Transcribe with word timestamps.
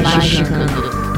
Magicando. 0.00 0.64
Atenção, 0.64 1.11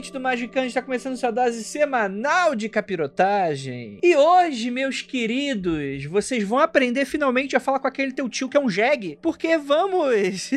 ouvinte 0.00 0.12
do 0.14 0.20
Magicante, 0.20 0.68
está 0.68 0.80
começando 0.80 1.14
sua 1.14 1.30
dose 1.30 1.62
semanal 1.62 2.54
de 2.54 2.70
capirotagem. 2.70 3.98
E 4.02 4.16
hoje, 4.16 4.70
meus 4.70 5.02
queridos, 5.02 6.06
vocês 6.06 6.42
vão 6.42 6.58
aprender 6.58 7.04
finalmente 7.04 7.54
a 7.54 7.60
falar 7.60 7.80
com 7.80 7.86
aquele 7.86 8.10
teu 8.10 8.26
tio 8.26 8.48
que 8.48 8.56
é 8.56 8.60
um 8.60 8.70
jegue, 8.70 9.18
porque 9.20 9.58
vamos... 9.58 10.52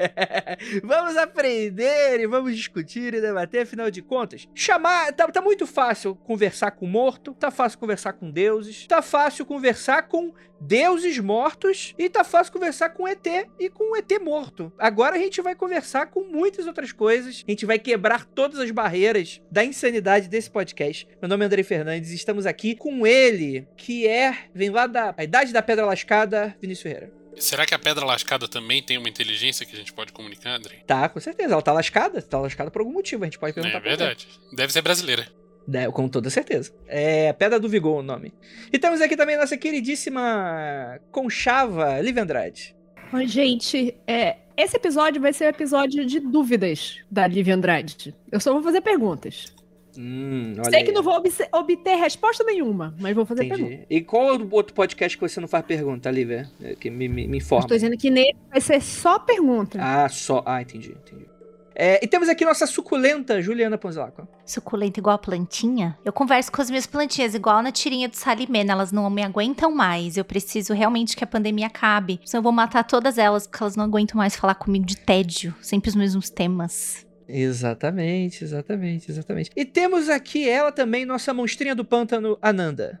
vamos 0.82 1.16
aprender 1.18 2.20
e 2.20 2.26
vamos 2.26 2.56
discutir 2.56 3.12
e 3.12 3.20
debater, 3.20 3.62
afinal 3.62 3.90
de 3.90 4.00
contas. 4.00 4.48
Chamar... 4.54 5.12
Tá, 5.12 5.28
tá 5.28 5.42
muito 5.42 5.66
fácil 5.66 6.14
conversar 6.14 6.70
com 6.70 6.86
morto, 6.86 7.34
tá 7.34 7.50
fácil 7.50 7.78
conversar 7.78 8.14
com 8.14 8.30
deuses, 8.30 8.86
tá 8.86 9.02
fácil 9.02 9.44
conversar 9.44 10.08
com 10.08 10.32
deuses 10.60 11.18
mortos 11.18 11.94
e 11.98 12.08
tá 12.08 12.22
fácil 12.22 12.52
conversar 12.52 12.90
com 12.90 13.08
ET 13.08 13.26
e 13.58 13.70
com 13.70 13.96
ET 13.96 14.10
morto. 14.22 14.70
Agora 14.78 15.16
a 15.16 15.18
gente 15.18 15.40
vai 15.40 15.54
conversar 15.54 16.06
com 16.06 16.22
muitas 16.24 16.66
outras 16.66 16.92
coisas. 16.92 17.42
A 17.46 17.50
gente 17.50 17.64
vai 17.64 17.78
quebrar 17.78 18.26
todas 18.26 18.58
as 18.58 18.69
barreiras 18.70 19.40
da 19.50 19.64
insanidade 19.64 20.28
desse 20.28 20.50
podcast. 20.50 21.06
Meu 21.20 21.28
nome 21.28 21.44
é 21.44 21.46
Andrei 21.46 21.64
Fernandes 21.64 22.10
e 22.10 22.14
estamos 22.14 22.46
aqui 22.46 22.74
com 22.74 23.06
ele, 23.06 23.66
que 23.76 24.06
é, 24.06 24.46
vem 24.54 24.70
lá 24.70 24.86
da 24.86 25.14
a 25.16 25.24
idade 25.24 25.52
da 25.52 25.62
pedra 25.62 25.84
lascada, 25.84 26.56
Vinícius 26.60 26.82
Ferreira. 26.82 27.20
Será 27.36 27.64
que 27.64 27.74
a 27.74 27.78
pedra 27.78 28.04
lascada 28.04 28.46
também 28.46 28.82
tem 28.82 28.98
uma 28.98 29.08
inteligência 29.08 29.64
que 29.64 29.74
a 29.74 29.78
gente 29.78 29.92
pode 29.92 30.12
comunicar, 30.12 30.56
André? 30.56 30.76
Tá, 30.86 31.08
com 31.08 31.20
certeza. 31.20 31.52
Ela 31.54 31.62
tá 31.62 31.72
lascada. 31.72 32.20
Tá 32.20 32.38
lascada 32.38 32.70
por 32.70 32.80
algum 32.80 32.92
motivo. 32.92 33.24
A 33.24 33.26
gente 33.26 33.38
pode 33.38 33.54
perguntar 33.54 33.78
É 33.78 33.80
verdade. 33.80 34.28
Deve 34.52 34.72
ser 34.72 34.82
brasileira. 34.82 35.26
É, 35.72 35.90
com 35.90 36.08
toda 36.08 36.28
certeza. 36.28 36.72
É 36.86 37.32
Pedra 37.32 37.60
do 37.60 37.68
Vigor 37.68 38.00
o 38.00 38.02
nome. 38.02 38.34
E 38.72 38.78
temos 38.78 39.00
aqui 39.00 39.16
também 39.16 39.36
a 39.36 39.40
nossa 39.40 39.56
queridíssima 39.56 41.00
Conchava 41.10 42.00
Liv 42.00 42.18
Andrade. 42.18 42.74
Oi, 43.12 43.26
gente. 43.26 43.94
É, 44.06 44.36
esse 44.62 44.76
episódio 44.76 45.20
vai 45.20 45.32
ser 45.32 45.44
o 45.46 45.48
episódio 45.48 46.04
de 46.06 46.20
dúvidas 46.20 46.98
da 47.10 47.26
Liv 47.26 47.48
Andrade. 47.50 48.14
Eu 48.30 48.40
só 48.40 48.52
vou 48.52 48.62
fazer 48.62 48.80
perguntas. 48.80 49.52
Hum, 49.98 50.54
Sei 50.70 50.80
aí. 50.80 50.84
que 50.84 50.92
não 50.92 51.02
vou 51.02 51.14
obse- 51.14 51.48
obter 51.52 51.96
resposta 51.96 52.44
nenhuma, 52.44 52.94
mas 53.00 53.14
vou 53.14 53.26
fazer 53.26 53.46
pergunta. 53.48 53.72
Entendi. 53.72 53.86
E 53.90 54.00
qual 54.00 54.38
outro 54.50 54.72
podcast 54.72 55.18
que 55.18 55.28
você 55.28 55.40
não 55.40 55.48
faz 55.48 55.64
pergunta, 55.66 56.08
Lívia? 56.10 56.48
É, 56.62 56.74
Que 56.76 56.88
me, 56.88 57.08
me, 57.08 57.26
me 57.26 57.38
informa. 57.38 57.64
Estou 57.64 57.76
dizendo 57.76 57.96
que 57.98 58.08
nele 58.08 58.36
vai 58.50 58.60
ser 58.60 58.80
só 58.80 59.18
pergunta. 59.18 59.78
Ah, 59.82 60.08
só. 60.08 60.42
Ah, 60.46 60.62
entendi, 60.62 60.90
entendi. 60.92 61.26
É, 61.74 62.04
e 62.04 62.08
temos 62.08 62.28
aqui 62.28 62.44
nossa 62.44 62.66
suculenta 62.66 63.40
Juliana 63.40 63.78
Ponzelaco. 63.78 64.26
Suculenta 64.44 65.00
igual 65.00 65.14
a 65.14 65.18
plantinha? 65.18 65.96
Eu 66.04 66.12
converso 66.12 66.50
com 66.50 66.60
as 66.60 66.68
minhas 66.68 66.86
plantinhas 66.86 67.34
igual 67.34 67.62
na 67.62 67.72
tirinha 67.72 68.08
do 68.08 68.16
Salimena. 68.16 68.72
Elas 68.72 68.92
não 68.92 69.08
me 69.08 69.22
aguentam 69.22 69.70
mais. 69.70 70.16
Eu 70.16 70.24
preciso 70.24 70.74
realmente 70.74 71.16
que 71.16 71.24
a 71.24 71.26
pandemia 71.26 71.68
acabe. 71.68 72.20
Senão 72.24 72.40
eu 72.40 72.42
vou 72.42 72.52
matar 72.52 72.84
todas 72.84 73.18
elas, 73.18 73.46
porque 73.46 73.62
elas 73.62 73.76
não 73.76 73.84
aguentam 73.84 74.18
mais 74.18 74.36
falar 74.36 74.56
comigo 74.56 74.84
de 74.84 74.96
tédio. 74.96 75.54
Sempre 75.62 75.88
os 75.90 75.94
mesmos 75.94 76.28
temas. 76.28 77.06
Exatamente, 77.28 78.42
exatamente, 78.42 79.10
exatamente. 79.10 79.50
E 79.54 79.64
temos 79.64 80.08
aqui 80.08 80.48
ela 80.48 80.72
também, 80.72 81.06
nossa 81.06 81.32
monstrinha 81.32 81.74
do 81.74 81.84
pântano, 81.84 82.36
Ananda. 82.42 83.00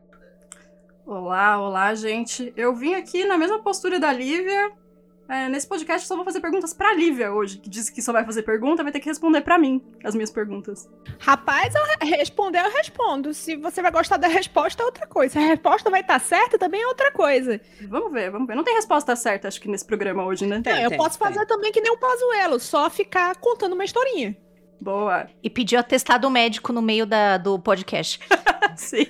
Olá, 1.04 1.60
olá, 1.60 1.92
gente. 1.94 2.52
Eu 2.56 2.74
vim 2.76 2.94
aqui 2.94 3.24
na 3.24 3.36
mesma 3.36 3.58
postura 3.58 3.98
da 3.98 4.12
Lívia. 4.12 4.70
É, 5.30 5.48
nesse 5.48 5.68
podcast 5.68 6.04
eu 6.04 6.08
só 6.08 6.16
vou 6.16 6.24
fazer 6.24 6.40
perguntas 6.40 6.74
pra 6.74 6.92
Lívia 6.92 7.32
hoje, 7.32 7.58
que 7.58 7.70
disse 7.70 7.92
que 7.92 8.02
só 8.02 8.12
vai 8.12 8.24
fazer 8.24 8.42
pergunta, 8.42 8.82
vai 8.82 8.90
ter 8.90 8.98
que 8.98 9.08
responder 9.08 9.42
pra 9.42 9.56
mim 9.58 9.80
as 10.02 10.14
minhas 10.16 10.30
perguntas. 10.30 10.90
Rapaz, 11.20 11.72
eu 11.72 11.82
re- 11.84 12.16
responder, 12.16 12.58
eu 12.58 12.72
respondo. 12.72 13.32
Se 13.32 13.54
você 13.56 13.80
vai 13.80 13.92
gostar 13.92 14.16
da 14.16 14.26
resposta, 14.26 14.82
é 14.82 14.86
outra 14.86 15.06
coisa. 15.06 15.34
Se 15.34 15.38
a 15.38 15.42
resposta 15.46 15.88
vai 15.88 16.00
estar 16.00 16.18
certa, 16.18 16.58
também 16.58 16.82
é 16.82 16.86
outra 16.88 17.12
coisa. 17.12 17.60
Vamos 17.88 18.12
ver, 18.12 18.28
vamos 18.30 18.48
ver. 18.48 18.56
Não 18.56 18.64
tem 18.64 18.74
resposta 18.74 19.14
certa, 19.14 19.46
acho 19.46 19.60
que, 19.60 19.68
nesse 19.68 19.84
programa 19.84 20.24
hoje, 20.24 20.46
né? 20.46 20.60
Tem, 20.62 20.82
eu 20.82 20.88
tem, 20.88 20.98
posso 20.98 21.16
tem. 21.16 21.28
fazer 21.28 21.46
também 21.46 21.70
que 21.70 21.80
nem 21.80 21.92
um 21.92 21.98
pazuelo, 21.98 22.58
só 22.58 22.90
ficar 22.90 23.36
contando 23.36 23.74
uma 23.74 23.84
historinha. 23.84 24.36
Boa. 24.80 25.28
E 25.42 25.48
pediu 25.48 25.78
atestado 25.78 26.28
médico 26.28 26.72
no 26.72 26.82
meio 26.82 27.06
da, 27.06 27.36
do 27.38 27.56
podcast. 27.58 28.18
Sim. 28.74 29.06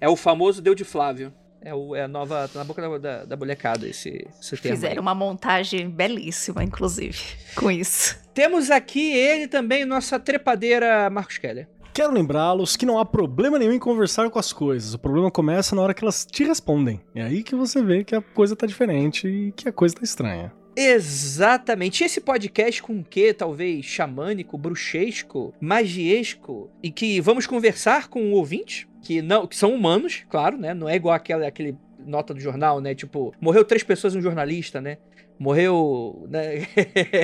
É 0.00 0.08
o 0.08 0.16
famoso 0.16 0.60
Deu 0.60 0.74
de 0.74 0.84
Flávio. 0.84 1.32
É, 1.64 1.72
o, 1.74 1.94
é 1.94 2.02
a 2.02 2.08
nova. 2.08 2.48
tá 2.48 2.58
na 2.58 2.64
boca 2.64 2.82
da, 2.82 2.98
da, 2.98 3.24
da 3.24 3.36
molecada 3.36 3.88
esse, 3.88 4.26
esse 4.40 4.56
termo. 4.56 4.74
aí. 4.74 4.80
Fizeram 4.80 5.02
uma 5.02 5.14
montagem 5.14 5.88
belíssima, 5.88 6.64
inclusive, 6.64 7.18
com 7.54 7.70
isso. 7.70 8.18
Temos 8.34 8.70
aqui 8.70 9.12
ele 9.12 9.46
também, 9.46 9.84
nossa 9.84 10.18
trepadeira 10.18 11.08
Marcos 11.08 11.38
Keller. 11.38 11.68
Quero 11.94 12.10
lembrá-los 12.10 12.74
que 12.74 12.86
não 12.86 12.98
há 12.98 13.04
problema 13.04 13.58
nenhum 13.58 13.72
em 13.72 13.78
conversar 13.78 14.28
com 14.30 14.38
as 14.38 14.50
coisas. 14.50 14.94
O 14.94 14.98
problema 14.98 15.30
começa 15.30 15.76
na 15.76 15.82
hora 15.82 15.92
que 15.92 16.02
elas 16.02 16.24
te 16.24 16.42
respondem. 16.42 17.00
É 17.14 17.22
aí 17.22 17.42
que 17.42 17.54
você 17.54 17.82
vê 17.82 18.02
que 18.02 18.14
a 18.14 18.22
coisa 18.22 18.56
tá 18.56 18.66
diferente 18.66 19.28
e 19.28 19.52
que 19.52 19.68
a 19.68 19.72
coisa 19.72 19.94
tá 19.94 20.02
estranha. 20.02 20.50
Exatamente. 20.74 22.04
Esse 22.04 22.20
podcast 22.20 22.82
com 22.82 22.98
o 22.98 23.04
quê? 23.04 23.34
Talvez 23.34 23.84
xamânico, 23.84 24.56
bruxesco, 24.56 25.54
magiesco, 25.60 26.70
e 26.82 26.90
que 26.90 27.20
vamos 27.20 27.46
conversar 27.46 28.08
com 28.08 28.32
o 28.32 28.32
ouvinte, 28.32 28.88
que 29.02 29.20
não, 29.20 29.46
que 29.46 29.56
são 29.56 29.74
humanos, 29.74 30.24
claro, 30.30 30.56
né? 30.56 30.72
Não 30.72 30.88
é 30.88 30.96
igual 30.96 31.14
aquela, 31.14 31.46
aquele 31.46 31.76
nota 32.06 32.32
do 32.32 32.40
jornal, 32.40 32.80
né? 32.80 32.94
Tipo, 32.94 33.34
morreu 33.40 33.64
três 33.64 33.82
pessoas 33.82 34.14
e 34.14 34.18
um 34.18 34.22
jornalista, 34.22 34.80
né? 34.80 34.98
Morreu. 35.38 36.26
Né? 36.30 36.68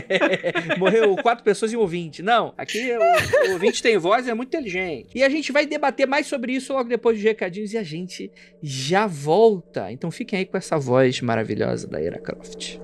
Morreu 0.76 1.15
quatro 1.16 1.44
pessoas 1.44 1.72
e 1.72 1.76
um 1.76 1.80
ouvinte. 1.80 2.20
Não, 2.20 2.53
aqui 2.59 2.91
o, 2.91 3.48
o 3.48 3.53
ouvinte 3.53 3.80
tem 3.80 3.97
voz 3.97 4.26
e 4.26 4.30
é 4.30 4.34
muito 4.34 4.48
inteligente. 4.48 5.10
E 5.15 5.22
a 5.22 5.28
gente 5.28 5.53
vai 5.53 5.66
debater 5.66 6.06
mais 6.06 6.26
sobre 6.26 6.53
isso 6.53 6.72
logo 6.72 6.88
depois 6.88 7.16
dos 7.16 7.25
recadinhos 7.25 7.72
e 7.72 7.78
a 7.78 7.82
gente 7.82 8.30
já 8.60 9.06
volta. 9.06 9.92
Então 9.92 10.10
fiquem 10.10 10.41
aí 10.41 10.47
com 10.47 10.56
essa 10.56 10.76
voz 10.78 11.20
maravilhosa 11.20 11.86
da 11.86 12.03
Ira 12.03 12.19
Croft. 12.19 12.80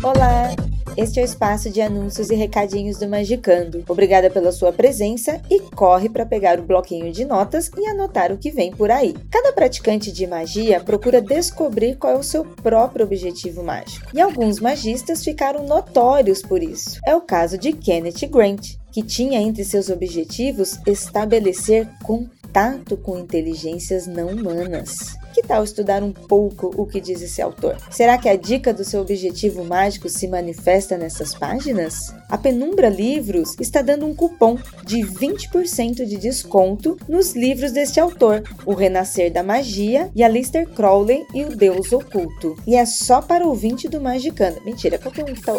Olá! 0.00 0.54
Este 0.96 1.18
é 1.18 1.22
o 1.22 1.24
espaço 1.24 1.70
de 1.70 1.80
anúncios 1.80 2.30
e 2.30 2.34
recadinhos 2.36 2.98
do 2.98 3.08
Magicando. 3.08 3.82
Obrigada 3.88 4.30
pela 4.30 4.52
sua 4.52 4.72
presença 4.72 5.42
e 5.50 5.60
corre 5.60 6.08
para 6.08 6.24
pegar 6.24 6.60
o 6.60 6.62
bloquinho 6.62 7.12
de 7.12 7.24
notas 7.24 7.68
e 7.76 7.84
anotar 7.84 8.30
o 8.30 8.38
que 8.38 8.52
vem 8.52 8.70
por 8.70 8.92
aí. 8.92 9.14
Cada 9.28 9.52
praticante 9.52 10.12
de 10.12 10.24
magia 10.24 10.78
procura 10.78 11.20
descobrir 11.20 11.96
qual 11.96 12.12
é 12.12 12.16
o 12.16 12.22
seu 12.22 12.44
próprio 12.44 13.04
objetivo 13.04 13.64
mágico, 13.64 14.06
e 14.14 14.20
alguns 14.20 14.60
magistas 14.60 15.24
ficaram 15.24 15.66
notórios 15.66 16.42
por 16.42 16.62
isso. 16.62 17.00
É 17.04 17.16
o 17.16 17.20
caso 17.20 17.58
de 17.58 17.72
Kenneth 17.72 18.28
Grant, 18.30 18.76
que 18.92 19.02
tinha 19.02 19.40
entre 19.40 19.64
seus 19.64 19.90
objetivos 19.90 20.78
estabelecer 20.86 21.88
contato 22.04 22.96
com 22.96 23.18
inteligências 23.18 24.06
não 24.06 24.28
humanas. 24.28 25.16
Que 25.34 25.42
tal 25.42 25.62
estudar 25.62 26.02
um 26.02 26.12
pouco 26.12 26.72
o 26.76 26.86
que 26.86 27.00
diz 27.00 27.20
esse 27.20 27.40
autor? 27.40 27.76
Será 27.90 28.18
que 28.18 28.28
a 28.28 28.36
dica 28.36 28.72
do 28.72 28.84
seu 28.84 29.00
objetivo 29.00 29.64
mágico 29.64 30.08
se 30.08 30.26
manifesta 30.26 30.96
nessas 30.96 31.34
páginas? 31.34 32.14
A 32.28 32.38
Penumbra 32.38 32.88
Livros 32.88 33.54
está 33.60 33.82
dando 33.82 34.06
um 34.06 34.14
cupom 34.14 34.58
de 34.84 34.98
20% 34.98 36.04
de 36.04 36.16
desconto 36.16 36.96
nos 37.08 37.34
livros 37.34 37.72
deste 37.72 38.00
autor, 38.00 38.42
O 38.64 38.74
Renascer 38.74 39.32
da 39.32 39.42
Magia 39.42 40.10
e 40.14 40.22
Alistair 40.22 40.68
Crowley 40.68 41.26
e 41.34 41.44
o 41.44 41.54
Deus 41.54 41.92
Oculto. 41.92 42.56
E 42.66 42.74
é 42.74 42.84
só 42.84 43.20
para 43.20 43.44
o 43.44 43.48
ouvinte 43.48 43.88
do 43.88 44.00
Magicando. 44.00 44.60
Mentira, 44.64 44.98
qualquer 44.98 45.24
um 45.24 45.34
que 45.34 45.42
tá... 45.42 45.52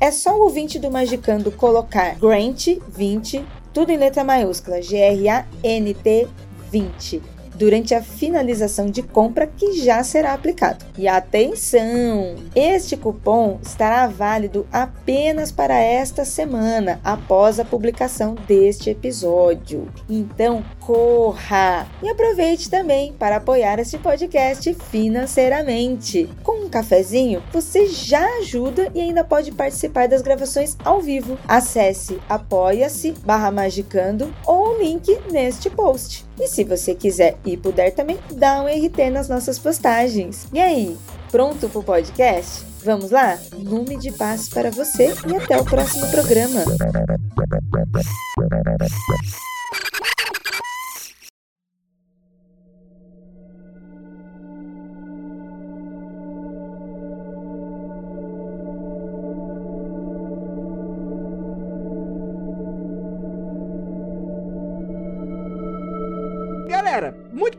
É 0.00 0.10
só 0.10 0.36
o 0.36 0.42
ouvinte 0.42 0.78
do 0.78 0.90
Magicando 0.90 1.52
colocar 1.52 2.18
Grant 2.18 2.78
20, 2.88 3.44
tudo 3.72 3.90
em 3.90 3.96
letra 3.96 4.24
maiúscula, 4.24 4.80
G-R-A-N-T 4.82 6.28
20 6.70 7.31
durante 7.62 7.94
a 7.94 8.02
finalização 8.02 8.86
de 8.86 9.04
compra 9.04 9.46
que 9.46 9.84
já 9.84 10.02
será 10.02 10.32
aplicado. 10.32 10.84
E 10.98 11.06
atenção! 11.06 12.34
Este 12.56 12.96
cupom 12.96 13.60
estará 13.62 14.04
válido 14.08 14.66
apenas 14.72 15.52
para 15.52 15.78
esta 15.78 16.24
semana, 16.24 17.00
após 17.04 17.60
a 17.60 17.64
publicação 17.64 18.34
deste 18.48 18.90
episódio. 18.90 19.86
Então, 20.10 20.64
corra! 20.86 21.86
E 22.02 22.08
aproveite 22.08 22.68
também 22.68 23.12
para 23.12 23.36
apoiar 23.36 23.78
este 23.78 23.98
podcast 23.98 24.74
financeiramente. 24.90 26.28
Com 26.42 26.64
um 26.64 26.68
cafezinho, 26.68 27.42
você 27.52 27.86
já 27.86 28.24
ajuda 28.38 28.90
e 28.94 29.00
ainda 29.00 29.24
pode 29.24 29.52
participar 29.52 30.08
das 30.08 30.22
gravações 30.22 30.76
ao 30.84 31.00
vivo. 31.00 31.38
Acesse 31.46 32.20
apoia-se 32.28 33.12
barra 33.24 33.50
magicando 33.50 34.32
ou 34.46 34.74
o 34.74 34.78
link 34.78 35.18
neste 35.30 35.70
post. 35.70 36.26
E 36.40 36.46
se 36.48 36.64
você 36.64 36.94
quiser 36.94 37.36
e 37.44 37.56
puder 37.56 37.92
também, 37.92 38.18
dá 38.32 38.62
um 38.62 38.66
RT 38.66 39.10
nas 39.10 39.28
nossas 39.28 39.58
postagens. 39.58 40.46
E 40.52 40.60
aí, 40.60 40.96
pronto 41.30 41.68
pro 41.68 41.82
podcast? 41.82 42.64
Vamos 42.84 43.12
lá? 43.12 43.38
Nome 43.58 43.96
de 43.96 44.10
paz 44.10 44.48
para 44.48 44.70
você 44.70 45.14
e 45.28 45.36
até 45.36 45.56
o 45.56 45.64
próximo 45.64 46.10
programa. 46.10 46.64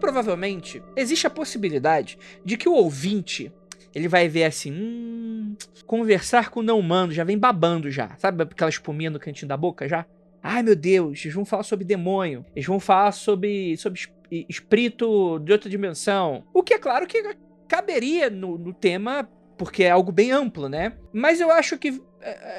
Provavelmente 0.04 0.84
existe 0.98 1.26
a 1.26 1.30
possibilidade 1.30 2.18
de 2.44 2.58
que 2.58 2.68
o 2.68 2.74
ouvinte 2.74 3.50
ele 3.96 4.10
vai 4.10 4.28
ver 4.28 4.44
assim, 4.44 4.70
hum, 4.74 5.56
conversar 5.86 6.50
com 6.50 6.60
o 6.60 6.64
não 6.64 6.78
humano, 6.78 7.14
já 7.14 7.24
vem 7.24 7.38
babando 7.38 7.90
já. 7.90 8.14
Sabe 8.18 8.44
aquela 8.44 8.70
espuminha 8.70 9.10
no 9.10 9.20
cantinho 9.20 9.48
da 9.48 9.56
boca 9.56 9.88
já? 9.88 10.06
Ai 10.42 10.62
meu 10.62 10.76
Deus, 10.76 11.22
eles 11.24 11.34
vão 11.34 11.46
falar 11.46 11.64
sobre 11.64 11.86
demônio, 11.86 12.44
eles 12.54 12.66
vão 12.68 12.80
falar 12.82 13.14
sobre, 13.14 13.78
sobre 13.78 14.00
es- 14.02 14.46
espírito 14.50 15.40
de 15.40 15.54
outra 15.54 15.70
dimensão. 15.70 16.44
O 16.54 16.62
que 16.64 16.74
é 16.74 16.80
claro 16.80 17.08
que 17.08 17.24
caberia 17.68 18.30
no, 18.30 18.58
no 18.58 18.74
tema, 18.74 19.30
porque 19.58 19.84
é 19.86 19.92
algo 19.92 20.12
bem 20.12 20.32
amplo, 20.32 20.68
né? 20.68 20.94
Mas 21.14 21.40
eu 21.40 21.50
acho 21.50 21.78
que 21.78 22.02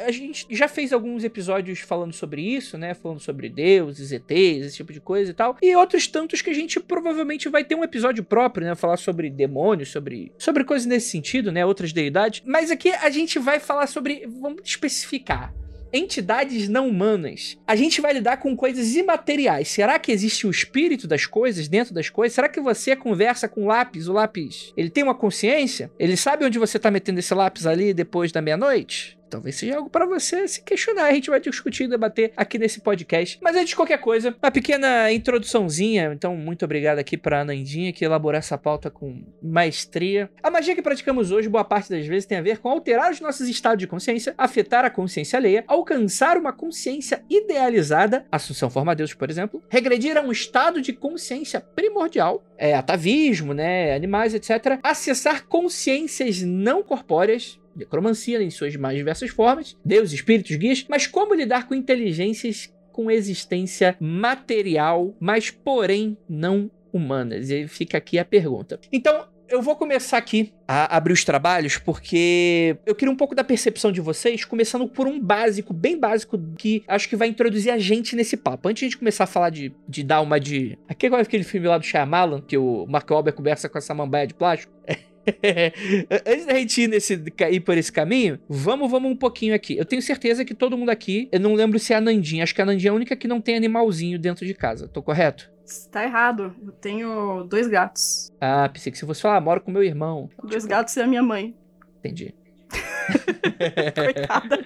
a 0.06 0.10
gente 0.10 0.46
já 0.50 0.68
fez 0.68 0.92
alguns 0.92 1.24
episódios 1.24 1.80
falando 1.80 2.12
sobre 2.12 2.42
isso, 2.42 2.76
né? 2.76 2.94
Falando 2.94 3.20
sobre 3.20 3.48
deuses, 3.48 4.12
ETs, 4.12 4.66
esse 4.66 4.76
tipo 4.76 4.92
de 4.92 5.00
coisa 5.00 5.30
e 5.30 5.34
tal. 5.34 5.56
E 5.62 5.74
outros 5.74 6.06
tantos 6.06 6.42
que 6.42 6.50
a 6.50 6.54
gente 6.54 6.78
provavelmente 6.80 7.48
vai 7.48 7.64
ter 7.64 7.74
um 7.74 7.84
episódio 7.84 8.22
próprio, 8.22 8.66
né? 8.66 8.74
Falar 8.74 8.96
sobre 8.96 9.30
demônios, 9.30 9.90
sobre, 9.90 10.32
sobre 10.38 10.64
coisas 10.64 10.86
nesse 10.86 11.08
sentido, 11.08 11.50
né? 11.50 11.64
Outras 11.64 11.92
deidades. 11.92 12.42
Mas 12.44 12.70
aqui 12.70 12.90
a 12.90 13.10
gente 13.10 13.38
vai 13.38 13.58
falar 13.58 13.86
sobre. 13.86 14.26
Vamos 14.26 14.62
especificar. 14.64 15.52
Entidades 15.96 16.68
não 16.68 16.88
humanas. 16.88 17.56
A 17.64 17.76
gente 17.76 18.00
vai 18.00 18.12
lidar 18.12 18.38
com 18.38 18.56
coisas 18.56 18.96
imateriais. 18.96 19.68
Será 19.68 19.96
que 19.96 20.10
existe 20.10 20.44
o 20.44 20.50
espírito 20.50 21.06
das 21.06 21.24
coisas 21.24 21.68
dentro 21.68 21.94
das 21.94 22.10
coisas? 22.10 22.34
Será 22.34 22.48
que 22.48 22.60
você 22.60 22.96
conversa 22.96 23.46
com 23.46 23.62
o 23.62 23.66
lápis? 23.66 24.08
O 24.08 24.12
lápis, 24.12 24.72
ele 24.76 24.90
tem 24.90 25.04
uma 25.04 25.14
consciência? 25.14 25.92
Ele 25.96 26.16
sabe 26.16 26.44
onde 26.44 26.58
você 26.58 26.80
tá 26.80 26.90
metendo 26.90 27.20
esse 27.20 27.32
lápis 27.32 27.64
ali 27.64 27.94
depois 27.94 28.32
da 28.32 28.42
meia-noite? 28.42 29.16
Talvez 29.34 29.56
seja 29.56 29.78
algo 29.78 29.90
pra 29.90 30.06
você 30.06 30.46
se 30.46 30.62
questionar. 30.62 31.06
A 31.06 31.12
gente 31.12 31.28
vai 31.28 31.40
discutir 31.40 31.84
e 31.84 31.88
debater 31.88 32.32
aqui 32.36 32.56
nesse 32.56 32.80
podcast. 32.80 33.36
Mas 33.42 33.56
antes 33.56 33.70
de 33.70 33.76
qualquer 33.76 33.98
coisa, 33.98 34.32
uma 34.40 34.50
pequena 34.50 35.10
introduçãozinha. 35.10 36.12
Então, 36.14 36.36
muito 36.36 36.64
obrigado 36.64 37.00
aqui 37.00 37.16
pra 37.16 37.40
Anandinha 37.40 37.92
que 37.92 38.04
elaborou 38.04 38.38
essa 38.38 38.56
pauta 38.56 38.92
com 38.92 39.24
maestria. 39.42 40.30
A 40.40 40.52
magia 40.52 40.76
que 40.76 40.82
praticamos 40.82 41.32
hoje, 41.32 41.48
boa 41.48 41.64
parte 41.64 41.90
das 41.90 42.06
vezes, 42.06 42.26
tem 42.26 42.38
a 42.38 42.42
ver 42.42 42.58
com 42.58 42.68
alterar 42.68 43.10
os 43.10 43.20
nossos 43.20 43.48
estados 43.48 43.80
de 43.80 43.88
consciência, 43.88 44.34
afetar 44.38 44.84
a 44.84 44.90
consciência 44.90 45.36
alheia, 45.36 45.64
alcançar 45.66 46.36
uma 46.36 46.52
consciência 46.52 47.24
idealizada, 47.28 48.24
Assunção 48.30 48.70
Forma 48.70 48.94
Deus, 48.94 49.14
por 49.14 49.28
exemplo, 49.28 49.60
regredir 49.68 50.16
a 50.16 50.20
um 50.20 50.30
estado 50.30 50.80
de 50.80 50.92
consciência 50.92 51.60
primordial, 51.60 52.44
é, 52.56 52.72
atavismo, 52.72 53.52
né, 53.52 53.96
animais, 53.96 54.32
etc. 54.32 54.78
Acessar 54.80 55.44
consciências 55.48 56.40
não 56.40 56.84
corpóreas, 56.84 57.58
necromancia 57.76 58.42
em 58.42 58.50
suas 58.50 58.76
mais 58.76 58.96
diversas 58.96 59.30
formas, 59.30 59.76
Deus, 59.84 60.12
espíritos, 60.12 60.56
guias, 60.56 60.84
mas 60.88 61.06
como 61.06 61.34
lidar 61.34 61.66
com 61.66 61.74
inteligências 61.74 62.72
com 62.92 63.10
existência 63.10 63.96
material, 63.98 65.14
mas 65.18 65.50
porém 65.50 66.16
não 66.28 66.70
humanas? 66.92 67.50
E 67.50 67.66
fica 67.66 67.98
aqui 67.98 68.20
a 68.20 68.24
pergunta. 68.24 68.78
Então, 68.92 69.26
eu 69.48 69.60
vou 69.60 69.76
começar 69.76 70.16
aqui 70.16 70.52
a 70.66 70.96
abrir 70.96 71.12
os 71.12 71.24
trabalhos 71.24 71.76
porque 71.76 72.76
eu 72.86 72.94
queria 72.94 73.12
um 73.12 73.16
pouco 73.16 73.34
da 73.34 73.44
percepção 73.44 73.92
de 73.92 74.00
vocês, 74.00 74.44
começando 74.44 74.88
por 74.88 75.06
um 75.06 75.20
básico, 75.20 75.72
bem 75.74 75.98
básico, 75.98 76.38
que 76.56 76.82
acho 76.86 77.08
que 77.08 77.16
vai 77.16 77.28
introduzir 77.28 77.72
a 77.72 77.78
gente 77.78 78.16
nesse 78.16 78.36
papo. 78.36 78.68
Antes 78.68 78.80
de 78.80 78.86
a 78.86 78.88
gente 78.88 78.98
começar 78.98 79.24
a 79.24 79.28
falar 79.28 79.50
de, 79.50 79.74
de 79.88 80.02
dar 80.02 80.20
uma 80.20 80.38
de. 80.38 80.78
Aquele, 80.88 81.16
aquele 81.16 81.44
filme 81.44 81.68
lá 81.68 81.78
do 81.78 81.84
Shyamalan, 81.84 82.40
que 82.40 82.56
o 82.56 82.86
Mark 82.88 83.10
Wahlberg 83.10 83.36
conversa 83.36 83.68
com 83.68 83.78
essa 83.78 83.94
mambaia 83.94 84.26
de 84.26 84.34
plástico. 84.34 84.72
Antes 86.26 86.46
da 86.46 86.54
gente 86.54 86.82
ir, 86.82 86.88
nesse, 86.88 87.22
ir 87.50 87.60
por 87.60 87.76
esse 87.76 87.92
caminho, 87.92 88.38
vamos, 88.48 88.90
vamos 88.90 89.10
um 89.10 89.16
pouquinho 89.16 89.54
aqui. 89.54 89.76
Eu 89.76 89.84
tenho 89.84 90.02
certeza 90.02 90.44
que 90.44 90.54
todo 90.54 90.76
mundo 90.76 90.90
aqui, 90.90 91.28
eu 91.32 91.40
não 91.40 91.54
lembro 91.54 91.78
se 91.78 91.92
é 91.92 91.96
a 91.96 92.00
Nandinha, 92.00 92.42
acho 92.42 92.54
que 92.54 92.62
a 92.62 92.66
Nandinha 92.66 92.90
é 92.90 92.92
a 92.92 92.94
única 92.94 93.16
que 93.16 93.28
não 93.28 93.40
tem 93.40 93.56
animalzinho 93.56 94.18
dentro 94.18 94.46
de 94.46 94.54
casa. 94.54 94.88
Tô 94.88 95.02
correto? 95.02 95.50
Tá 95.90 96.04
errado. 96.04 96.54
Eu 96.62 96.72
tenho 96.72 97.44
dois 97.44 97.66
gatos. 97.66 98.30
Ah, 98.40 98.68
pensei 98.68 98.92
que 98.92 98.98
se 98.98 99.04
você 99.04 99.22
falar, 99.22 99.36
ah, 99.36 99.40
moro 99.40 99.60
com 99.60 99.70
meu 99.70 99.82
irmão. 99.82 100.28
Dois 100.42 100.66
gatos 100.66 100.94
e 100.96 101.00
a 101.00 101.06
minha 101.06 101.22
mãe. 101.22 101.54
Entendi. 101.98 102.34
Coitada. 103.94 104.64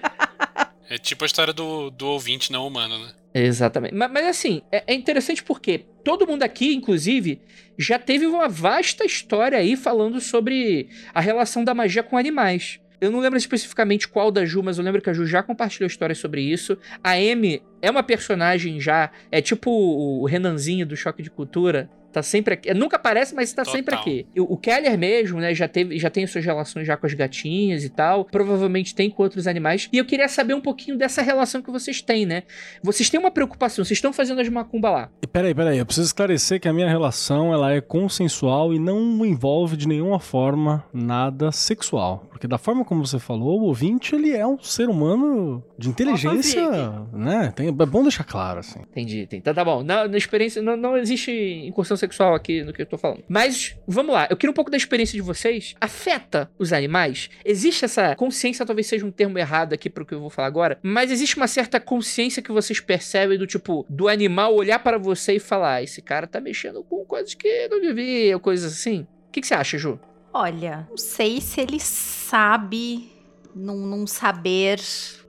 É 0.89 0.97
tipo 0.97 1.23
a 1.23 1.27
história 1.27 1.53
do, 1.53 1.91
do 1.91 2.07
ouvinte 2.07 2.51
não 2.51 2.65
humano, 2.65 2.97
né? 2.97 3.11
Exatamente. 3.33 3.93
Mas, 3.93 4.11
mas 4.11 4.25
assim, 4.25 4.61
é, 4.71 4.83
é 4.87 4.93
interessante 4.93 5.43
porque 5.43 5.85
todo 6.03 6.25
mundo 6.25 6.41
aqui, 6.41 6.73
inclusive, 6.73 7.39
já 7.77 7.99
teve 7.99 8.25
uma 8.25 8.49
vasta 8.49 9.05
história 9.05 9.57
aí 9.57 9.75
falando 9.75 10.19
sobre 10.19 10.89
a 11.13 11.21
relação 11.21 11.63
da 11.63 11.73
magia 11.75 12.01
com 12.01 12.17
animais. 12.17 12.79
Eu 12.99 13.11
não 13.11 13.19
lembro 13.19 13.37
especificamente 13.37 14.07
qual 14.07 14.29
da 14.29 14.45
Ju, 14.45 14.61
mas 14.61 14.77
eu 14.77 14.83
lembro 14.83 15.01
que 15.01 15.09
a 15.09 15.13
Ju 15.13 15.25
já 15.25 15.41
compartilhou 15.41 15.87
histórias 15.87 16.17
sobre 16.17 16.41
isso. 16.41 16.77
A 17.03 17.11
Amy 17.11 17.61
é 17.81 17.89
uma 17.89 18.03
personagem 18.03 18.79
já, 18.81 19.09
é 19.31 19.41
tipo 19.41 19.71
o 19.71 20.25
Renanzinho 20.25 20.85
do 20.85 20.97
Choque 20.97 21.23
de 21.23 21.29
Cultura. 21.29 21.89
Tá 22.11 22.23
sempre 22.23 22.55
aqui. 22.55 22.73
Nunca 22.73 22.95
aparece, 22.95 23.35
mas 23.35 23.53
tá 23.53 23.63
Total. 23.63 23.77
sempre 23.77 23.95
aqui. 23.95 24.25
O, 24.37 24.53
o 24.53 24.57
Keller 24.57 24.97
mesmo, 24.97 25.39
né, 25.39 25.53
já 25.53 25.67
teve, 25.67 25.97
já 25.99 26.09
tem 26.09 26.25
suas 26.25 26.43
relações 26.43 26.85
já 26.87 26.97
com 26.97 27.05
as 27.05 27.13
gatinhas 27.13 27.83
e 27.83 27.89
tal. 27.89 28.25
Provavelmente 28.25 28.95
tem 28.95 29.09
com 29.09 29.23
outros 29.23 29.47
animais. 29.47 29.87
E 29.91 29.97
eu 29.97 30.05
queria 30.05 30.27
saber 30.27 30.53
um 30.53 30.61
pouquinho 30.61 30.97
dessa 30.97 31.21
relação 31.21 31.61
que 31.61 31.71
vocês 31.71 32.01
têm, 32.01 32.25
né? 32.25 32.43
Vocês 32.81 33.09
têm 33.09 33.19
uma 33.19 33.31
preocupação, 33.31 33.85
vocês 33.85 33.97
estão 33.97 34.11
fazendo 34.11 34.41
as 34.41 34.49
macumba 34.49 34.89
lá. 34.89 35.09
E 35.21 35.27
peraí, 35.27 35.53
peraí, 35.53 35.77
eu 35.77 35.85
preciso 35.85 36.07
esclarecer 36.07 36.59
que 36.59 36.67
a 36.67 36.73
minha 36.73 36.89
relação 36.89 37.53
ela 37.53 37.71
é 37.71 37.81
consensual 37.81 38.73
e 38.73 38.79
não 38.79 39.25
envolve 39.25 39.77
de 39.77 39.87
nenhuma 39.87 40.19
forma 40.19 40.83
nada 40.93 41.51
sexual. 41.51 42.25
Porque 42.29 42.47
da 42.47 42.57
forma 42.57 42.83
como 42.85 43.05
você 43.05 43.19
falou, 43.19 43.59
o 43.59 43.63
ouvinte 43.65 44.15
ele 44.15 44.31
é 44.31 44.47
um 44.47 44.57
ser 44.59 44.89
humano 44.89 45.63
de 45.77 45.89
inteligência, 45.89 46.69
né? 47.13 47.51
Tem, 47.55 47.67
é 47.67 47.71
bom 47.71 48.01
deixar 48.01 48.23
claro, 48.23 48.59
assim. 48.59 48.79
Entendi, 48.79 49.21
entendi. 49.21 49.43
Tá, 49.43 49.53
tá 49.53 49.63
bom. 49.63 49.83
Na, 49.83 50.07
na 50.07 50.17
experiência, 50.17 50.61
não, 50.61 50.75
não 50.75 50.97
existe 50.97 51.31
incursão 51.67 51.97
sexual 51.99 52.33
aqui 52.33 52.63
no 52.63 52.73
que 52.73 52.81
eu 52.81 52.85
tô 52.85 52.97
falando. 52.97 53.23
Mas, 53.27 53.75
vamos 53.87 54.13
lá. 54.13 54.27
Eu 54.29 54.37
queria 54.37 54.51
um 54.51 54.53
pouco 54.53 54.71
da 54.71 54.77
experiência 54.77 55.15
de 55.15 55.21
vocês. 55.21 55.75
Afeta 55.79 56.49
os 56.57 56.73
animais? 56.73 57.29
Existe 57.45 57.85
essa 57.85 58.15
consciência, 58.15 58.65
talvez 58.65 58.87
seja 58.87 59.05
um 59.05 59.11
termo 59.11 59.37
errado 59.37 59.73
aqui 59.73 59.89
pro 59.89 60.05
que 60.05 60.13
eu 60.13 60.19
vou 60.19 60.29
falar 60.29 60.47
agora, 60.47 60.79
mas 60.81 61.11
existe 61.11 61.37
uma 61.37 61.47
certa 61.47 61.79
consciência 61.79 62.41
que 62.41 62.51
vocês 62.51 62.79
percebem 62.79 63.37
do 63.37 63.45
tipo, 63.45 63.85
do 63.89 64.07
animal 64.07 64.55
olhar 64.55 64.79
para 64.79 64.97
você 64.97 65.35
e 65.35 65.39
falar, 65.39 65.75
"Ah, 65.75 65.83
esse 65.83 66.01
cara 66.01 66.25
tá 66.25 66.39
mexendo 66.41 66.83
com 66.83 67.05
coisas 67.05 67.33
que 67.33 67.67
não 67.67 67.79
devia, 67.79 68.39
coisas 68.39 68.73
assim. 68.73 69.01
O 69.27 69.31
que, 69.31 69.41
que 69.41 69.47
você 69.47 69.53
acha, 69.53 69.77
Ju? 69.77 69.99
Olha, 70.33 70.87
não 70.89 70.97
sei 70.97 71.41
se 71.41 71.59
ele 71.59 71.79
sabe, 71.79 73.11
num, 73.55 73.85
num 73.85 74.07
saber, 74.07 74.79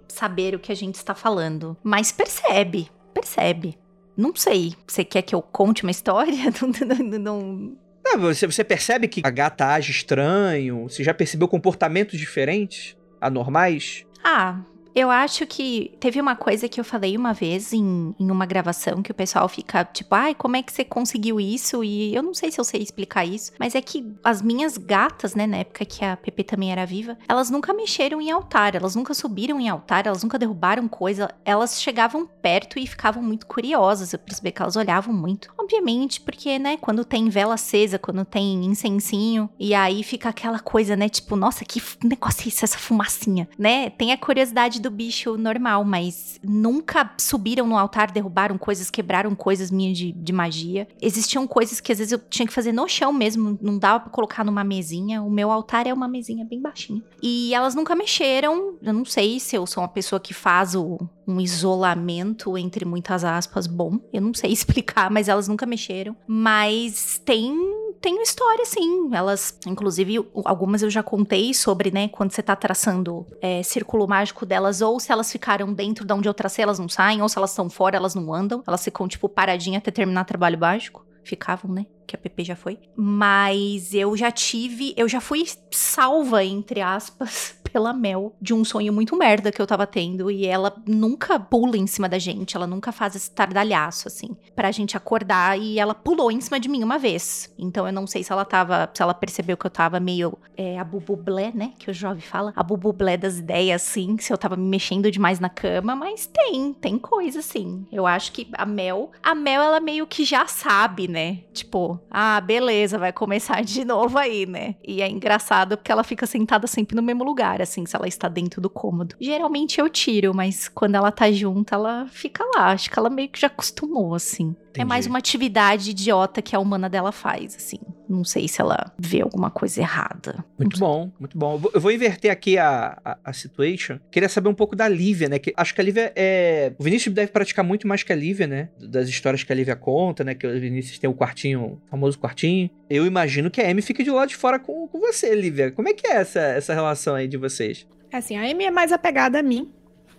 saber 0.08 0.54
o 0.54 0.58
que 0.58 0.70
a 0.70 0.76
gente 0.76 0.96
está 0.96 1.14
falando. 1.14 1.76
Mas 1.82 2.12
percebe, 2.12 2.90
percebe. 3.14 3.78
Não 4.20 4.34
sei. 4.36 4.74
Você 4.86 5.02
quer 5.04 5.22
que 5.22 5.34
eu 5.34 5.40
conte 5.40 5.82
uma 5.82 5.90
história? 5.90 6.34
Não- 6.60 6.96
não- 7.08 7.18
não- 7.18 7.76
Ah, 8.06 8.16
você, 8.16 8.46
você 8.46 8.62
percebe 8.62 9.08
que 9.08 9.20
a 9.24 9.30
gata 9.30 9.66
age 9.66 9.90
estranho? 9.92 10.82
Você 10.88 11.02
já 11.02 11.14
percebeu 11.14 11.48
comportamentos 11.48 12.18
diferentes? 12.18 12.96
Anormais? 13.20 14.04
Ah, 14.24 14.60
Eu 14.94 15.10
acho 15.10 15.46
que 15.46 15.92
teve 16.00 16.20
uma 16.20 16.34
coisa 16.34 16.68
que 16.68 16.80
eu 16.80 16.84
falei 16.84 17.16
uma 17.16 17.32
vez 17.32 17.72
em, 17.72 18.14
em 18.18 18.30
uma 18.30 18.46
gravação 18.46 19.02
que 19.02 19.10
o 19.10 19.14
pessoal 19.14 19.48
fica 19.48 19.84
tipo, 19.84 20.14
ai, 20.14 20.34
como 20.34 20.56
é 20.56 20.62
que 20.62 20.72
você 20.72 20.84
conseguiu 20.84 21.40
isso? 21.40 21.84
E 21.84 22.14
eu 22.14 22.22
não 22.22 22.34
sei 22.34 22.50
se 22.50 22.60
eu 22.60 22.64
sei 22.64 22.82
explicar 22.82 23.24
isso, 23.24 23.52
mas 23.58 23.74
é 23.74 23.80
que 23.80 24.12
as 24.24 24.42
minhas 24.42 24.76
gatas, 24.76 25.34
né, 25.34 25.46
na 25.46 25.58
época 25.58 25.84
que 25.84 26.04
a 26.04 26.16
Pepe 26.16 26.44
também 26.44 26.72
era 26.72 26.84
viva, 26.84 27.16
elas 27.28 27.50
nunca 27.50 27.72
mexeram 27.72 28.20
em 28.20 28.30
altar, 28.30 28.74
elas 28.74 28.94
nunca 28.94 29.14
subiram 29.14 29.60
em 29.60 29.68
altar, 29.68 30.06
elas 30.06 30.22
nunca 30.22 30.38
derrubaram 30.38 30.88
coisa, 30.88 31.30
elas 31.44 31.80
chegavam 31.80 32.26
perto 32.26 32.78
e 32.78 32.86
ficavam 32.86 33.22
muito 33.22 33.46
curiosas. 33.46 34.12
Eu 34.12 34.18
percebi 34.18 34.50
que 34.50 34.62
elas 34.62 34.76
olhavam 34.76 35.14
muito. 35.14 35.52
Obviamente, 35.58 36.20
porque, 36.20 36.58
né, 36.58 36.76
quando 36.76 37.04
tem 37.04 37.28
vela 37.28 37.54
acesa, 37.54 37.98
quando 37.98 38.24
tem 38.24 38.64
incensinho, 38.64 39.48
e 39.58 39.74
aí 39.74 40.02
fica 40.02 40.28
aquela 40.28 40.58
coisa, 40.58 40.96
né, 40.96 41.08
tipo, 41.08 41.36
nossa, 41.36 41.64
que 41.64 41.80
negócio 42.02 42.44
é 42.44 42.48
isso, 42.48 42.64
essa 42.64 42.78
fumacinha, 42.78 43.48
né? 43.58 43.90
Tem 43.90 44.12
a 44.12 44.18
curiosidade 44.18 44.79
do 44.80 44.90
bicho 44.90 45.36
normal, 45.36 45.84
mas 45.84 46.38
nunca 46.42 47.12
subiram 47.18 47.66
no 47.66 47.76
altar, 47.76 48.10
derrubaram 48.10 48.58
coisas, 48.58 48.90
quebraram 48.90 49.34
coisas 49.34 49.70
minhas 49.70 49.96
de, 49.96 50.12
de 50.12 50.32
magia. 50.32 50.88
Existiam 51.00 51.46
coisas 51.46 51.80
que 51.80 51.92
às 51.92 51.98
vezes 51.98 52.12
eu 52.12 52.18
tinha 52.18 52.46
que 52.46 52.52
fazer 52.52 52.72
no 52.72 52.88
chão 52.88 53.12
mesmo, 53.12 53.58
não 53.60 53.78
dava 53.78 54.00
pra 54.00 54.10
colocar 54.10 54.44
numa 54.44 54.64
mesinha. 54.64 55.22
O 55.22 55.30
meu 55.30 55.50
altar 55.50 55.86
é 55.86 55.92
uma 55.92 56.08
mesinha 56.08 56.44
bem 56.44 56.60
baixinha. 56.60 57.02
E 57.22 57.54
elas 57.54 57.74
nunca 57.74 57.94
mexeram. 57.94 58.74
Eu 58.82 58.92
não 58.92 59.04
sei 59.04 59.38
se 59.38 59.56
eu 59.56 59.66
sou 59.66 59.82
uma 59.82 59.88
pessoa 59.88 60.18
que 60.18 60.34
faz 60.34 60.74
o, 60.74 60.98
um 61.26 61.40
isolamento, 61.40 62.56
entre 62.56 62.84
muitas 62.84 63.24
aspas, 63.24 63.66
bom. 63.66 63.98
Eu 64.12 64.20
não 64.20 64.34
sei 64.34 64.50
explicar, 64.52 65.10
mas 65.10 65.28
elas 65.28 65.48
nunca 65.48 65.66
mexeram. 65.66 66.16
Mas 66.26 67.20
tem 67.24 67.54
tem 68.00 68.22
história, 68.22 68.64
sim. 68.64 69.10
Elas, 69.12 69.58
inclusive, 69.66 70.16
algumas 70.44 70.82
eu 70.82 70.90
já 70.90 71.02
contei 71.02 71.52
sobre, 71.52 71.90
né, 71.90 72.08
quando 72.08 72.32
você 72.32 72.42
tá 72.42 72.56
traçando 72.56 73.26
é, 73.40 73.62
círculo 73.62 74.08
mágico 74.08 74.46
delas, 74.46 74.80
ou 74.80 74.98
se 74.98 75.12
elas 75.12 75.30
ficaram 75.30 75.72
dentro 75.72 76.04
de 76.04 76.12
onde 76.12 76.28
eu 76.28 76.34
tracei, 76.34 76.62
elas 76.62 76.78
não 76.78 76.88
saem, 76.88 77.22
ou 77.22 77.28
se 77.28 77.36
elas 77.36 77.50
estão 77.50 77.68
fora, 77.68 77.96
elas 77.96 78.14
não 78.14 78.32
andam. 78.32 78.62
Elas 78.66 78.82
ficam, 78.82 79.06
tipo, 79.06 79.28
paradinha 79.28 79.78
até 79.78 79.90
terminar 79.90 80.24
trabalho 80.24 80.58
mágico. 80.58 81.06
Ficavam, 81.22 81.70
né? 81.70 81.86
Que 82.06 82.16
a 82.16 82.18
PP 82.18 82.44
já 82.44 82.56
foi. 82.56 82.78
Mas 82.96 83.92
eu 83.92 84.16
já 84.16 84.30
tive. 84.30 84.94
Eu 84.96 85.06
já 85.06 85.20
fui 85.20 85.44
salva, 85.70 86.42
entre 86.42 86.80
aspas, 86.80 87.59
pela 87.70 87.92
Mel 87.92 88.34
de 88.40 88.52
um 88.52 88.64
sonho 88.64 88.92
muito 88.92 89.16
merda 89.16 89.50
que 89.50 89.60
eu 89.60 89.66
tava 89.66 89.86
tendo. 89.86 90.30
E 90.30 90.46
ela 90.46 90.74
nunca 90.86 91.38
pula 91.38 91.76
em 91.76 91.86
cima 91.86 92.08
da 92.08 92.18
gente, 92.18 92.56
ela 92.56 92.66
nunca 92.66 92.92
faz 92.92 93.14
esse 93.14 93.30
tardalhaço, 93.30 94.08
assim, 94.08 94.36
pra 94.54 94.70
gente 94.70 94.96
acordar. 94.96 95.58
E 95.58 95.78
ela 95.78 95.94
pulou 95.94 96.30
em 96.30 96.40
cima 96.40 96.58
de 96.58 96.68
mim 96.68 96.82
uma 96.82 96.98
vez. 96.98 97.52
Então 97.58 97.86
eu 97.86 97.92
não 97.92 98.06
sei 98.06 98.22
se 98.22 98.32
ela 98.32 98.44
tava. 98.44 98.90
Se 98.92 99.02
ela 99.02 99.14
percebeu 99.14 99.56
que 99.56 99.66
eu 99.66 99.70
tava 99.70 100.00
meio. 100.00 100.36
É, 100.56 100.78
a 100.78 100.84
bubublé, 100.84 101.52
né? 101.54 101.72
Que 101.78 101.90
o 101.90 101.94
jovem 101.94 102.20
fala. 102.20 102.52
A 102.54 102.62
bubublé 102.62 103.16
das 103.16 103.38
ideias, 103.38 103.82
assim. 103.82 104.16
Se 104.18 104.32
eu 104.32 104.38
tava 104.38 104.56
me 104.56 104.68
mexendo 104.68 105.10
demais 105.10 105.40
na 105.40 105.48
cama. 105.48 105.94
Mas 105.94 106.26
tem, 106.26 106.72
tem 106.74 106.98
coisa, 106.98 107.40
assim. 107.40 107.86
Eu 107.90 108.06
acho 108.06 108.32
que 108.32 108.48
a 108.52 108.66
Mel. 108.66 109.10
A 109.22 109.34
Mel, 109.34 109.62
ela 109.62 109.80
meio 109.80 110.06
que 110.06 110.24
já 110.24 110.46
sabe, 110.46 111.08
né? 111.08 111.38
Tipo, 111.52 112.00
ah, 112.10 112.40
beleza, 112.40 112.98
vai 112.98 113.12
começar 113.12 113.62
de 113.62 113.84
novo 113.86 114.18
aí, 114.18 114.46
né? 114.46 114.76
E 114.86 115.02
é 115.02 115.08
engraçado 115.08 115.76
porque 115.76 115.92
ela 115.92 116.04
fica 116.04 116.26
sentada 116.26 116.66
sempre 116.66 116.96
no 116.96 117.02
mesmo 117.02 117.24
lugar 117.24 117.59
assim, 117.62 117.86
se 117.86 117.96
ela 117.96 118.08
está 118.08 118.28
dentro 118.28 118.60
do 118.60 118.70
cômodo. 118.70 119.14
Geralmente 119.20 119.80
eu 119.80 119.88
tiro, 119.88 120.34
mas 120.34 120.68
quando 120.68 120.94
ela 120.94 121.10
tá 121.12 121.30
junto, 121.30 121.74
ela 121.74 122.06
fica 122.10 122.44
lá. 122.54 122.72
Acho 122.72 122.90
que 122.90 122.98
ela 122.98 123.10
meio 123.10 123.28
que 123.28 123.40
já 123.40 123.46
acostumou, 123.46 124.14
assim. 124.14 124.54
Entendi. 124.70 124.82
É 124.82 124.84
mais 124.84 125.06
uma 125.06 125.18
atividade 125.18 125.90
idiota 125.90 126.40
que 126.40 126.54
a 126.54 126.60
humana 126.60 126.88
dela 126.88 127.10
faz, 127.10 127.56
assim. 127.56 127.78
Não 128.08 128.24
sei 128.24 128.48
se 128.48 128.60
ela 128.60 128.92
vê 128.98 129.20
alguma 129.20 129.50
coisa 129.50 129.80
errada. 129.80 130.44
Muito 130.58 130.78
bom, 130.78 131.10
muito 131.18 131.36
bom. 131.36 131.60
Eu 131.72 131.80
vou, 131.80 131.92
inverter 131.92 132.30
aqui 132.30 132.56
a, 132.56 132.98
a, 133.04 133.18
a 133.24 133.32
situation. 133.32 133.98
Queria 134.10 134.28
saber 134.28 134.48
um 134.48 134.54
pouco 134.54 134.74
da 134.74 134.88
Lívia, 134.88 135.28
né? 135.28 135.38
Que 135.38 135.52
acho 135.56 135.74
que 135.74 135.80
a 135.80 135.84
Lívia 135.84 136.12
é. 136.16 136.72
O 136.78 136.84
Vinícius 136.84 137.14
deve 137.14 137.30
praticar 137.32 137.64
muito 137.64 137.86
mais 137.86 138.02
que 138.02 138.12
a 138.12 138.16
Lívia, 138.16 138.46
né? 138.46 138.68
Das 138.80 139.08
histórias 139.08 139.42
que 139.42 139.52
a 139.52 139.54
Lívia 139.54 139.76
conta, 139.76 140.24
né? 140.24 140.34
Que 140.34 140.46
o 140.46 140.60
Vinícius 140.60 140.98
tem 140.98 141.10
o 141.10 141.14
quartinho, 141.14 141.80
o 141.86 141.90
famoso 141.90 142.18
quartinho. 142.18 142.70
Eu 142.88 143.06
imagino 143.06 143.50
que 143.50 143.60
a 143.60 143.68
Amy 143.68 143.82
fique 143.82 144.02
de 144.02 144.10
lado 144.10 144.28
de 144.28 144.36
fora 144.36 144.58
com, 144.58 144.86
com 144.88 145.00
você, 145.00 145.34
Lívia. 145.34 145.70
Como 145.70 145.88
é 145.88 145.92
que 145.92 146.06
é 146.06 146.12
essa, 146.12 146.40
essa 146.40 146.74
relação 146.74 147.14
aí 147.14 147.28
de 147.28 147.36
vocês? 147.36 147.86
É 148.12 148.16
assim, 148.16 148.36
a 148.36 148.42
Amy 148.42 148.64
é 148.64 148.70
mais 148.70 148.90
apegada 148.90 149.38
a 149.38 149.42
mim, 149.42 149.70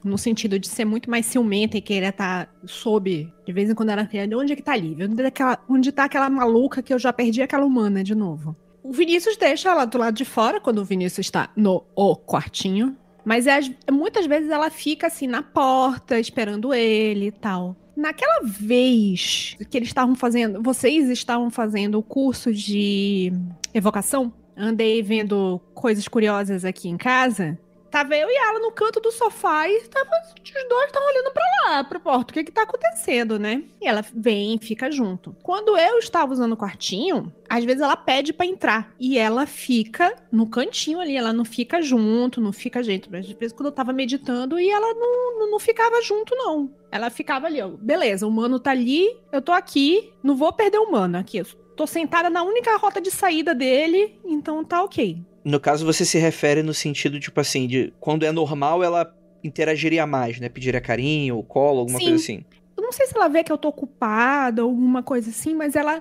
no 0.03 0.17
sentido 0.17 0.58
de 0.58 0.67
ser 0.67 0.86
muito 0.86 1.10
mais 1.10 1.25
ciumenta 1.25 1.77
e 1.77 1.81
querer 1.81 2.10
estar 2.10 2.50
sob, 2.65 3.31
de 3.46 3.53
vez 3.53 3.70
em 3.70 3.75
quando 3.75 3.89
ela 3.89 4.05
quer, 4.05 4.34
onde 4.36 4.53
é 4.53 4.55
que 4.55 4.63
tá 4.63 4.75
Lívia? 4.75 5.08
Onde, 5.10 5.22
é 5.22 5.27
aquela, 5.27 5.60
onde 5.70 5.91
tá 5.91 6.05
aquela 6.05 6.29
maluca 6.29 6.81
que 6.81 6.93
eu 6.93 7.00
já 7.00 7.13
perdi 7.13 7.41
aquela 7.41 7.65
humana 7.65 8.03
de 8.03 8.15
novo? 8.15 8.55
O 8.84 8.91
Vinícius 8.91 9.38
deixa 9.38 9.70
ela 9.70 9.86
do 9.86 9.98
lado 9.98 10.15
de 10.15 10.25
fora 10.25 10.60
quando 10.60 10.79
o 10.79 10.86
Vinícius 10.86 11.27
está 11.27 11.50
no 11.55 11.84
o 11.96 12.15
quartinho. 12.15 12.98
Mas 13.24 13.46
é, 13.46 13.60
muitas 13.91 14.25
vezes 14.25 14.50
ela 14.50 14.70
fica 14.72 15.08
assim 15.08 15.27
na 15.27 15.43
porta, 15.43 16.20
esperando 16.20 16.74
ele 16.74 17.27
e 17.27 17.31
tal. 17.31 17.75
Naquela 17.96 18.41
vez 18.43 19.55
que 19.70 19.77
eles 19.77 19.89
estavam 19.89 20.15
fazendo, 20.15 20.62
vocês 20.63 21.10
estavam 21.10 21.51
fazendo 21.51 22.00
o 22.00 22.03
curso 22.03 22.51
de 22.51 23.31
evocação, 23.74 24.34
andei 24.58 25.03
vendo 25.03 25.62
coisas 25.74 26.08
curiosas 26.08 26.65
aqui 26.65 26.89
em 26.89 26.98
casa. 26.98 27.60
Tava 27.92 28.16
eu 28.16 28.30
e 28.30 28.36
ela 28.38 28.60
no 28.60 28.72
canto 28.72 29.02
do 29.02 29.12
sofá 29.12 29.68
e 29.68 29.82
tava, 29.90 30.10
os 30.32 30.70
dois 30.70 30.86
estavam 30.86 31.10
olhando 31.10 31.32
para 31.34 31.44
lá, 31.66 31.84
pro 31.84 32.00
porto. 32.00 32.32
O 32.32 32.34
que 32.34 32.46
que 32.46 32.52
tá 32.52 32.64
acontecendo, 32.64 33.38
né? 33.38 33.64
E 33.82 33.88
ela 33.88 34.04
vem 34.16 34.58
fica 34.58 34.90
junto. 34.90 35.36
Quando 35.44 35.78
eu 35.78 36.00
estava 36.00 36.32
usando 36.32 36.54
o 36.54 36.58
quartinho, 36.58 37.34
às 37.50 37.66
vezes 37.66 37.82
ela 37.82 37.98
pede 37.98 38.32
para 38.32 38.46
entrar. 38.46 38.94
E 38.98 39.18
ela 39.18 39.46
fica 39.46 40.16
no 40.32 40.48
cantinho 40.48 41.02
ali, 41.02 41.18
ela 41.18 41.34
não 41.34 41.44
fica 41.44 41.82
junto, 41.82 42.40
não 42.40 42.54
fica 42.54 42.82
gente. 42.82 43.12
Mas 43.12 43.26
às 43.26 43.34
vezes 43.34 43.52
quando 43.52 43.68
eu 43.68 43.74
tava 43.74 43.92
meditando 43.92 44.58
e 44.58 44.70
ela 44.70 44.94
não, 44.94 45.40
não, 45.40 45.52
não 45.52 45.60
ficava 45.60 46.02
junto, 46.02 46.34
não. 46.34 46.74
Ela 46.90 47.10
ficava 47.10 47.48
ali, 47.48 47.62
ó. 47.62 47.68
Beleza, 47.68 48.26
o 48.26 48.32
mano 48.32 48.58
tá 48.58 48.72
ali, 48.72 49.18
eu 49.34 49.42
tô 49.42 49.52
aqui, 49.52 50.14
não 50.24 50.36
vou 50.36 50.54
perder 50.54 50.78
o 50.78 50.90
mano 50.90 51.18
aqui. 51.18 51.40
Eu 51.40 51.46
tô 51.76 51.86
sentada 51.86 52.30
na 52.30 52.42
única 52.42 52.78
rota 52.78 53.02
de 53.02 53.12
saída 53.12 53.54
dele, 53.54 54.18
então 54.24 54.64
tá 54.64 54.82
ok. 54.82 55.22
No 55.44 55.60
caso, 55.60 55.86
você 55.86 56.06
se 56.06 56.18
refere 56.18 56.62
no 56.62 56.74
sentido, 56.74 57.20
tipo 57.20 57.40
assim, 57.40 57.68
de 57.68 57.94
quando 58.00 58.24
é 58.24 58.32
normal, 58.32 58.84
ela 58.84 59.14
interagiria 59.44 60.06
mais, 60.06 60.40
né? 60.40 60.50
Pediria 60.50 60.80
carinho, 60.80 61.36
ou 61.36 61.44
colo, 61.44 61.80
alguma 61.80 61.98
Sim. 61.98 62.06
coisa 62.06 62.24
assim. 62.24 62.46
Eu 62.78 62.84
não 62.84 62.92
sei 62.92 63.08
se 63.08 63.16
ela 63.16 63.28
vê 63.28 63.44
que 63.44 63.52
eu 63.52 63.58
tô 63.58 63.70
ocupada 63.70 64.64
ou 64.64 64.70
alguma 64.70 65.02
coisa 65.02 65.30
assim, 65.30 65.56
mas 65.56 65.76
ela, 65.76 66.00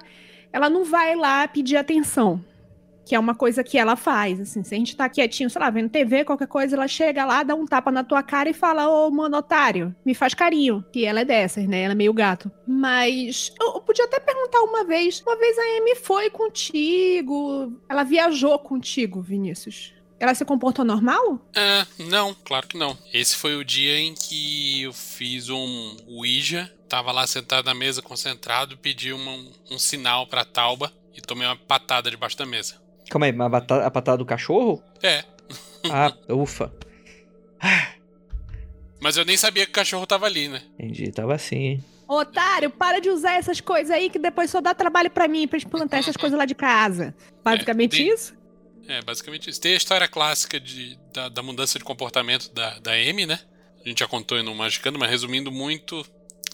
ela 0.53 0.69
não 0.69 0.85
vai 0.85 1.17
lá 1.17 1.49
pedir 1.49 1.77
atenção. 1.77 2.43
Que 3.11 3.17
é 3.17 3.19
uma 3.19 3.35
coisa 3.35 3.65
que 3.65 3.77
ela 3.77 3.97
faz, 3.97 4.39
assim. 4.39 4.63
Se 4.63 4.73
a 4.73 4.79
gente 4.79 4.95
tá 4.95 5.09
quietinho, 5.09 5.51
sei 5.51 5.61
lá, 5.61 5.69
vendo 5.69 5.91
TV, 5.91 6.25
qualquer 6.25 6.47
coisa, 6.47 6.77
ela 6.77 6.87
chega 6.87 7.25
lá, 7.25 7.43
dá 7.43 7.57
um 7.57 7.67
tapa 7.67 7.91
na 7.91 8.05
tua 8.05 8.23
cara 8.23 8.49
e 8.49 8.53
fala, 8.55 8.89
ô, 8.89 9.11
otário, 9.37 9.93
me 10.07 10.15
faz 10.15 10.33
carinho. 10.33 10.85
Que 10.93 11.05
ela 11.05 11.19
é 11.23 11.25
dessas, 11.25 11.67
né? 11.67 11.83
Ela 11.83 11.91
é 11.91 11.97
meio 11.97 12.13
gato. 12.15 12.49
Mas 12.65 13.53
eu, 13.61 13.75
eu 13.75 13.81
podia 13.81 14.05
até 14.05 14.21
perguntar 14.21 14.61
uma 14.61 14.85
vez. 14.85 15.21
Uma 15.27 15.37
vez 15.37 15.59
a 15.59 15.63
Amy 15.79 15.97
foi 15.97 16.31
contigo. 16.31 17.73
Ela 17.89 18.05
viajou 18.05 18.57
contigo, 18.61 19.21
Vinícius. 19.21 19.93
Ela 20.21 20.33
se 20.33 20.45
comportou 20.45 20.85
normal? 20.85 21.45
É, 21.57 21.85
não, 21.99 22.33
claro 22.45 22.69
que 22.69 22.79
não. 22.79 22.97
Esse 23.13 23.35
foi 23.35 23.57
o 23.57 23.65
dia 23.65 23.99
em 23.99 24.15
que 24.15 24.83
eu 24.83 24.93
fiz 24.93 25.49
um 25.49 25.97
Ouija. 26.07 26.73
Tava 26.89 27.11
lá 27.11 27.27
sentado 27.27 27.65
na 27.67 27.75
mesa, 27.75 28.01
concentrado, 28.03 28.79
pedi 28.79 29.13
uma- 29.13 29.37
um 29.69 29.79
sinal 29.81 30.29
pra 30.29 30.45
Tauba 30.45 30.93
e 31.17 31.21
tomei 31.21 31.47
uma 31.47 31.57
patada 31.57 32.09
debaixo 32.11 32.37
da 32.39 32.47
mesa. 32.47 32.80
Calma 33.11 33.27
aí, 33.27 33.33
mas 33.33 33.47
a 33.49 33.51
patada, 33.51 33.87
a 33.87 33.91
patada 33.91 34.17
do 34.19 34.25
cachorro? 34.25 34.83
É, 35.03 35.25
Ah, 35.91 36.15
ufa. 36.29 36.73
mas 39.01 39.17
eu 39.17 39.25
nem 39.25 39.37
sabia 39.37 39.65
que 39.65 39.71
o 39.71 39.75
cachorro 39.75 40.07
tava 40.07 40.27
ali, 40.27 40.49
né? 40.49 40.63
Entendi, 40.79 41.11
tava 41.11 41.35
assim, 41.35 41.57
hein? 41.57 41.85
Otário, 42.09 42.71
para 42.71 43.01
de 43.01 43.09
usar 43.09 43.35
essas 43.35 43.61
coisas 43.61 43.91
aí 43.91 44.11
que 44.11 44.19
depois 44.19 44.51
só 44.51 44.61
dá 44.61 44.75
trabalho 44.75 45.11
pra 45.11 45.29
mim, 45.29 45.47
pra 45.47 45.59
gente 45.59 45.71
plantar 45.71 45.99
essas 45.99 46.17
coisas 46.17 46.37
lá 46.39 46.45
de 46.45 46.55
casa. 46.55 47.15
Basicamente 47.43 47.97
tem- 47.97 48.09
isso? 48.13 48.35
É, 48.89 49.01
basicamente 49.03 49.49
isso. 49.49 49.61
Tem 49.61 49.75
a 49.75 49.77
história 49.77 50.09
clássica 50.09 50.59
de, 50.59 50.99
da, 51.13 51.29
da 51.29 51.43
mudança 51.43 51.79
de 51.79 51.85
comportamento 51.85 52.53
da, 52.53 52.79
da 52.81 52.93
Amy, 52.93 53.27
né? 53.27 53.39
A 53.85 53.89
gente 53.89 54.01
já 54.01 54.09
contou 54.09 54.43
no 54.43 54.55
Magicando, 54.55 54.99
mas 54.99 55.09
resumindo 55.09 55.51
muito, 55.53 56.05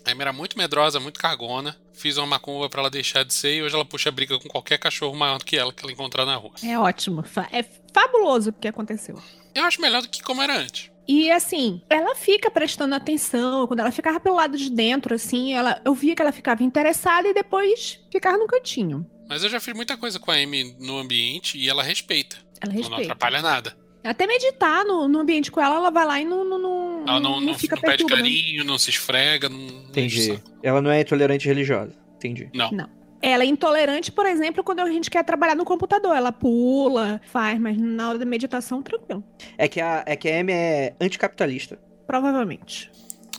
a 0.07 0.13
Amy 0.13 0.23
era 0.23 0.33
muito 0.33 0.57
medrosa, 0.57 1.01
muito 1.01 1.19
cagona. 1.19 1.77
Fiz 1.93 2.17
uma 2.17 2.27
macumba 2.27 2.69
pra 2.69 2.81
ela 2.81 2.91
deixar 2.91 3.25
de 3.25 3.35
ser 3.35 3.57
e 3.57 3.63
hoje 3.63 3.75
ela 3.75 3.85
puxa 3.85 4.11
briga 4.11 4.39
com 4.39 4.49
qualquer 4.49 4.79
cachorro 4.79 5.17
maior 5.17 5.39
do 5.39 5.45
que 5.45 5.57
ela 5.57 5.73
que 5.73 5.83
ela 5.85 5.93
encontrar 5.93 6.25
na 6.25 6.37
rua. 6.37 6.53
É 6.63 6.79
ótimo. 6.79 7.25
É 7.53 7.65
fabuloso 7.93 8.51
o 8.51 8.53
que 8.53 8.69
aconteceu. 8.69 9.21
Eu 9.55 9.65
acho 9.65 9.81
melhor 9.81 10.03
do 10.03 10.09
que 10.09 10.23
como 10.23 10.43
era 10.43 10.57
antes. 10.57 10.91
E 11.09 11.31
assim, 11.31 11.81
ela 11.89 12.15
fica 12.15 12.51
prestando 12.51 12.95
atenção. 12.95 13.67
Quando 13.67 13.81
ela 13.81 13.93
ficava 13.93 14.19
pelo 14.21 14.37
lado 14.37 14.57
de 14.57 14.71
dentro, 14.71 15.15
assim, 15.15 15.55
ela, 15.55 15.81
eu 15.85 15.95
via 15.95 16.15
que 16.15 16.23
ela 16.23 16.33
ficava 16.33 16.63
interessada 16.63 17.29
e 17.29 17.35
depois 17.35 18.01
ficava 18.11 18.37
no 18.37 18.47
cantinho. 18.47 19.07
Mas 19.29 19.43
eu 19.43 19.49
já 19.51 19.59
fiz 19.61 19.75
muita 19.75 19.97
coisa 19.97 20.19
com 20.21 20.31
a 20.31 20.35
Amy 20.35 20.77
no 20.79 20.99
ambiente 20.99 21.59
e 21.59 21.69
ela 21.69 21.83
respeita. 21.83 22.37
Ela 22.61 22.73
Não 22.73 22.79
respeita. 22.81 23.03
atrapalha 23.13 23.41
nada. 23.43 23.77
Até 24.07 24.27
meditar 24.27 24.85
no, 24.85 25.09
no 25.09 25.19
ambiente 25.21 25.51
com 25.51 25.61
ela, 25.61 25.77
ela 25.77 25.91
vai 25.91 26.07
lá 26.07 26.21
e 26.21 26.25
não, 26.25 26.45
não, 26.45 26.59
não, 26.59 27.05
Ela 27.07 27.21
não, 27.21 27.41
não, 27.41 27.55
fica 27.55 27.77
não 27.77 27.83
pede 27.83 28.05
carinho, 28.07 28.65
não 28.65 28.79
se 28.79 28.91
esfrega, 28.91 29.49
não. 29.49 29.59
não 29.59 29.67
o 29.67 29.89
Entendi. 29.89 30.35
saco. 30.35 30.51
Ela 30.63 30.81
não 30.81 30.91
é 30.91 31.01
intolerante 31.01 31.47
religiosa. 31.47 31.93
Entendi. 32.17 32.51
Não. 32.55 32.89
Ela 33.23 33.45
é 33.45 33.47
intolerante, 33.47 34.13
por 34.13 34.27
exemplo, 34.27 34.63
quando 34.63 34.81
a 34.81 34.91
gente 34.91 35.11
quer 35.11 35.25
trabalhar 35.25 35.55
no 35.55 35.65
computador. 35.65 36.17
Ela 36.17 36.31
pula, 36.31 37.21
faz, 37.27 37.59
mas 37.59 37.77
na 37.77 38.09
hora 38.09 38.19
da 38.19 38.25
meditação, 38.25 38.83
tranquilo. 38.83 39.25
É 39.59 39.67
que 39.67 39.81
a, 39.81 40.05
é 40.07 40.17
que 40.17 40.29
a 40.29 40.41
Amy 40.41 40.53
é 40.53 40.95
anticapitalista. 41.01 41.79
provavelmente. 42.07 42.91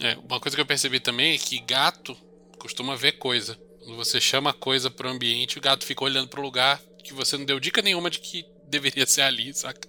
É, 0.01 0.17
uma 0.29 0.39
coisa 0.39 0.55
que 0.55 0.61
eu 0.61 0.65
percebi 0.65 0.99
também 0.99 1.33
é 1.33 1.37
que 1.37 1.59
gato 1.59 2.15
costuma 2.59 2.95
ver 2.95 3.13
coisa. 3.13 3.57
Quando 3.79 3.95
você 3.95 4.19
chama 4.19 4.53
coisa 4.53 4.91
pro 4.91 5.09
ambiente, 5.09 5.57
o 5.57 5.61
gato 5.61 5.85
fica 5.85 6.03
olhando 6.03 6.27
pro 6.27 6.41
lugar 6.41 6.79
que 7.03 7.13
você 7.13 7.37
não 7.37 7.45
deu 7.45 7.59
dica 7.59 7.81
nenhuma 7.81 8.09
de 8.09 8.19
que 8.19 8.45
deveria 8.67 9.05
ser 9.07 9.21
ali, 9.21 9.53
saca? 9.53 9.87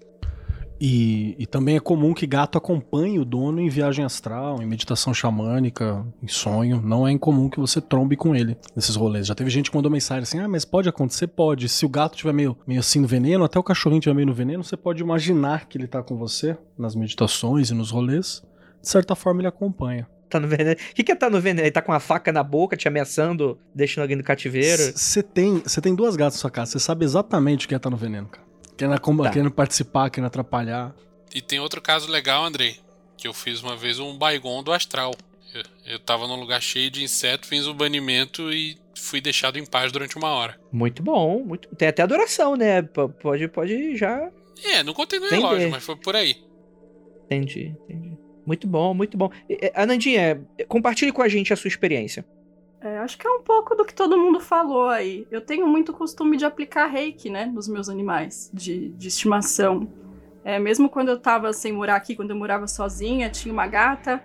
E, 0.80 1.34
e 1.38 1.46
também 1.46 1.76
é 1.76 1.80
comum 1.80 2.14
que 2.14 2.26
gato 2.26 2.56
acompanhe 2.56 3.18
o 3.18 3.24
dono 3.24 3.60
em 3.60 3.68
viagem 3.68 4.04
astral, 4.04 4.62
em 4.62 4.66
meditação 4.66 5.12
xamânica, 5.12 6.06
em 6.22 6.28
sonho. 6.28 6.80
Não 6.80 7.06
é 7.06 7.10
incomum 7.10 7.48
que 7.48 7.58
você 7.58 7.80
trombe 7.80 8.16
com 8.16 8.34
ele 8.34 8.56
nesses 8.76 8.94
rolês. 8.94 9.26
Já 9.26 9.34
teve 9.34 9.50
gente 9.50 9.70
que 9.70 9.76
mandou 9.76 9.90
mensagem 9.90 10.22
assim: 10.22 10.38
ah, 10.38 10.48
mas 10.48 10.64
pode 10.64 10.88
acontecer? 10.88 11.26
Pode. 11.26 11.68
Se 11.68 11.84
o 11.84 11.88
gato 11.88 12.14
estiver 12.14 12.32
meio, 12.32 12.56
meio 12.66 12.80
assim 12.80 13.00
no 13.00 13.08
veneno, 13.08 13.44
até 13.44 13.58
o 13.58 13.62
cachorrinho 13.62 13.98
estiver 13.98 14.14
meio 14.14 14.26
no 14.26 14.34
veneno, 14.34 14.62
você 14.62 14.76
pode 14.76 15.02
imaginar 15.02 15.66
que 15.66 15.76
ele 15.76 15.88
tá 15.88 16.02
com 16.02 16.16
você 16.16 16.56
nas 16.78 16.94
meditações 16.94 17.70
e 17.70 17.74
nos 17.74 17.90
rolês. 17.90 18.42
De 18.80 18.88
certa 18.88 19.16
forma, 19.16 19.40
ele 19.40 19.48
acompanha. 19.48 20.06
Tá 20.28 20.38
no 20.38 20.46
veneno. 20.46 20.72
O 20.72 20.94
que, 20.94 21.02
que 21.02 21.10
é 21.10 21.14
tá 21.14 21.30
no 21.30 21.40
veneno? 21.40 21.66
Ele 21.66 21.72
tá 21.72 21.82
com 21.82 21.90
uma 21.90 22.00
faca 22.00 22.30
na 22.30 22.42
boca, 22.42 22.76
te 22.76 22.86
ameaçando, 22.86 23.58
deixando 23.74 24.02
alguém 24.02 24.16
no 24.16 24.22
cativeiro? 24.22 24.82
Você 24.94 25.22
tem, 25.22 25.60
tem 25.60 25.94
duas 25.94 26.16
gatas 26.16 26.34
na 26.34 26.40
sua 26.40 26.50
casa, 26.50 26.72
você 26.72 26.78
sabe 26.78 27.04
exatamente 27.04 27.64
o 27.64 27.68
que 27.68 27.74
é 27.74 27.78
tá 27.78 27.88
no 27.88 27.96
veneno, 27.96 28.28
cara. 28.28 28.47
Querendo, 28.78 28.98
Tá. 29.24 29.30
querendo 29.30 29.50
participar, 29.50 30.08
querendo 30.10 30.28
atrapalhar. 30.28 30.94
E 31.34 31.42
tem 31.42 31.58
outro 31.60 31.80
caso 31.82 32.10
legal, 32.10 32.44
Andrei, 32.44 32.76
que 33.16 33.26
eu 33.28 33.34
fiz 33.34 33.62
uma 33.62 33.76
vez 33.76 33.98
um 33.98 34.16
Baigon 34.16 34.62
do 34.62 34.72
astral. 34.72 35.14
Eu, 35.54 35.62
eu 35.94 35.98
tava 35.98 36.26
num 36.28 36.36
lugar 36.36 36.60
cheio 36.62 36.90
de 36.90 37.02
inseto, 37.02 37.46
fiz 37.46 37.66
o 37.66 37.74
banimento 37.74 38.52
e 38.52 38.78
fui 38.96 39.20
deixado 39.20 39.58
em 39.58 39.64
paz 39.66 39.90
durante 39.92 40.16
uma 40.16 40.28
hora. 40.28 40.58
Muito 40.72 41.02
bom. 41.02 41.42
Muito... 41.44 41.68
Tem 41.76 41.88
até 41.88 42.02
adoração, 42.02 42.54
né? 42.56 42.82
P- 42.82 43.08
Pode, 43.20 43.48
pode 43.48 43.96
já. 43.96 44.30
É, 44.64 44.82
não 44.82 44.92
contei 44.94 45.18
no 45.18 45.28
relógio, 45.28 45.70
mas 45.70 45.82
foi 45.84 45.96
por 45.96 46.14
aí. 46.16 46.36
Entendi, 47.26 47.74
entendi. 47.84 48.16
Muito 48.46 48.66
bom, 48.66 48.94
muito 48.94 49.16
bom. 49.18 49.30
Anandinha, 49.74 50.42
compartilhe 50.68 51.12
com 51.12 51.20
a 51.22 51.28
gente 51.28 51.52
a 51.52 51.56
sua 51.56 51.68
experiência. 51.68 52.24
É, 52.80 52.98
acho 52.98 53.18
que 53.18 53.26
é 53.26 53.30
um 53.30 53.42
pouco 53.42 53.74
do 53.74 53.84
que 53.84 53.92
todo 53.92 54.16
mundo 54.16 54.38
falou 54.38 54.88
aí. 54.88 55.26
Eu 55.30 55.40
tenho 55.40 55.66
muito 55.66 55.92
costume 55.92 56.36
de 56.36 56.44
aplicar 56.44 56.86
reiki, 56.86 57.28
né, 57.28 57.46
nos 57.46 57.66
meus 57.66 57.88
animais 57.88 58.50
de, 58.52 58.90
de 58.90 59.08
estimação. 59.08 59.88
É, 60.44 60.58
mesmo 60.58 60.88
quando 60.88 61.08
eu 61.08 61.18
tava 61.18 61.52
sem 61.52 61.72
morar 61.72 61.96
aqui, 61.96 62.14
quando 62.14 62.30
eu 62.30 62.36
morava 62.36 62.66
sozinha, 62.66 63.28
tinha 63.28 63.52
uma 63.52 63.66
gata 63.66 64.22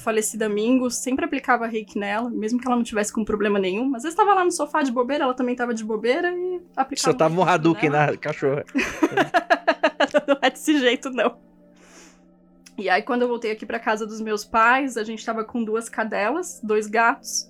falecida 0.00 0.48
Mingo, 0.48 0.90
sempre 0.90 1.24
aplicava 1.24 1.66
reiki 1.66 1.98
nela, 1.98 2.30
mesmo 2.30 2.58
que 2.58 2.66
ela 2.66 2.76
não 2.76 2.82
tivesse 2.82 3.12
com 3.12 3.24
problema 3.24 3.58
nenhum. 3.58 3.94
Às 3.94 4.02
vezes 4.02 4.16
tava 4.16 4.34
lá 4.34 4.44
no 4.44 4.50
sofá 4.50 4.82
de 4.82 4.90
bobeira, 4.90 5.24
ela 5.24 5.34
também 5.34 5.54
tava 5.54 5.74
de 5.74 5.84
bobeira 5.84 6.32
e 6.32 6.60
aplicava. 6.74 7.12
Só 7.12 7.14
tava 7.16 7.38
um 7.38 7.44
Hadouken 7.44 7.90
na 7.90 8.16
cachorra. 8.16 8.64
não 10.26 10.38
é 10.40 10.50
desse 10.50 10.78
jeito, 10.78 11.10
não. 11.10 11.36
E 12.78 12.88
aí, 12.88 13.02
quando 13.02 13.22
eu 13.22 13.28
voltei 13.28 13.50
aqui 13.50 13.66
pra 13.66 13.78
casa 13.78 14.06
dos 14.06 14.22
meus 14.22 14.42
pais, 14.42 14.96
a 14.96 15.04
gente 15.04 15.24
tava 15.24 15.44
com 15.44 15.62
duas 15.62 15.88
cadelas, 15.88 16.60
dois 16.62 16.86
gatos. 16.86 17.49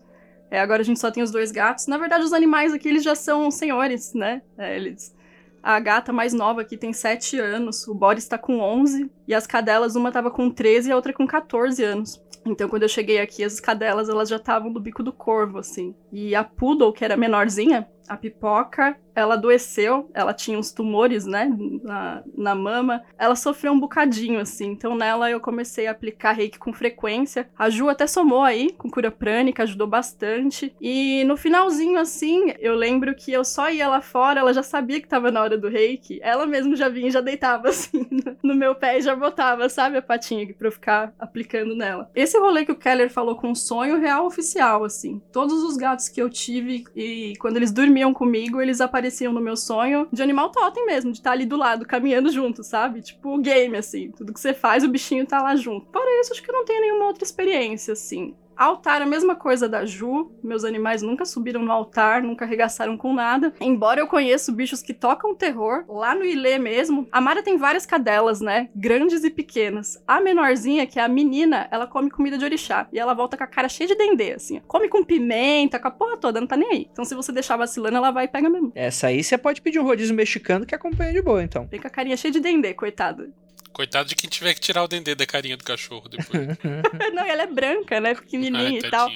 É, 0.50 0.60
agora 0.60 0.82
a 0.82 0.84
gente 0.84 0.98
só 0.98 1.10
tem 1.10 1.22
os 1.22 1.30
dois 1.30 1.52
gatos. 1.52 1.86
Na 1.86 1.96
verdade, 1.96 2.24
os 2.24 2.32
animais 2.32 2.72
aqui, 2.72 2.88
eles 2.88 3.04
já 3.04 3.14
são 3.14 3.50
senhores, 3.50 4.12
né? 4.14 4.42
É, 4.58 4.76
eles... 4.76 5.14
A 5.62 5.78
gata 5.78 6.10
mais 6.10 6.32
nova 6.32 6.62
aqui 6.62 6.74
tem 6.74 6.90
7 6.90 7.38
anos, 7.38 7.86
o 7.86 7.94
Boris 7.94 8.26
tá 8.26 8.38
com 8.38 8.60
11, 8.60 9.10
e 9.28 9.34
as 9.34 9.46
cadelas, 9.46 9.94
uma 9.94 10.10
tava 10.10 10.30
com 10.30 10.50
13 10.50 10.88
e 10.88 10.92
a 10.92 10.96
outra 10.96 11.12
com 11.12 11.26
14 11.26 11.84
anos. 11.84 12.18
Então, 12.46 12.66
quando 12.66 12.84
eu 12.84 12.88
cheguei 12.88 13.20
aqui, 13.20 13.44
as 13.44 13.60
cadelas, 13.60 14.08
elas 14.08 14.30
já 14.30 14.36
estavam 14.36 14.72
do 14.72 14.80
bico 14.80 15.02
do 15.02 15.12
corvo, 15.12 15.58
assim. 15.58 15.94
E 16.10 16.34
a 16.34 16.42
Poodle, 16.42 16.94
que 16.94 17.04
era 17.04 17.14
menorzinha, 17.14 17.86
a 18.10 18.16
pipoca, 18.16 18.98
ela 19.14 19.34
adoeceu, 19.34 20.10
ela 20.12 20.34
tinha 20.34 20.58
uns 20.58 20.72
tumores, 20.72 21.26
né, 21.26 21.48
na, 21.82 22.24
na 22.36 22.54
mama. 22.56 23.04
Ela 23.16 23.36
sofreu 23.36 23.72
um 23.72 23.78
bocadinho, 23.78 24.40
assim. 24.40 24.72
Então, 24.72 24.96
nela, 24.96 25.30
eu 25.30 25.38
comecei 25.38 25.86
a 25.86 25.92
aplicar 25.92 26.32
reiki 26.32 26.58
com 26.58 26.72
frequência. 26.72 27.48
A 27.56 27.70
Ju 27.70 27.88
até 27.88 28.08
somou 28.08 28.42
aí, 28.42 28.72
com 28.72 28.90
cura 28.90 29.12
prânica, 29.12 29.62
ajudou 29.62 29.86
bastante. 29.86 30.74
E 30.80 31.22
no 31.24 31.36
finalzinho, 31.36 32.00
assim, 32.00 32.52
eu 32.58 32.74
lembro 32.74 33.14
que 33.14 33.32
eu 33.32 33.44
só 33.44 33.70
ia 33.70 33.88
lá 33.88 34.00
fora, 34.00 34.40
ela 34.40 34.52
já 34.52 34.62
sabia 34.62 35.00
que 35.00 35.06
tava 35.08 35.30
na 35.30 35.42
hora 35.42 35.56
do 35.56 35.68
reiki. 35.68 36.18
Ela 36.20 36.46
mesmo 36.46 36.74
já 36.74 36.88
vinha 36.88 37.08
e 37.08 37.12
já 37.12 37.20
deitava, 37.20 37.68
assim, 37.70 38.08
no 38.42 38.56
meu 38.56 38.74
pé 38.74 38.98
e 38.98 39.02
já 39.02 39.14
botava, 39.14 39.68
sabe, 39.68 39.98
a 39.98 40.02
patinha 40.02 40.52
pra 40.52 40.66
eu 40.66 40.72
ficar 40.72 41.12
aplicando 41.18 41.76
nela. 41.76 42.10
Esse 42.12 42.36
rolê 42.38 42.64
que 42.64 42.72
o 42.72 42.76
Keller 42.76 43.10
falou 43.10 43.36
com 43.36 43.54
sonho 43.54 44.00
real 44.00 44.26
oficial, 44.26 44.82
assim. 44.82 45.22
Todos 45.32 45.62
os 45.62 45.76
gatos 45.76 46.08
que 46.08 46.20
eu 46.20 46.28
tive 46.28 46.84
e 46.96 47.34
quando 47.38 47.56
eles 47.56 47.70
dormiam 47.70 47.99
comigo, 48.14 48.60
eles 48.60 48.80
apareciam 48.80 49.32
no 49.32 49.40
meu 49.40 49.56
sonho 49.56 50.08
de 50.10 50.22
animal 50.22 50.50
totem 50.50 50.86
mesmo, 50.86 51.12
de 51.12 51.18
estar 51.18 51.32
ali 51.32 51.44
do 51.44 51.56
lado, 51.56 51.84
caminhando 51.84 52.30
junto, 52.30 52.64
sabe? 52.64 53.02
Tipo 53.02 53.38
game, 53.38 53.76
assim. 53.76 54.10
Tudo 54.12 54.32
que 54.32 54.40
você 54.40 54.54
faz, 54.54 54.82
o 54.82 54.88
bichinho 54.88 55.26
tá 55.26 55.42
lá 55.42 55.54
junto. 55.54 55.90
Fora 55.92 56.20
isso, 56.20 56.32
acho 56.32 56.42
que 56.42 56.50
eu 56.50 56.54
não 56.54 56.64
tenho 56.64 56.80
nenhuma 56.80 57.06
outra 57.06 57.24
experiência, 57.24 57.92
assim. 57.92 58.34
Altar, 58.60 59.00
a 59.00 59.06
mesma 59.06 59.34
coisa 59.34 59.66
da 59.66 59.86
Ju. 59.86 60.30
Meus 60.44 60.64
animais 60.64 61.00
nunca 61.00 61.24
subiram 61.24 61.62
no 61.62 61.72
altar, 61.72 62.22
nunca 62.22 62.44
arregaçaram 62.44 62.94
com 62.94 63.14
nada. 63.14 63.54
Embora 63.58 64.00
eu 64.00 64.06
conheça 64.06 64.52
bichos 64.52 64.82
que 64.82 64.92
tocam 64.92 65.34
terror, 65.34 65.82
lá 65.88 66.14
no 66.14 66.26
Ilê 66.26 66.58
mesmo, 66.58 67.08
a 67.10 67.22
Mara 67.22 67.42
tem 67.42 67.56
várias 67.56 67.86
cadelas, 67.86 68.42
né? 68.42 68.68
Grandes 68.76 69.24
e 69.24 69.30
pequenas. 69.30 69.98
A 70.06 70.20
menorzinha, 70.20 70.86
que 70.86 70.98
é 70.98 71.02
a 71.02 71.08
menina, 71.08 71.68
ela 71.70 71.86
come 71.86 72.10
comida 72.10 72.36
de 72.36 72.44
orixá. 72.44 72.86
E 72.92 72.98
ela 72.98 73.14
volta 73.14 73.34
com 73.34 73.44
a 73.44 73.46
cara 73.46 73.66
cheia 73.66 73.88
de 73.88 73.94
dendê, 73.94 74.32
assim. 74.32 74.60
Come 74.68 74.90
com 74.90 75.02
pimenta, 75.02 75.78
com 75.78 75.88
a 75.88 75.90
porra 75.90 76.18
toda, 76.18 76.38
não 76.38 76.46
tá 76.46 76.58
nem 76.58 76.70
aí. 76.70 76.88
Então 76.92 77.06
se 77.06 77.14
você 77.14 77.32
deixar 77.32 77.56
vacilando, 77.56 77.96
ela 77.96 78.10
vai 78.10 78.26
e 78.26 78.28
pega 78.28 78.50
mesmo. 78.50 78.72
Essa 78.74 79.06
aí 79.06 79.24
você 79.24 79.38
pode 79.38 79.62
pedir 79.62 79.80
um 79.80 79.84
rodízio 79.84 80.14
mexicano 80.14 80.66
que 80.66 80.74
acompanha 80.74 81.14
de 81.14 81.22
boa, 81.22 81.42
então. 81.42 81.66
Vem 81.66 81.80
com 81.80 81.86
a 81.86 81.90
carinha 81.90 82.14
cheia 82.14 82.30
de 82.30 82.40
dendê, 82.40 82.74
coitada. 82.74 83.30
Coitado 83.72 84.08
de 84.08 84.14
quem 84.14 84.28
tiver 84.28 84.52
que 84.54 84.60
tirar 84.60 84.82
o 84.82 84.88
dendê 84.88 85.14
da 85.14 85.24
carinha 85.26 85.56
do 85.56 85.64
cachorro 85.64 86.08
depois. 86.08 86.48
não, 87.14 87.26
e 87.26 87.30
ela 87.30 87.42
é 87.42 87.46
branca, 87.46 88.00
né? 88.00 88.14
Pequenininha 88.14 88.64
Ai, 88.64 88.78
e 88.78 88.90
tal. 88.90 89.10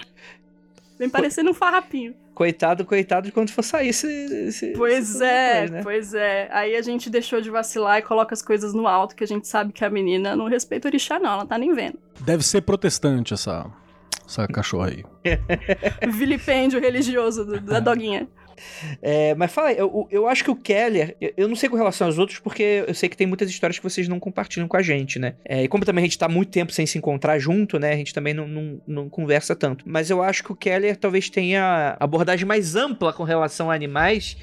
Vem 0.98 1.08
parecendo 1.10 1.50
um 1.50 1.54
farrapinho. 1.54 2.14
Coitado, 2.34 2.84
coitado 2.84 3.26
de 3.26 3.32
quando 3.32 3.50
for 3.50 3.62
sair 3.62 3.88
esse. 3.88 4.06
esse 4.08 4.72
Pois 4.72 5.20
é, 5.20 5.62
depois, 5.62 5.70
né? 5.70 5.82
pois 5.82 6.14
é. 6.14 6.48
Aí 6.52 6.76
a 6.76 6.82
gente 6.82 7.08
deixou 7.10 7.40
de 7.40 7.48
vacilar 7.50 7.98
e 7.98 8.02
coloca 8.02 8.34
as 8.34 8.42
coisas 8.42 8.72
no 8.74 8.86
alto, 8.88 9.14
que 9.14 9.22
a 9.22 9.26
gente 9.26 9.46
sabe 9.46 9.72
que 9.72 9.84
a 9.84 9.90
menina 9.90 10.34
não 10.34 10.46
respeita 10.46 10.88
o 10.88 10.90
orixá, 10.90 11.18
não. 11.18 11.32
Ela 11.32 11.46
tá 11.46 11.56
nem 11.58 11.72
vendo. 11.74 11.98
Deve 12.20 12.44
ser 12.44 12.62
protestante 12.62 13.34
essa, 13.34 13.66
essa 14.26 14.48
cachorra 14.48 14.88
aí. 14.88 15.04
Vilipêndio 16.12 16.80
religioso 16.80 17.44
do- 17.44 17.60
da 17.60 17.80
doguinha. 17.80 18.26
É, 19.02 19.34
mas 19.34 19.52
fala 19.52 19.68
aí, 19.68 19.78
eu, 19.78 20.08
eu 20.10 20.28
acho 20.28 20.44
que 20.44 20.50
o 20.50 20.56
Keller, 20.56 21.16
eu, 21.36 21.48
não 21.48 21.56
sei 21.56 21.68
com 21.68 21.76
relação 21.76 22.06
aos 22.06 22.18
outros, 22.18 22.38
porque 22.38 22.84
eu 22.86 22.94
sei 22.94 23.08
que 23.08 23.16
tem 23.16 23.26
muitas 23.26 23.48
histórias 23.48 23.78
que 23.78 23.84
vocês 23.84 24.08
não 24.08 24.18
compartilham 24.18 24.68
com 24.68 24.76
a 24.76 24.82
gente, 24.82 25.18
né? 25.18 25.34
É, 25.44 25.62
e 25.62 25.68
como 25.68 25.84
também 25.84 26.02
a 26.02 26.06
gente 26.06 26.18
tá 26.18 26.28
muito 26.28 26.50
tempo 26.50 26.72
sem 26.72 26.86
se 26.86 26.98
encontrar 26.98 27.38
junto, 27.38 27.78
né? 27.78 27.92
A 27.92 27.96
gente 27.96 28.14
também 28.14 28.34
não, 28.34 28.46
não, 28.46 28.80
não 28.86 29.08
conversa 29.08 29.54
tanto. 29.54 29.84
Mas 29.86 30.10
eu 30.10 30.22
acho 30.22 30.42
que 30.42 30.52
o 30.52 30.56
Keller 30.56 30.96
talvez 30.96 31.28
tenha 31.30 31.96
abordagem 32.00 32.46
mais 32.46 32.76
ampla 32.76 33.12
com 33.12 33.24
relação 33.24 33.70
a 33.70 33.74
animais. 33.74 34.36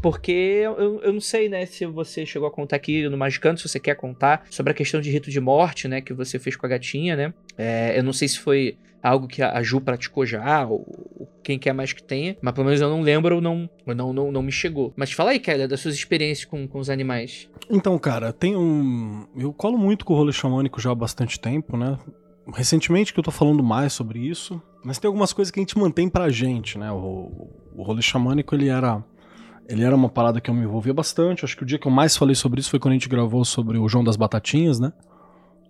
Porque 0.00 0.32
eu, 0.32 1.00
eu 1.02 1.12
não 1.12 1.20
sei, 1.20 1.48
né, 1.48 1.66
se 1.66 1.86
você 1.86 2.24
chegou 2.24 2.46
a 2.46 2.50
contar 2.50 2.76
aqui 2.76 3.08
no 3.08 3.16
Magicando, 3.16 3.58
se 3.58 3.68
você 3.68 3.80
quer 3.80 3.94
contar 3.96 4.46
sobre 4.50 4.72
a 4.72 4.74
questão 4.74 5.00
de 5.00 5.10
rito 5.10 5.30
de 5.30 5.40
morte, 5.40 5.88
né, 5.88 6.00
que 6.00 6.12
você 6.12 6.38
fez 6.38 6.56
com 6.56 6.66
a 6.66 6.68
gatinha, 6.68 7.16
né? 7.16 7.34
É, 7.56 7.98
eu 7.98 8.02
não 8.02 8.12
sei 8.12 8.28
se 8.28 8.38
foi 8.38 8.76
algo 9.02 9.28
que 9.28 9.42
a 9.42 9.62
Ju 9.62 9.80
praticou 9.80 10.26
já, 10.26 10.66
ou, 10.66 10.84
ou 11.16 11.28
quem 11.42 11.58
quer 11.58 11.72
mais 11.72 11.92
que 11.92 12.02
tenha, 12.02 12.36
mas 12.42 12.52
pelo 12.54 12.66
menos 12.66 12.80
eu 12.80 12.90
não 12.90 13.00
lembro 13.00 13.36
ou 13.36 13.40
não, 13.40 13.70
não, 13.86 14.12
não, 14.12 14.32
não 14.32 14.42
me 14.42 14.50
chegou. 14.50 14.92
Mas 14.96 15.12
fala 15.12 15.30
aí, 15.30 15.38
Keller, 15.38 15.68
das 15.68 15.80
suas 15.80 15.94
experiências 15.94 16.44
com, 16.44 16.66
com 16.66 16.78
os 16.78 16.90
animais. 16.90 17.48
Então, 17.70 17.96
cara, 17.98 18.32
tem 18.32 18.56
um. 18.56 19.26
Eu 19.36 19.52
colo 19.52 19.78
muito 19.78 20.04
com 20.04 20.12
o 20.12 20.16
rolê 20.16 20.32
xamânico 20.32 20.80
já 20.80 20.90
há 20.90 20.94
bastante 20.94 21.38
tempo, 21.38 21.76
né? 21.76 21.98
Recentemente 22.52 23.12
que 23.12 23.18
eu 23.18 23.24
tô 23.24 23.30
falando 23.30 23.62
mais 23.62 23.92
sobre 23.92 24.20
isso, 24.20 24.60
mas 24.84 24.98
tem 24.98 25.08
algumas 25.08 25.32
coisas 25.32 25.50
que 25.50 25.58
a 25.58 25.62
gente 25.62 25.78
mantém 25.78 26.08
pra 26.08 26.28
gente, 26.28 26.78
né? 26.78 26.90
O, 26.92 27.48
o 27.74 27.82
rolê 27.82 28.02
xamânico, 28.02 28.54
ele 28.54 28.68
era. 28.68 29.02
Ele 29.68 29.82
era 29.82 29.94
uma 29.94 30.08
parada 30.08 30.40
que 30.40 30.48
eu 30.48 30.54
me 30.54 30.62
envolvia 30.62 30.94
bastante. 30.94 31.44
Acho 31.44 31.56
que 31.56 31.62
o 31.62 31.66
dia 31.66 31.78
que 31.78 31.86
eu 31.86 31.90
mais 31.92 32.16
falei 32.16 32.34
sobre 32.34 32.60
isso 32.60 32.70
foi 32.70 32.78
quando 32.78 32.92
a 32.92 32.94
gente 32.94 33.08
gravou 33.08 33.44
sobre 33.44 33.78
o 33.78 33.88
João 33.88 34.04
das 34.04 34.16
Batatinhas, 34.16 34.78
né? 34.78 34.92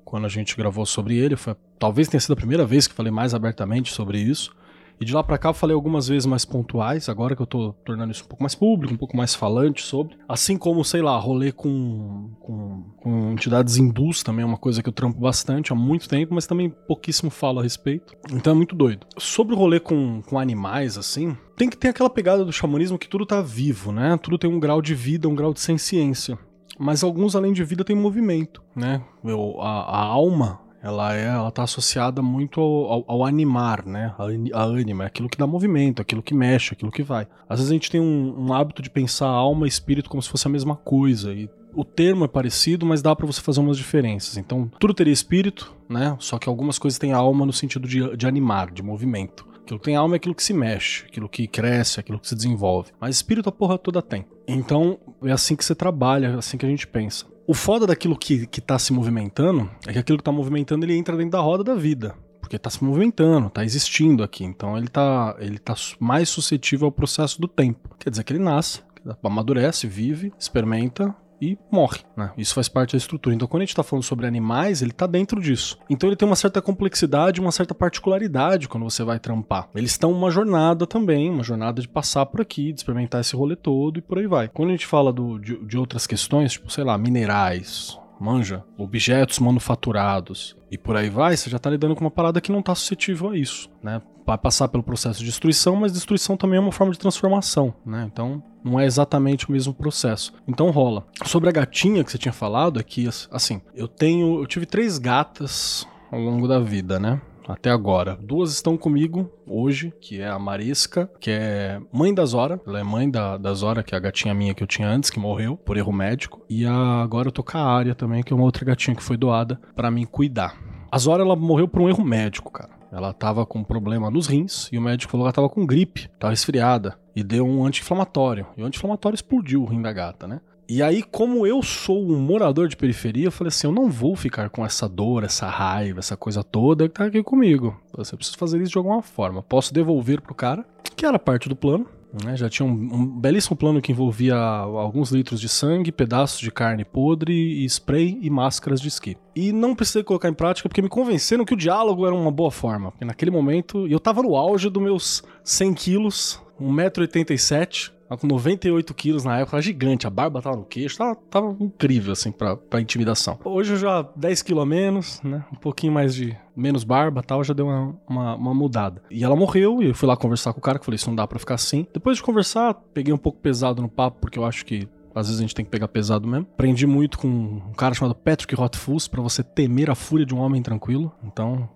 Quando 0.05 0.27
a 0.27 0.29
gente 0.29 0.57
gravou 0.57 0.85
sobre 0.85 1.17
ele, 1.17 1.35
foi, 1.35 1.57
talvez 1.79 2.07
tenha 2.07 2.21
sido 2.21 2.33
a 2.33 2.37
primeira 2.37 2.65
vez 2.65 2.87
que 2.87 2.95
falei 2.95 3.11
mais 3.11 3.35
abertamente 3.35 3.93
sobre 3.93 4.19
isso. 4.19 4.55
E 5.01 5.05
de 5.05 5.15
lá 5.15 5.23
pra 5.23 5.39
cá 5.39 5.51
eu 5.51 5.55
falei 5.55 5.75
algumas 5.75 6.09
vezes 6.09 6.27
mais 6.27 6.45
pontuais, 6.45 7.09
agora 7.09 7.37
que 7.37 7.43
eu 7.43 7.47
tô 7.47 7.73
tornando 7.85 8.13
isso 8.13 8.25
um 8.25 8.29
pouco 8.29 8.43
mais 8.43 8.55
público, 8.55 8.95
um 8.95 8.97
pouco 8.97 9.17
mais 9.17 9.35
falante 9.35 9.83
sobre. 9.83 10.17
Assim 10.29 10.57
como, 10.57 10.85
sei 10.85 11.03
lá, 11.03 11.17
rolê 11.19 11.53
com, 11.53 12.31
com, 12.41 12.83
com 12.97 13.33
entidades 13.33 13.77
hindus 13.77 14.23
também 14.23 14.43
é 14.43 14.47
uma 14.47 14.57
coisa 14.57 14.83
que 14.83 14.89
eu 14.89 14.93
trampo 14.93 15.21
bastante 15.21 15.73
há 15.73 15.77
muito 15.77 16.09
tempo, 16.09 16.35
mas 16.35 16.47
também 16.47 16.71
pouquíssimo 16.71 17.31
falo 17.31 17.61
a 17.61 17.63
respeito. 17.63 18.15
Então 18.33 18.53
é 18.53 18.57
muito 18.57 18.75
doido. 18.75 19.07
Sobre 19.19 19.55
o 19.55 19.59
rolê 19.59 19.79
com, 19.79 20.23
com 20.23 20.39
animais, 20.39 20.97
assim, 20.97 21.37
tem 21.57 21.69
que 21.69 21.77
ter 21.77 21.89
aquela 21.89 22.11
pegada 22.11 22.45
do 22.45 22.53
xamanismo 22.53 22.99
que 22.99 23.09
tudo 23.09 23.27
tá 23.27 23.41
vivo, 23.43 23.93
né? 23.93 24.19
Tudo 24.23 24.39
tem 24.39 24.51
um 24.51 24.61
grau 24.61 24.81
de 24.81 24.95
vida, 24.95 25.29
um 25.29 25.35
grau 25.35 25.53
de 25.53 25.61
senciência. 25.61 26.39
Mas 26.79 27.03
alguns, 27.03 27.35
além 27.35 27.53
de 27.53 27.65
vida, 27.65 27.85
tem 27.85 27.97
movimento, 27.97 28.63
né? 28.75 29.03
Eu, 29.25 29.61
a, 29.61 29.81
a 29.81 30.05
alma, 30.05 30.61
ela 30.83 31.15
é, 31.17 31.27
ela 31.27 31.51
tá 31.51 31.63
associada 31.63 32.21
muito 32.23 32.61
ao, 32.61 32.93
ao- 32.93 33.05
ao 33.09 33.25
animar, 33.25 33.85
né? 33.87 34.15
A, 34.53 34.63
ânima, 34.65 35.05
é 35.05 35.07
aquilo 35.07 35.29
que 35.29 35.39
dá 35.39 35.47
movimento, 35.47 36.01
aquilo 36.03 36.23
que 36.23 36.35
mexe, 36.35 36.73
aquilo 36.75 36.91
que 36.93 37.03
vai. 37.03 37.27
Às 37.49 37.59
vezes 37.59 37.71
a 37.71 37.75
gente 37.75 37.91
tem 37.91 38.01
um, 38.01 38.35
um 38.47 38.53
hábito 38.53 38.83
de 38.83 38.91
pensar 38.91 39.27
alma 39.29 39.67
e 39.67 39.69
espírito 39.69 40.09
como 40.11 40.23
se 40.23 40.29
fosse 40.29 40.47
a 40.47 40.51
mesma 40.51 40.77
coisa, 40.77 41.33
e 41.33 41.49
o 41.75 41.85
termo 41.85 42.25
é 42.25 42.29
parecido, 42.29 42.87
mas 42.87 43.03
dá 43.03 43.15
pra 43.15 43.27
você 43.27 43.41
fazer 43.41 43.61
umas 43.61 43.77
diferenças. 43.77 44.37
Então, 44.39 44.71
tudo 44.79 44.95
teria 44.95 45.13
espírito, 45.13 45.75
né? 45.89 46.17
Só 46.19 46.39
que 46.39 46.49
algumas 46.49 46.79
coisas 46.79 46.99
têm 46.99 47.13
alma 47.13 47.45
no 47.45 47.53
sentido 47.53 47.87
de, 47.87 48.17
de 48.17 48.27
animar, 48.27 48.71
de 48.71 48.83
movimento. 48.83 49.47
Aquilo 49.63 49.81
que 49.81 49.85
tem 49.87 49.97
alma 49.97 50.15
é 50.15 50.19
aquilo 50.19 50.35
que 50.35 50.43
se 50.45 50.55
mexe, 50.55 51.05
aquilo 51.07 51.29
que 51.29 51.47
cresce, 51.49 51.99
aquilo 52.01 52.19
que 52.21 52.29
se 52.29 52.35
desenvolve. 52.37 52.93
Mas 53.01 53.17
espírito 53.17 53.49
a 53.49 53.53
porra 53.53 53.77
toda 53.77 54.01
tem. 54.01 54.25
Então, 54.47 54.97
é 55.25 55.33
assim 55.33 55.57
que 55.57 55.65
você 55.65 55.75
trabalha, 55.75 56.29
é 56.29 56.35
assim 56.37 56.57
que 56.57 56.65
a 56.65 56.69
gente 56.69 56.87
pensa. 56.87 57.27
O 57.47 57.55
foda 57.55 57.87
daquilo 57.87 58.17
que, 58.17 58.47
que 58.47 58.61
tá 58.61 58.77
se 58.77 58.93
movimentando 58.93 59.71
é 59.87 59.93
que 59.93 59.99
aquilo 60.01 60.19
que 60.19 60.25
tá 60.25 60.33
movimentando 60.33 60.85
ele 60.85 60.97
entra 60.97 61.17
dentro 61.17 61.31
da 61.33 61.41
roda 61.41 61.63
da 61.63 61.75
vida. 61.77 62.15
Porque 62.41 62.59
tá 62.59 62.69
se 62.69 62.83
movimentando, 62.83 63.51
tá 63.51 63.65
existindo 63.65 64.25
aqui. 64.25 64.45
Então 64.45 64.77
ele 64.77 64.89
tá, 64.89 65.37
ele 65.39 65.59
tá 65.59 65.75
mais 66.01 66.29
suscetível 66.29 66.87
ao 66.87 66.93
processo 66.93 67.41
do 67.41 67.47
tempo. 67.47 67.95
Quer 68.01 68.11
dizer 68.11 68.25
que 68.25 68.33
ele 68.33 68.43
nasce, 68.43 68.83
amadurece, 69.23 69.87
vive, 69.87 70.33
experimenta, 70.37 71.15
e 71.41 71.59
morre, 71.71 72.01
né? 72.17 72.33
Isso 72.37 72.55
faz 72.55 72.69
parte 72.69 72.93
da 72.93 72.99
estrutura. 72.99 73.35
Então, 73.35 73.49
quando 73.49 73.63
a 73.63 73.65
gente 73.65 73.71
está 73.71 73.83
falando 73.83 74.05
sobre 74.05 74.27
animais, 74.27 74.83
ele 74.83 74.91
está 74.91 75.07
dentro 75.07 75.41
disso. 75.41 75.79
Então, 75.89 76.09
ele 76.09 76.17
tem 76.17 76.27
uma 76.27 76.37
certa 76.37 76.63
complexidade, 76.63 77.41
uma 77.41 77.53
certa 77.53 77.75
particularidade 77.75 78.69
quando 78.69 78.85
você 78.85 79.05
vai 79.05 79.19
trampar. 79.19 79.69
Eles 79.75 79.93
estão 79.93 80.13
uma 80.13 80.31
jornada 80.31 80.87
também, 80.87 81.31
uma 81.31 81.43
jornada 81.43 81.81
de 81.81 81.89
passar 81.89 82.27
por 82.27 82.41
aqui, 82.41 82.73
de 82.73 82.81
experimentar 82.81 83.21
esse 83.21 83.37
rolê 83.37 83.57
todo 83.57 83.99
e 83.99 84.03
por 84.03 84.19
aí 84.19 84.27
vai. 84.27 84.49
Quando 84.49 84.71
a 84.71 84.73
gente 84.73 84.87
fala 84.87 85.13
do, 85.13 85.39
de, 85.39 85.57
de 85.65 85.79
outras 85.79 86.07
questões, 86.07 86.53
tipo, 86.53 86.71
sei 86.71 86.85
lá, 86.85 86.97
minerais, 86.97 87.99
manja, 88.21 88.65
objetos 88.79 89.39
manufaturados 89.39 90.57
e 90.71 90.79
por 90.79 90.97
aí 90.97 91.11
vai, 91.11 91.37
você 91.37 91.51
já 91.51 91.57
está 91.57 91.71
lidando 91.71 91.95
com 91.95 92.03
uma 92.03 92.11
parada 92.11 92.41
que 92.41 92.53
não 92.53 92.61
está 92.61 92.75
suscetível 92.75 93.31
a 93.31 93.37
isso, 93.37 93.71
né? 93.83 94.01
Vai 94.27 94.37
passar 94.37 94.69
pelo 94.69 94.83
processo 94.83 95.21
de 95.21 95.27
destruição, 95.27 95.77
mas 95.77 95.93
destruição 95.93 96.37
também 96.37 96.59
é 96.59 96.61
uma 96.61 96.73
forma 96.73 96.93
de 96.93 96.99
transformação, 96.99 97.73
né? 97.85 98.09
Então, 98.13 98.43
não 98.65 98.81
é 98.81 98.85
exatamente 98.85 99.49
o 99.49 99.53
mesmo 99.53 99.73
processo. 99.73 100.33
Então 100.49 100.71
rola. 100.71 101.07
Sobre 101.25 101.49
a 101.49 101.53
gatinha 101.53 102.03
que 102.03 102.11
você 102.11 102.19
tinha 102.19 102.33
falado 102.33 102.81
aqui, 102.81 103.09
assim, 103.31 103.61
eu 103.75 103.87
tenho, 103.87 104.41
eu 104.41 104.47
tive 104.47 104.67
três 104.67 104.99
gatas 104.99 105.87
ao 106.11 106.21
longo 106.21 106.49
da 106.49 106.59
vida, 106.59 106.99
né? 106.99 107.21
até 107.49 107.71
agora. 107.71 108.19
Duas 108.21 108.53
estão 108.53 108.77
comigo 108.77 109.31
hoje, 109.47 109.93
que 110.01 110.21
é 110.21 110.29
a 110.29 110.39
Marisca, 110.39 111.11
que 111.21 111.31
é 111.31 111.81
mãe 111.93 112.13
da 112.13 112.25
Zora. 112.25 112.61
Ela 112.67 112.81
é 112.81 112.83
mãe 112.83 113.09
da, 113.09 113.37
da 113.37 113.55
Zora, 113.55 113.83
que 113.83 113.95
é 113.95 113.99
a 113.99 114.01
gatinha 114.01 114.35
minha 114.35 114.55
que 114.55 114.63
eu 114.63 114.67
tinha 114.67 114.89
antes, 114.89 115.11
que 115.11 115.19
morreu 115.19 115.57
por 115.57 115.77
erro 115.77 115.93
médico. 115.93 116.45
E 116.49 116.67
a, 116.67 117.03
agora 117.03 117.29
eu 117.29 117.33
tô 117.33 117.43
com 117.43 117.57
a 117.57 117.63
Área 117.63 117.95
também, 117.95 118.23
que 118.23 118.33
é 118.33 118.37
uma 118.37 118.45
outra 118.45 118.65
gatinha 118.65 118.97
que 118.97 119.03
foi 119.03 119.17
doada 119.17 119.61
para 119.75 119.91
mim 119.91 120.05
cuidar. 120.05 120.57
A 120.91 120.99
Zora, 120.99 121.23
ela 121.23 121.37
morreu 121.37 121.69
por 121.69 121.83
um 121.83 121.89
erro 121.89 122.05
médico, 122.05 122.51
cara. 122.51 122.71
Ela 122.97 123.13
tava 123.13 123.45
com 123.45 123.63
problema 123.63 124.11
nos 124.11 124.27
rins 124.27 124.71
e 124.73 124.79
o 124.79 124.81
médico 124.81 125.13
falou 125.13 125.27
que 125.27 125.27
ela 125.27 125.33
tava 125.35 125.51
com 125.51 125.67
gripe, 125.67 126.09
tava 126.19 126.31
resfriada 126.31 126.99
e 127.15 127.23
deu 127.23 127.47
um 127.47 127.63
anti-inflamatório. 127.67 128.47
E 128.57 128.63
o 128.63 128.65
anti-inflamatório 128.65 129.15
explodiu 129.15 129.63
o 129.63 129.67
rim 129.67 129.83
da 129.83 129.93
gata, 129.93 130.27
né? 130.27 130.41
E 130.67 130.83
aí, 130.83 131.03
como 131.03 131.47
eu 131.47 131.63
sou 131.63 132.11
um 132.11 132.19
morador 132.19 132.69
de 132.69 132.77
periferia, 132.77 133.27
eu 133.27 133.33
falei 133.33 133.51
assim: 133.51 133.67
eu 133.67 133.73
não 133.73 133.91
vou 133.91 134.17
ficar 134.17 134.49
com 134.49 134.65
essa 134.65 134.89
dor, 134.89 135.25
essa 135.25 135.47
raiva, 135.47 135.99
essa 135.99 136.17
coisa 136.17 136.43
toda 136.43 136.89
que 136.89 136.95
tá 136.95 137.05
aqui 137.05 137.23
comigo. 137.23 137.79
Você 137.95 138.17
precisa 138.17 138.39
fazer 138.39 138.63
isso 138.63 138.73
de 138.73 138.79
alguma 138.79 139.03
forma. 139.03 139.43
Posso 139.43 139.75
devolver 139.75 140.23
pro 140.23 140.35
cara, 140.35 140.65
que 140.97 141.05
era 141.05 141.19
parte 141.19 141.51
do 141.51 141.55
plano. 141.55 141.87
Né? 142.25 142.37
Já 142.37 142.49
tinha 142.49 142.67
um, 142.67 142.73
um, 142.73 143.07
belíssimo 143.07 143.57
plano 143.57 143.81
que 143.81 143.93
envolvia 143.93 144.37
alguns 144.37 145.11
litros 145.11 145.41
de 145.41 145.49
sangue, 145.49 145.93
pedaços 145.93 146.41
de 146.41 146.51
carne 146.51 146.85
podre, 146.85 147.65
spray 147.67 148.19
e 148.23 148.31
máscaras 148.31 148.81
de 148.81 148.89
esqui. 148.89 149.17
E 149.35 149.53
não 149.53 149.75
precisei 149.75 150.03
colocar 150.03 150.29
em 150.29 150.35
prática 150.35 150.69
porque 150.69 150.83
me 150.83 150.89
convenceram 150.89 151.45
que 151.45 151.55
o 151.55 151.57
diálogo 151.57 152.07
era 152.07 152.15
uma 152.15 152.31
boa 152.31 152.51
forma. 152.51 152.91
Porque 152.91 153.05
naquele 153.05 153.31
momento, 153.31 153.87
eu 153.87 154.01
tava 154.01 154.23
no 154.23 154.37
auge 154.37 154.71
dos 154.71 154.83
meus 154.83 155.23
100 155.45 155.75
quilos, 155.75 156.41
1,87m, 156.61 157.93
Tava 158.09 158.21
com 158.21 158.27
98 158.27 158.95
quilos 158.95 159.25
na 159.25 159.39
época, 159.39 159.61
gigante, 159.61 160.07
a 160.07 160.11
barba 160.11 160.41
tava 160.41 160.57
no 160.57 160.65
queixo, 160.65 160.99
tava, 160.99 161.17
tava 161.31 161.57
incrível, 161.61 162.13
assim, 162.13 162.31
pra, 162.31 162.57
pra 162.57 162.81
intimidação. 162.81 163.39
Hoje 163.45 163.73
eu 163.73 163.77
já 163.77 164.03
10 164.15 164.43
quilos 164.43 164.63
a 164.63 164.67
menos, 164.67 165.21
né? 165.23 165.45
Um 165.53 165.57
pouquinho 165.57 165.93
mais 165.93 166.15
de 166.15 166.37
menos 166.55 166.85
barba 166.85 167.23
tal, 167.23 167.43
já 167.43 167.53
deu 167.53 167.67
uma, 167.67 167.99
uma, 168.09 168.35
uma, 168.37 168.55
mudada. 168.55 169.03
E 169.11 169.25
ela 169.25 169.37
morreu, 169.37 169.83
e 169.83 169.89
eu 169.89 169.95
fui 169.95 170.09
lá 170.09 170.17
conversar 170.17 170.53
com 170.53 170.61
o 170.61 170.63
cara, 170.63 170.79
que 170.79 170.85
falei, 170.85 170.97
isso 170.97 171.09
não 171.09 171.17
dá 171.17 171.27
pra 171.27 171.39
ficar 171.39 171.55
assim. 171.55 171.87
Depois 171.93 172.17
de 172.17 172.23
conversar, 172.23 172.75
peguei 172.95 173.13
um 173.13 173.19
pouco 173.19 173.39
pesado 173.41 173.83
no 173.83 173.89
papo, 173.89 174.19
porque 174.21 174.39
eu 174.39 174.45
acho 174.45 174.65
que 174.65 174.89
às 175.15 175.29
vezes 175.29 175.41
a 175.41 175.43
gente 175.43 175.55
tem 175.55 175.65
que 175.65 175.71
pegar 175.71 175.89
pesado 175.89 176.29
mesmo. 176.29 176.47
Aprendi 176.53 176.87
muito 176.87 177.19
com 177.19 177.27
um 177.27 177.73
cara 177.73 177.95
chamado 177.95 178.15
Patrick 178.15 178.55
Rothfuss 178.55 179.09
para 179.09 179.23
você 179.23 179.43
temer 179.43 179.91
a 179.91 179.95
fúria 179.95 180.27
de 180.27 180.35
um 180.35 180.39
homem 180.39 180.61
tranquilo. 180.61 181.11
Então, 181.25 181.69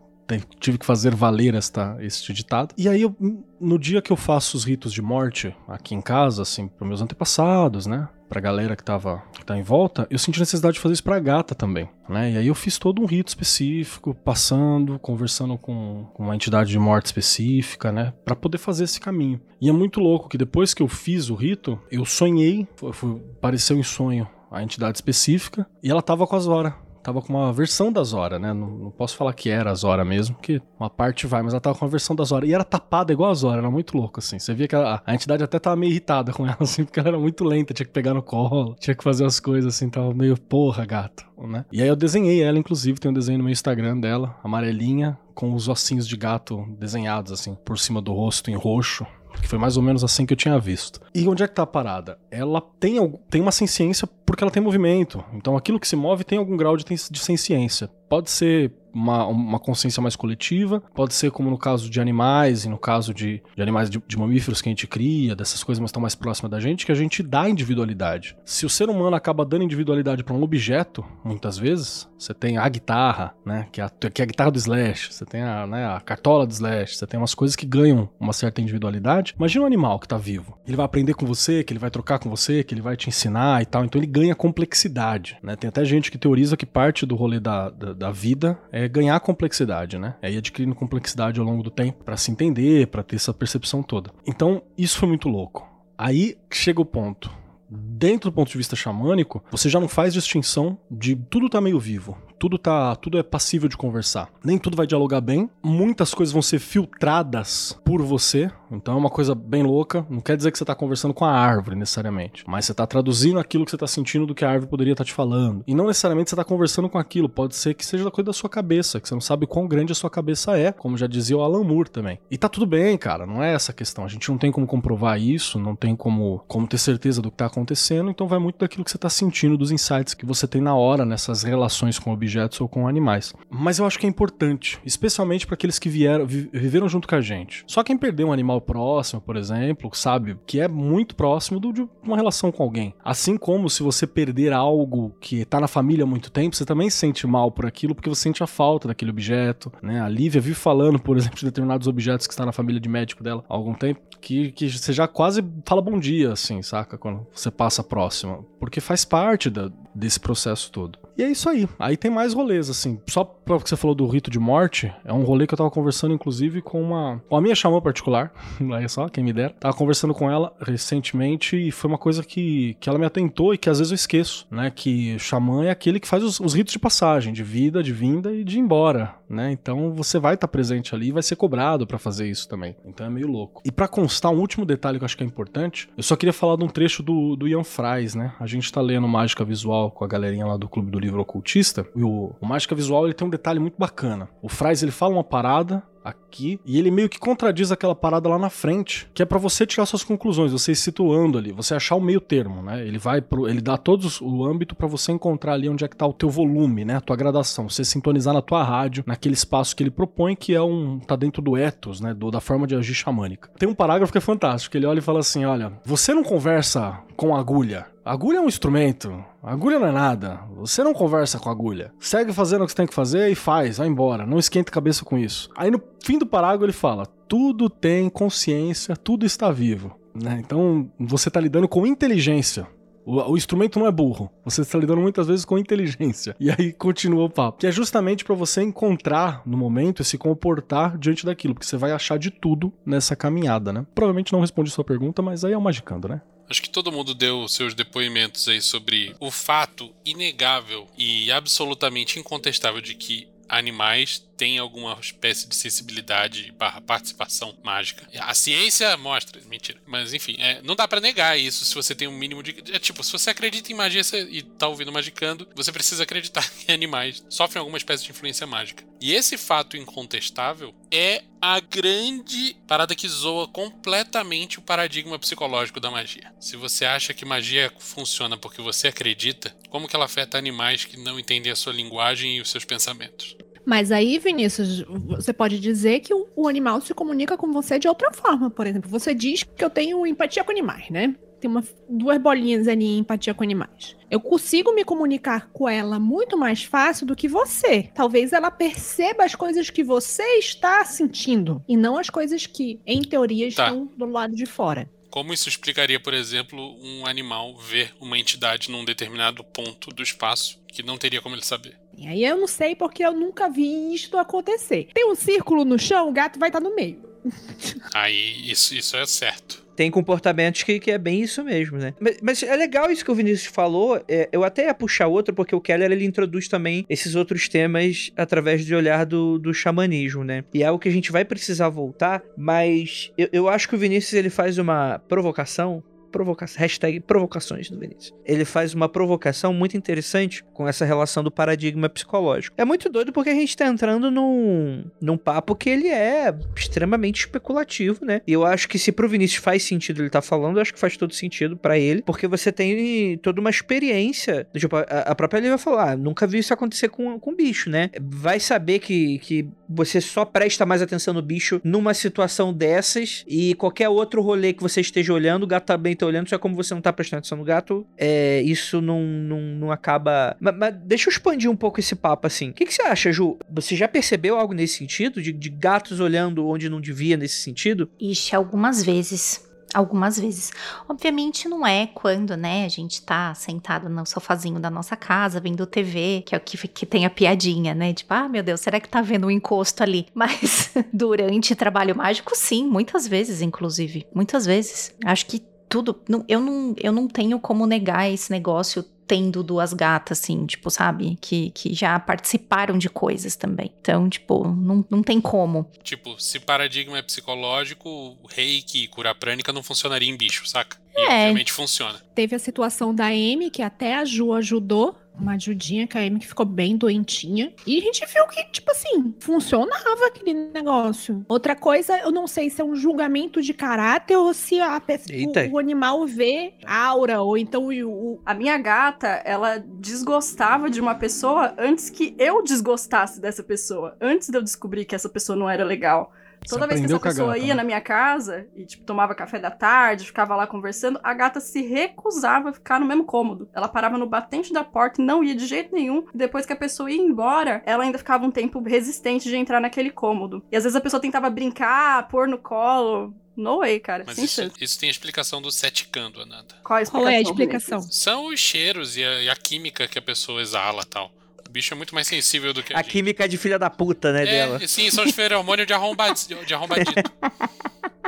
tive 0.59 0.79
que 0.79 0.87
fazer 0.87 1.15
valer 1.15 1.55
esta, 1.55 1.97
este 2.01 2.33
ditado. 2.33 2.75
E 2.77 2.89
aí, 2.89 3.03
eu, 3.03 3.15
no 3.61 3.79
dia 3.79 4.01
que 4.03 4.13
eu 4.13 4.17
faço 4.17 4.57
os 4.57 4.65
ritos 4.65 4.93
de 4.93 5.03
morte 5.03 5.55
aqui 5.67 5.95
em 5.95 6.01
casa, 6.01 6.43
assim, 6.43 6.69
para 6.69 6.87
meus 6.87 7.01
antepassados, 7.01 7.87
né? 7.87 8.09
Pra 8.29 8.41
galera 8.41 8.77
que 8.77 8.85
tava 8.85 9.23
que 9.33 9.45
tá 9.45 9.59
em 9.59 9.63
volta, 9.63 10.07
eu 10.09 10.19
senti 10.19 10.39
necessidade 10.39 10.75
de 10.75 10.81
fazer 10.81 10.93
isso 10.93 11.03
pra 11.03 11.19
gata 11.19 11.53
também, 11.53 11.89
né? 12.09 12.31
E 12.31 12.37
aí 12.37 12.47
eu 12.47 12.55
fiz 12.55 12.79
todo 12.79 13.03
um 13.03 13.05
rito 13.05 13.29
específico, 13.29 14.15
passando, 14.15 15.01
conversando 15.01 15.59
com, 15.59 16.07
com 16.15 16.23
uma 16.23 16.37
entidade 16.37 16.71
de 16.71 16.79
morte 16.79 17.07
específica, 17.07 17.91
né? 17.91 18.13
Pra 18.25 18.37
poder 18.37 18.59
fazer 18.59 18.85
esse 18.85 19.01
caminho. 19.01 19.41
E 19.61 19.69
é 19.69 19.73
muito 19.73 19.99
louco 19.99 20.29
que 20.29 20.39
depois 20.39 20.73
que 20.73 20.83
eu 20.83 20.87
fiz 20.87 21.29
o 21.29 21.35
rito, 21.35 21.77
eu 21.91 22.05
sonhei, 22.05 22.69
foi, 22.77 22.93
foi, 22.93 23.21
apareceu 23.37 23.77
em 23.77 23.83
sonho 23.83 24.29
a 24.49 24.63
entidade 24.63 24.99
específica, 24.99 25.67
e 25.83 25.91
ela 25.91 26.03
tava 26.03 26.27
com 26.27 26.37
as 26.37 26.47
horas 26.47 26.73
tava 27.03 27.21
com 27.21 27.33
uma 27.33 27.53
versão 27.53 27.93
da 27.93 28.03
Zora, 28.03 28.39
né? 28.39 28.53
Não, 28.53 28.69
não, 28.69 28.91
posso 28.91 29.17
falar 29.17 29.33
que 29.33 29.49
era 29.49 29.71
a 29.71 29.75
Zora 29.75 30.05
mesmo, 30.05 30.37
que 30.37 30.61
uma 30.79 30.91
parte 30.91 31.27
vai, 31.27 31.43
mas 31.43 31.53
ela 31.53 31.61
tava 31.61 31.79
com 31.79 31.85
uma 31.85 31.91
versão 31.91 32.15
da 32.15 32.25
Zora. 32.25 32.47
E 32.47 32.53
era 32.53 32.65
tapada 32.65 33.13
igual 33.13 33.31
a 33.31 33.35
Zora, 33.35 33.59
era 33.59 33.71
muito 33.71 33.97
louco, 33.97 34.21
assim. 34.21 34.39
Você 34.39 34.55
via 34.55 34.69
que 34.69 34.77
a, 34.77 35.03
a, 35.05 35.15
entidade 35.15 35.43
até 35.43 35.59
tava 35.59 35.77
meio 35.77 35.91
irritada 35.91 36.33
com 36.33 36.47
ela, 36.47 36.57
assim, 36.61 36.85
porque 36.85 37.01
ela 37.01 37.09
era 37.09 37.19
muito 37.19 37.45
lenta, 37.45 37.75
tinha 37.75 37.87
que 37.87 37.93
pegar 37.93 38.15
no 38.15 38.23
colo, 38.23 38.75
tinha 38.79 38.95
que 38.95 39.05
fazer 39.05 39.25
as 39.25 39.41
coisas, 39.41 39.75
assim, 39.75 39.89
tava 39.89 40.13
meio 40.15 40.39
porra, 40.39 40.85
gato, 40.85 41.25
né? 41.39 41.65
E 41.73 41.83
aí 41.83 41.89
eu 41.89 41.97
desenhei 41.97 42.43
ela, 42.43 42.59
inclusive, 42.59 42.99
tem 42.99 43.11
um 43.11 43.15
desenho 43.15 43.39
no 43.39 43.45
meu 43.45 43.53
Instagram 43.53 43.99
dela, 43.99 44.37
amarelinha, 44.43 45.19
com 45.35 45.55
os 45.55 45.69
ossinhos 45.69 46.07
de 46.07 46.17
gato 46.17 46.67
desenhados, 46.79 47.33
assim, 47.33 47.57
por 47.65 47.79
cima 47.79 48.01
do 48.01 48.13
rosto 48.13 48.51
em 48.51 48.55
roxo 48.55 49.07
que 49.41 49.49
foi 49.49 49.59
mais 49.59 49.77
ou 49.77 49.83
menos 49.83 50.03
assim 50.05 50.27
que 50.27 50.33
eu 50.33 50.37
tinha 50.37 50.59
visto. 50.59 51.01
E 51.15 51.27
onde 51.29 51.43
é 51.43 51.49
que 51.49 51.55
tá 51.55 51.63
a 51.63 51.67
parada? 51.67 52.19
Ela 52.31 52.61
tem, 52.61 52.97
tem 53.29 53.41
uma 53.41 53.53
ciência 53.53 54.09
porque 54.25 54.43
ela 54.43 54.51
tem 54.51 54.63
movimento. 54.63 55.25
Então 55.33 55.57
aquilo 55.57 55.79
que 55.79 55.89
se 55.89 55.97
move 55.97 56.25
tem 56.25 56.39
algum 56.39 56.57
grau 56.57 56.77
de, 56.77 56.85
de 56.85 57.19
ciência. 57.39 57.89
Pode 58.09 58.31
ser 58.31 58.73
uma, 58.95 59.27
uma 59.27 59.59
consciência 59.59 60.03
mais 60.03 60.17
coletiva, 60.17 60.83
pode 60.95 61.15
ser 61.15 61.31
como 61.31 61.51
no 61.51 61.59
caso 61.59 61.89
de 61.89 62.01
animais 62.01 62.65
e 62.65 62.69
no 62.69 62.79
caso 62.79 63.15
de, 63.15 63.43
de 63.55 63.63
animais 63.63 63.89
de, 63.89 64.03
de, 64.07 64.19
mamíferos 64.19 64.61
que 64.61 64.69
a 64.69 64.73
gente 64.73 64.87
cria, 64.87 65.35
dessas 65.35 65.63
coisas 65.63 65.81
mas 65.81 65.91
estão 65.91 66.03
mais 66.03 66.15
próximas 66.15 66.51
da 66.51 66.61
gente, 66.61 66.85
que 66.85 66.93
a 66.93 66.95
gente 66.95 67.23
dá 67.23 67.49
individualidade. 67.49 68.37
Se 68.45 68.67
o 68.67 68.71
ser 68.71 68.89
humano 68.89 69.17
acaba 69.17 69.45
dando 69.45 69.65
individualidade 69.65 70.23
para 70.23 70.35
um 70.35 70.43
objeto, 70.43 71.05
muitas 71.25 71.57
vezes, 71.59 72.09
você 72.19 72.35
tem 72.35 72.59
a 72.59 72.69
guitarra, 72.69 73.35
né, 73.45 73.67
que 73.73 73.81
é 73.81 73.85
a, 73.85 73.91
que 73.91 74.21
é 74.21 74.25
a 74.25 74.27
guitarra 74.27 74.51
do 74.51 74.59
Slash, 74.59 75.13
você 75.13 75.25
tem 75.25 75.43
a, 75.43 75.67
né, 75.67 75.87
a 75.87 76.01
cartola 76.01 76.47
do 76.47 76.53
Slash, 76.53 76.97
você 76.97 77.07
tem 77.07 77.19
umas 77.19 77.35
coisas 77.35 77.57
que 77.57 77.67
ganham 77.67 78.09
uma 78.19 78.33
certa 78.33 78.61
individualidade. 78.61 79.35
Imagina 79.39 79.65
um 79.65 79.67
animal 79.67 79.99
que 79.99 80.09
tá 80.09 80.17
vivo. 80.17 80.59
Ele 80.67 80.77
vai 80.77 80.85
aprender 80.85 81.15
com 81.15 81.27
você, 81.27 81.65
que 81.65 81.73
ele 81.73 81.81
vai 81.81 81.91
trocar 81.91 82.19
com 82.19 82.29
você, 82.29 82.63
que 82.63 82.75
ele 82.75 82.83
vai 82.83 82.97
te 82.97 83.09
ensinar 83.09 83.63
e 83.63 83.67
tal, 83.67 83.85
então 83.85 83.99
ele 83.99 84.07
ganha 84.07 84.35
complexidade, 84.35 85.39
né? 85.43 85.57
Tem 85.57 85.69
até 85.69 85.85
gente 85.85 86.11
que 86.11 86.19
teoriza 86.19 86.57
que 86.57 86.67
parte 86.67 87.07
do 87.07 87.15
rolê 87.15 87.41
da, 87.41 87.71
da, 87.71 87.93
da 87.93 88.11
vida 88.11 88.59
é 88.73 88.80
é 88.85 88.89
ganhar 88.89 89.21
complexidade, 89.21 89.99
né? 89.99 90.15
É 90.23 90.31
ir 90.31 90.39
adquirindo 90.39 90.75
complexidade 90.75 91.39
ao 91.39 91.47
longo 91.47 91.63
do 91.63 91.71
tempo 91.71 92.03
para 92.05 92.17
se 92.17 92.31
entender, 92.31 92.87
para 92.87 93.03
ter 93.03 93.17
essa 93.17 93.35
percepção 93.35 93.83
toda. 93.83 94.11
Então, 94.27 94.63
isso 94.77 94.99
foi 94.99 95.09
muito 95.09 95.29
louco. 95.29 95.69
Aí 95.99 96.39
chega 96.51 96.81
o 96.81 96.85
ponto. 96.85 97.31
Dentro 97.69 98.31
do 98.31 98.35
ponto 98.35 98.51
de 98.51 98.57
vista 98.57 98.75
xamânico, 98.75 99.45
você 99.51 99.69
já 99.69 99.79
não 99.79 99.87
faz 99.87 100.15
distinção 100.15 100.79
de 100.91 101.15
tudo 101.15 101.49
tá 101.49 101.61
meio 101.61 101.79
vivo 101.79 102.17
tudo 102.41 102.57
tá, 102.57 102.97
tudo 102.97 103.19
é 103.19 103.23
passível 103.23 103.69
de 103.69 103.77
conversar. 103.77 104.31
Nem 104.43 104.57
tudo 104.57 104.75
vai 104.75 104.87
dialogar 104.87 105.21
bem, 105.21 105.51
muitas 105.63 106.15
coisas 106.15 106.33
vão 106.33 106.41
ser 106.41 106.59
filtradas 106.59 107.79
por 107.85 108.01
você, 108.01 108.51
então 108.71 108.95
é 108.95 108.97
uma 108.97 109.11
coisa 109.11 109.35
bem 109.35 109.63
louca. 109.63 110.07
Não 110.09 110.21
quer 110.21 110.37
dizer 110.37 110.51
que 110.51 110.59
você 110.59 110.65
tá 110.65 110.75
conversando 110.75 111.15
com 111.15 111.25
a 111.25 111.33
árvore 111.33 111.77
necessariamente, 111.77 112.45
mas 112.47 112.65
você 112.65 112.75
tá 112.75 112.87
traduzindo 112.87 113.39
aquilo 113.39 113.65
que 113.65 113.71
você 113.71 113.77
tá 113.77 113.87
sentindo 113.87 114.27
do 114.27 114.35
que 114.35 114.45
a 114.45 114.51
árvore 114.51 114.71
poderia 114.71 114.93
estar 114.93 115.05
tá 115.05 115.09
te 115.09 115.13
falando. 115.13 115.63
E 115.67 115.75
não 115.75 115.87
necessariamente 115.87 116.31
você 116.31 116.37
tá 116.37 116.45
conversando 116.45 116.89
com 116.89 116.99
aquilo, 116.99 117.29
pode 117.29 117.57
ser 117.57 117.75
que 117.75 117.85
seja 117.85 118.05
da 118.05 118.11
coisa 118.11 118.27
da 118.27 118.33
sua 118.33 118.49
cabeça, 118.49 119.01
que 119.01 119.09
você 119.09 119.15
não 119.15 119.21
sabe 119.21 119.47
quão 119.47 119.67
grande 119.67 119.93
a 119.93 119.95
sua 119.95 120.11
cabeça 120.11 120.57
é, 120.57 120.73
como 120.73 120.97
já 120.97 121.07
dizia 121.07 121.37
o 121.37 121.43
Alan 121.43 121.65
Moore 121.65 121.91
também. 121.91 122.19
E 122.31 122.39
tá 122.39 122.49
tudo 122.49 122.67
bem, 122.67 122.97
cara, 122.97 123.27
não 123.27 123.43
é 123.43 123.55
essa 123.55 123.73
a 123.73 123.75
questão. 123.75 124.05
A 124.05 124.09
gente 124.09 124.29
não 124.31 124.39
tem 124.39 124.53
como 124.53 124.67
comprovar 124.67 125.21
isso, 125.21 125.59
não 125.59 125.75
tem 125.75 125.97
como, 125.97 126.43
como 126.47 126.67
ter 126.67 126.79
certeza 126.79 127.21
do 127.21 127.31
que 127.31 127.37
tá 127.37 127.47
acontecendo, 127.47 128.11
então 128.11 128.27
vai 128.27 128.39
muito 128.39 128.59
daquilo 128.59 128.85
que 128.85 128.91
você 128.91 128.99
tá 128.99 129.09
sentindo, 129.09 129.57
dos 129.57 129.71
insights 129.71 130.15
que 130.15 130.27
você 130.27 130.47
tem 130.47 130.61
na 130.61 130.75
hora 130.75 131.05
nessas 131.05 131.43
relações 131.43 131.99
com 131.99 132.13
objetos 132.13 132.61
ou 132.61 132.69
com 132.69 132.87
animais. 132.87 133.35
Mas 133.49 133.79
eu 133.79 133.87
acho 133.87 133.99
que 133.99 134.07
é 134.07 134.09
importante, 134.09 134.79
especialmente 134.85 135.47
para 135.47 135.55
aqueles 135.55 135.79
que 135.79 135.89
vieram, 135.89 136.27
viveram 136.27 136.89
junto 136.89 137.09
com 137.09 137.15
a 137.15 137.21
gente. 137.21 137.65
Só 137.67 137.83
quem 137.83 137.97
perdeu 137.97 138.29
um 138.29 138.33
animal 138.33 138.60
próximo, 138.61 139.21
por 139.21 139.37
exemplo, 139.37 139.91
sabe 139.93 140.37
que 140.47 140.61
é 140.61 140.69
muito 140.69 141.15
próximo 141.15 141.59
do, 141.59 141.73
de 141.73 141.89
uma 142.03 142.17
relação 142.17 142.53
com 142.53 142.63
alguém. 142.63 142.95
Assim 143.05 143.37
como 143.37 143.69
se 143.69 143.83
você 143.83 144.07
perder 144.07 144.53
algo 144.53 145.15
que 145.21 145.45
tá 145.45 145.61
na 145.61 145.69
família 145.69 146.05
há 146.05 146.07
muito 146.07 146.31
tempo, 146.31 146.57
você 146.57 146.65
também 146.65 146.91
sente 146.91 147.27
mal 147.27 147.51
por 147.51 147.67
aquilo 147.67 147.95
porque 147.95 148.09
você 148.09 148.23
sente 148.23 148.43
a 148.43 148.47
falta 148.47 148.89
daquele 148.89 149.11
objeto, 149.11 149.73
né? 149.83 150.01
A 150.01 150.09
Lívia 150.09 150.41
vive 150.41 150.55
falando, 150.55 150.99
por 150.99 151.17
exemplo, 151.17 151.39
de 151.39 151.45
determinados 151.45 151.87
objetos 151.87 152.27
que 152.27 152.33
está 152.33 152.45
na 152.45 152.53
família 152.53 152.81
de 152.81 152.89
médico 152.89 153.23
dela 153.23 153.45
há 153.49 153.55
algum 153.55 153.75
tempo, 153.75 154.01
que, 154.21 154.53
que 154.53 154.71
você 154.71 154.93
já 154.93 155.09
quase 155.09 155.43
fala 155.65 155.81
bom 155.81 155.99
dia, 155.99 156.33
assim, 156.33 156.63
saca? 156.63 156.99
Quando 156.99 157.27
você 157.33 157.51
passa 157.51 157.83
próximo. 157.83 158.47
Porque 158.59 158.81
faz 158.81 159.05
parte 159.05 159.49
da, 159.49 159.71
desse 159.95 160.19
processo 160.19 160.71
todo. 160.71 160.99
E 161.17 161.23
é 161.23 161.31
isso 161.31 161.49
aí. 161.51 161.69
Aí 161.79 161.97
tem 161.97 162.11
mais 162.11 162.33
rolês, 162.33 162.71
assim. 162.71 162.99
Só 163.07 163.25
pra 163.25 163.59
que 163.59 163.69
você 163.69 163.77
falou 163.77 163.95
do 163.95 164.07
rito 164.07 164.31
de 164.31 164.39
morte, 164.39 164.93
é 165.05 165.13
um 165.13 165.23
rolê 165.23 165.47
que 165.47 165.53
eu 165.53 165.59
tava 165.59 165.71
conversando, 165.71 166.15
inclusive, 166.15 166.63
com 166.63 166.81
uma. 166.81 167.23
com 167.29 167.37
a 167.37 167.41
minha 167.41 167.55
xamã 167.55 167.81
particular. 167.81 168.33
Olha 168.61 168.89
só, 168.89 169.09
quem 169.09 169.23
me 169.23 169.33
dera. 169.33 169.55
Tava 169.61 169.77
conversando 169.77 170.15
com 170.15 170.31
ela 170.31 170.53
recentemente 170.61 171.57
e 171.57 171.71
foi 171.71 171.91
uma 171.91 171.99
coisa 171.99 172.23
que, 172.23 172.77
que 172.81 172.89
ela 172.89 172.99
me 172.99 173.05
atentou 173.05 173.53
e 173.53 173.59
que 173.59 173.69
às 173.69 173.79
vezes 173.79 173.91
eu 173.91 173.97
esqueço, 173.97 174.47
né? 174.51 174.71
Que 174.75 175.19
xamã 175.19 175.65
é 175.65 175.71
aquele 175.71 176.01
que 176.01 176.09
faz 176.09 176.23
os, 176.23 176.41
os 176.41 176.55
ritos 176.55 176.73
de 176.73 176.79
passagem, 176.79 177.33
de 177.33 177.43
vida, 177.43 177.83
de 177.83 177.93
vinda 177.93 178.33
e 178.33 178.43
de 178.43 178.57
ir 178.57 178.61
embora, 178.61 179.15
né? 179.31 179.53
Então 179.53 179.95
você 179.95 180.19
vai 180.19 180.35
estar 180.35 180.49
tá 180.49 180.51
presente 180.51 180.95
ali 180.95 181.09
e 181.09 181.13
vai 181.13 181.23
ser 181.23 181.37
cobrado 181.37 181.87
para 181.87 181.99
fazer 181.99 182.29
isso 182.29 182.49
também. 182.49 182.77
Então 182.85 183.07
é 183.07 183.11
meio 183.11 183.29
louco. 183.29 183.63
E 183.65 183.71
para 183.71 183.87
constar, 183.87 184.33
um 184.33 184.39
último 184.39 184.67
detalhe 184.67 184.99
que 184.99 185.05
eu 185.05 185.07
acho 185.07 185.17
que 185.17 185.23
é 185.23 185.27
importante, 185.27 185.89
eu 185.97 186.03
só 186.03 186.17
queria 186.17 186.33
falar 186.33 186.57
de 186.57 186.65
um 186.65 186.69
trecho 186.69 187.03
do, 187.03 187.37
do 187.37 187.47
Ian 187.47 187.65
Fries, 187.65 188.15
né? 188.15 188.35
A 188.41 188.47
gente 188.47 188.71
tá 188.73 188.81
lendo 188.81 189.07
Mágica 189.07 189.45
Visual 189.45 189.91
com 189.91 190.05
a 190.05 190.09
galerinha 190.09 190.47
lá 190.47 190.57
do 190.57 190.69
Clube 190.69 190.91
do 190.91 190.99
Livro 190.99 191.21
Ocultista, 191.21 191.87
e 191.95 192.03
o, 192.03 192.35
o 192.41 192.47
Mágica 192.47 192.75
Visual 192.75 193.05
ele 193.05 193.15
tem 193.15 193.27
um 193.27 193.31
detalhe 193.31 193.61
muito 193.61 193.77
bacana. 193.79 194.29
O 194.43 194.49
Fries 194.49 194.83
ele 194.83 194.93
fala 194.93 195.15
uma 195.15 195.25
parada, 195.25 195.83
aqui 196.11 196.61
e 196.65 196.79
ele 196.79 196.91
meio 196.91 197.09
que 197.09 197.19
contradiz 197.19 197.73
aquela 197.73 197.95
parada 197.95 198.29
lá 198.29 198.39
na 198.39 198.51
frente, 198.51 199.09
que 199.15 199.23
é 199.23 199.27
para 199.27 199.39
você 199.39 199.67
tirar 199.67 199.87
suas 199.87 200.05
conclusões, 200.05 200.53
você 200.53 200.75
se 200.75 200.83
situando 200.83 201.39
ali, 201.39 201.53
você 201.53 201.75
achar 201.75 201.97
o 201.97 202.01
meio 202.01 202.21
termo, 202.21 202.63
né? 202.63 202.87
Ele 202.87 202.99
vai 202.99 203.21
pro, 203.21 203.49
ele 203.49 203.61
dá 203.61 203.77
todos 203.77 204.21
o 204.21 204.45
âmbito 204.45 204.75
para 204.75 204.87
você 204.87 205.13
encontrar 205.13 205.55
ali 205.55 205.69
onde 205.69 205.85
é 205.85 205.89
que 205.89 205.97
tá 205.97 206.07
o 206.07 206.13
teu 206.13 206.29
volume, 206.29 206.85
né? 206.85 206.97
A 206.97 207.01
tua 207.01 207.17
gradação, 207.17 207.69
você 207.69 207.85
sintonizar 207.85 208.35
na 208.35 208.43
tua 208.43 208.63
rádio, 208.63 209.05
naquele 209.07 209.35
espaço 209.35 209.75
que 209.75 209.83
ele 209.83 209.91
propõe 209.91 210.35
que 210.35 210.55
é 210.55 210.63
um 210.63 210.99
tá 210.99 211.17
dentro 211.17 211.41
do 211.41 211.57
ethos, 211.57 212.01
né, 212.01 212.15
do, 212.15 212.31
da 212.31 212.41
forma 212.41 212.67
de 212.67 212.75
agir 212.75 212.95
xamânica. 212.95 213.51
Tem 213.59 213.69
um 213.69 213.75
parágrafo 213.75 214.13
que 214.13 214.19
é 214.19 214.21
fantástico, 214.21 214.73
que 214.73 214.79
ele 214.79 214.87
olha 214.87 214.99
e 214.99 215.03
fala 215.03 215.21
assim, 215.21 215.45
olha, 215.45 215.73
você 215.85 216.13
não 216.13 216.23
conversa 216.23 216.99
com 217.17 217.37
agulha, 217.37 217.87
Agulha 218.05 218.39
é 218.39 218.41
um 218.41 218.49
instrumento. 218.49 219.25
Agulha 219.43 219.79
não 219.79 219.87
é 219.87 219.93
nada. 219.93 220.41
Você 220.57 220.83
não 220.83 220.95
conversa 220.95 221.39
com 221.39 221.51
agulha. 221.51 221.93
Segue 222.01 222.33
fazendo 222.33 222.63
o 222.63 222.67
que 222.67 222.73
você 222.73 222.77
tem 222.77 222.87
que 222.87 222.95
fazer 222.95 223.31
e 223.31 223.35
faz, 223.35 223.79
vai 223.79 223.87
embora. 223.87 224.27
Não 224.27 224.39
esquenta 224.39 224.71
a 224.71 224.75
cabeça 224.75 225.05
com 225.05 225.19
isso. 225.19 225.51
Aí 225.55 225.71
no 225.71 225.81
fim 226.03 226.19
do 226.19 226.27
parágrafo 226.27 226.65
ele 226.65 226.73
fala: 226.73 227.07
tudo 227.29 227.69
tem 227.69 228.09
consciência, 228.09 228.97
tudo 228.97 229.27
está 229.27 229.51
vivo. 229.51 229.97
Né? 230.15 230.41
Então 230.45 230.91
você 230.99 231.29
está 231.29 231.41
lidando 231.41 231.69
com 231.69 231.87
inteligência. 231.87 232.67
O, 233.05 233.33
o, 233.33 233.37
instrumento 233.37 233.79
não 233.79 233.87
é 233.87 233.93
burro. 233.93 234.31
Você 234.45 234.63
está 234.63 234.79
lidando 234.79 235.01
muitas 235.01 235.27
vezes 235.27 235.45
com 235.45 235.59
inteligência. 235.59 236.37
E 236.39 236.51
aí 236.51 236.73
continua 236.73 237.25
o 237.25 237.31
papo. 237.31 237.59
Que 237.59 237.67
é 237.67 237.73
justamente 237.73 238.25
para 238.25 238.35
você 238.35 238.63
encontrar 238.63 239.43
no 239.47 239.57
momento 239.57 240.03
e 240.03 240.05
se 240.05 240.19
comportar 240.19 240.99
diante 240.99 241.25
daquilo. 241.25 241.55
Porque 241.55 241.67
você 241.67 241.77
vai 241.77 241.93
achar 241.93 242.19
de 242.19 242.31
tudo 242.31 242.73
nessa 242.85 243.17
caminhada, 243.17 243.73
né? 243.73 243.87
Provavelmente 243.95 244.33
não 244.33 244.41
respondi 244.41 244.71
sua 244.71 244.85
pergunta, 244.85 245.23
mas 245.23 245.45
aí 245.45 245.53
é 245.53 245.59
o 245.59 245.61
Magicando, 245.61 246.09
né? 246.09 246.21
Acho 246.49 246.63
que 246.63 246.71
todo 246.71 246.91
mundo 246.91 247.15
deu 247.15 247.47
seus 247.47 247.75
depoimentos 247.75 248.49
aí 248.49 248.61
sobre 248.61 249.15
o 249.21 249.31
fato 249.31 249.95
inegável 250.05 250.89
e 250.99 251.31
absolutamente 251.31 252.19
incontestável 252.19 252.81
de 252.81 252.95
que 252.95 253.29
animais 253.49 254.25
têm 254.41 254.57
alguma 254.57 254.99
espécie 254.99 255.47
de 255.47 255.55
sensibilidade 255.55 256.51
barra 256.53 256.81
participação 256.81 257.55
mágica. 257.63 258.09
A 258.21 258.33
ciência 258.33 258.97
mostra, 258.97 259.39
mentira. 259.45 259.79
Mas 259.87 260.15
enfim, 260.15 260.35
é, 260.39 260.63
não 260.63 260.75
dá 260.75 260.89
para 260.89 260.99
negar 260.99 261.39
isso 261.39 261.63
se 261.63 261.75
você 261.75 261.95
tem 261.95 262.09
um 262.09 262.17
mínimo 262.17 262.43
de. 262.43 262.57
É 262.73 262.79
tipo, 262.79 263.05
se 263.05 263.13
você 263.13 263.29
acredita 263.29 263.71
em 263.71 263.75
magia 263.75 264.01
e 264.31 264.41
tá 264.41 264.67
ouvindo 264.67 264.91
magicando, 264.91 265.47
você 265.55 265.71
precisa 265.71 266.05
acreditar 266.05 266.49
que 266.57 266.73
animais 266.73 267.23
sofrem 267.29 267.61
alguma 267.61 267.77
espécie 267.77 268.03
de 268.03 268.13
influência 268.13 268.47
mágica. 268.47 268.83
E 268.99 269.13
esse 269.13 269.37
fato 269.37 269.77
incontestável 269.77 270.75
é 270.91 271.23
a 271.41 271.61
grande 271.61 272.57
parada 272.67 272.95
que 272.95 273.09
zoa 273.09 273.47
completamente 273.47 274.59
o 274.59 274.63
paradigma 274.63 275.19
psicológico 275.19 275.81
da 275.81 275.91
magia. 275.91 276.33
Se 276.41 276.57
você 276.57 276.87
acha 276.87 277.13
que 277.13 277.27
magia 277.27 277.71
funciona 277.79 278.39
porque 278.39 278.63
você 278.63 278.89
acredita, 278.89 279.55
como 279.69 279.87
que 279.87 279.97
ela 279.97 280.07
afeta 280.07 280.39
animais 280.39 280.85
que 280.85 280.99
não 280.99 281.19
entendem 281.19 281.53
a 281.53 281.57
sua 281.57 281.73
linguagem 281.73 282.37
e 282.37 282.41
os 282.41 282.51
seus 282.51 282.65
pensamentos? 282.65 283.37
Mas 283.65 283.93
aí, 283.93 284.19
Vinícius, 284.19 284.83
você 284.83 285.33
pode 285.33 285.61
dizer 285.61 286.01
que 286.01 286.13
o, 286.15 286.49
animal 286.49 286.81
se 286.81 286.95
comunica 286.95 287.37
com 287.37 287.53
você 287.53 287.79
de 287.79 287.89
outra 287.89 288.13
forma. 288.13 288.51
Por 288.51 288.67
exemplo, 288.67 288.91
você 288.91 289.15
diz 289.15 289.43
que 289.43 289.65
eu 289.65 289.71
tenho 289.71 290.07
empatia 290.07 290.43
com 290.43 290.51
animais, 290.51 290.89
né? 290.91 291.15
Tem 291.41 291.51
uma, 291.51 291.65
duas 291.89 292.19
bolinhas 292.19 292.69
ali 292.69 292.85
em 292.85 292.99
empatia 292.99 293.33
com 293.33 293.43
animais. 293.43 293.97
Eu 294.11 294.21
consigo 294.21 294.75
me 294.75 294.85
comunicar 294.85 295.49
com 295.53 295.69
ela 295.69 295.99
muito 295.99 296.37
mais 296.37 296.65
fácil 296.65 297.07
do 297.07 297.17
que 297.17 297.29
você. 297.29 297.91
Talvez 297.95 298.33
ela 298.33 298.51
perceba 298.51 299.25
as 299.25 299.35
coisas 299.35 299.71
que 299.71 299.83
você 299.83 300.23
está 300.39 300.85
sentindo 300.85 301.63
e 301.67 301.77
não 301.77 301.97
as 301.97 302.11
coisas 302.11 302.47
que, 302.47 302.79
em 302.87 303.01
teoria, 303.01 303.47
tá. 303.55 303.67
estão 303.67 303.87
do 303.97 304.05
lado 304.05 304.35
de 304.35 304.45
fora. 304.45 304.91
Como 305.11 305.33
isso 305.33 305.49
explicaria, 305.49 305.99
por 305.99 306.15
exemplo, 306.15 306.77
um 306.81 307.05
animal 307.05 307.57
ver 307.57 307.93
uma 308.01 308.17
entidade 308.17 308.71
num 308.71 308.85
determinado 308.85 309.43
ponto 309.43 309.91
do 309.91 310.03
espaço 310.03 310.61
que 310.69 310.85
não 310.85 310.97
teria 310.97 311.21
como 311.21 311.35
ele 311.35 311.45
saber? 311.45 311.77
E 312.01 312.09
aí 312.09 312.25
eu 312.25 312.39
não 312.39 312.47
sei 312.47 312.75
porque 312.75 313.05
eu 313.05 313.13
nunca 313.13 313.51
vi 313.51 313.95
isto 313.95 314.17
acontecer. 314.17 314.89
Tem 314.95 315.05
um 315.05 315.15
círculo 315.15 315.67
no 315.67 315.79
chão, 315.79 316.09
o 316.09 316.13
gato 316.13 316.39
vai 316.39 316.49
estar 316.49 316.61
no 316.61 316.75
meio. 316.75 316.99
Aí, 317.95 318.51
isso, 318.51 318.75
isso 318.75 318.97
é 318.97 319.05
certo 319.05 319.61
tem 319.81 319.91
comportamentos 319.91 320.63
que, 320.63 320.79
que 320.79 320.91
é 320.91 320.99
bem 320.99 321.23
isso 321.23 321.43
mesmo, 321.43 321.79
né? 321.79 321.95
Mas, 321.99 322.19
mas 322.23 322.43
é 322.43 322.55
legal 322.55 322.91
isso 322.91 323.03
que 323.03 323.11
o 323.11 323.15
Vinícius 323.15 323.47
falou. 323.47 324.05
É, 324.07 324.29
eu 324.31 324.45
até 324.45 324.67
ia 324.67 324.75
puxar 324.75 325.07
outro, 325.07 325.35
porque 325.35 325.55
o 325.55 325.61
Keller 325.61 325.91
ele 325.91 326.05
introduz 326.05 326.49
também 326.49 326.85
esses 326.87 327.15
outros 327.15 327.49
temas 327.49 328.13
através 328.15 328.67
do 328.67 328.77
olhar 328.77 329.07
do, 329.07 329.39
do 329.39 329.55
xamanismo, 329.55 330.23
né? 330.23 330.45
E 330.53 330.63
é 330.63 330.67
algo 330.67 330.79
que 330.79 330.91
a 330.91 330.93
gente 330.93 331.11
vai 331.11 331.25
precisar 331.25 331.71
voltar, 331.71 332.23
mas 332.37 333.11
eu, 333.17 333.31
eu 333.33 333.49
acho 333.49 333.67
que 333.71 333.75
o 333.75 333.79
Vinícius 333.79 334.13
ele 334.13 334.29
faz 334.29 334.59
uma 334.59 334.99
provocação 335.09 335.83
provocação, 336.11 336.61
hashtag 336.61 337.01
provocações 337.01 337.71
do 337.71 337.79
Vinícius. 337.79 338.15
Ele 338.25 338.45
faz 338.45 338.75
uma 338.75 338.89
provocação 338.89 339.53
muito 339.53 339.77
interessante 339.77 340.45
com 340.53 340.67
essa 340.69 340.85
relação 340.85 341.23
do 341.23 341.31
paradigma 341.31 341.89
psicológico. 341.89 342.55
É 342.59 342.65
muito 342.65 342.89
doido 342.89 343.13
porque 343.13 343.31
a 343.31 343.35
gente 343.35 343.57
tá 343.57 343.67
entrando 343.67 344.11
num, 344.11 344.85
num 345.01 345.17
papo 345.17 345.55
que 345.55 345.71
ele 345.71 345.89
é 345.89 346.35
extremamente 346.57 347.21
especulativo, 347.21 348.05
né? 348.05 348.21
E 348.27 348.33
eu 348.33 348.45
acho 348.45 348.69
que 348.69 348.79
se 348.79 348.93
pro 348.93 349.09
Vinícius 349.09 349.43
faz 349.43 349.63
sentido 349.63 350.03
ele 350.03 350.11
tá 350.11 350.23
falando, 350.23 350.57
eu 350.57 350.63
acho 350.63 350.73
que 350.73 350.81
faz 350.81 350.97
todo 350.97 351.15
sentido 351.15 351.57
para 351.57 351.79
ele, 351.79 352.03
porque 352.03 352.27
você 352.27 352.53
tem 352.53 353.17
toda 353.19 353.41
uma 353.41 353.51
experiência. 353.51 354.47
Tipo, 354.57 354.77
a, 354.77 354.83
a 354.83 355.15
própria 355.15 355.39
ele 355.39 355.49
vai 355.49 355.59
falar, 355.59 355.93
ah, 355.93 355.97
nunca 355.97 356.27
vi 356.27 356.39
isso 356.39 356.53
acontecer 356.53 356.89
com, 356.89 357.19
com 357.19 357.35
bicho, 357.35 357.71
né? 357.71 357.91
Vai 358.01 358.41
saber 358.41 358.79
que, 358.79 359.19
que 359.19 359.49
você 359.69 360.01
só 360.01 360.25
presta 360.25 360.67
mais 360.67 360.83
atenção 360.83 361.15
no 361.15 361.23
bicho 361.23 361.61
numa 361.63 361.95
situação 361.95 362.53
dessas 362.53 363.25
e 363.27 363.55
qualquer 363.55 363.89
outro 363.89 364.21
rolê 364.21 364.53
que 364.53 364.63
você 364.63 364.81
esteja 364.81 365.13
olhando, 365.13 365.45
o 365.45 365.47
gato 365.47 365.67
tá 365.67 365.77
bem 365.77 365.95
tá 366.01 366.07
olhando, 366.07 366.29
só 366.29 366.39
como 366.39 366.55
você 366.55 366.75
não 366.75 366.81
tá 366.81 366.93
prestando 366.93 367.19
atenção 367.19 367.39
no 367.39 367.45
gato, 367.45 367.87
é, 367.97 368.43
isso 368.43 368.81
não, 368.81 369.03
não, 369.03 369.41
não 369.41 369.73
acaba. 369.73 370.37
Mas, 370.41 370.57
mas, 370.57 370.75
deixa 370.85 371.09
eu 371.09 371.13
expandir 371.13 371.51
um 371.51 371.57
pouco 371.57 371.81
esse 371.81 371.95
papo 371.95 372.27
assim. 372.27 372.51
O 372.51 372.53
que, 372.53 372.65
que 372.65 372.75
você 372.75 372.83
acha, 372.83 373.13
Ju? 373.13 373.39
Você 373.51 373.77
já 373.77 373.89
percebeu 373.89 374.39
algo 374.39 374.55
nesse 374.55 374.79
sentido? 374.79 375.23
De, 375.23 375.33
de 375.33 375.49
gatos 375.49 376.01
olhando 376.01 376.47
onde 376.47 376.69
não 376.69 376.81
devia 376.81 377.17
nesse 377.17 377.43
sentido? 377.43 377.91
Ixi, 378.01 378.35
algumas 378.35 378.83
vezes. 378.83 379.49
Algumas 379.73 380.19
vezes. 380.19 380.51
Obviamente 380.89 381.49
não 381.49 381.67
é 381.67 381.87
quando, 381.87 382.37
né, 382.37 382.65
a 382.65 382.69
gente 382.69 383.03
tá 383.03 383.33
sentado 383.35 383.89
no 383.89 384.05
sofazinho 384.05 384.59
da 384.59 384.69
nossa 384.69 384.97
casa, 384.97 385.41
vendo 385.41 385.67
TV, 385.67 386.25
que 386.27 386.35
é 386.35 386.39
o 386.39 386.41
que, 386.41 386.57
que 386.67 386.85
tem 386.85 387.07
a 387.07 387.11
piadinha, 387.11 387.73
né? 387.75 387.95
Tipo, 387.95 388.15
ah, 388.15 388.29
meu 388.29 388.43
Deus, 388.43 388.61
será 388.61 388.81
que 388.81 388.89
tá 388.89 389.01
vendo 389.01 389.29
um 389.29 389.31
encosto 389.31 389.83
ali? 389.83 390.07
Mas 390.15 390.73
durante 390.93 391.55
trabalho 391.55 391.97
mágico, 391.97 392.33
sim, 392.35 392.67
muitas 392.67 393.07
vezes, 393.07 393.43
inclusive. 393.43 394.07
Muitas 394.13 394.45
vezes. 394.45 394.93
Acho 395.05 395.27
que 395.27 395.41
tudo. 395.71 396.03
Não, 396.09 396.25
eu, 396.29 396.41
não, 396.41 396.75
eu 396.77 396.93
não 396.93 397.09
tenho 397.09 397.39
como 397.39 397.67
negar 397.67 398.11
esse 398.11 398.31
negócio 398.31 398.85
tendo 399.07 399.43
duas 399.43 399.73
gatas, 399.73 400.21
assim, 400.21 400.47
tipo, 400.47 400.71
sabe? 400.71 401.19
Que, 401.21 401.51
que 401.51 401.75
já 401.75 401.99
participaram 401.99 402.79
de 402.79 402.89
coisas 402.89 403.35
também. 403.35 403.73
Então, 403.81 404.09
tipo, 404.09 404.47
não, 404.47 404.85
não 404.89 405.03
tem 405.03 405.21
como. 405.21 405.69
Tipo, 405.83 406.21
se 406.21 406.39
paradigma 406.39 406.99
é 406.99 407.03
psicológico, 407.03 407.89
o 407.89 408.27
reiki 408.29 408.85
e 408.85 408.89
cura 408.89 409.15
prânica 409.15 409.53
não 409.53 409.65
funcionaria 409.65 410.09
em 410.09 410.17
bicho, 410.17 410.47
saca? 410.47 410.77
E 410.97 411.01
é. 411.01 411.23
obviamente 411.23 411.53
funciona. 411.53 412.01
Teve 412.15 412.37
a 412.37 412.39
situação 412.39 412.95
da 412.95 413.07
Amy, 413.07 413.51
que 413.51 413.63
até 413.63 413.97
a 413.97 414.05
Ju 414.05 414.33
ajudou 414.33 414.97
uma 415.21 415.35
ajudinha 415.35 415.87
com 415.87 415.99
a 415.99 416.01
Amy 416.01 416.21
que 416.21 416.27
ficou 416.27 416.47
bem 416.47 416.77
doentinha. 416.77 417.53
E 417.67 417.79
a 417.79 417.81
gente 417.81 418.05
viu 418.07 418.27
que, 418.27 418.45
tipo 418.51 418.71
assim, 418.71 419.15
funcionava 419.21 420.07
aquele 420.07 420.35
negócio. 420.35 421.25
Outra 421.29 421.55
coisa, 421.55 421.99
eu 421.99 422.11
não 422.11 422.27
sei 422.27 422.51
se 422.51 422.61
é 422.61 422.65
um 422.65 422.75
julgamento 422.75 423.43
de 423.43 423.53
caráter 423.53 424.17
ou 424.17 424.33
se 424.33 424.61
a 424.61 424.81
o, 424.81 425.55
o, 425.55 425.59
animal 425.59 426.07
vê 426.07 426.55
aura, 426.65 427.21
ou 427.21 427.37
então 427.37 427.69
o, 427.69 428.21
A 428.25 428.35
minha 428.35 428.57
gata, 428.59 429.23
ela 429.25 429.59
desgostava 429.59 430.71
de 430.71 430.81
uma 430.81 430.95
pessoa 430.95 431.55
antes 431.59 431.91
que 431.91 432.15
eu 432.19 432.43
desgostasse 432.43 433.21
dessa 433.21 433.43
pessoa. 433.43 433.97
Antes 434.01 434.29
de 434.29 434.37
eu 434.37 434.43
descobrir 434.43 434.85
que 434.85 434.95
essa 434.95 435.09
pessoa 435.09 435.37
não 435.37 435.49
era 435.49 435.65
legal. 435.65 436.13
Toda 436.49 436.67
vez 436.67 436.81
que 436.81 436.87
essa 436.87 436.99
pessoa 436.99 437.35
gata, 437.35 437.39
ia 437.39 437.49
né? 437.49 437.55
na 437.55 437.65
minha 437.65 437.81
casa 437.81 438.47
e, 438.55 438.65
tipo, 438.65 438.85
tomava 438.85 439.15
café 439.15 439.39
da 439.39 439.51
tarde, 439.51 440.07
ficava 440.07 440.35
lá 440.35 440.47
conversando, 440.47 440.99
a 441.03 441.13
gata 441.15 441.41
se 441.41 441.63
recusava 441.63 442.51
a 442.51 442.53
ficar 442.53 442.81
no 442.81 442.87
mesmo 442.87 443.05
cômodo. 443.05 443.49
Ela 443.53 443.69
parava 443.69 443.99
no 443.99 444.07
batente 444.07 444.53
da 444.53 444.65
porta 444.65 445.01
e 445.01 445.05
não 445.05 445.23
ia 445.23 445.35
de 445.35 445.47
jeito 445.47 445.75
nenhum. 445.75 446.05
E 446.15 446.19
depois 446.19 446.47
que 446.47 446.53
a 446.53 446.57
pessoa 446.57 446.91
ia 446.91 447.01
embora, 447.01 447.63
ela 447.67 447.85
ainda 447.85 447.99
ficava 447.99 448.25
um 448.25 448.31
tempo 448.31 448.61
resistente 448.63 449.29
de 449.29 449.37
entrar 449.37 449.61
naquele 449.61 449.91
cômodo. 449.91 450.43
E 450.51 450.57
às 450.57 450.65
vezes 450.65 450.77
a 450.77 450.81
pessoa 450.81 451.01
tentava 451.01 451.31
brincar, 451.31 452.09
pôr 452.09 452.27
no 452.27 452.39
colo, 452.39 453.15
No 453.37 453.59
way, 453.59 453.81
cara. 453.81 454.05
Mas 454.07 454.17
Sem 454.17 454.25
isso, 454.25 454.53
isso 454.61 454.79
tem 454.79 454.89
a 454.89 454.91
explicação 454.91 455.41
do 455.41 455.51
seticando, 455.51 456.21
Ananda. 456.21 456.57
Qual 456.63 456.79
a 456.79 456.83
explicação? 456.83 457.01
Qual 457.01 457.09
é 457.09 457.17
a 457.17 457.21
explicação? 457.23 457.83
São 457.83 458.27
os 458.27 458.39
cheiros 458.39 458.97
e 458.97 459.05
a, 459.05 459.23
e 459.23 459.31
a 459.31 459.37
química 459.37 459.89
que 459.89 459.99
a 459.99 460.03
pessoa 460.03 460.43
exala 460.43 460.85
tal. 460.85 461.11
O 461.51 461.53
bicho 461.53 461.75
é 461.75 461.77
muito 461.77 461.93
mais 461.97 462.07
sensível 462.07 462.53
do 462.55 462.63
que 462.63 462.73
a, 462.73 462.79
A 462.79 462.83
gente. 462.83 462.93
química 462.93 463.29
de 463.29 463.37
filha 463.37 463.59
da 463.59 463.69
puta, 463.69 464.13
né, 464.13 464.25
dela. 464.25 464.61
É, 464.63 464.69
sim, 464.69 464.89
são 464.89 465.03
os 465.05 465.11
feromônios 465.11 465.67
de, 465.67 465.73
arrombadi, 465.73 466.29
de 466.47 466.55
arrombadito. 466.55 466.93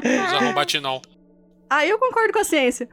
os 0.01 0.33
arrombatinol. 0.33 1.03
Aí 1.69 1.91
eu 1.91 1.99
concordo 1.99 2.33
com 2.33 2.39
a 2.39 2.45
ciência. 2.45 2.89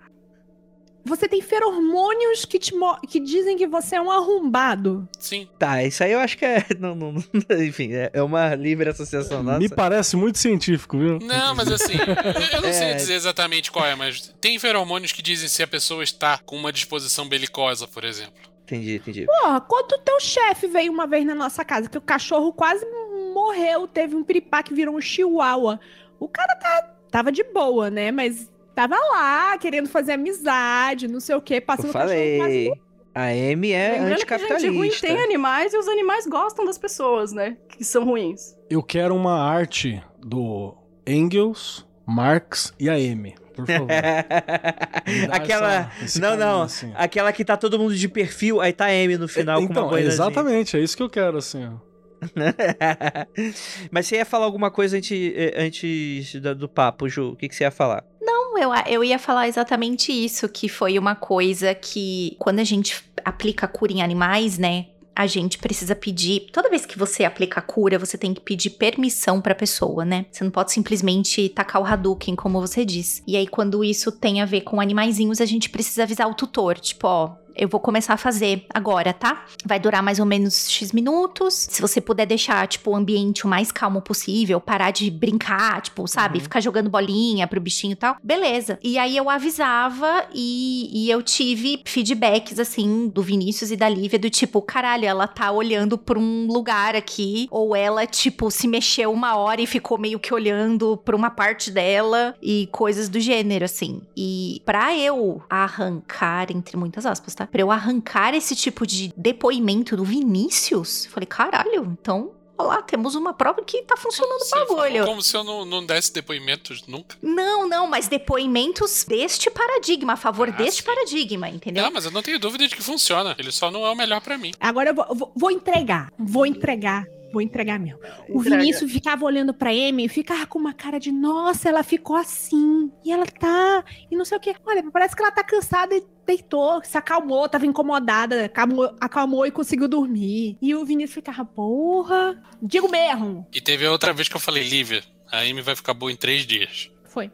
Você 1.06 1.28
tem 1.30 1.40
feromônios 1.40 2.46
que, 2.46 2.58
te 2.58 2.74
mo- 2.76 3.00
que 3.08 3.20
dizem 3.20 3.56
que 3.58 3.68
você 3.68 3.96
é 3.98 4.02
um 4.02 4.10
arrombado. 4.10 5.08
Sim. 5.20 5.48
Tá, 5.60 5.84
isso 5.84 6.04
aí 6.04 6.14
eu 6.14 6.20
acho 6.20 6.36
que 6.36 6.46
é. 6.46 6.66
Não, 6.80 6.96
não, 6.96 7.12
não- 7.14 7.64
enfim, 7.64 7.94
é 7.94 8.10
é 8.12 8.22
uma 8.24 8.56
livre 8.56 8.90
associação 8.90 9.44
nossa. 9.44 9.60
Me 9.60 9.70
parece 9.70 10.16
muito 10.18 10.40
científico, 10.40 10.98
viu? 10.98 11.20
Não, 11.20 11.54
mas 11.54 11.72
assim, 11.72 11.94
eu- 11.94 12.62
não 12.62 12.74
sei 12.74 12.88
É. 12.90 12.94
dizer 12.96 13.14
exatamente 13.14 13.72
qual 13.72 13.86
é, 13.86 13.94
mas 13.94 14.34
tem 14.42 14.58
feromônios 14.58 15.12
que 15.12 15.22
dizem 15.22 15.48
se 15.48 15.62
a 15.62 15.68
pessoa 15.68 16.04
está 16.04 16.40
com 16.40 16.56
uma 16.56 16.74
disposição 16.74 17.30
belicosa, 17.30 17.88
por 17.88 18.04
exemplo. 18.04 18.50
Entendi, 18.69 18.97
entendi. 18.97 19.25
Porra, 19.25 19.60
quando 19.62 19.93
o 19.93 19.97
teu 19.97 20.19
chefe 20.19 20.67
veio 20.67 20.91
uma 20.91 21.08
vez 21.08 21.25
na 21.25 21.34
nossa 21.34 21.65
casa, 21.65 21.89
que 21.89 21.97
o 21.97 22.01
cachorro 22.01 22.53
quase 22.53 22.86
morreu, 23.34 23.88
teve 23.88 24.15
um 24.15 24.23
piripá 24.23 24.62
que 24.62 24.73
virou 24.73 24.95
um 24.95 25.01
chihuahua. 25.01 25.79
O 26.19 26.27
cara 26.27 26.55
tá, 26.55 26.93
tava 27.10 27.32
de 27.32 27.43
boa, 27.43 27.89
né? 27.89 28.12
Mas 28.12 28.51
tava 28.75 28.95
lá, 28.95 29.58
querendo 29.58 29.89
fazer 29.89 30.13
amizade, 30.13 31.08
não 31.08 31.19
sei 31.19 31.36
o 31.36 31.41
quê, 31.41 31.60
passando 31.60 31.86
Eu 31.86 31.89
o 31.89 31.93
cachorro 31.93 32.13
quase 32.13 32.39
falei. 32.39 32.71
A 33.15 33.23
Amy 33.23 33.71
é 33.71 33.93
Lembrando 33.93 34.25
que 34.25 34.38
gente 34.38 34.67
ruim 34.67 34.88
anticapitalista. 34.88 35.08
tem 35.08 35.19
animais 35.19 35.73
e 35.73 35.77
os 35.77 35.88
animais 35.88 36.27
gostam 36.27 36.63
das 36.63 36.77
pessoas, 36.77 37.34
né? 37.34 37.58
Que 37.67 37.84
são 37.84 38.05
ruins. 38.05 38.55
Eu 38.69 38.84
quero 38.84 39.15
uma 39.15 39.41
arte 39.41 40.01
do 40.19 40.75
Engels, 41.08 41.88
Marx 42.05 42.73
e 42.79 42.88
a 42.88 42.99
M, 42.99 43.36
por 43.60 43.67
favor. 43.67 43.88
Aquela. 45.32 45.91
não, 46.19 46.36
não. 46.36 46.62
assim. 46.63 46.91
Aquela 46.95 47.32
que 47.32 47.43
tá 47.45 47.58
todo 47.58 47.78
mundo 47.80 47.95
de 47.95 48.08
perfil, 48.08 48.62
aí 48.62 48.74
tá 48.74 48.86
a 48.86 48.89
Amy 48.89 49.17
no 49.17 49.28
final 49.28 49.60
com 49.60 49.65
então, 49.65 49.84
uma 49.84 49.89
boinazinha. 49.89 50.13
exatamente, 50.13 50.78
é 50.78 50.80
isso 50.80 50.95
que 50.95 51.04
eu 51.04 51.10
quero, 51.10 51.38
assim, 51.38 51.65
ó. 51.65 51.89
Mas 53.91 54.08
você 54.08 54.17
ia 54.17 54.26
falar 54.26 54.45
alguma 54.45 54.69
coisa 54.69 54.98
antes, 54.98 55.34
eh, 55.36 55.54
antes 55.58 56.34
do 56.58 56.67
papo, 56.67 57.08
Ju? 57.08 57.30
O 57.30 57.36
que, 57.36 57.48
que 57.48 57.56
você 57.56 57.63
ia 57.63 57.72
falar? 57.72 58.04
Não, 58.22 58.58
eu, 58.58 58.72
eu 58.88 59.04
ia 59.04 59.17
falar 59.17 59.48
exatamente 59.48 60.12
isso, 60.12 60.50
que 60.50 60.67
foi 60.67 61.00
uma 61.00 61.15
coisa 61.15 61.74
que, 61.74 62.36
quando 62.39 62.60
a 62.60 62.63
gente 62.63 63.04
aplica 63.24 63.67
cura 63.67 63.93
em 63.93 64.02
animais, 64.02 64.58
né? 64.58 64.88
A 65.15 65.28
gente 65.28 65.58
precisa 65.58 65.95
pedir. 65.95 66.48
Toda 66.52 66.69
vez 66.69 66.86
que 66.86 66.98
você 66.98 67.26
aplica 67.26 67.60
a 67.60 67.63
cura, 67.63 68.00
você 68.00 68.17
tem 68.17 68.34
que 68.34 68.41
pedir 68.41 68.72
permissão 68.72 69.41
pra 69.41 69.54
pessoa, 69.54 70.06
né? 70.06 70.26
Você 70.32 70.43
não 70.43 70.52
pode 70.52 70.72
simplesmente 70.72 71.50
tacar 71.50 71.82
o 71.82 71.86
Hadouken, 71.86 72.36
como 72.36 72.62
você 72.62 72.86
diz. 72.86 73.22
E 73.28 73.36
aí, 73.36 73.48
quando 73.48 73.84
isso 73.84 74.12
tem 74.12 74.41
a 74.41 74.45
ver 74.45 74.62
com 74.62 74.80
animaizinhos, 74.80 75.41
a 75.41 75.45
gente 75.45 75.69
precisa 75.69 76.04
avisar 76.04 76.30
o 76.30 76.34
tutor. 76.34 76.80
Tipo, 76.80 77.08
ó, 77.08 77.36
eu 77.60 77.67
vou 77.67 77.80
começar 77.80 78.13
a 78.13 78.17
fazer 78.17 78.65
agora, 78.74 79.13
tá? 79.13 79.43
Vai 79.65 79.80
durar 79.80 80.02
mais 80.02 80.17
ou 80.17 80.26
menos 80.26 80.72
X 80.72 80.93
minutos. 80.93 81.67
Se 81.69 81.82
você 81.82 82.00
puder 82.00 82.26
deixar, 82.26 82.65
tipo, 82.67 82.91
o 82.91 82.95
ambiente 82.95 83.45
o 83.45 83.50
mais 83.50 83.69
calmo 83.69 84.02
possível, 84.02 84.62
parar 84.62 84.91
de 84.91 85.12
brincar, 85.12 85.82
tipo, 85.82 86.08
sabe? 86.08 86.38
Uhum. 86.38 86.43
Ficar 86.43 86.62
jogando 86.62 86.89
bolinha 86.89 87.45
pro 87.48 87.60
bichinho 87.60 87.91
e 87.91 87.95
tal. 87.98 88.15
Beleza. 88.24 88.80
E 88.82 88.98
aí 88.98 89.17
eu 89.17 89.30
avisava 89.30 90.26
e, 90.34 90.89
e 90.93 91.12
eu 91.12 91.22
tive 91.22 91.82
feedbacks, 91.86 92.60
assim, 92.60 93.10
do 93.13 93.22
Vinícius 93.22 93.72
e 93.72 93.76
da 93.76 93.89
Lívia, 93.89 94.17
do 94.17 94.30
tipo, 94.30 94.62
caralho, 94.62 95.06
ela 95.06 95.28
tá 95.28 95.52
olhando 95.52 95.98
pra 95.98 96.17
um 96.17 96.48
lugar 96.48 96.95
aqui. 96.95 97.50
Ou 97.52 97.76
ela, 97.76 98.08
tipo, 98.08 98.50
se 98.50 98.69
mexeu 98.69 99.12
uma 99.12 99.36
hora 99.36 99.62
e 99.62 99.67
ficou 99.67 99.98
meio 99.98 100.17
que 100.17 100.34
olhando 100.34 100.95
pra 100.95 101.15
uma 101.15 101.30
parte 101.30 101.72
dela 101.72 102.34
e 102.41 102.69
coisas 102.72 103.10
do 103.10 103.19
gênero, 103.19 103.65
assim. 103.65 104.02
E 104.15 104.62
pra 104.63 104.95
eu 104.95 105.41
arrancar, 105.50 106.50
entre 106.52 106.78
muitas 106.78 107.06
aspas, 107.06 107.36
tá? 107.36 107.49
Pra 107.52 107.62
eu 107.62 107.72
arrancar 107.72 108.34
esse 108.34 108.56
tipo 108.56 108.86
de 108.86 109.14
depoimento 109.18 109.96
do 109.98 110.04
Vinícius, 110.04 111.06
falei, 111.08 111.28
caralho, 111.28 111.98
então. 112.00 112.32
Olha 112.62 112.68
lá, 112.68 112.82
temos 112.82 113.16
uma 113.16 113.32
prova 113.32 113.64
que 113.64 113.84
tá 113.84 113.96
funcionando 113.96 114.42
o 114.42 114.44
Você 114.44 114.54
bagulho. 114.54 115.06
como 115.06 115.22
se 115.22 115.34
eu 115.38 115.46
não, 115.46 115.64
não 115.64 115.86
desse 115.86 116.12
depoimentos 116.14 116.86
nunca. 116.88 117.16
Não, 117.22 117.66
não, 117.70 117.88
mas 117.88 118.10
depoimentos 118.10 119.06
deste 119.06 119.50
paradigma, 119.50 120.12
a 120.14 120.18
favor 120.18 120.50
Ah, 120.50 120.52
deste 120.52 120.82
sim. 120.82 120.86
paradigma, 120.86 121.48
entendeu? 121.48 121.86
Não, 121.86 121.92
mas 121.92 122.04
eu 122.04 122.12
não 122.12 122.22
tenho 122.22 122.38
dúvida 122.38 122.68
de 122.68 122.76
que 122.76 122.84
funciona. 122.84 123.34
Ele 123.40 123.50
só 123.54 123.72
não 123.72 123.86
é 123.86 123.90
o 123.90 123.96
melhor 123.96 124.20
pra 124.20 124.38
mim. 124.38 124.52
Agora 124.60 124.90
eu 124.90 124.94
vou, 124.94 125.06
vou- 125.16 125.32
vou 125.34 125.52
entregar. 125.52 126.12
Vou 126.20 126.46
entregar. 126.46 127.06
Vou 127.32 127.42
entregar 127.42 127.80
mesmo. 127.80 128.00
O 128.28 128.39
Entrega. 128.42 128.58
Vinícius 128.62 128.92
ficava 128.92 129.24
olhando 129.26 129.54
pra 129.54 129.70
Amy 129.70 130.06
e 130.06 130.10
ficava 130.10 130.46
com 130.48 130.58
uma 130.58 130.74
cara 130.74 131.00
de 131.00 131.12
nossa, 131.12 131.70
ela 131.70 131.84
ficou 131.84 132.15
assim. 132.15 132.92
E 133.06 133.12
ela 133.12 133.26
tá. 133.26 133.84
E 134.10 134.15
não 134.15 134.26
sei 134.26 134.38
o 134.38 134.42
que. 134.42 134.56
Olha, 134.65 134.84
parece 134.92 135.15
que 135.15 135.22
ela 135.22 135.32
tá 135.32 135.44
cansada 135.44 135.96
e 135.96 136.04
deitou, 136.26 136.84
se 136.84 136.98
acalmou, 136.98 137.48
tava 137.50 137.65
incomodada, 137.65 138.46
acalmou, 138.46 138.96
acalmou 139.00 139.46
e 139.46 139.52
conseguiu 139.52 139.88
dormir. 139.88 140.58
E 140.62 140.74
o 140.76 140.86
Vinícius 140.86 141.15
ficava, 141.15 141.46
porra. 141.46 142.42
Digo 142.62 142.89
mesmo. 142.89 143.48
E 143.54 143.62
teve 143.62 143.88
outra 143.88 144.13
vez 144.13 144.28
que 144.28 144.36
eu 144.36 144.39
falei, 144.39 144.63
Lívia, 144.63 145.04
a 145.32 145.39
Amy 145.39 145.62
vai 145.62 145.76
ficar 145.76 145.94
boa 145.94 146.12
em 146.12 146.15
três 146.15 146.46
dias. 146.46 146.92
Foi. 147.06 147.32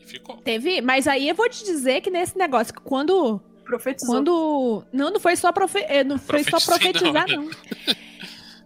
E 0.00 0.04
ficou. 0.04 0.36
Teve. 0.38 0.80
Mas 0.80 1.06
aí 1.06 1.28
eu 1.28 1.34
vou 1.34 1.48
te 1.48 1.64
dizer 1.64 2.00
que 2.00 2.10
nesse 2.10 2.36
negócio, 2.36 2.74
que 2.74 2.80
quando. 2.80 3.40
Profetizou. 3.64 4.16
Quando. 4.16 4.84
Não, 4.92 5.10
não 5.10 5.20
foi 5.20 5.36
só, 5.36 5.52
profe... 5.52 5.78
eh, 5.88 6.02
não 6.02 6.18
foi 6.18 6.42
só 6.42 6.58
profetizar, 6.58 7.28
não, 7.28 7.44
não. 7.44 7.50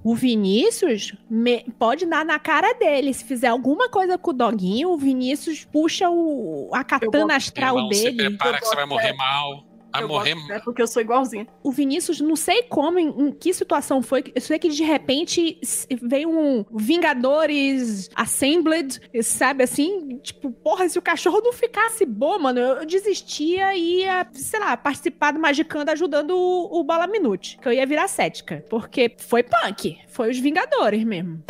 O 0.05 0.14
Vinícius 0.14 1.14
me- 1.31 1.64
pode 1.79 2.05
dar 2.05 2.25
na 2.27 2.38
cara 2.38 2.75
dele. 2.75 3.14
Se 3.14 3.25
fizer 3.25 3.47
alguma 3.49 3.88
coisa 3.88 4.19
com 4.19 4.31
o 4.31 4.35
doguinho, 4.35 4.90
o 4.90 4.99
Vinícius 4.99 5.64
puxa 5.64 6.11
o, 6.11 6.69
a 6.75 6.85
katana 6.85 7.37
astral 7.37 7.77
Irmão, 7.79 7.93
se 7.93 8.05
dele. 8.05 8.17
prepara 8.29 8.61
que 8.61 8.67
você 8.67 8.77
vai 8.77 8.85
morrer 8.87 9.09
fé. 9.09 9.12
mal. 9.14 9.64
Vai 9.95 10.03
Eu 10.03 10.09
morrer 10.09 10.35
boto 10.35 10.47
fé 10.49 10.61
porque 10.65 10.83
eu 10.83 10.87
sou 10.89 11.01
igualzinha. 11.01 11.47
O 11.63 11.71
Vinícius, 11.71 12.21
não 12.21 12.35
sei 12.35 12.65
como, 12.65 12.99
em, 12.99 13.09
em 13.09 13.31
que 13.31 13.55
situação 13.55 14.03
foi. 14.03 14.25
Eu 14.35 14.41
sei 14.41 14.59
que 14.59 14.69
de 14.69 14.83
repente 14.83 15.61
veio 16.03 16.29
um 16.29 16.65
Vingadores 16.75 18.11
Assembled, 18.15 19.01
sabe 19.23 19.63
assim? 19.63 20.19
Tipo, 20.19 20.51
porra, 20.51 20.89
se 20.89 20.99
o 20.99 21.03
cachorro 21.03 21.41
não 21.41 21.53
ficasse 21.53 22.05
bom, 22.05 22.39
mano, 22.41 22.59
eu, 22.59 22.77
eu 22.79 22.87
desistia 22.87 23.77
e 23.77 24.01
ia, 24.01 24.27
sei 24.33 24.59
lá, 24.59 24.77
participar 24.77 25.33
do 25.33 25.39
Magicando 25.39 25.93
ajudando 25.93 26.31
o, 26.31 26.81
o 26.81 26.83
Bala 26.85 27.07
Minute. 27.07 27.59
Que 27.63 27.69
eu 27.69 27.73
ia 27.73 27.87
virar 27.87 28.09
cética. 28.09 28.65
Porque 28.69 29.15
foi 29.19 29.45
punk. 29.45 29.99
Foi 30.09 30.31
os 30.31 30.39
Vingadores 30.39 31.05
mesmo. 31.05 31.45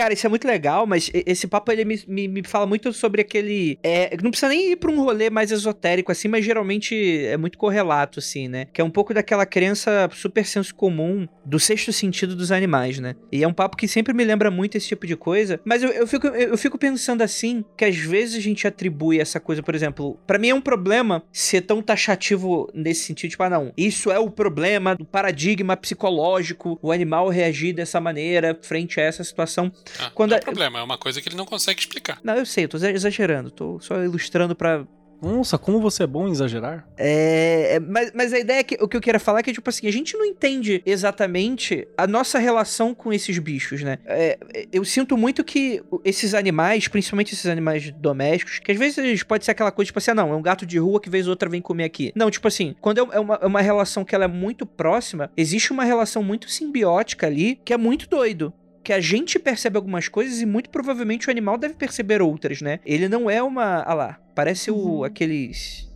Cara, 0.00 0.14
isso 0.14 0.26
é 0.26 0.30
muito 0.30 0.48
legal, 0.48 0.86
mas 0.86 1.10
esse 1.12 1.46
papo 1.46 1.70
ele 1.70 1.84
me, 1.84 2.02
me, 2.08 2.26
me 2.26 2.42
fala 2.42 2.64
muito 2.64 2.90
sobre 2.90 3.20
aquele. 3.20 3.78
É, 3.82 4.16
não 4.22 4.30
precisa 4.30 4.48
nem 4.48 4.72
ir 4.72 4.76
pra 4.76 4.90
um 4.90 4.98
rolê 4.98 5.28
mais 5.28 5.50
esotérico 5.50 6.10
assim, 6.10 6.26
mas 6.26 6.42
geralmente 6.42 7.26
é 7.26 7.36
muito 7.36 7.58
correlato, 7.58 8.18
assim, 8.18 8.48
né? 8.48 8.66
Que 8.72 8.80
é 8.80 8.84
um 8.84 8.88
pouco 8.88 9.12
daquela 9.12 9.44
crença 9.44 10.08
super 10.14 10.46
senso 10.46 10.74
comum 10.74 11.28
do 11.44 11.60
sexto 11.60 11.92
sentido 11.92 12.34
dos 12.34 12.50
animais, 12.50 12.98
né? 12.98 13.14
E 13.30 13.42
é 13.42 13.46
um 13.46 13.52
papo 13.52 13.76
que 13.76 13.86
sempre 13.86 14.14
me 14.14 14.24
lembra 14.24 14.50
muito 14.50 14.74
esse 14.74 14.88
tipo 14.88 15.06
de 15.06 15.16
coisa. 15.16 15.60
Mas 15.66 15.82
eu, 15.82 15.90
eu, 15.90 16.06
fico, 16.06 16.28
eu 16.28 16.56
fico 16.56 16.78
pensando 16.78 17.20
assim, 17.20 17.62
que 17.76 17.84
às 17.84 17.96
vezes 17.96 18.36
a 18.36 18.40
gente 18.40 18.66
atribui 18.66 19.20
essa 19.20 19.38
coisa, 19.38 19.62
por 19.62 19.74
exemplo, 19.74 20.18
pra 20.26 20.38
mim 20.38 20.48
é 20.48 20.54
um 20.54 20.62
problema 20.62 21.22
ser 21.30 21.60
tão 21.60 21.82
taxativo 21.82 22.70
nesse 22.72 23.04
sentido, 23.04 23.32
tipo, 23.32 23.42
ah, 23.42 23.50
não, 23.50 23.70
isso 23.76 24.10
é 24.10 24.18
o 24.18 24.30
problema 24.30 24.96
do 24.96 25.04
paradigma 25.04 25.76
psicológico, 25.76 26.78
o 26.80 26.90
animal 26.90 27.28
reagir 27.28 27.74
dessa 27.74 28.00
maneira 28.00 28.58
frente 28.62 28.98
a 28.98 29.04
essa 29.04 29.22
situação. 29.22 29.70
Ah, 29.98 30.10
Quando 30.14 30.30
não 30.30 30.36
é 30.36 30.40
a- 30.40 30.42
problema, 30.42 30.78
é 30.78 30.82
uma 30.82 30.98
coisa 30.98 31.20
que 31.20 31.28
ele 31.28 31.36
não 31.36 31.46
consegue 31.46 31.80
explicar. 31.80 32.18
Não, 32.22 32.34
eu 32.36 32.46
sei, 32.46 32.64
eu 32.64 32.68
tô 32.68 32.76
exa- 32.76 32.90
exagerando, 32.92 33.50
tô 33.50 33.78
só 33.80 34.02
ilustrando 34.02 34.54
pra. 34.54 34.84
Nossa, 35.22 35.58
como 35.58 35.82
você 35.82 36.04
é 36.04 36.06
bom 36.06 36.26
em 36.26 36.30
exagerar. 36.30 36.88
É. 36.96 37.74
é, 37.74 37.78
mas, 37.80 38.10
mas 38.14 38.32
a 38.32 38.38
ideia 38.38 38.60
é 38.60 38.62
que 38.64 38.78
o 38.80 38.88
que 38.88 38.96
eu 38.96 39.02
quero 39.02 39.20
falar 39.20 39.40
é 39.40 39.42
que, 39.42 39.52
tipo 39.52 39.68
assim, 39.68 39.86
a 39.86 39.92
gente 39.92 40.16
não 40.16 40.24
entende 40.24 40.80
exatamente 40.86 41.86
a 41.98 42.06
nossa 42.06 42.38
relação 42.38 42.94
com 42.94 43.12
esses 43.12 43.38
bichos, 43.38 43.82
né? 43.82 43.98
É, 44.06 44.38
eu 44.72 44.82
sinto 44.82 45.18
muito 45.18 45.44
que 45.44 45.82
esses 46.06 46.32
animais, 46.32 46.88
principalmente 46.88 47.34
esses 47.34 47.44
animais 47.44 47.90
domésticos, 47.90 48.60
que 48.60 48.72
às 48.72 48.78
vezes 48.78 49.22
pode 49.22 49.44
ser 49.44 49.50
aquela 49.50 49.70
coisa, 49.70 49.88
tipo 49.88 49.98
assim, 49.98 50.12
ah, 50.12 50.14
não, 50.14 50.32
é 50.32 50.36
um 50.36 50.40
gato 50.40 50.64
de 50.64 50.78
rua 50.78 50.98
que 50.98 51.10
vez 51.10 51.26
ou 51.26 51.32
outra 51.32 51.50
vem 51.50 51.60
comer 51.60 51.84
aqui. 51.84 52.12
Não, 52.16 52.30
tipo 52.30 52.48
assim, 52.48 52.74
quando 52.80 52.98
é 53.12 53.20
uma, 53.20 53.34
é 53.42 53.46
uma 53.46 53.60
relação 53.60 54.06
que 54.06 54.14
ela 54.14 54.24
é 54.24 54.28
muito 54.28 54.64
próxima, 54.64 55.30
existe 55.36 55.70
uma 55.70 55.84
relação 55.84 56.22
muito 56.22 56.50
simbiótica 56.50 57.26
ali 57.26 57.60
que 57.62 57.74
é 57.74 57.76
muito 57.76 58.08
doido. 58.08 58.54
Que 58.82 58.92
a 58.92 59.00
gente 59.00 59.38
percebe 59.38 59.76
algumas 59.76 60.08
coisas 60.08 60.40
e 60.40 60.46
muito 60.46 60.70
provavelmente 60.70 61.28
o 61.28 61.30
animal 61.30 61.58
deve 61.58 61.74
perceber 61.74 62.22
outras, 62.22 62.62
né? 62.62 62.80
Ele 62.84 63.08
não 63.08 63.28
é 63.30 63.42
uma. 63.42 63.82
Ah 63.82 63.94
lá, 63.94 64.20
parece 64.34 64.70
o, 64.70 64.76
Uhum. 64.76 65.04
aqueles. 65.04 65.88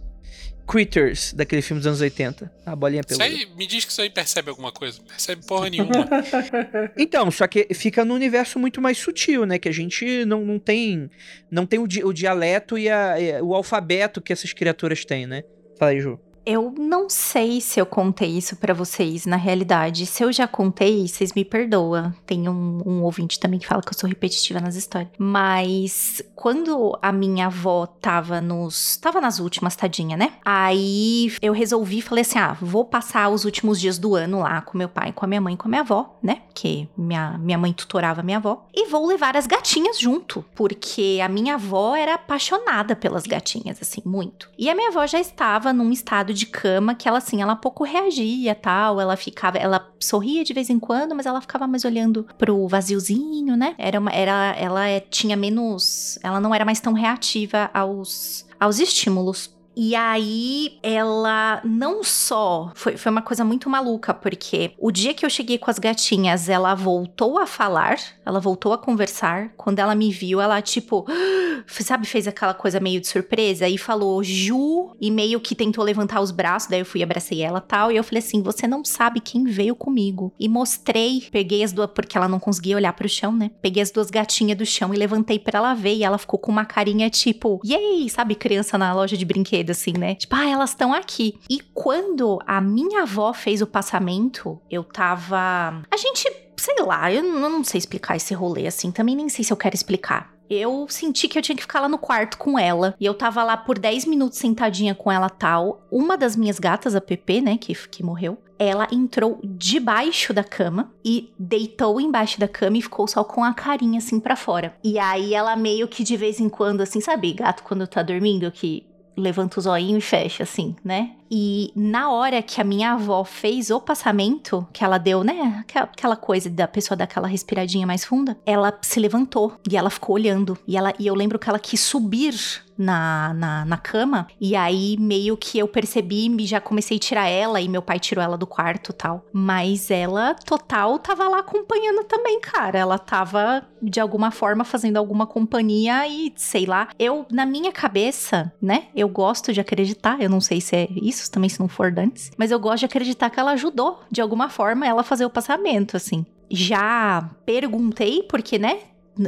Critters 0.67 1.35
daquele 1.35 1.61
filme 1.61 1.79
dos 1.79 1.87
anos 1.87 2.01
80. 2.01 2.51
A 2.65 2.75
bolinha 2.75 3.03
Isso 3.07 3.19
peluda. 3.19 3.37
aí, 3.37 3.47
me 3.55 3.67
diz 3.67 3.85
que 3.85 3.91
isso 3.93 4.01
aí 4.01 4.09
percebe 4.09 4.49
alguma 4.49 4.73
coisa. 4.73 4.99
Percebe 5.07 5.45
porra 5.47 5.69
nenhuma. 5.69 5.93
Então, 6.97 7.31
só 7.31 7.47
que 7.47 7.69
fica 7.75 8.03
num 8.03 8.15
universo 8.15 8.59
muito 8.59 8.81
mais 8.81 8.97
sutil, 8.97 9.45
né? 9.45 9.59
Que 9.59 9.69
a 9.69 9.73
gente 9.73 10.25
não, 10.25 10.43
não 10.43 10.59
tem. 10.59 11.11
Não 11.51 11.67
tem 11.67 11.79
o, 11.79 11.87
di- 11.87 12.03
o 12.03 12.15
dialeto 12.15 12.79
e, 12.79 12.89
a- 12.89 13.21
e 13.21 13.43
o 13.43 13.55
alfabeto 13.55 14.23
que 14.23 14.33
essas 14.33 14.55
criaturas 14.55 15.05
têm, 15.05 15.27
né? 15.27 15.43
Fala 15.79 15.91
aí, 15.91 16.01
Ju. 16.01 16.19
Eu 16.47 16.75
não 16.77 17.09
sei 17.09 17.61
se 17.61 17.81
eu 17.81 17.87
contei 17.87 18.37
isso 18.37 18.57
pra 18.57 18.75
vocês, 18.75 19.25
na 19.25 19.37
realidade. 19.37 20.05
Se 20.05 20.23
eu 20.23 20.31
já 20.31 20.47
contei, 20.47 21.09
vocês 21.09 21.33
me 21.33 21.45
perdoam. 21.45 22.13
Tem 22.27 22.49
um, 22.49 22.83
um 22.85 23.03
ouvinte 23.03 23.41
também 23.41 23.59
que 23.59 23.67
fala 23.67 23.81
que 23.81 23.89
eu 23.89 23.99
sou 23.99 24.09
repetitiva 24.09 24.61
nas 24.61 24.77
histórias. 24.77 25.11
Mas 25.19 26.23
quando 26.35 26.99
a 27.01 27.11
minha 27.11 27.47
avó 27.47 27.87
tava 27.87 28.41
nos. 28.41 28.99
tava 28.99 29.21
nas 29.21 29.39
últimas, 29.39 29.75
tadinha, 29.75 30.17
né? 30.17 30.35
Aí 30.45 31.33
eu 31.41 31.55
resolvi, 31.55 32.03
falei 32.03 32.23
assim: 32.23 32.39
ah, 32.39 32.57
vou 32.61 32.85
passar 32.85 33.31
os 33.31 33.47
últimos 33.47 33.81
dias 33.81 33.99
do 33.99 34.15
ano 34.15 34.41
lá 34.41 34.61
com 34.61 34.77
meu 34.77 34.89
pai, 34.89 35.13
com 35.13 35.25
a 35.25 35.29
minha 35.29 35.41
mãe, 35.41 35.57
com 35.57 35.67
a 35.67 35.71
minha 35.71 35.81
avó, 35.81 36.19
né? 36.23 36.43
Porque 36.49 36.87
minha, 36.97 37.39
minha 37.39 37.57
mãe 37.57 37.73
tutorava 37.73 38.23
minha 38.23 38.37
avó. 38.37 38.67
E 38.75 38.87
vou 38.89 39.07
levar 39.07 39.37
as 39.37 39.47
gatinhas 39.47 39.99
junto, 39.99 40.45
porque 40.55 41.21
a 41.25 41.29
minha 41.29 41.55
avó 41.55 41.97
era 41.97 42.15
apaixonada 42.15 42.95
pelas 42.95 43.23
gatinhas, 43.23 43.79
assim, 43.81 44.03
muito. 44.05 44.51
E 44.59 44.69
a 44.69 44.75
minha 44.75 44.89
avó 44.89 45.07
já 45.07 45.19
estava 45.19 45.73
num 45.73 45.91
estado 45.91 46.34
de 46.35 46.47
cama 46.47 46.95
que 46.95 47.09
ela, 47.09 47.19
assim, 47.19 47.41
ela 47.41 47.57
pouco 47.57 47.85
reagia 47.85 48.55
tal. 48.55 49.01
Ela 49.01 49.17
ficava, 49.17 49.59
ela 49.59 49.91
sorria 50.01 50.45
de 50.45 50.53
vez 50.53 50.69
em 50.69 50.79
quando, 50.79 51.15
mas 51.15 51.27
ela 51.27 51.41
ficava 51.41 51.67
mais 51.67 51.85
olhando 51.85 52.27
pro 52.37 52.67
vaziozinho, 52.69 53.57
né? 53.57 53.75
Era 53.79 53.99
uma, 53.99 54.11
era, 54.11 54.55
ela 54.59 54.87
é, 54.87 55.01
tinha 55.01 55.37
menos, 55.37 56.19
ela 56.23 56.41
não 56.41 56.55
era 56.55 56.65
mais 56.65 56.81
tão 56.81 56.93
reativa 56.93 57.71
aos, 57.73 58.47
aos 58.59 58.79
estímulos. 58.79 59.55
E 59.77 59.95
aí, 59.95 60.79
ela 60.83 61.61
não 61.65 62.05
só. 62.05 62.71
Foi, 62.75 62.97
foi 62.97 63.11
uma 63.11 63.23
coisa 63.23 63.45
muito 63.45 63.69
maluca, 63.69 64.15
porque 64.15 64.73
o 64.79 64.91
dia 64.91 65.13
que 65.13 65.27
eu 65.27 65.31
cheguei 65.31 65.59
com 65.59 65.71
as 65.71 65.79
gatinhas, 65.79 66.49
ela 66.49 66.75
voltou 66.75 67.39
a 67.39 67.47
falar, 67.47 67.99
ela 68.25 68.39
voltou 68.39 68.73
a 68.73 68.79
conversar. 68.79 69.51
Quando 69.57 69.81
ela 69.81 69.95
me 69.95 70.13
viu, 70.13 70.41
ela, 70.41 70.63
tipo, 70.63 71.07
sabe, 71.67 72.07
fez 72.07 72.29
aquela 72.29 72.55
coisa 72.55 72.79
meio 72.79 73.01
de 73.01 73.09
surpresa 73.09 73.69
e 73.69 73.77
falou 73.77 74.23
Ju, 74.23 74.95
e 75.01 75.11
meio 75.11 75.41
que 75.41 75.55
tentou 75.55 75.83
levantar 75.83 76.21
os 76.21 76.31
braços. 76.31 76.69
Daí 76.71 76.81
eu 76.81 76.87
fui, 76.87 77.03
abracei 77.03 77.43
ela 77.43 77.61
tal. 77.61 77.91
E 77.91 77.97
eu 77.97 78.05
falei 78.05 78.21
assim: 78.21 78.43
Você 78.43 78.69
não 78.69 78.85
sabe 78.85 79.21
quem 79.21 79.45
veio 79.45 79.75
comigo. 79.75 80.33
E 80.39 80.49
mostrei, 80.49 81.27
peguei 81.33 81.65
as 81.65 81.73
duas, 81.73 81.91
porque 81.91 82.17
ela 82.17 82.29
não 82.29 82.39
conseguia 82.39 82.77
olhar 82.77 82.93
pro 82.93 83.09
chão, 83.09 83.33
né? 83.33 83.51
Peguei 83.61 83.83
as 83.83 83.91
duas 83.91 84.11
gatinhas 84.11 84.57
do 84.57 84.65
chão 84.65 84.95
e 84.95 84.97
levantei 84.97 85.39
pra 85.39 85.59
ela 85.59 85.75
ver. 85.75 85.95
E 85.95 86.05
ela 86.05 86.19
ficou 86.19 86.39
com 86.39 86.53
uma 86.53 86.65
carinha 86.65 87.11
tipo, 87.11 87.61
yay, 87.65 88.09
sabe, 88.09 88.35
criança 88.35 88.79
na 88.79 88.93
loja 88.95 89.17
de 89.17 89.25
brinquedos 89.25 89.64
assim, 89.73 89.93
né? 89.93 90.15
Tipo, 90.15 90.37
ah, 90.37 90.49
elas 90.49 90.71
estão 90.71 90.93
aqui. 90.93 91.39
E 91.49 91.61
quando 91.73 92.39
a 92.47 92.61
minha 92.61 93.03
avó 93.03 93.33
fez 93.33 93.63
o 93.63 93.67
passamento, 93.67 94.61
eu 94.71 94.85
tava. 94.85 95.83
A 95.91 95.97
gente 95.97 96.45
sei 96.57 96.77
lá, 96.85 97.13
eu 97.13 97.23
não 97.23 97.65
sei 97.65 97.79
explicar 97.79 98.17
esse 98.17 98.33
rolê 98.33 98.67
assim, 98.67 98.91
também 98.91 99.17
nem 99.17 99.29
sei 99.29 99.45
se 99.45 99.53
eu 99.53 99.57
quero 99.57 99.75
explicar. 99.75 100.33
Eu 100.49 100.87
senti 100.89 101.27
que 101.27 101.39
eu 101.39 101.43
tinha 101.43 101.57
que 101.57 101.63
ficar 101.63 101.81
lá 101.81 101.89
no 101.89 101.99
quarto 101.99 102.37
com 102.37 102.59
ela. 102.59 102.95
E 103.01 103.07
eu 103.07 103.15
tava 103.15 103.43
lá 103.43 103.57
por 103.57 103.79
10 103.79 104.05
minutos 104.05 104.39
sentadinha 104.39 104.95
com 104.95 105.11
ela 105.11 105.31
tal. 105.31 105.87
Uma 105.91 106.19
das 106.19 106.37
minhas 106.37 106.59
gatas, 106.59 106.95
a 106.95 107.01
Pepe, 107.01 107.41
né, 107.41 107.57
que, 107.57 107.75
que 107.89 108.03
morreu, 108.03 108.39
ela 108.59 108.87
entrou 108.93 109.41
debaixo 109.43 110.33
da 110.33 110.45
cama 110.45 110.93
e 111.05 111.33
deitou 111.39 112.01
embaixo 112.01 112.39
da 112.39 112.47
cama 112.47 112.77
e 112.77 112.83
ficou 112.83 113.09
só 113.09 113.25
com 113.25 113.43
a 113.43 113.55
carinha 113.55 113.99
assim 113.99 114.21
para 114.21 114.37
fora. 114.37 114.75
E 114.85 114.99
aí 114.99 115.35
ela 115.35 115.57
meio 115.57 115.89
que 115.89 116.05
de 116.05 116.17
vez 116.17 116.39
em 116.39 116.49
quando, 116.49 116.83
assim, 116.83 117.01
sabe, 117.01 117.33
gato 117.33 117.63
quando 117.63 117.87
tá 117.87 118.03
dormindo, 118.03 118.51
que 118.53 118.87
levanta 119.17 119.59
o 119.59 119.63
zoinho 119.63 119.99
e 119.99 120.01
fecha, 120.01 120.43
assim, 120.43 120.75
né? 120.85 121.13
E 121.37 121.73
na 121.75 122.13
hora 122.13 122.41
que 122.41 122.61
a 122.61 122.65
minha 122.65 122.93
avó 122.93 123.25
fez 123.25 123.69
o 123.69 123.81
passamento, 123.81 124.65
que 124.73 124.85
ela 124.85 124.99
deu, 124.99 125.25
né? 125.25 125.65
Aquela 125.75 126.15
coisa 126.15 126.49
da 126.49 126.69
pessoa 126.69 126.97
dar 126.97 127.05
aquela 127.05 127.27
respiradinha 127.27 127.85
mais 127.85 128.05
funda, 128.05 128.39
ela 128.47 128.79
se 128.81 129.01
levantou 129.01 129.57
e 129.69 129.77
ela 129.77 129.91
ficou 129.91 130.15
olhando. 130.15 130.57
E, 130.65 130.77
ela, 130.77 130.95
e 130.97 131.09
eu 131.09 131.15
lembro 131.15 131.37
que 131.37 131.49
ela 131.49 131.59
quis 131.59 131.81
subir 131.81 132.63
na, 132.79 133.33
na, 133.35 133.65
na, 133.65 133.77
cama. 133.77 134.27
E 134.41 134.55
aí, 134.55 134.97
meio 134.99 135.37
que 135.37 135.59
eu 135.59 135.69
percebi 135.69 136.29
e 136.29 136.47
já 136.47 136.61
comecei 136.61 136.97
a 136.97 137.01
tirar 137.01 137.29
ela. 137.29 137.61
E 137.61 137.69
meu 137.69 137.83
pai 137.83 137.99
tirou 137.99 138.23
ela 138.23 138.37
do 138.37 138.47
quarto 138.47 138.93
tal. 138.93 139.25
Mas 139.33 139.91
ela, 139.91 140.35
total, 140.35 140.99
tava 140.99 141.29
lá 141.29 141.39
acompanhando 141.39 142.05
também, 142.05 142.41
cara. 142.41 142.79
Ela 142.79 142.99
tava, 142.99 143.67
de 143.83 144.01
alguma 144.01 144.31
forma, 144.31 144.65
fazendo 144.65 144.97
alguma 144.97 145.27
companhia 145.27 146.07
e 146.07 146.33
sei 146.37 146.67
lá. 146.67 146.89
Eu, 146.99 147.27
na 147.31 147.47
minha 147.47 147.73
cabeça, 147.73 148.53
né? 148.61 148.89
Eu 148.95 149.09
gosto 149.09 149.53
de 149.53 149.61
acreditar. 149.61 150.21
Eu 150.21 150.31
não 150.31 150.41
sei 150.41 150.61
se 150.61 150.77
é 150.77 150.89
isso 150.91 151.24
também, 151.29 151.49
se 151.49 151.61
não 151.61 151.69
for 151.69 151.91
dantes. 151.91 152.31
Mas 152.37 152.51
eu 152.51 152.59
gosto 152.59 152.81
de 152.81 152.87
acreditar 152.87 153.31
que 153.31 153.39
ela 153.39 153.53
ajudou, 153.53 154.01
de 154.11 154.21
alguma 154.21 154.49
forma, 154.49 154.87
ela 154.87 155.01
a 155.01 155.05
fazer 155.05 155.25
o 155.25 155.31
passamento, 155.31 155.97
assim. 155.97 156.25
Já 156.51 157.31
perguntei, 157.45 158.23
porque, 158.23 158.59
né? 158.59 158.79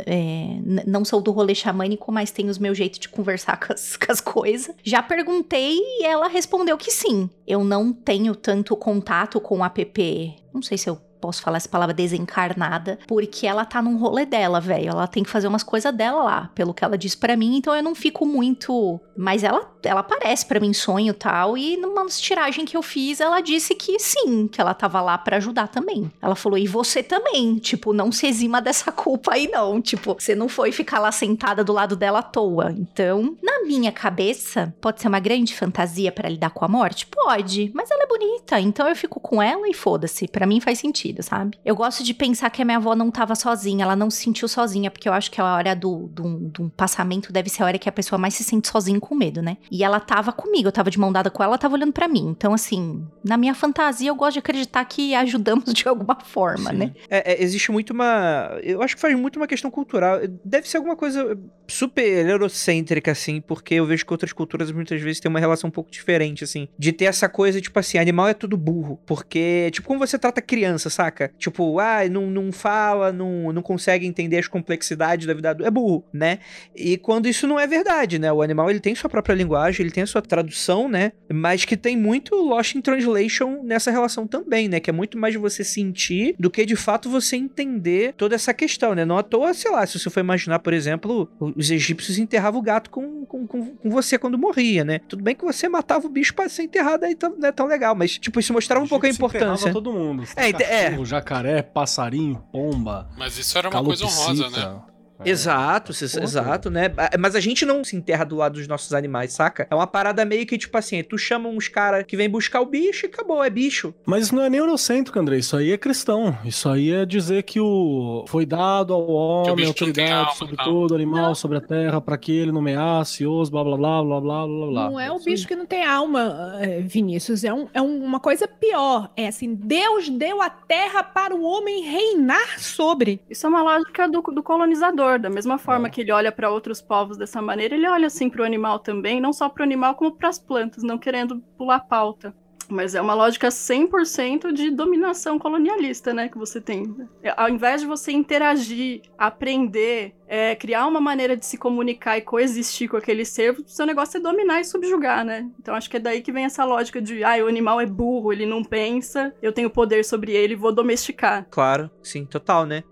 É, 0.05 0.59
não 0.85 1.05
sou 1.05 1.21
do 1.21 1.31
rolê 1.31 1.55
xamânico, 1.55 2.11
mas 2.11 2.33
tenho 2.33 2.51
os 2.51 2.59
meus 2.59 2.77
jeitos 2.77 2.99
de 2.99 3.09
conversar 3.09 3.59
com 3.65 3.73
as, 3.73 3.97
com 3.97 4.11
as 4.11 4.21
coisas. 4.21 4.75
Já 4.83 5.03
perguntei 5.03 5.79
e 5.79 6.05
ela 6.05 6.29
respondeu 6.29 6.77
que 6.77 6.91
sim. 6.91 7.31
Eu 7.47 7.63
não 7.63 7.93
tenho 7.93 8.35
tanto 8.35 8.77
contato 8.77 9.41
com 9.41 9.63
a 9.63 9.71
PP. 9.71 10.35
Não 10.53 10.63
sei 10.63 10.77
se 10.77 10.91
eu 10.91 11.01
posso 11.21 11.43
falar 11.43 11.57
essa 11.57 11.69
palavra 11.69 11.95
desencarnada, 11.95 12.99
porque 13.07 13.47
ela 13.47 13.65
tá 13.65 13.83
num 13.83 13.97
rolê 13.97 14.25
dela, 14.25 14.61
velho. 14.61 14.91
Ela 14.91 15.07
tem 15.07 15.23
que 15.23 15.31
fazer 15.31 15.49
umas 15.49 15.63
coisas 15.63 15.93
dela 15.95 16.23
lá, 16.23 16.51
pelo 16.55 16.75
que 16.75 16.85
ela 16.85 16.99
disse 16.99 17.17
para 17.17 17.37
mim, 17.37 17.57
então 17.57 17.75
eu 17.75 17.83
não 17.83 17.95
fico 17.95 18.27
muito. 18.27 19.01
Mas 19.17 19.43
ela, 19.43 19.71
ela 19.83 20.01
aparece 20.01 20.47
para 20.47 20.61
mim 20.61 20.73
sonho 20.73 21.15
tal, 21.15 21.57
e 21.57 21.77
numa 21.77 22.07
tiragem 22.07 22.65
que 22.65 22.77
eu 22.77 22.83
fiz, 22.83 23.21
ela 23.21 23.41
disse 23.41 23.75
que 23.75 23.99
sim, 23.99 24.47
que 24.47 24.61
ela 24.61 24.75
tava 24.75 25.01
lá 25.01 25.17
para 25.17 25.39
ajudar 25.39 25.69
também. 25.69 26.11
Ela 26.21 26.35
falou, 26.35 26.59
e 26.59 26.67
você 26.67 27.03
também, 27.03 27.57
tipo, 27.57 27.93
não 27.93 28.13
se 28.13 28.27
exima 28.27 28.61
dessa 28.61 28.93
culpa 28.93 29.35
aí 29.35 29.49
não, 29.49 29.81
tipo, 29.81 30.15
você 30.15 30.35
não 30.35 30.49
foi 30.49 30.73
ficar 30.73 30.99
lá 30.99 31.11
sentada 31.11 31.65
do 31.65 31.73
lado 31.73 31.97
dela 31.97 32.21
à 32.21 32.23
toa. 32.23 32.75
Então, 32.77 33.37
na 33.43 33.65
minha 33.65 33.91
cabeça, 33.91 34.75
pode 34.81 35.01
ser 35.01 35.09
uma 35.09 35.21
grande 35.21 35.55
fantasia 35.55 36.13
para 36.13 36.29
lidar 36.29 36.51
com 36.51 36.65
a 36.65 36.69
morte? 36.69 37.07
Pode, 37.07 37.71
mas 37.75 37.91
ela 37.91 38.05
é 38.05 38.07
bonita, 38.07 38.61
então 38.61 38.89
eu 38.89 38.97
fico 38.97 39.19
com 39.19 39.43
ela 39.43 39.69
e 39.69 39.75
foda-se, 39.75 40.29
para 40.29 40.47
mim 40.47 40.61
faz 40.61 40.79
sentido 40.79 41.06
sentido, 41.07 41.23
sabe? 41.23 41.59
Eu 41.65 41.75
gosto 41.75 42.03
de 42.03 42.13
pensar 42.15 42.51
que 42.51 42.63
a 42.63 42.65
minha 42.65 42.77
avó 42.79 42.95
não 42.95 43.11
tava 43.11 43.35
sozinha, 43.35 43.85
ela 43.85 43.97
não 43.97 44.11
se 44.11 44.23
sentiu 44.23 44.49
sozinha, 44.49 44.91
porque 44.91 45.09
eu 45.09 45.13
acho 45.13 45.31
que 45.31 45.41
a 45.41 45.45
hora 45.45 45.75
do, 45.75 46.09
do, 46.09 46.39
do 46.49 46.71
passamento 46.71 47.33
deve 47.33 47.49
ser 47.49 47.63
a 47.63 47.67
hora 47.67 47.79
que 47.79 47.89
a 47.89 47.93
pessoa 47.93 48.19
mais 48.19 48.35
se 48.35 48.45
sente 48.45 48.69
sozinha 48.69 48.99
com 49.01 49.15
medo, 49.15 49.43
né? 49.43 49.57
E 49.71 49.85
ela 49.85 50.01
tava 50.01 50.33
comigo, 50.33 50.69
eu 50.69 50.73
tava 50.73 50.91
de 50.91 50.99
mão 50.99 51.13
dada 51.13 51.31
com 51.31 51.43
ela, 51.43 51.53
ela 51.53 51.59
tava 51.59 51.75
olhando 51.75 51.93
para 51.93 52.09
mim. 52.09 52.29
Então, 52.29 52.53
assim, 52.53 53.07
na 53.25 53.37
minha 53.37 53.55
fantasia, 53.55 54.09
eu 54.09 54.15
gosto 54.15 54.35
de 54.35 54.39
acreditar 54.41 54.85
que 54.85 55.15
ajudamos 55.15 55.73
de 55.73 55.87
alguma 55.89 56.19
forma, 56.21 56.71
Sim. 56.71 56.77
né? 56.77 56.93
É, 57.09 57.33
é, 57.33 57.43
existe 57.43 57.71
muito 57.71 57.91
uma. 57.91 58.59
Eu 58.63 58.83
acho 58.83 58.95
que 58.95 59.01
faz 59.01 59.17
muito 59.19 59.37
uma 59.37 59.47
questão 59.47 59.71
cultural. 59.71 60.21
Deve 60.45 60.69
ser 60.69 60.77
alguma 60.79 60.97
coisa 60.97 61.39
super 61.69 62.27
eurocêntrica, 62.27 63.11
assim, 63.13 63.41
porque 63.41 63.75
eu 63.75 63.87
vejo 63.87 64.05
que 64.05 64.13
outras 64.13 64.33
culturas 64.33 64.71
muitas 64.71 65.01
vezes 65.01 65.21
têm 65.21 65.29
uma 65.29 65.41
relação 65.41 65.69
um 65.69 65.71
pouco 65.71 65.91
diferente, 65.91 66.45
assim, 66.45 66.69
de 66.79 66.93
ter 66.93 67.07
essa 67.07 67.29
coisa, 67.29 67.61
tipo 67.61 67.79
assim, 67.79 67.99
animal 67.99 68.29
é 68.29 68.35
tudo 68.35 68.57
burro. 68.57 68.99
Porque, 69.07 69.71
tipo, 69.73 69.87
como 69.87 69.99
você 69.99 70.19
trata 70.19 70.41
criança, 70.41 70.89
saca? 70.97 71.31
Tipo, 71.39 71.79
ah, 71.79 72.09
não, 72.11 72.31
não 72.31 72.51
fala, 72.51 73.13
não, 73.13 73.53
não 73.53 73.63
consegue 73.63 74.07
entender 74.07 74.39
as 74.39 74.49
complexidades 74.49 75.27
da 75.27 75.35
vida 75.35 75.51
adulta. 75.51 75.69
É 75.69 75.71
burro, 75.71 76.05
né? 76.13 76.39
E 76.75 76.97
quando 76.97 77.29
isso 77.29 77.47
não 77.47 77.61
é 77.61 77.67
verdade, 77.67 78.19
né? 78.19 78.33
O 78.33 78.43
animal 78.43 78.71
ele 78.71 78.81
tem 78.81 78.95
sua 78.95 79.11
própria 79.11 79.35
linguagem, 79.35 79.85
ele 79.85 79.93
tem 79.93 80.03
a 80.03 80.07
sua 80.07 80.23
tradução, 80.23 80.89
né? 80.89 81.13
Mas 81.33 81.65
que 81.65 81.77
tem 81.77 81.97
muito 81.97 82.35
Lost 82.35 82.75
in 82.75 82.81
Translation 82.81 83.63
nessa 83.63 83.91
relação 83.91 84.27
também, 84.27 84.69
né? 84.69 84.81
Que 84.81 84.91
é 84.91 84.93
muito 84.93 85.19
mais 85.19 85.35
você 85.35 85.63
sentir 85.63 86.35
do 86.39 86.51
que 86.51 86.65
de 86.65 86.77
fato 86.77 87.11
você 87.11 87.37
entender 87.37 88.15
toda 88.17 88.35
essa 88.35 88.55
questão, 88.55 88.95
né? 88.95 89.05
Não 89.05 89.19
à 89.19 89.23
toa, 89.23 89.53
sei 89.53 89.71
lá, 89.71 89.87
se 89.87 89.99
você 89.99 90.09
for 90.09 90.21
imaginar, 90.21 90.61
por 90.61 90.73
exemplo, 90.73 91.29
os 91.39 91.71
egípcios 91.71 92.19
enterravam 92.19 92.61
o 92.61 92.63
gato 92.63 92.91
com, 92.91 93.27
com, 93.27 93.47
com, 93.47 93.67
com 93.77 93.91
você 93.91 94.19
quando 94.19 94.39
morria, 94.39 94.85
né? 94.85 95.01
Tudo 95.07 95.23
bem 95.23 95.35
que 95.35 95.45
você 95.45 95.69
matava 95.69 96.07
o 96.07 96.11
bicho 96.11 96.35
para 96.35 96.49
ser 96.49 96.63
enterrado 96.63 97.05
aí 97.05 97.17
não 97.39 97.49
é 97.49 97.53
tão 97.53 97.67
legal, 97.67 97.95
mas, 97.95 98.19
tipo, 98.19 98.41
isso 98.41 98.53
mostrava 98.53 98.85
um 98.85 98.89
pouco 98.89 99.07
a 99.07 99.09
importância. 99.09 99.73
todo 99.73 99.93
mundo. 99.93 100.25
É, 100.37 100.51
é, 100.63 100.86
jacaré, 101.05 101.63
passarinho, 101.63 102.37
pomba. 102.53 103.09
Mas 103.17 103.39
isso 103.39 103.57
era 103.57 103.69
uma 103.69 103.85
coisa 103.85 104.05
honrosa, 104.05 104.51
né? 104.51 104.83
É. 105.25 105.31
Exato, 105.31 105.93
Pô, 105.93 106.23
exato, 106.23 106.71
né? 106.71 106.93
Mas 107.19 107.35
a 107.35 107.41
gente 107.41 107.65
não 107.65 107.83
se 107.83 107.97
enterra 107.97 108.25
do 108.25 108.37
lado 108.37 108.55
dos 108.55 108.69
nossos 108.69 108.93
animais, 108.93 109.33
saca? 109.33 109.67
É 109.71 109.75
uma 109.75 109.87
parada 109.87 110.25
meio 110.25 110.47
que, 110.47 110.59
tipo 110.59 110.77
assim, 110.77 111.03
tu 111.03 111.17
chama 111.17 111.49
uns 111.49 111.69
caras 111.69 112.05
que 112.07 112.17
vem 112.17 112.29
buscar 112.29 112.61
o 112.61 112.67
bicho 112.67 113.07
e 113.07 113.09
acabou, 113.09 113.43
é 113.43 113.49
bicho. 113.49 113.95
Mas 114.05 114.25
isso 114.25 114.35
não 114.35 114.43
é 114.43 114.51
nem 114.51 114.61
eurocêntrico, 114.61 115.19
André. 115.19 115.39
Isso 115.39 115.57
aí 115.57 115.73
é 115.73 115.79
cristão. 115.79 116.37
Isso 116.45 116.69
aí 116.69 116.91
é 116.93 117.07
dizer 117.07 117.43
que 117.45 117.61
o 117.61 118.25
foi 118.29 118.45
dado 118.45 118.93
ao 118.93 119.09
homem 119.09 119.67
autoridade 119.67 120.37
sobre 120.37 120.57
todo 120.57 120.95
animal, 120.95 121.29
não. 121.29 121.35
sobre 121.35 121.59
a 121.59 121.61
terra, 121.61 122.01
para 122.01 122.17
que 122.19 122.33
ele 122.33 122.53
nomeasse 122.53 123.27
os 123.27 123.49
blá 123.49 123.65
blá 123.65 123.77
blá 123.77 124.03
blá 124.03 124.21
blá 124.21 124.47
blá 124.47 124.67
blá. 124.67 124.91
Não 124.91 125.01
é 125.01 125.11
o 125.11 125.19
bicho 125.19 125.47
que 125.47 125.57
não 125.57 125.67
tem 125.67 125.85
alma, 125.85 126.57
eh, 126.61 126.81
Vinícius. 126.81 127.45
É, 127.45 127.53
um, 127.53 127.69
é 127.73 127.81
uma 127.81 128.21
coisa 128.21 128.47
pior. 128.47 129.11
É 129.17 129.29
assim, 129.29 129.55
Deus 129.55 130.09
deu 130.09 130.43
a 130.43 130.51
terra 130.51 131.03
para 131.03 131.35
o 131.35 131.43
homem 131.43 131.83
reinar 131.83 132.59
sobre. 132.59 133.21
Isso 133.29 133.47
é 133.47 133.49
uma 133.49 133.63
lógica 133.63 134.09
do, 134.09 134.21
do 134.21 134.43
colonizador 134.43 135.06
da 135.19 135.31
mesma 135.31 135.59
forma 135.59 135.89
é. 135.89 135.91
que 135.91 136.01
ele 136.01 136.13
olha 136.13 136.33
para 136.33 136.51
outros 136.51 136.83
povos 136.83 137.17
dessa 137.17 137.41
maneira, 137.41 137.75
ele 137.75 137.89
olha 137.89 138.07
assim 138.07 138.29
para 138.29 138.43
o 138.43 138.45
animal 138.45 138.79
também, 138.79 139.21
não 139.21 139.33
só 139.33 139.49
para 139.49 139.63
o 139.63 139.65
animal 139.65 139.95
como 139.95 140.13
para 140.13 140.29
as 140.29 140.39
plantas, 140.39 140.83
não 140.83 140.99
querendo 140.99 141.41
pular 141.57 141.81
pauta. 141.81 142.35
Mas 142.69 142.95
é 142.95 143.01
uma 143.01 143.15
lógica 143.15 143.49
100% 143.49 144.53
de 144.53 144.71
dominação 144.71 145.39
colonialista, 145.39 146.13
né, 146.13 146.29
que 146.29 146.39
você 146.39 146.61
tem. 146.61 146.97
Ao 147.37 147.49
invés 147.49 147.81
de 147.81 147.87
você 147.87 148.13
interagir, 148.13 149.03
aprender, 149.17 150.15
é, 150.27 150.55
criar 150.57 150.87
uma 150.87 151.01
maneira 151.01 151.37
de 151.37 151.47
se 151.47 151.57
comunicar 151.57 152.19
e 152.19 152.23
coexistir 152.23 152.89
com 152.89 152.97
aquele 152.97 153.25
ser, 153.25 153.53
o 153.53 153.69
seu 153.69 153.87
negócio 153.87 154.19
é 154.19 154.21
dominar 154.21 154.61
e 154.61 154.65
subjugar, 154.65 155.25
né? 155.25 155.49
Então 155.61 155.75
acho 155.75 155.89
que 155.89 155.97
é 155.97 156.01
daí 156.01 156.21
que 156.21 156.33
vem 156.33 156.45
essa 156.45 156.65
lógica 156.65 157.01
de, 157.01 157.23
ah, 157.23 157.37
o 157.45 157.49
animal 157.49 157.81
é 157.81 157.87
burro, 157.87 158.33
ele 158.33 158.47
não 158.47 158.65
pensa, 158.65 159.33
eu 159.41 159.53
tenho 159.53 159.71
poder 159.71 160.05
sobre 160.05 160.33
ele, 160.33 160.57
vou 160.57 160.73
domesticar. 160.73 161.47
Claro, 161.51 161.91
sim, 162.03 162.25
total, 162.25 162.67
né? 162.67 162.83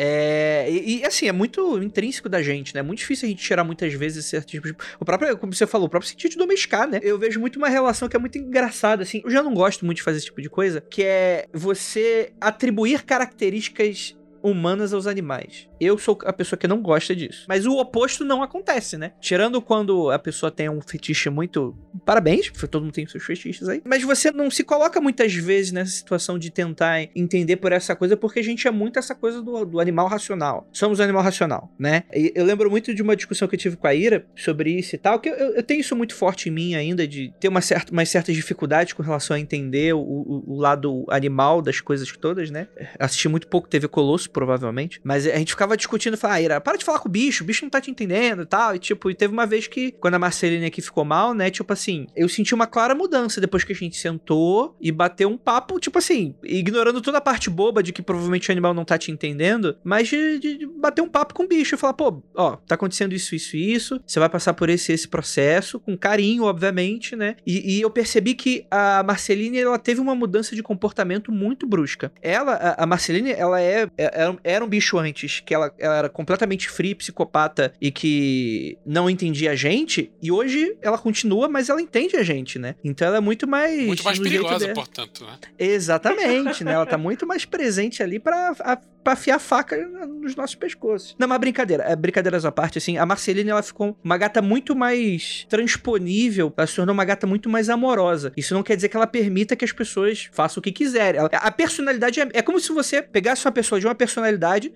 É, 0.00 0.70
e, 0.70 1.00
e, 1.00 1.04
assim, 1.04 1.26
é 1.26 1.32
muito 1.32 1.82
intrínseco 1.82 2.28
da 2.28 2.40
gente, 2.40 2.72
né? 2.72 2.78
É 2.78 2.82
muito 2.84 3.00
difícil 3.00 3.26
a 3.26 3.28
gente 3.28 3.42
tirar 3.42 3.64
muitas 3.64 3.92
vezes 3.94 4.24
certo 4.26 4.46
tipo 4.46 4.68
de. 4.68 4.76
O 5.00 5.04
próprio, 5.04 5.36
como 5.36 5.52
você 5.52 5.66
falou, 5.66 5.88
o 5.88 5.90
próprio 5.90 6.08
sentido 6.08 6.30
de 6.30 6.36
domesticar, 6.36 6.88
né? 6.88 7.00
Eu 7.02 7.18
vejo 7.18 7.40
muito 7.40 7.56
uma 7.56 7.68
relação 7.68 8.08
que 8.08 8.14
é 8.14 8.18
muito 8.20 8.38
engraçada, 8.38 9.02
assim. 9.02 9.20
Eu 9.24 9.30
já 9.30 9.42
não 9.42 9.52
gosto 9.52 9.84
muito 9.84 9.96
de 9.96 10.04
fazer 10.04 10.18
esse 10.18 10.26
tipo 10.26 10.40
de 10.40 10.48
coisa, 10.48 10.80
que 10.88 11.02
é 11.02 11.46
você 11.52 12.30
atribuir 12.40 13.02
características 13.02 14.16
humanas 14.50 14.92
aos 14.92 15.06
animais. 15.06 15.68
Eu 15.80 15.96
sou 15.98 16.18
a 16.24 16.32
pessoa 16.32 16.58
que 16.58 16.66
não 16.66 16.82
gosta 16.82 17.14
disso. 17.14 17.44
Mas 17.48 17.66
o 17.66 17.76
oposto 17.78 18.24
não 18.24 18.42
acontece, 18.42 18.96
né? 18.96 19.12
Tirando 19.20 19.60
quando 19.62 20.10
a 20.10 20.18
pessoa 20.18 20.50
tem 20.50 20.68
um 20.68 20.80
fetiche 20.80 21.30
muito. 21.30 21.76
Parabéns, 22.04 22.50
todo 22.70 22.82
mundo 22.82 22.92
tem 22.92 23.06
seus 23.06 23.24
fetiches 23.24 23.68
aí. 23.68 23.82
Mas 23.84 24.02
você 24.02 24.30
não 24.30 24.50
se 24.50 24.64
coloca 24.64 25.00
muitas 25.00 25.34
vezes 25.34 25.72
nessa 25.72 25.92
situação 25.92 26.38
de 26.38 26.50
tentar 26.50 27.08
entender 27.14 27.56
por 27.56 27.72
essa 27.72 27.94
coisa, 27.94 28.16
porque 28.16 28.40
a 28.40 28.44
gente 28.44 28.66
é 28.66 28.70
muito 28.70 28.98
essa 28.98 29.14
coisa 29.14 29.42
do, 29.42 29.64
do 29.64 29.80
animal 29.80 30.08
racional. 30.08 30.68
Somos 30.72 31.00
um 31.00 31.02
animal 31.02 31.22
racional, 31.22 31.72
né? 31.78 32.04
E 32.12 32.32
eu 32.34 32.44
lembro 32.44 32.70
muito 32.70 32.94
de 32.94 33.02
uma 33.02 33.16
discussão 33.16 33.46
que 33.46 33.54
eu 33.54 33.58
tive 33.58 33.76
com 33.76 33.86
a 33.86 33.94
Ira 33.94 34.26
sobre 34.36 34.70
isso 34.70 34.94
e 34.94 34.98
tal, 34.98 35.18
que 35.20 35.28
eu, 35.28 35.34
eu 35.34 35.62
tenho 35.62 35.80
isso 35.80 35.94
muito 35.94 36.14
forte 36.14 36.48
em 36.48 36.52
mim 36.52 36.74
ainda, 36.74 37.06
de 37.06 37.32
ter 37.38 37.48
uma 37.48 37.60
certa, 37.60 37.92
umas 37.92 38.08
certas 38.08 38.34
dificuldades 38.34 38.92
com 38.92 39.02
relação 39.02 39.36
a 39.36 39.40
entender 39.40 39.94
o, 39.94 40.00
o, 40.00 40.54
o 40.54 40.56
lado 40.56 41.04
animal 41.08 41.62
das 41.62 41.80
coisas 41.80 42.10
todas, 42.16 42.50
né? 42.50 42.68
Assisti 42.98 43.28
muito 43.28 43.46
pouco 43.48 43.68
TV 43.68 43.88
Colosso, 43.88 44.30
provavelmente, 44.38 45.00
mas 45.02 45.26
a 45.26 45.36
gente 45.36 45.50
ficava 45.50 45.76
discutindo, 45.76 46.16
falava, 46.16 46.38
ah, 46.38 46.42
Ira, 46.42 46.60
para 46.60 46.76
de 46.76 46.84
falar 46.84 47.00
com 47.00 47.08
o 47.08 47.10
bicho, 47.10 47.42
o 47.42 47.46
bicho 47.46 47.64
não 47.64 47.70
tá 47.70 47.80
te 47.80 47.90
entendendo 47.90 48.42
e 48.42 48.46
tal, 48.46 48.76
e 48.76 48.78
tipo, 48.78 49.10
e 49.10 49.14
teve 49.14 49.32
uma 49.32 49.44
vez 49.44 49.66
que, 49.66 49.90
quando 49.90 50.14
a 50.14 50.18
Marcelina 50.18 50.64
aqui 50.68 50.80
ficou 50.80 51.04
mal, 51.04 51.34
né, 51.34 51.50
tipo 51.50 51.72
assim, 51.72 52.06
eu 52.14 52.28
senti 52.28 52.54
uma 52.54 52.64
clara 52.64 52.94
mudança 52.94 53.40
depois 53.40 53.64
que 53.64 53.72
a 53.72 53.74
gente 53.74 53.96
sentou 53.96 54.76
e 54.80 54.92
bateu 54.92 55.28
um 55.28 55.36
papo, 55.36 55.80
tipo 55.80 55.98
assim, 55.98 56.36
ignorando 56.44 57.00
toda 57.00 57.18
a 57.18 57.20
parte 57.20 57.50
boba 57.50 57.82
de 57.82 57.92
que 57.92 58.00
provavelmente 58.00 58.48
o 58.48 58.52
animal 58.52 58.72
não 58.72 58.84
tá 58.84 58.96
te 58.96 59.10
entendendo, 59.10 59.76
mas 59.82 60.06
de, 60.06 60.38
de, 60.38 60.58
de 60.58 60.66
bater 60.66 61.02
um 61.02 61.08
papo 61.08 61.34
com 61.34 61.42
o 61.42 61.48
bicho 61.48 61.74
e 61.74 61.78
falar, 61.78 61.94
pô, 61.94 62.22
ó, 62.36 62.54
tá 62.58 62.76
acontecendo 62.76 63.16
isso, 63.16 63.34
isso 63.34 63.56
e 63.56 63.74
isso, 63.74 64.00
você 64.06 64.20
vai 64.20 64.28
passar 64.28 64.54
por 64.54 64.70
esse 64.70 64.92
esse 64.92 65.08
processo, 65.08 65.80
com 65.80 65.98
carinho, 65.98 66.44
obviamente, 66.44 67.16
né, 67.16 67.34
e, 67.44 67.78
e 67.78 67.80
eu 67.80 67.90
percebi 67.90 68.34
que 68.34 68.64
a 68.70 69.02
Marceline, 69.02 69.58
ela 69.58 69.80
teve 69.80 70.00
uma 70.00 70.14
mudança 70.14 70.54
de 70.54 70.62
comportamento 70.62 71.32
muito 71.32 71.66
brusca. 71.66 72.12
Ela, 72.22 72.52
a, 72.54 72.84
a 72.84 72.86
Marceline, 72.86 73.32
ela 73.32 73.60
é, 73.60 73.88
é, 73.96 74.17
era 74.42 74.64
um 74.64 74.68
bicho 74.68 74.98
antes, 74.98 75.40
que 75.40 75.54
ela, 75.54 75.72
ela 75.78 75.96
era 75.96 76.08
completamente 76.08 76.68
free, 76.68 76.94
psicopata 76.94 77.72
e 77.80 77.90
que 77.90 78.78
não 78.84 79.08
entendia 79.08 79.52
a 79.52 79.54
gente, 79.54 80.12
e 80.20 80.30
hoje 80.30 80.76
ela 80.82 80.98
continua, 80.98 81.48
mas 81.48 81.68
ela 81.68 81.80
entende 81.80 82.16
a 82.16 82.22
gente, 82.22 82.58
né? 82.58 82.74
Então 82.82 83.06
ela 83.06 83.18
é 83.18 83.20
muito 83.20 83.46
mais. 83.46 83.86
Muito 83.86 84.04
mais 84.04 84.18
perigosa, 84.18 84.72
portanto, 84.72 85.24
né? 85.24 85.38
Exatamente, 85.58 86.64
né? 86.64 86.72
Ela 86.72 86.86
tá 86.86 86.96
muito 86.98 87.26
mais 87.26 87.44
presente 87.44 88.02
ali 88.02 88.18
pra, 88.18 88.54
a, 88.60 88.76
pra 88.76 89.12
afiar 89.12 89.36
a 89.36 89.40
faca 89.40 89.76
nos 89.76 90.36
nossos 90.36 90.54
pescoços. 90.54 91.14
Não, 91.18 91.26
mas 91.26 91.38
brincadeira, 91.38 91.84
é, 91.84 91.96
brincadeiras 91.96 92.44
à 92.44 92.52
parte, 92.52 92.78
assim, 92.78 92.98
a 92.98 93.06
Marceline 93.06 93.50
ela 93.50 93.62
ficou 93.62 93.96
uma 94.02 94.16
gata 94.18 94.42
muito 94.42 94.76
mais 94.76 95.46
transponível, 95.48 96.52
ela 96.56 96.66
se 96.66 96.76
tornou 96.76 96.92
uma 96.92 97.04
gata 97.04 97.26
muito 97.26 97.48
mais 97.48 97.68
amorosa. 97.68 98.32
Isso 98.36 98.54
não 98.54 98.62
quer 98.62 98.76
dizer 98.76 98.88
que 98.88 98.96
ela 98.96 99.06
permita 99.06 99.56
que 99.56 99.64
as 99.64 99.72
pessoas 99.72 100.28
façam 100.32 100.60
o 100.60 100.62
que 100.62 100.72
quiserem. 100.72 101.20
Ela, 101.20 101.30
a 101.32 101.50
personalidade 101.50 102.20
é, 102.20 102.28
é 102.34 102.42
como 102.42 102.60
se 102.60 102.72
você 102.72 103.00
pegasse 103.00 103.46
uma 103.46 103.52
pessoa 103.52 103.80
de 103.80 103.86
uma 103.86 103.94
personalidade, 103.94 104.07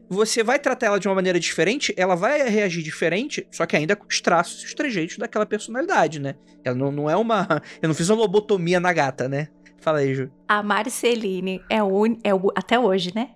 você 0.09 0.43
vai 0.43 0.59
tratar 0.59 0.87
ela 0.87 1.01
de 1.01 1.09
uma 1.09 1.15
maneira 1.15 1.39
diferente, 1.41 1.95
ela 1.97 2.15
vai 2.15 2.49
reagir 2.49 2.83
diferente, 2.83 3.47
só 3.51 3.67
que 3.67 3.77
ainda 3.77 3.97
com 3.97 4.07
os 4.07 4.21
traços 4.21 4.63
e 4.63 4.67
os 4.67 4.75
trejeitos 4.75 5.19
daquela 5.19 5.47
personalidade, 5.47 6.21
né? 6.21 6.35
Ela 6.65 6.77
não, 6.77 6.93
não 6.93 7.11
é 7.11 7.17
uma. 7.17 7.47
Eu 7.81 7.89
não 7.89 7.95
fiz 7.95 8.09
uma 8.09 8.21
lobotomia 8.21 8.79
na 8.79 8.93
gata, 8.93 9.29
né? 9.29 9.49
Fala 9.79 9.99
aí, 9.99 10.15
Ju. 10.15 10.31
A 10.49 10.63
Marceline 10.63 11.61
é 11.69 11.83
o, 11.83 12.05
é 12.23 12.35
o 12.35 12.53
até 12.55 12.79
hoje, 12.79 13.13
né? 13.15 13.31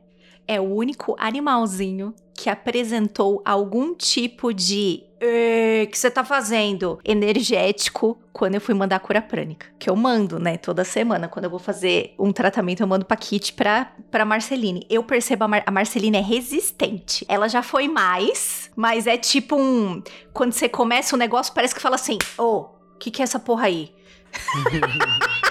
É 0.47 0.61
o 0.61 0.65
único 0.65 1.17
animalzinho 1.19 2.15
que 2.37 2.51
apresentou 2.51 3.43
algum 3.45 3.95
tipo 3.95 4.53
de 4.53 5.07
o 5.19 5.87
que 5.87 5.99
você 5.99 6.11
tá 6.11 6.23
fazendo? 6.23 7.01
Energético 7.05 8.19
quando 8.33 8.57
eu 8.57 8.61
fui 8.61 8.75
mandar 8.75 8.97
a 8.97 9.01
cura 9.01 9.23
prânica. 9.23 9.67
Que 9.79 9.89
eu 9.89 9.97
mando, 9.97 10.39
né? 10.39 10.59
Toda 10.59 10.85
semana. 10.85 11.27
Quando 11.27 11.47
eu 11.47 11.51
vou 11.51 11.59
fazer 11.59 12.15
um 12.19 12.33
tratamento, 12.33 12.83
eu 12.83 12.87
mando 12.87 13.05
pra 13.05 13.17
Kit 13.17 13.55
pra, 13.55 13.93
pra 14.11 14.25
Marceline. 14.25 14.87
Eu 14.91 15.03
percebo 15.03 15.45
a, 15.45 15.49
Mar 15.49 15.63
a 15.67 15.71
Marceline 15.71 16.19
é 16.19 16.21
resistente. 16.21 17.25
Ela 17.29 17.49
já 17.49 17.63
foi 17.63 17.89
mais, 17.89 18.71
mas 18.77 19.07
é 19.07 19.17
tipo 19.17 19.57
um. 19.57 20.03
Quando 20.33 20.53
você 20.53 20.69
começa 20.69 21.15
o 21.15 21.17
um 21.17 21.19
negócio, 21.19 21.55
parece 21.55 21.75
que 21.75 21.81
fala 21.81 21.95
assim: 21.95 22.19
Ô, 22.37 22.43
oh, 22.43 22.61
o 22.95 22.99
que, 22.99 23.11
que 23.11 23.23
é 23.23 23.25
essa 23.25 23.39
porra 23.39 23.67
aí? 23.67 23.95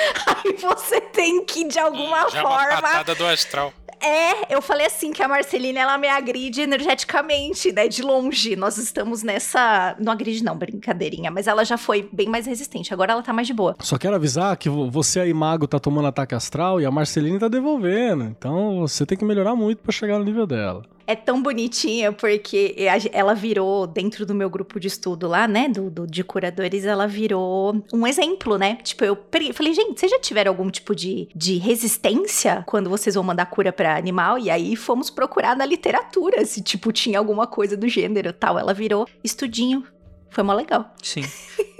aí 0.26 0.56
você 0.56 1.00
tem 1.00 1.44
que, 1.44 1.66
de 1.66 1.78
alguma 1.78 2.28
Já 2.30 2.42
forma. 2.42 2.62
É 2.62 2.78
uma 2.78 2.82
patada 2.82 3.14
do 3.14 3.26
astral. 3.26 3.72
É, 4.00 4.54
eu 4.54 4.62
falei 4.62 4.86
assim 4.86 5.12
que 5.12 5.22
a 5.22 5.28
Marcelina 5.28 5.80
ela 5.80 5.98
me 5.98 6.08
agride 6.08 6.62
energeticamente, 6.62 7.70
né? 7.72 7.86
De 7.86 8.02
longe. 8.02 8.56
Nós 8.56 8.78
estamos 8.78 9.22
nessa. 9.22 9.94
Não 10.00 10.12
agride, 10.12 10.42
não, 10.42 10.56
brincadeirinha. 10.56 11.30
Mas 11.30 11.46
ela 11.46 11.64
já 11.64 11.76
foi 11.76 12.08
bem 12.10 12.28
mais 12.28 12.46
resistente. 12.46 12.92
Agora 12.94 13.12
ela 13.12 13.22
tá 13.22 13.32
mais 13.32 13.46
de 13.46 13.52
boa. 13.52 13.76
Só 13.80 13.98
quero 13.98 14.14
avisar 14.14 14.56
que 14.56 14.68
você 14.68 15.20
aí, 15.20 15.34
mago, 15.34 15.66
tá 15.66 15.78
tomando 15.78 16.08
ataque 16.08 16.34
astral 16.34 16.80
e 16.80 16.86
a 16.86 16.90
Marceline 16.90 17.38
tá 17.38 17.48
devolvendo. 17.48 18.24
Então 18.24 18.80
você 18.80 19.04
tem 19.04 19.18
que 19.18 19.24
melhorar 19.24 19.54
muito 19.54 19.82
para 19.82 19.92
chegar 19.92 20.18
no 20.18 20.24
nível 20.24 20.46
dela 20.46 20.82
é 21.10 21.16
tão 21.16 21.42
bonitinha 21.42 22.12
porque 22.12 22.76
ela 23.12 23.34
virou, 23.34 23.84
dentro 23.84 24.24
do 24.24 24.32
meu 24.32 24.48
grupo 24.48 24.78
de 24.78 24.86
estudo 24.86 25.26
lá, 25.26 25.48
né, 25.48 25.68
do, 25.68 25.90
do, 25.90 26.06
de 26.06 26.22
curadores, 26.22 26.84
ela 26.84 27.06
virou 27.06 27.82
um 27.92 28.06
exemplo, 28.06 28.56
né? 28.56 28.76
Tipo, 28.76 29.04
eu 29.04 29.18
falei, 29.52 29.74
gente, 29.74 29.98
vocês 29.98 30.10
já 30.10 30.20
tiveram 30.20 30.52
algum 30.52 30.70
tipo 30.70 30.94
de, 30.94 31.28
de 31.34 31.58
resistência 31.58 32.62
quando 32.66 32.88
vocês 32.88 33.16
vão 33.16 33.24
mandar 33.24 33.46
cura 33.46 33.72
para 33.72 33.96
animal? 33.96 34.38
E 34.38 34.50
aí 34.50 34.76
fomos 34.76 35.10
procurar 35.10 35.56
na 35.56 35.66
literatura 35.66 36.44
se, 36.44 36.62
tipo, 36.62 36.92
tinha 36.92 37.18
alguma 37.18 37.46
coisa 37.46 37.76
do 37.76 37.88
gênero 37.88 38.32
tal. 38.32 38.56
Ela 38.56 38.72
virou 38.72 39.06
estudinho 39.24 39.84
foi 40.30 40.44
mó 40.44 40.54
legal. 40.54 40.94
Sim. 41.02 41.24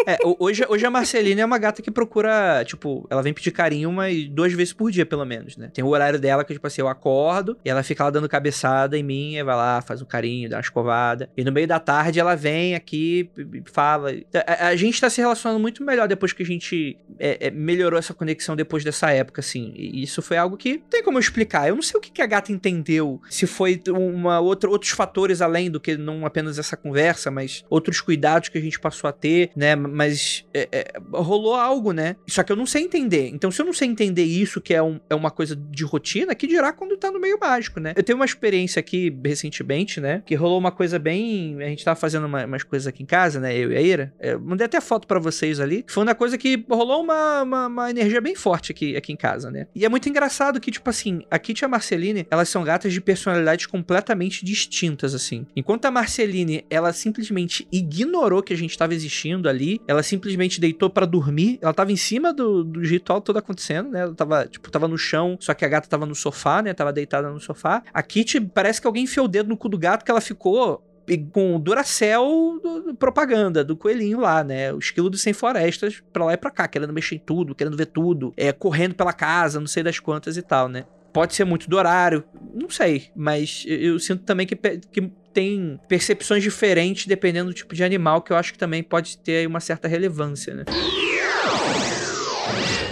É, 0.07 0.16
hoje, 0.38 0.64
hoje 0.68 0.86
a 0.86 0.90
Marcelina 0.90 1.42
é 1.42 1.44
uma 1.44 1.59
gata 1.59 1.82
que 1.82 1.90
procura, 1.90 2.64
tipo, 2.64 3.07
ela 3.11 3.22
vem 3.22 3.32
pedir 3.32 3.51
carinho 3.51 3.90
umas 3.90 4.28
duas 4.28 4.53
vezes 4.53 4.72
por 4.72 4.90
dia, 4.90 5.05
pelo 5.05 5.24
menos, 5.24 5.57
né? 5.57 5.70
Tem 5.72 5.84
o 5.84 5.88
horário 5.88 6.18
dela 6.18 6.44
que, 6.44 6.53
tipo 6.53 6.66
assim, 6.66 6.80
eu 6.80 6.88
acordo 6.88 7.57
e 7.64 7.70
ela 7.70 7.82
fica 7.82 8.05
lá 8.05 8.11
dando 8.11 8.28
cabeçada 8.28 8.96
em 8.96 9.03
mim, 9.03 9.36
e 9.36 9.42
vai 9.42 9.55
lá, 9.55 9.82
faz 9.82 10.01
um 10.01 10.05
carinho, 10.05 10.48
dá 10.48 10.57
uma 10.57 10.62
escovada. 10.62 11.28
E 11.36 11.44
no 11.44 11.53
meio 11.53 11.66
da 11.66 11.78
tarde 11.78 12.18
ela 12.18 12.34
vem 12.34 12.74
aqui 12.74 13.30
fala. 13.66 14.12
A, 14.46 14.68
a 14.68 14.76
gente 14.76 15.01
tá 15.01 15.11
se 15.11 15.20
relacionando 15.20 15.61
muito 15.61 15.84
melhor 15.84 16.09
depois 16.09 16.32
que 16.32 16.42
a 16.42 16.46
gente 16.46 16.96
é, 17.18 17.48
é, 17.48 17.51
melhorou 17.51 17.98
essa 17.98 18.14
conexão 18.14 18.57
depois 18.57 18.82
dessa 18.82 19.11
época, 19.11 19.40
assim. 19.40 19.72
E 19.76 20.03
isso 20.03 20.22
foi 20.22 20.36
algo 20.36 20.57
que 20.57 20.78
não 20.78 20.88
tem 20.88 21.03
como 21.03 21.18
eu 21.18 21.20
explicar. 21.20 21.68
Eu 21.68 21.74
não 21.74 21.82
sei 21.82 21.98
o 21.98 22.01
que, 22.01 22.11
que 22.11 22.22
a 22.22 22.26
gata 22.26 22.51
entendeu, 22.51 23.20
se 23.28 23.46
foi 23.46 23.80
uma 23.88 24.40
outra, 24.40 24.70
outros 24.70 24.92
fatores 24.92 25.42
além 25.42 25.70
do 25.70 25.78
que 25.78 25.96
não 25.96 26.24
apenas 26.24 26.59
essa 26.59 26.76
conversa, 26.76 27.30
mas 27.30 27.64
outros 27.68 28.01
cuidados 28.01 28.39
que 28.49 28.59
a 28.59 28.61
gente 28.61 28.78
passou 28.78 29.09
a 29.09 29.12
ter, 29.12 29.51
né? 29.57 29.74
Mas 29.74 30.45
é, 30.55 30.68
é, 30.70 30.93
rolou 31.12 31.55
algo, 31.55 31.93
né? 31.93 32.16
Só 32.28 32.43
que 32.43 32.53
eu 32.53 32.57
não 32.57 32.66
sei 32.66 32.84
entender. 32.84 33.28
Então, 33.28 33.51
se 33.51 33.61
eu 33.61 33.66
não 33.66 33.72
sei 33.72 33.88
entender 33.88 34.22
isso, 34.22 34.61
que 34.61 34.72
é, 34.72 34.82
um, 34.82 35.01
é 35.11 35.14
uma 35.14 35.30
coisa 35.30 35.57
de 35.57 35.84
rotina, 35.84 36.34
que 36.34 36.47
dirá 36.47 36.72
quando 36.72 36.97
tá 36.97 37.11
no 37.11 37.18
meio 37.18 37.38
mágico, 37.41 37.80
né? 37.80 37.93
Eu 37.97 38.03
tenho 38.03 38.16
uma 38.16 38.24
experiência 38.24 38.78
aqui 38.78 39.14
recentemente, 39.24 40.01
né? 40.01 40.22
Que 40.24 40.34
rolou 40.34 40.59
uma 40.59 40.70
coisa 40.70 40.99
bem. 40.99 41.61
A 41.62 41.68
gente 41.68 41.84
tava 41.84 41.99
fazendo 41.99 42.26
uma, 42.26 42.45
umas 42.45 42.62
coisas 42.62 42.86
aqui 42.86 43.03
em 43.03 43.07
casa, 43.07 43.41
né? 43.41 43.57
Eu 43.57 43.72
e 43.72 43.76
a 43.76 43.80
Ira. 43.80 44.14
Eu 44.20 44.41
mandei 44.41 44.64
até 44.64 44.80
foto 44.80 45.07
para 45.07 45.18
vocês 45.18 45.59
ali. 45.59 45.84
Foi 45.88 46.03
uma 46.03 46.14
coisa 46.14 46.38
que 46.38 46.64
rolou 46.68 47.03
uma, 47.03 47.43
uma, 47.43 47.66
uma, 47.66 47.91
energia 47.91 48.20
bem 48.20 48.34
forte 48.34 48.72
aqui, 48.72 48.97
aqui 48.97 49.12
em 49.12 49.16
casa, 49.16 49.51
né? 49.51 49.66
E 49.74 49.84
é 49.84 49.88
muito 49.88 50.09
engraçado 50.09 50.61
que, 50.61 50.70
tipo 50.70 50.88
assim, 50.88 51.22
a 51.30 51.38
Kit 51.38 51.61
e 51.61 51.64
a 51.64 51.68
Marceline, 51.68 52.26
elas 52.30 52.49
são 52.49 52.62
gatas 52.62 52.93
de 52.93 53.01
personalidades 53.01 53.66
completamente 53.66 54.45
distintas, 54.45 55.14
assim. 55.14 55.47
Enquanto 55.57 55.86
a 55.86 55.91
Marceline, 55.91 56.64
ela 56.70 56.93
simplesmente 56.93 57.66
ignorou 57.72 58.30
que 58.43 58.53
a 58.53 58.57
gente 58.57 58.70
estava 58.70 58.95
existindo 58.95 59.49
ali. 59.49 59.81
Ela 59.89 60.03
simplesmente 60.03 60.61
deitou 60.61 60.89
para 60.89 61.07
dormir. 61.07 61.59
Ela 61.61 61.74
tava 61.74 61.91
em 61.91 61.97
cima 61.97 62.33
do, 62.33 62.62
do 62.62 62.81
ritual 62.81 63.20
todo 63.20 63.39
acontecendo, 63.39 63.91
né? 63.91 64.03
Ela 64.03 64.14
tava, 64.14 64.47
tipo, 64.47 64.70
tava 64.70 64.87
no 64.87 64.97
chão, 64.97 65.37
só 65.41 65.53
que 65.53 65.64
a 65.64 65.68
gata 65.68 65.89
tava 65.89 66.07
no 66.07 66.14
sofá, 66.14 66.62
né? 66.62 66.72
Tava 66.72 66.93
deitada 66.93 67.28
no 67.31 67.41
sofá. 67.41 67.83
A 67.93 68.03
Kitty 68.03 68.41
parece 68.41 68.81
que 68.81 68.87
alguém 68.87 69.05
enfiou 69.05 69.26
o 69.26 69.28
dedo 69.28 69.49
no 69.49 69.57
cu 69.57 69.68
do 69.68 69.78
gato 69.78 70.05
que 70.05 70.11
ela 70.11 70.20
ficou 70.20 70.87
com 71.33 71.57
o 71.57 71.59
Duracell 71.59 72.61
do, 72.62 72.83
do, 72.83 72.95
propaganda 72.95 73.64
do 73.64 73.76
coelhinho 73.76 74.20
lá, 74.20 74.45
né? 74.45 74.72
O 74.72 74.78
esquilo 74.78 75.11
dos 75.11 75.22
sem 75.22 75.33
florestas 75.33 76.03
pra 76.12 76.24
lá 76.24 76.35
e 76.35 76.37
pra 76.37 76.51
cá, 76.51 76.68
querendo 76.68 76.93
mexer 76.93 77.16
em 77.16 77.18
tudo, 77.18 77.55
querendo 77.55 77.76
ver 77.76 77.87
tudo, 77.87 78.33
é, 78.37 78.53
correndo 78.53 78.95
pela 78.95 79.12
casa, 79.12 79.59
não 79.59 79.66
sei 79.66 79.83
das 79.83 79.99
quantas 79.99 80.37
e 80.37 80.43
tal, 80.43 80.68
né? 80.68 80.85
Pode 81.12 81.35
ser 81.35 81.45
muito 81.45 81.68
do 81.68 81.76
horário, 81.76 82.22
não 82.55 82.70
sei, 82.70 83.11
mas 83.16 83.64
eu, 83.66 83.95
eu 83.95 83.99
sinto 83.99 84.22
também 84.22 84.47
que, 84.47 84.55
que 84.55 85.11
tem 85.33 85.78
percepções 85.89 86.43
diferentes 86.43 87.07
dependendo 87.07 87.51
do 87.51 87.55
tipo 87.55 87.74
de 87.74 87.85
animal, 87.85 88.22
que 88.22 88.33
eu 88.33 88.37
acho 88.37 88.53
que 88.53 88.59
também 88.59 88.83
pode 88.83 89.18
ter 89.18 89.47
uma 89.47 89.61
certa 89.61 89.89
relevância, 89.89 90.55
né? 90.55 90.64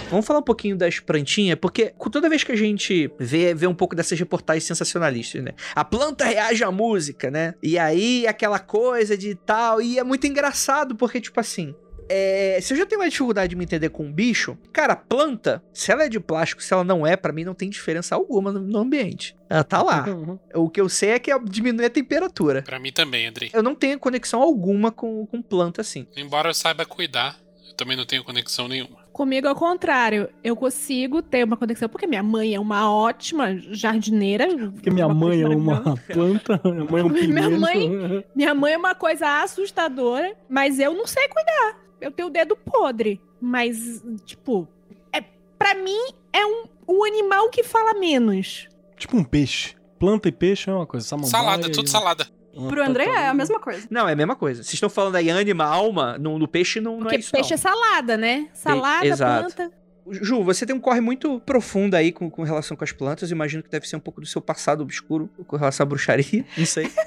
Vamos 0.09 0.25
falar 0.25 0.39
um 0.39 0.43
pouquinho 0.43 0.75
das 0.75 0.99
plantinhas, 0.99 1.57
porque 1.61 1.93
toda 2.11 2.27
vez 2.27 2.43
que 2.43 2.51
a 2.51 2.55
gente 2.55 3.11
vê, 3.19 3.53
vê 3.53 3.67
um 3.67 3.75
pouco 3.75 3.95
dessas 3.95 4.17
reportagens 4.17 4.63
sensacionalistas, 4.63 5.43
né? 5.43 5.51
A 5.75 5.85
planta 5.85 6.25
reage 6.25 6.63
à 6.63 6.71
música, 6.71 7.29
né? 7.29 7.53
E 7.61 7.77
aí 7.77 8.25
aquela 8.25 8.57
coisa 8.57 9.15
de 9.15 9.35
tal. 9.35 9.79
E 9.79 9.99
é 9.99 10.03
muito 10.03 10.25
engraçado, 10.25 10.95
porque, 10.95 11.21
tipo 11.21 11.39
assim, 11.39 11.75
é, 12.09 12.59
se 12.61 12.73
eu 12.73 12.77
já 12.77 12.85
tenho 12.85 12.99
uma 12.99 13.09
dificuldade 13.09 13.51
de 13.51 13.55
me 13.55 13.63
entender 13.63 13.89
com 13.89 14.03
um 14.03 14.11
bicho, 14.11 14.57
cara, 14.73 14.95
planta, 14.95 15.63
se 15.71 15.91
ela 15.91 16.03
é 16.03 16.09
de 16.09 16.19
plástico, 16.19 16.61
se 16.63 16.73
ela 16.73 16.83
não 16.83 17.05
é, 17.05 17.15
para 17.15 17.31
mim 17.31 17.43
não 17.43 17.53
tem 17.53 17.69
diferença 17.69 18.15
alguma 18.15 18.51
no, 18.51 18.59
no 18.59 18.79
ambiente. 18.79 19.35
Ela 19.49 19.63
tá 19.63 19.81
lá. 19.81 20.05
o 20.53 20.69
que 20.69 20.81
eu 20.81 20.89
sei 20.89 21.11
é 21.11 21.19
que 21.19 21.31
diminui 21.45 21.85
a 21.85 21.89
temperatura. 21.89 22.63
Pra 22.63 22.79
mim 22.79 22.91
também, 22.91 23.27
Andrei. 23.27 23.49
Eu 23.53 23.63
não 23.63 23.75
tenho 23.75 23.99
conexão 23.99 24.41
alguma 24.41 24.91
com, 24.91 25.25
com 25.27 25.41
planta 25.41 25.81
assim. 25.81 26.07
Embora 26.17 26.49
eu 26.49 26.53
saiba 26.53 26.85
cuidar, 26.85 27.37
eu 27.67 27.73
também 27.75 27.95
não 27.95 28.05
tenho 28.05 28.23
conexão 28.23 28.67
nenhuma. 28.67 28.99
Comigo 29.11 29.47
é 29.47 29.51
o 29.51 29.55
contrário. 29.55 30.29
Eu 30.43 30.55
consigo 30.55 31.21
ter 31.21 31.43
uma 31.43 31.57
conexão, 31.57 31.89
porque 31.89 32.07
minha 32.07 32.23
mãe 32.23 32.55
é 32.55 32.59
uma 32.59 32.89
ótima 32.89 33.57
jardineira. 33.57 34.47
Porque 34.71 34.89
minha 34.89 35.09
mãe 35.09 35.41
é 35.41 35.47
uma 35.47 35.97
planta, 36.07 36.61
minha 36.63 36.85
mãe 36.85 37.01
é 37.01 37.05
um 37.05 37.09
pimento. 37.09 37.33
Minha 37.33 37.49
mãe, 37.49 38.25
minha 38.33 38.53
mãe 38.53 38.73
é 38.73 38.77
uma 38.77 38.95
coisa 38.95 39.43
assustadora, 39.43 40.33
mas 40.47 40.79
eu 40.79 40.93
não 40.93 41.05
sei 41.05 41.27
cuidar. 41.27 41.88
Eu 42.01 42.11
tenho 42.11 42.27
o 42.27 42.31
dedo 42.31 42.55
podre. 42.55 43.19
Mas, 43.41 44.03
tipo, 44.25 44.67
é, 45.13 45.21
pra 45.57 45.75
mim 45.75 45.99
é 46.33 46.45
um, 46.45 46.63
um 46.87 47.03
animal 47.05 47.49
que 47.49 47.63
fala 47.63 47.93
menos. 47.93 48.67
Tipo 48.97 49.17
um 49.17 49.23
peixe. 49.23 49.75
Planta 49.97 50.29
e 50.29 50.31
peixe 50.31 50.69
é 50.69 50.73
uma 50.73 50.85
coisa. 50.85 51.05
Samambaia 51.05 51.31
Salada, 51.31 51.71
tudo 51.71 51.87
e- 51.87 51.89
salada. 51.89 52.27
uma 52.53 52.69
Pro 52.69 52.83
André 52.83 53.05
é 53.05 53.27
a 53.27 53.33
mesma 53.33 53.59
coisa. 53.59 53.87
Não, 53.89 54.07
é 54.07 54.13
a 54.13 54.15
mesma 54.15 54.35
coisa. 54.35 54.63
Vocês 54.63 54.73
estão 54.73 54.89
falando 54.89 55.15
aí 55.15 55.29
anima, 55.29 55.65
alma, 55.65 56.17
no, 56.17 56.39
no 56.39 56.47
peixe 56.47 56.79
não, 56.79 56.93
não 56.93 56.99
Porque 57.01 57.15
é 57.15 57.19
isso 57.19 57.31
peixe 57.31 57.49
não. 57.49 57.55
é 57.55 57.57
salada, 57.57 58.17
né? 58.17 58.47
Salada, 58.53 59.05
exato. 59.05 59.55
planta. 59.55 59.79
Ju, 60.11 60.43
você 60.43 60.65
tem 60.65 60.75
um 60.75 60.79
corre 60.79 61.01
muito 61.01 61.39
profundo 61.41 61.93
aí 61.95 62.11
com, 62.11 62.29
com 62.31 62.41
relação 62.43 62.75
com 62.75 62.83
as 62.83 62.91
plantas. 62.91 63.29
Eu 63.29 63.35
imagino 63.35 63.61
que 63.61 63.69
deve 63.69 63.87
ser 63.87 63.95
um 63.95 63.99
pouco 63.99 64.19
do 64.19 64.25
seu 64.27 64.41
passado 64.41 64.81
obscuro 64.81 65.29
com 65.45 65.55
relação 65.55 65.83
à 65.83 65.87
bruxaria. 65.87 66.43
Não 66.57 66.65
sei. 66.65 66.89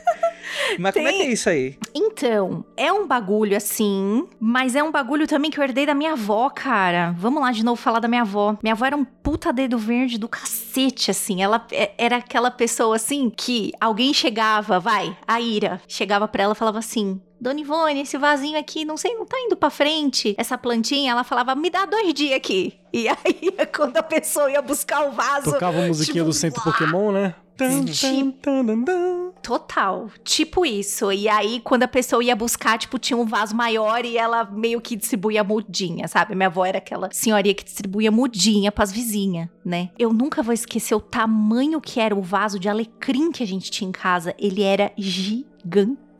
Mas 0.78 0.94
como 0.94 1.09
é 1.09 1.12
que 1.12 1.18
é 1.18 1.24
Tem. 1.24 1.32
isso 1.32 1.48
aí? 1.48 1.76
Então, 1.94 2.64
é 2.76 2.92
um 2.92 3.07
bagulho 3.07 3.57
assim, 3.57 4.26
mas 4.40 4.74
é 4.74 4.82
um 4.82 4.90
bagulho 4.90 5.26
também 5.26 5.50
que 5.50 5.59
eu 5.59 5.64
herdei 5.64 5.86
da 5.86 5.94
minha 5.94 6.12
avó, 6.12 6.48
cara. 6.50 7.14
Vamos 7.18 7.42
lá 7.42 7.53
de 7.53 7.64
novo 7.64 7.80
falar 7.80 8.00
da 8.00 8.09
minha 8.09 8.22
avó. 8.22 8.57
Minha 8.62 8.74
avó 8.74 8.84
era 8.86 8.96
um 8.96 9.05
puta 9.05 9.53
dedo 9.53 9.78
verde 9.78 10.18
do 10.18 10.28
cacete, 10.28 11.11
assim. 11.11 11.42
Ela 11.42 11.64
é- 11.70 11.92
era 11.98 12.16
aquela 12.16 12.50
pessoa 12.50 12.96
assim 12.96 13.30
que 13.30 13.72
alguém 13.80 14.12
chegava, 14.12 14.78
vai, 14.80 15.16
a 15.26 15.40
Ira, 15.40 15.80
chegava 15.88 16.26
pra 16.28 16.42
ela 16.44 16.53
e 16.53 16.57
falava 16.57 16.78
assim. 16.78 17.20
Dona 17.43 17.61
Ivone, 17.61 18.03
esse 18.03 18.16
vasinho 18.16 18.57
aqui, 18.57 18.84
não 18.84 18.97
sei, 18.97 19.16
não 19.16 19.26
tá 19.26 19.36
indo 19.36 19.57
pra 19.57 19.68
frente. 19.68 20.32
Essa 20.38 20.57
plantinha, 20.57 21.11
ela 21.11 21.24
falava, 21.24 21.57
me 21.57 21.70
dá 21.70 21.84
dois 21.84 22.14
dias 22.14 22.36
aqui. 22.36 22.72
E 22.93 23.09
aí, 23.11 23.53
quando 23.74 23.97
a 23.97 24.03
pessoa 24.03 24.49
ia 24.49 24.62
buscar 24.62 25.09
o 25.09 25.11
vaso, 25.11 25.51
Tocava 25.51 25.82
a 25.82 25.88
musiquinha 25.88 26.22
tipo, 26.22 26.26
do 26.26 26.32
Centro 26.32 26.62
Pokémon, 26.62 27.11
né? 27.11 27.34
Tan, 27.57 27.84
Tipo- 27.84 28.32
tan, 28.40 28.64
tan, 28.64 28.84
tan. 28.84 29.32
Total, 29.43 30.09
tipo 30.22 30.64
isso. 30.64 31.11
E 31.11 31.28
aí, 31.28 31.61
quando 31.64 31.82
a 31.82 31.88
pessoa 31.88 32.22
ia 32.22 32.36
buscar, 32.36 32.78
tipo, 32.78 32.97
tinha 32.97 33.16
um 33.16 33.26
vaso 33.26 33.57
maior 33.57 34.05
e 34.05 34.16
ela 34.16 34.45
meio 34.45 34.80
que 34.80 34.95
distribuía 34.95 35.43
mudinha, 35.43 36.07
sabe? 36.07 36.36
Minha 36.36 36.47
avó 36.47 36.64
era 36.64 36.78
aquela 36.78 37.09
senhoria 37.12 37.53
que 37.53 37.64
distribuía 37.64 38.12
mudinha 38.12 38.70
pras 38.70 38.93
vizinhas, 38.93 39.49
né? 39.64 39.90
Eu 39.99 40.12
nunca 40.12 40.45
vou 40.45 40.55
esquecer 40.55 40.95
o 40.95 41.01
tamanho 41.01 41.80
que 41.80 41.99
era 41.99 42.14
o 42.14 42.22
vaso 42.22 42.57
de 42.57 42.68
alecrim 42.68 43.32
que 43.32 43.43
a 43.43 43.47
gente 43.47 43.68
tinha 43.68 43.88
em 43.88 43.93
casa. 43.93 44.32
Ele 44.38 44.62
era 44.62 44.93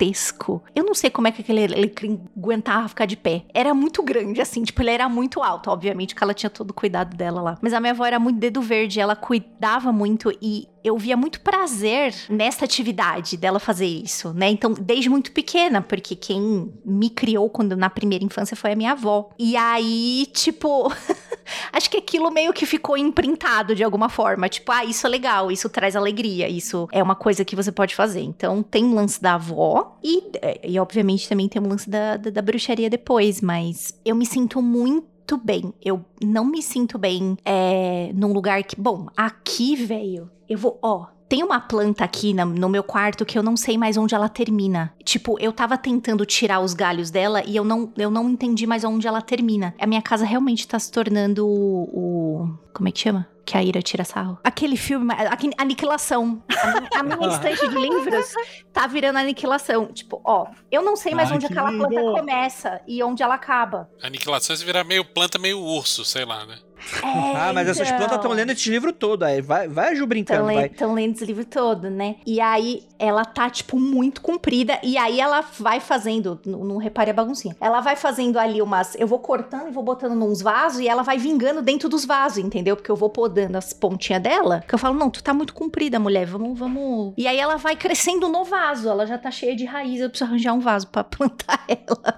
gigantesco. 0.03 0.63
Eu 0.75 0.85
não 0.85 0.95
sei 0.95 1.11
como 1.11 1.29
é 1.29 1.33
que 1.33 1.43
aquele 1.43 1.65
alecrim 1.65 2.21
aguentava 2.37 2.89
ficar 2.89 3.07
de 3.07 3.17
pé. 3.17 3.45
Era 3.55 3.73
muito 3.73 4.03
grande, 4.03 4.41
assim, 4.41 4.63
tipo, 4.63 4.83
ele 4.83 4.91
era 4.91 5.09
muito 5.09 5.43
alto. 5.43 5.71
Obviamente 5.71 6.15
que 6.15 6.23
ela 6.23 6.35
tinha 6.35 6.51
todo 6.51 6.71
o 6.71 6.75
cuidado 6.75 7.17
dela 7.17 7.41
lá. 7.41 7.59
Mas 7.61 7.73
a 7.73 7.81
minha 7.81 7.93
avó 7.93 8.05
era 8.05 8.19
muito 8.19 8.39
dedo 8.39 8.61
verde, 8.61 9.01
ela 9.01 9.15
cuidava 9.15 9.93
muito 9.93 10.33
e 10.41 10.69
eu 10.85 10.99
via 10.99 11.17
muito 11.17 11.41
prazer 11.41 12.13
nessa 12.29 12.65
atividade 12.65 13.37
dela 13.37 13.61
fazer 13.61 13.87
isso, 13.87 14.33
né? 14.33 14.51
Então, 14.51 14.75
desde 14.75 15.09
muito 15.09 15.31
pequena, 15.31 15.81
porque 15.81 16.17
quem 16.17 16.73
me 16.85 17.09
criou 17.09 17.49
quando 17.49 17.77
na 17.77 17.89
primeira 17.89 18.25
infância 18.25 18.57
foi 18.57 18.73
a 18.73 18.77
minha 18.77 18.93
avó. 18.93 19.31
E 19.39 19.57
aí, 19.57 20.27
tipo, 20.33 20.93
acho 21.73 21.91
que 21.91 21.97
aquilo 21.97 22.31
meio 22.31 22.53
que 22.53 22.67
ficou 22.67 22.97
imprintado 22.97 23.75
de 23.75 23.83
alguma 23.83 24.09
forma. 24.09 24.49
Tipo, 24.49 24.73
ah, 24.73 24.85
isso 24.85 25.07
é 25.07 25.11
legal, 25.11 25.51
isso 25.51 25.69
traz 25.69 25.97
alegria, 25.97 26.49
isso 26.49 26.89
é 26.93 27.03
uma 27.03 27.15
coisa 27.15 27.45
que 27.45 27.57
você 27.57 27.73
pode 27.73 27.95
fazer. 27.95 28.21
Então, 28.21 28.63
tem 28.63 28.85
um 28.85 28.95
lance 28.95 29.21
da 29.21 29.35
avó 29.35 29.97
e, 30.03 30.25
e 30.63 30.79
obviamente, 30.79 31.29
também 31.29 31.49
tem 31.49 31.61
um 31.61 31.69
lance 31.69 31.89
da, 31.89 32.17
da, 32.17 32.31
da 32.31 32.43
bruxaria 32.43 32.91
depois, 32.91 33.41
mas 33.41 33.99
eu 34.05 34.15
me 34.15 34.27
sinto 34.27 34.61
muito 34.61 35.13
muito 35.23 35.37
bem. 35.37 35.73
Eu 35.83 36.05
não 36.23 36.45
me 36.45 36.61
sinto 36.61 36.99
bem 36.99 37.37
é, 37.45 38.11
num 38.15 38.33
lugar 38.33 38.63
que. 38.65 38.79
Bom, 38.79 39.07
aqui, 39.17 39.77
velho, 39.77 40.31
eu 40.49 40.59
vou. 40.59 40.79
Ó, 40.83 41.07
tem 41.33 41.43
uma 41.43 41.59
planta 41.59 42.05
aqui 42.05 42.35
na- 42.35 42.45
no 42.45 42.69
meu 42.69 42.83
quarto 42.83 43.25
que 43.25 43.39
eu 43.39 43.43
não 43.43 43.57
sei 43.57 43.79
mais 43.79 43.97
onde 43.97 44.15
ela 44.15 44.29
termina. 44.29 44.93
Tipo, 45.03 45.39
eu 45.41 45.51
tava 45.51 45.79
tentando 45.79 46.27
tirar 46.27 46.61
os 46.61 46.75
galhos 46.75 47.11
dela 47.11 47.43
e 47.47 47.57
eu 47.57 47.65
não, 47.65 47.91
eu 47.97 48.11
não 48.11 48.29
entendi 48.29 48.67
mais 48.67 48.85
onde 48.85 49.09
ela 49.09 49.23
termina. 49.23 49.75
A 49.81 49.87
minha 49.87 50.03
casa 50.03 50.27
realmente 50.27 50.69
tá 50.69 50.79
se 50.79 50.93
tornando 50.93 51.47
o. 51.47 51.85
o- 51.85 52.59
como 52.75 52.87
é 52.89 52.93
que 52.93 53.01
chama? 53.01 53.27
Que 53.47 53.57
a 53.57 53.63
Ira 53.65 53.81
tira 53.83 54.05
sarro. 54.05 54.39
Aquele 54.45 54.77
filme, 54.77 55.13
a- 55.15 55.33
aquele- 55.33 55.55
Aniquilação. 55.57 56.43
A, 56.51 57.03
minha- 57.03 57.17
a 57.17 57.17
minha 57.17 57.29
estante 57.57 57.67
de 57.67 57.75
livros 57.77 58.27
tá 58.73 58.87
virando 58.87 59.19
aniquilação. 59.19 59.87
Tipo, 59.87 60.21
ó, 60.25 60.47
eu 60.71 60.83
não 60.83 60.97
sei 60.97 61.15
mais 61.15 61.31
Ai, 61.31 61.37
onde 61.37 61.47
que 61.47 61.53
aquela 61.55 61.71
planta 61.73 61.95
lindo. 61.99 62.13
começa 62.13 62.81
e 62.87 63.03
onde 63.03 63.23
ela 63.23 63.35
acaba. 63.37 63.89
Aniquilação 64.03 64.55
se 64.55 64.65
virar 64.65 64.85
meio 64.85 65.03
planta, 65.05 65.39
meio 65.39 65.59
urso, 65.59 66.05
sei 66.05 66.25
lá, 66.27 66.45
né? 66.47 66.59
Ah, 67.03 67.53
mas 67.53 67.69
essas 67.69 67.91
plantas 67.91 68.17
estão 68.17 68.33
lendo 68.33 68.51
esse 68.51 68.69
livro 68.71 68.93
todo. 68.93 69.23
Aí 69.23 69.41
vai, 69.41 69.69
vai 69.69 69.95
Ju 69.97 70.07
brincando. 70.07 70.51
Estão 70.51 70.95
lendo 70.95 71.15
esse 71.15 71.25
livro 71.25 71.45
todo, 71.45 71.91
né? 71.91 72.17
E 72.27 72.41
aí 72.41 72.83
ela 72.99 73.25
tá, 73.25 73.49
tipo, 73.51 73.79
muito 73.79 74.21
comprida. 74.21 74.79
E 74.83 74.97
aí 74.97 75.21
ela 75.21 75.45
vai 75.59 75.81
fazendo. 75.81 76.41
Não, 76.47 76.65
não 76.65 76.77
repare 76.77 77.11
a 77.11 77.15
baguncinha. 77.15 77.57
Ela 77.61 77.81
vai 77.81 77.97
fazendo 77.97 78.39
ali 78.39 78.61
umas. 78.63 78.95
Eu 78.95 79.07
vou 79.07 79.19
cortando 79.19 79.69
e 79.69 79.71
vou 79.73 79.83
botando 79.83 80.15
nos 80.15 80.41
vasos. 80.41 80.81
E 80.81 80.89
ela 80.89 81.03
vai 81.03 81.19
vingando 81.19 81.63
dentro 81.63 81.89
dos 81.89 82.05
vasos, 82.05 82.39
entendeu? 82.39 82.77
Porque 82.77 82.91
eu 82.91 82.97
vou 82.97 83.11
podando 83.11 83.59
as 83.59 83.73
pontinhas 83.73 84.23
dela. 84.23 84.63
Que 84.67 84.75
eu 84.75 84.79
falo, 84.79 84.99
não, 84.99 85.11
tu 85.11 85.23
tá 85.23 85.35
muito 85.35 85.55
comprida, 85.55 85.99
mulher. 85.99 86.27
Vamos, 86.27 86.59
vamos. 86.59 87.15
E 87.17 87.27
aí 87.27 87.39
ela 87.39 87.57
vai 87.57 87.77
crescendo 87.77 88.29
no 88.29 88.45
vaso. 88.45 88.89
Ela 88.89 89.07
já 89.07 89.19
tá 89.19 89.31
cheia 89.31 89.57
de 89.57 89.65
raiz. 89.65 90.01
Eu 90.01 90.09
preciso 90.09 90.31
arranjar 90.31 90.53
um 90.53 90.61
vaso 90.61 90.87
pra 90.89 91.03
plantar 91.05 91.65
ela. 91.69 92.17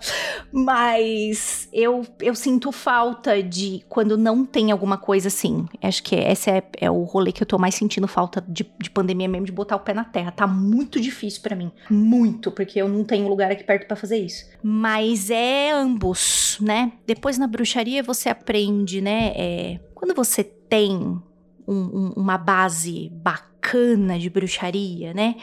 Mas 0.52 1.68
eu, 1.72 2.06
eu 2.20 2.34
sinto 2.34 2.70
falta 2.70 3.42
de 3.42 3.84
quando 3.88 4.16
não 4.16 4.44
tem 4.54 4.70
alguma 4.70 4.96
coisa 4.96 5.26
assim. 5.26 5.66
Acho 5.82 6.00
que 6.00 6.14
esse 6.14 6.48
é, 6.48 6.62
é 6.80 6.88
o 6.88 7.02
rolê 7.02 7.32
que 7.32 7.42
eu 7.42 7.46
tô 7.46 7.58
mais 7.58 7.74
sentindo 7.74 8.06
falta 8.06 8.40
de, 8.46 8.64
de 8.80 8.88
pandemia 8.88 9.26
mesmo, 9.28 9.44
de 9.46 9.50
botar 9.52 9.74
o 9.74 9.80
pé 9.80 9.92
na 9.92 10.04
terra. 10.04 10.30
Tá 10.30 10.46
muito 10.46 11.00
difícil 11.00 11.42
pra 11.42 11.56
mim. 11.56 11.72
Muito, 11.90 12.52
porque 12.52 12.80
eu 12.80 12.88
não 12.88 13.02
tenho 13.02 13.26
lugar 13.26 13.50
aqui 13.50 13.64
perto 13.64 13.88
pra 13.88 13.96
fazer 13.96 14.18
isso. 14.18 14.44
Mas 14.62 15.28
é 15.28 15.72
ambos, 15.72 16.56
né? 16.60 16.92
Depois 17.04 17.36
na 17.36 17.48
bruxaria 17.48 18.00
você 18.00 18.28
aprende, 18.28 19.00
né? 19.00 19.32
É, 19.34 19.80
quando 19.92 20.14
você 20.14 20.44
tem 20.44 20.92
um- 20.96 21.20
um- 21.66 22.12
uma 22.16 22.38
base 22.38 23.10
bacana 23.12 23.53
de 24.18 24.28
bruxaria, 24.28 25.14
né? 25.14 25.36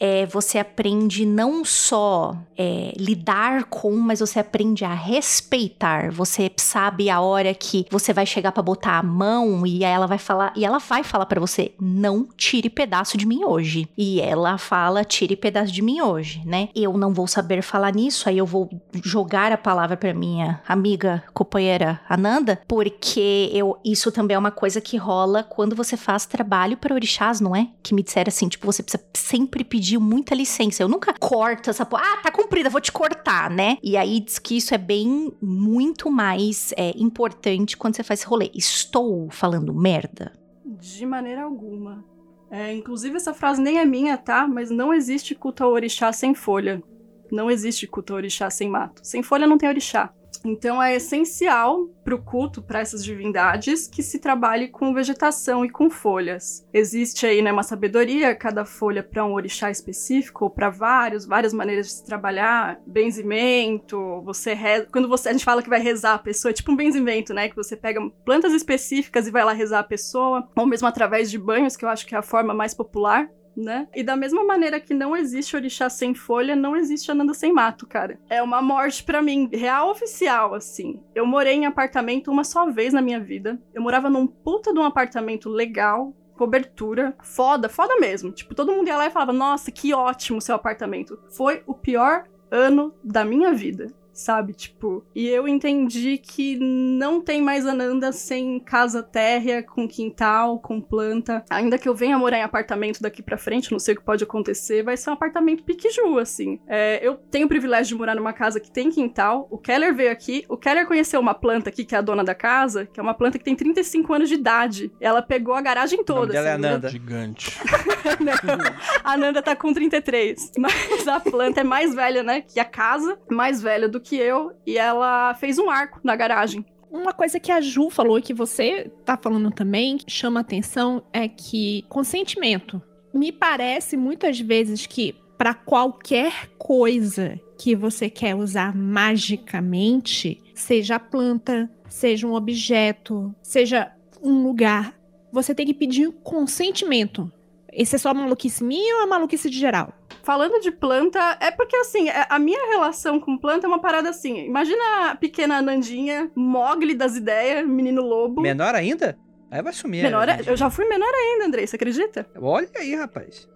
É, 0.00 0.26
você 0.26 0.58
aprende 0.58 1.24
não 1.24 1.64
só 1.64 2.36
é, 2.56 2.92
lidar 2.96 3.64
com, 3.64 3.96
mas 3.96 4.20
você 4.20 4.38
aprende 4.38 4.84
a 4.84 4.92
respeitar. 4.94 6.10
Você 6.10 6.50
sabe 6.56 7.08
a 7.08 7.20
hora 7.20 7.54
que 7.54 7.86
você 7.90 8.12
vai 8.12 8.26
chegar 8.26 8.52
pra 8.52 8.62
botar 8.62 8.98
a 8.98 9.02
mão 9.02 9.66
e 9.66 9.84
ela 9.84 10.06
vai 10.06 10.18
falar 10.18 10.52
e 10.56 10.64
ela 10.64 10.78
vai 10.78 11.02
falar 11.02 11.26
pra 11.26 11.40
você: 11.40 11.72
não 11.80 12.28
tire 12.36 12.68
pedaço 12.68 13.16
de 13.16 13.26
mim 13.26 13.44
hoje. 13.44 13.88
E 13.96 14.20
ela 14.20 14.58
fala: 14.58 15.04
tire 15.04 15.36
pedaço 15.36 15.72
de 15.72 15.82
mim 15.82 16.00
hoje, 16.00 16.42
né? 16.44 16.68
Eu 16.74 16.96
não 16.96 17.12
vou 17.12 17.26
saber 17.26 17.62
falar 17.62 17.92
nisso, 17.92 18.28
aí 18.28 18.38
eu 18.38 18.46
vou 18.46 18.68
jogar 19.04 19.52
a 19.52 19.58
palavra 19.58 19.96
pra 19.96 20.14
minha 20.14 20.60
amiga 20.68 21.22
companheira 21.32 22.00
Ananda, 22.08 22.60
porque 22.68 23.50
eu 23.52 23.78
isso 23.84 24.12
também 24.12 24.34
é 24.34 24.38
uma 24.38 24.50
coisa 24.50 24.80
que 24.80 24.96
rola 24.96 25.42
quando 25.42 25.74
você 25.74 25.96
faz 25.96 26.26
trabalho 26.26 26.76
para 26.76 26.94
orixás, 26.94 27.40
não 27.40 27.54
é? 27.54 27.67
Que 27.82 27.94
me 27.94 28.02
disseram 28.02 28.28
assim, 28.28 28.48
tipo, 28.48 28.66
você 28.66 28.82
precisa 28.82 29.04
sempre 29.14 29.64
pedir 29.64 29.98
muita 29.98 30.34
licença. 30.34 30.82
Eu 30.82 30.88
nunca 30.88 31.14
corto 31.18 31.70
essa 31.70 31.84
porra. 31.86 32.02
Ah, 32.04 32.16
tá 32.22 32.30
comprida, 32.30 32.70
vou 32.70 32.80
te 32.80 32.92
cortar, 32.92 33.50
né? 33.50 33.78
E 33.82 33.96
aí 33.96 34.20
diz 34.20 34.38
que 34.38 34.56
isso 34.56 34.74
é 34.74 34.78
bem 34.78 35.32
muito 35.40 36.10
mais 36.10 36.72
é, 36.76 36.92
importante 36.96 37.76
quando 37.76 37.96
você 37.96 38.02
faz 38.02 38.20
esse 38.20 38.28
rolê. 38.28 38.50
Estou 38.54 39.28
falando 39.30 39.74
merda. 39.74 40.32
De 40.64 41.06
maneira 41.06 41.42
alguma. 41.42 42.04
É, 42.50 42.72
inclusive, 42.72 43.16
essa 43.16 43.34
frase 43.34 43.60
nem 43.60 43.78
é 43.78 43.84
minha, 43.84 44.16
tá? 44.16 44.46
Mas 44.46 44.70
não 44.70 44.92
existe 44.92 45.34
culto 45.34 45.64
ao 45.64 45.72
orixá 45.72 46.12
sem 46.12 46.34
folha. 46.34 46.82
Não 47.30 47.50
existe 47.50 47.86
culto 47.86 48.12
ao 48.12 48.18
orixá 48.18 48.48
sem 48.48 48.68
mato. 48.68 49.00
Sem 49.04 49.22
folha 49.22 49.46
não 49.46 49.58
tem 49.58 49.68
orixá. 49.68 50.12
Então 50.44 50.82
é 50.82 50.96
essencial 50.96 51.86
para 52.04 52.14
o 52.14 52.22
culto, 52.22 52.62
para 52.62 52.80
essas 52.80 53.04
divindades, 53.04 53.86
que 53.86 54.02
se 54.02 54.18
trabalhe 54.18 54.68
com 54.68 54.94
vegetação 54.94 55.64
e 55.64 55.68
com 55.68 55.90
folhas. 55.90 56.66
Existe 56.72 57.26
aí 57.26 57.42
né, 57.42 57.52
uma 57.52 57.62
sabedoria, 57.62 58.34
cada 58.34 58.64
folha 58.64 59.02
para 59.02 59.24
um 59.24 59.34
orixá 59.34 59.70
específico, 59.70 60.44
ou 60.44 60.50
para 60.50 60.70
vários, 60.70 61.26
várias 61.26 61.52
maneiras 61.52 61.86
de 61.86 61.92
se 61.92 62.04
trabalhar. 62.04 62.80
Benzimento, 62.86 64.22
você 64.22 64.54
reza. 64.54 64.88
Quando 64.90 65.08
você, 65.08 65.28
a 65.28 65.32
gente 65.32 65.44
fala 65.44 65.62
que 65.62 65.68
vai 65.68 65.80
rezar 65.80 66.14
a 66.14 66.18
pessoa, 66.18 66.50
é 66.50 66.54
tipo 66.54 66.72
um 66.72 66.76
benzimento, 66.76 67.34
né? 67.34 67.48
Que 67.48 67.56
você 67.56 67.76
pega 67.76 68.00
plantas 68.24 68.52
específicas 68.52 69.26
e 69.26 69.30
vai 69.30 69.44
lá 69.44 69.52
rezar 69.52 69.80
a 69.80 69.84
pessoa, 69.84 70.48
ou 70.56 70.66
mesmo 70.66 70.88
através 70.88 71.30
de 71.30 71.38
banhos, 71.38 71.76
que 71.76 71.84
eu 71.84 71.88
acho 71.88 72.06
que 72.06 72.14
é 72.14 72.18
a 72.18 72.22
forma 72.22 72.54
mais 72.54 72.72
popular 72.72 73.28
né? 73.58 73.88
E 73.94 74.02
da 74.02 74.16
mesma 74.16 74.44
maneira 74.44 74.80
que 74.80 74.94
não 74.94 75.16
existe 75.16 75.56
orixá 75.56 75.90
sem 75.90 76.14
folha, 76.14 76.54
não 76.54 76.76
existe 76.76 77.10
Ananda 77.10 77.34
sem 77.34 77.52
mato, 77.52 77.86
cara. 77.86 78.18
É 78.28 78.42
uma 78.42 78.62
morte 78.62 79.02
para 79.02 79.20
mim, 79.20 79.48
real 79.52 79.90
oficial, 79.90 80.54
assim. 80.54 81.02
Eu 81.14 81.26
morei 81.26 81.54
em 81.54 81.66
apartamento 81.66 82.30
uma 82.30 82.44
só 82.44 82.70
vez 82.70 82.92
na 82.92 83.02
minha 83.02 83.20
vida. 83.20 83.60
Eu 83.74 83.82
morava 83.82 84.08
num 84.08 84.26
puta 84.26 84.72
de 84.72 84.78
um 84.78 84.84
apartamento 84.84 85.48
legal, 85.48 86.14
cobertura, 86.36 87.16
foda, 87.22 87.68
foda 87.68 87.96
mesmo. 87.98 88.30
Tipo, 88.30 88.54
todo 88.54 88.72
mundo 88.72 88.88
ia 88.88 88.96
lá 88.96 89.06
e 89.06 89.10
falava: 89.10 89.32
"Nossa, 89.32 89.72
que 89.72 89.92
ótimo 89.92 90.40
seu 90.40 90.54
apartamento". 90.54 91.18
Foi 91.30 91.62
o 91.66 91.74
pior 91.74 92.24
ano 92.50 92.94
da 93.02 93.24
minha 93.24 93.52
vida 93.52 93.88
sabe? 94.18 94.52
Tipo, 94.52 95.04
e 95.14 95.28
eu 95.28 95.46
entendi 95.46 96.18
que 96.18 96.58
não 96.58 97.20
tem 97.20 97.40
mais 97.40 97.66
Ananda 97.66 98.12
sem 98.12 98.58
casa 98.58 99.02
térrea, 99.02 99.62
com 99.62 99.86
quintal, 99.88 100.58
com 100.58 100.80
planta. 100.80 101.44
Ainda 101.48 101.78
que 101.78 101.88
eu 101.88 101.94
venha 101.94 102.18
morar 102.18 102.38
em 102.38 102.42
apartamento 102.42 103.00
daqui 103.00 103.22
pra 103.22 103.38
frente, 103.38 103.70
não 103.70 103.78
sei 103.78 103.94
o 103.94 103.96
que 103.98 104.04
pode 104.04 104.24
acontecer, 104.24 104.82
vai 104.82 104.96
ser 104.96 105.10
um 105.10 105.12
apartamento 105.12 105.62
piquiju, 105.62 106.18
assim. 106.18 106.60
É, 106.66 106.98
eu 107.06 107.14
tenho 107.14 107.46
o 107.46 107.48
privilégio 107.48 107.94
de 107.94 107.98
morar 107.98 108.16
numa 108.16 108.32
casa 108.32 108.58
que 108.58 108.70
tem 108.70 108.90
quintal. 108.90 109.46
O 109.50 109.58
Keller 109.58 109.94
veio 109.94 110.10
aqui, 110.10 110.44
o 110.48 110.56
Keller 110.56 110.86
conheceu 110.86 111.20
uma 111.20 111.34
planta 111.34 111.68
aqui, 111.68 111.84
que 111.84 111.94
é 111.94 111.98
a 111.98 112.02
dona 112.02 112.24
da 112.24 112.34
casa, 112.34 112.86
que 112.86 112.98
é 112.98 113.02
uma 113.02 113.14
planta 113.14 113.38
que 113.38 113.44
tem 113.44 113.54
35 113.54 114.12
anos 114.12 114.28
de 114.28 114.34
idade. 114.34 114.90
Ela 115.00 115.22
pegou 115.22 115.54
a 115.54 115.60
garagem 115.60 116.02
toda. 116.04 116.36
Ela 116.36 116.48
é 116.48 116.52
assim, 116.52 116.64
Ananda. 116.64 116.88
Gigante. 116.88 117.58
a 119.04 119.16
Nanda 119.16 119.42
tá 119.42 119.54
com 119.54 119.72
33. 119.72 120.52
Mas 120.58 121.06
a 121.06 121.20
planta 121.20 121.60
é 121.60 121.64
mais 121.64 121.94
velha, 121.94 122.22
né? 122.22 122.40
Que 122.40 122.58
a 122.58 122.64
casa, 122.64 123.18
mais 123.30 123.62
velha 123.62 123.88
do 123.88 124.00
que 124.00 124.07
eu. 124.16 124.52
E 124.66 124.78
ela 124.78 125.34
fez 125.34 125.58
um 125.58 125.68
arco 125.68 126.00
na 126.02 126.16
garagem. 126.16 126.64
Uma 126.90 127.12
coisa 127.12 127.38
que 127.38 127.52
a 127.52 127.60
Ju 127.60 127.90
falou 127.90 128.18
e 128.18 128.22
que 128.22 128.32
você 128.32 128.90
tá 129.04 129.16
falando 129.16 129.50
também, 129.50 129.98
que 129.98 130.10
chama 130.10 130.40
atenção, 130.40 131.02
é 131.12 131.28
que 131.28 131.84
consentimento. 131.88 132.80
Me 133.12 133.30
parece 133.30 133.96
muitas 133.96 134.40
vezes 134.40 134.86
que 134.86 135.14
para 135.36 135.54
qualquer 135.54 136.48
coisa 136.58 137.38
que 137.58 137.76
você 137.76 138.08
quer 138.08 138.34
usar 138.34 138.74
magicamente, 138.74 140.40
seja 140.54 140.98
planta, 140.98 141.70
seja 141.88 142.26
um 142.26 142.34
objeto, 142.34 143.34
seja 143.42 143.92
um 144.22 144.42
lugar, 144.42 144.98
você 145.32 145.54
tem 145.54 145.66
que 145.66 145.74
pedir 145.74 146.10
consentimento. 146.22 147.30
Esse 147.72 147.96
é 147.96 147.98
só 147.98 148.12
maluquice 148.14 148.64
minha 148.64 148.96
ou 148.96 149.02
é 149.02 149.06
maluquice 149.06 149.48
de 149.50 149.58
geral? 149.58 149.92
Falando 150.22 150.60
de 150.60 150.70
planta, 150.70 151.36
é 151.40 151.50
porque 151.50 151.76
assim, 151.76 152.08
é- 152.08 152.26
a 152.28 152.38
minha 152.38 152.68
relação 152.70 153.18
com 153.20 153.36
planta 153.38 153.66
é 153.66 153.68
uma 153.68 153.80
parada 153.80 154.08
assim. 154.10 154.44
Imagina 154.46 155.10
a 155.10 155.14
pequena 155.16 155.60
Nandinha, 155.62 156.30
Mogli 156.34 156.94
das 156.94 157.16
ideias, 157.16 157.66
menino 157.66 158.02
lobo. 158.02 158.40
Menor 158.40 158.74
ainda? 158.74 159.18
Aí 159.50 159.62
vai 159.62 159.72
sumir. 159.72 160.02
Menor, 160.02 160.26
né, 160.26 160.40
eu 160.46 160.56
já 160.56 160.68
fui 160.70 160.86
menor 160.86 161.10
ainda, 161.14 161.46
Andrei, 161.46 161.66
você 161.66 161.76
acredita? 161.76 162.26
Olha 162.38 162.68
aí, 162.76 162.94
rapaz. 162.94 163.48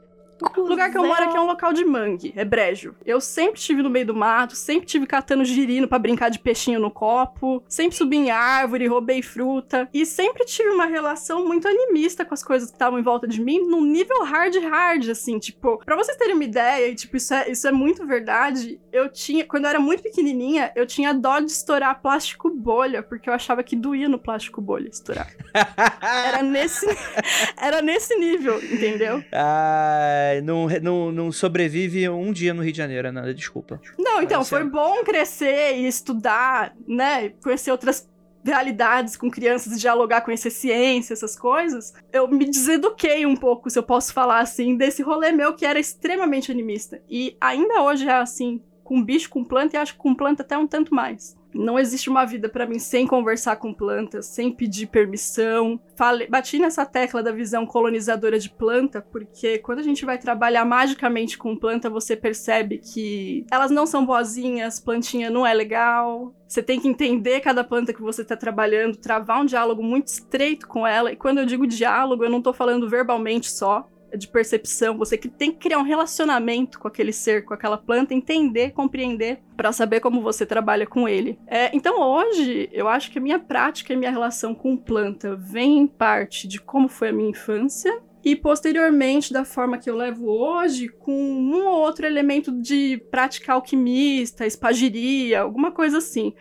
O 0.57 0.68
lugar 0.68 0.90
que 0.90 0.99
eu 0.99 1.07
moro 1.07 1.24
aqui 1.24 1.36
é 1.36 1.40
um 1.40 1.47
local 1.47 1.72
de 1.72 1.84
mangue, 1.84 2.32
é 2.36 2.45
brejo. 2.45 2.95
Eu 3.05 3.20
sempre 3.20 3.59
estive 3.59 3.82
no 3.82 3.90
meio 3.90 4.07
do 4.07 4.14
mato, 4.14 4.57
sempre 4.57 4.86
tive 4.86 5.07
catando 5.07 5.45
girino 5.45 5.88
pra 5.88 5.99
brincar 5.99 6.28
de 6.28 6.38
peixinho 6.38 6.80
no 6.80 6.90
copo, 6.90 7.62
sempre 7.68 7.97
subi 7.97 8.16
em 8.16 8.30
árvore, 8.30 8.86
roubei 8.86 9.22
fruta, 9.22 9.88
e 9.93 10.05
sempre 10.05 10.45
tive 10.45 10.70
uma 10.70 10.86
relação 10.86 11.47
muito 11.47 11.68
animista 11.68 12.24
com 12.24 12.34
as 12.34 12.43
coisas 12.43 12.70
que 12.70 12.74
estavam 12.74 12.99
em 12.99 13.03
volta 13.03 13.26
de 13.26 13.40
mim, 13.40 13.61
num 13.61 13.84
nível 13.84 14.24
hard 14.24 14.55
hard, 14.64 15.09
assim, 15.09 15.38
tipo, 15.38 15.78
pra 15.84 15.97
vocês 15.97 16.16
terem 16.16 16.34
uma 16.34 16.45
ideia, 16.45 16.88
e 16.88 16.95
tipo, 16.95 17.16
isso 17.16 17.34
é, 17.34 17.51
isso 17.51 17.66
é 17.66 17.72
muito 17.72 18.07
verdade, 18.07 18.80
eu 18.93 19.09
tinha, 19.09 19.45
quando 19.45 19.64
eu 19.64 19.70
era 19.70 19.80
muito 19.80 20.03
pequenininha, 20.03 20.72
eu 20.74 20.86
tinha 20.86 21.12
dó 21.12 21.38
de 21.38 21.51
estourar 21.51 22.01
plástico 22.01 22.51
bolha, 22.51 23.03
porque 23.03 23.28
eu 23.28 23.34
achava 23.34 23.62
que 23.62 23.76
doía 23.76 24.09
no 24.09 24.18
plástico 24.18 24.61
bolha 24.61 24.88
estourar. 24.88 25.28
Era 26.03 26.43
nesse, 26.43 26.86
era 27.61 27.82
nesse 27.82 28.14
nível, 28.16 28.62
entendeu? 28.62 29.22
Ai, 29.32 30.32
não, 30.41 30.66
não, 30.83 31.12
não 31.12 31.33
sobrevive 31.33 32.09
um 32.09 32.33
dia 32.33 32.55
no 32.55 32.62
Rio 32.62 32.72
de 32.72 32.78
Janeiro, 32.78 33.12
nada, 33.12 33.35
desculpa. 33.35 33.80
Não, 33.99 34.22
então, 34.22 34.39
Mas 34.41 34.49
foi 34.49 34.62
é- 34.62 34.64
bom 34.64 35.03
crescer 35.05 35.76
e 35.76 35.87
estudar, 35.87 36.74
né? 36.87 37.30
Conhecer 37.43 37.70
outras 37.70 38.09
realidades 38.45 39.16
com 39.16 39.30
crianças, 39.30 39.80
dialogar, 39.80 40.22
conhecer 40.22 40.51
ciência, 40.51 41.12
essas 41.12 41.37
coisas. 41.37 41.93
Eu 42.12 42.26
me 42.28 42.45
deseduquei 42.45 43.24
um 43.24 43.37
pouco, 43.37 43.70
se 43.70 43.78
eu 43.78 43.83
posso 43.83 44.12
falar 44.12 44.41
assim, 44.41 44.76
desse 44.76 45.03
rolê 45.03 45.30
meu 45.33 45.55
que 45.55 45.64
era 45.64 45.78
extremamente 45.78 46.51
animista. 46.51 47.01
E 47.09 47.37
ainda 47.41 47.83
hoje 47.83 48.09
é 48.09 48.14
assim, 48.14 48.61
com 48.83 49.03
bicho, 49.03 49.30
com 49.30 49.45
planta, 49.45 49.76
e 49.76 49.78
acho 49.78 49.93
que 49.93 49.99
com 49.99 50.14
planta 50.14 50.43
até 50.43 50.59
um 50.59 50.66
tanto 50.66 50.95
mais. 50.95 51.37
Não 51.55 51.79
existe 51.79 52.09
uma 52.09 52.25
vida 52.25 52.49
pra 52.49 52.67
mim 52.67 52.79
sem 52.79 53.07
conversar 53.07 53.57
com 53.57 53.73
plantas, 53.73 54.27
sem 54.27 54.51
pedir 54.51 54.87
permissão. 54.87 55.81
Falei, 55.97 56.27
bati 56.29 56.59
nessa 56.59 56.85
tecla 56.87 57.23
da 57.23 57.33
visão 57.33 57.67
colonizadora 57.67 58.39
de 58.39 58.51
planta, 58.51 59.01
porque 59.01 59.59
quando 59.59 59.81
a 59.81 59.83
gente 59.83 60.05
vai 60.05 60.19
trabalhar 60.19 60.65
magicamente 60.65 61.37
com 61.37 61.57
planta, 61.57 61.91
você 61.91 62.17
percebe 62.17 62.79
que 62.79 63.45
elas 63.51 63.71
não 63.71 63.87
são 63.87 64.05
boazinhas, 64.05 64.81
plantinha 64.81 65.31
não 65.31 65.47
é 65.47 65.53
legal. 65.53 66.35
Você 66.49 66.63
tem 66.63 66.79
que 66.79 66.89
entender 66.89 67.41
cada 67.41 67.65
planta 67.65 67.95
que 67.95 68.03
você 68.03 68.25
tá 68.25 68.37
trabalhando, 68.37 68.97
travar 68.97 69.41
um 69.41 69.47
diálogo 69.47 69.83
muito 69.83 70.09
estreito 70.09 70.69
com 70.69 70.87
ela. 70.87 71.13
E 71.13 71.17
quando 71.17 71.39
eu 71.39 71.47
digo 71.47 71.67
diálogo, 71.67 72.25
eu 72.25 72.31
não 72.31 72.43
tô 72.43 72.53
falando 72.53 72.89
verbalmente 72.89 73.51
só 73.51 73.89
de 74.17 74.29
percepção, 74.29 74.97
você 74.97 75.17
que 75.17 75.29
tem 75.29 75.51
que 75.51 75.59
criar 75.59 75.79
um 75.79 75.85
relacionamento 75.85 76.79
com 76.79 76.89
aquele 76.89 77.13
ser, 77.13 77.45
com 77.45 77.55
aquela 77.55 77.79
planta, 77.79 78.15
entender, 78.15 78.73
compreender, 78.73 79.41
para 79.57 79.73
saber 79.73 80.01
como 80.01 80.23
você 80.23 80.45
trabalha 80.45 80.87
com 80.87 81.09
ele. 81.09 81.39
É, 81.47 81.75
então 81.75 82.01
hoje, 82.01 82.69
eu 82.73 82.89
acho 82.89 83.11
que 83.11 83.19
a 83.19 83.23
minha 83.23 83.39
prática 83.39 83.93
e 83.93 83.97
minha 83.97 84.11
relação 84.11 84.55
com 84.55 84.77
planta 84.77 85.37
vem 85.37 85.79
em 85.79 85.87
parte 85.87 86.47
de 86.47 86.61
como 86.61 86.89
foi 86.89 87.09
a 87.09 87.13
minha 87.13 87.31
infância. 87.31 88.01
E 88.25 88.37
posteriormente, 88.37 89.33
da 89.33 89.45
forma 89.45 89.79
que 89.79 89.91
eu 89.91 89.97
levo 89.97 90.29
hoje, 90.29 90.89
com 90.89 91.13
um 91.13 91.67
ou 91.67 91.81
outro 91.81 92.07
elemento 92.07 92.53
de 92.53 93.03
prática 93.11 93.53
alquimista, 93.53 94.47
espagiria, 94.47 95.41
alguma 95.41 95.73
coisa 95.73 95.99
assim. 95.99 96.33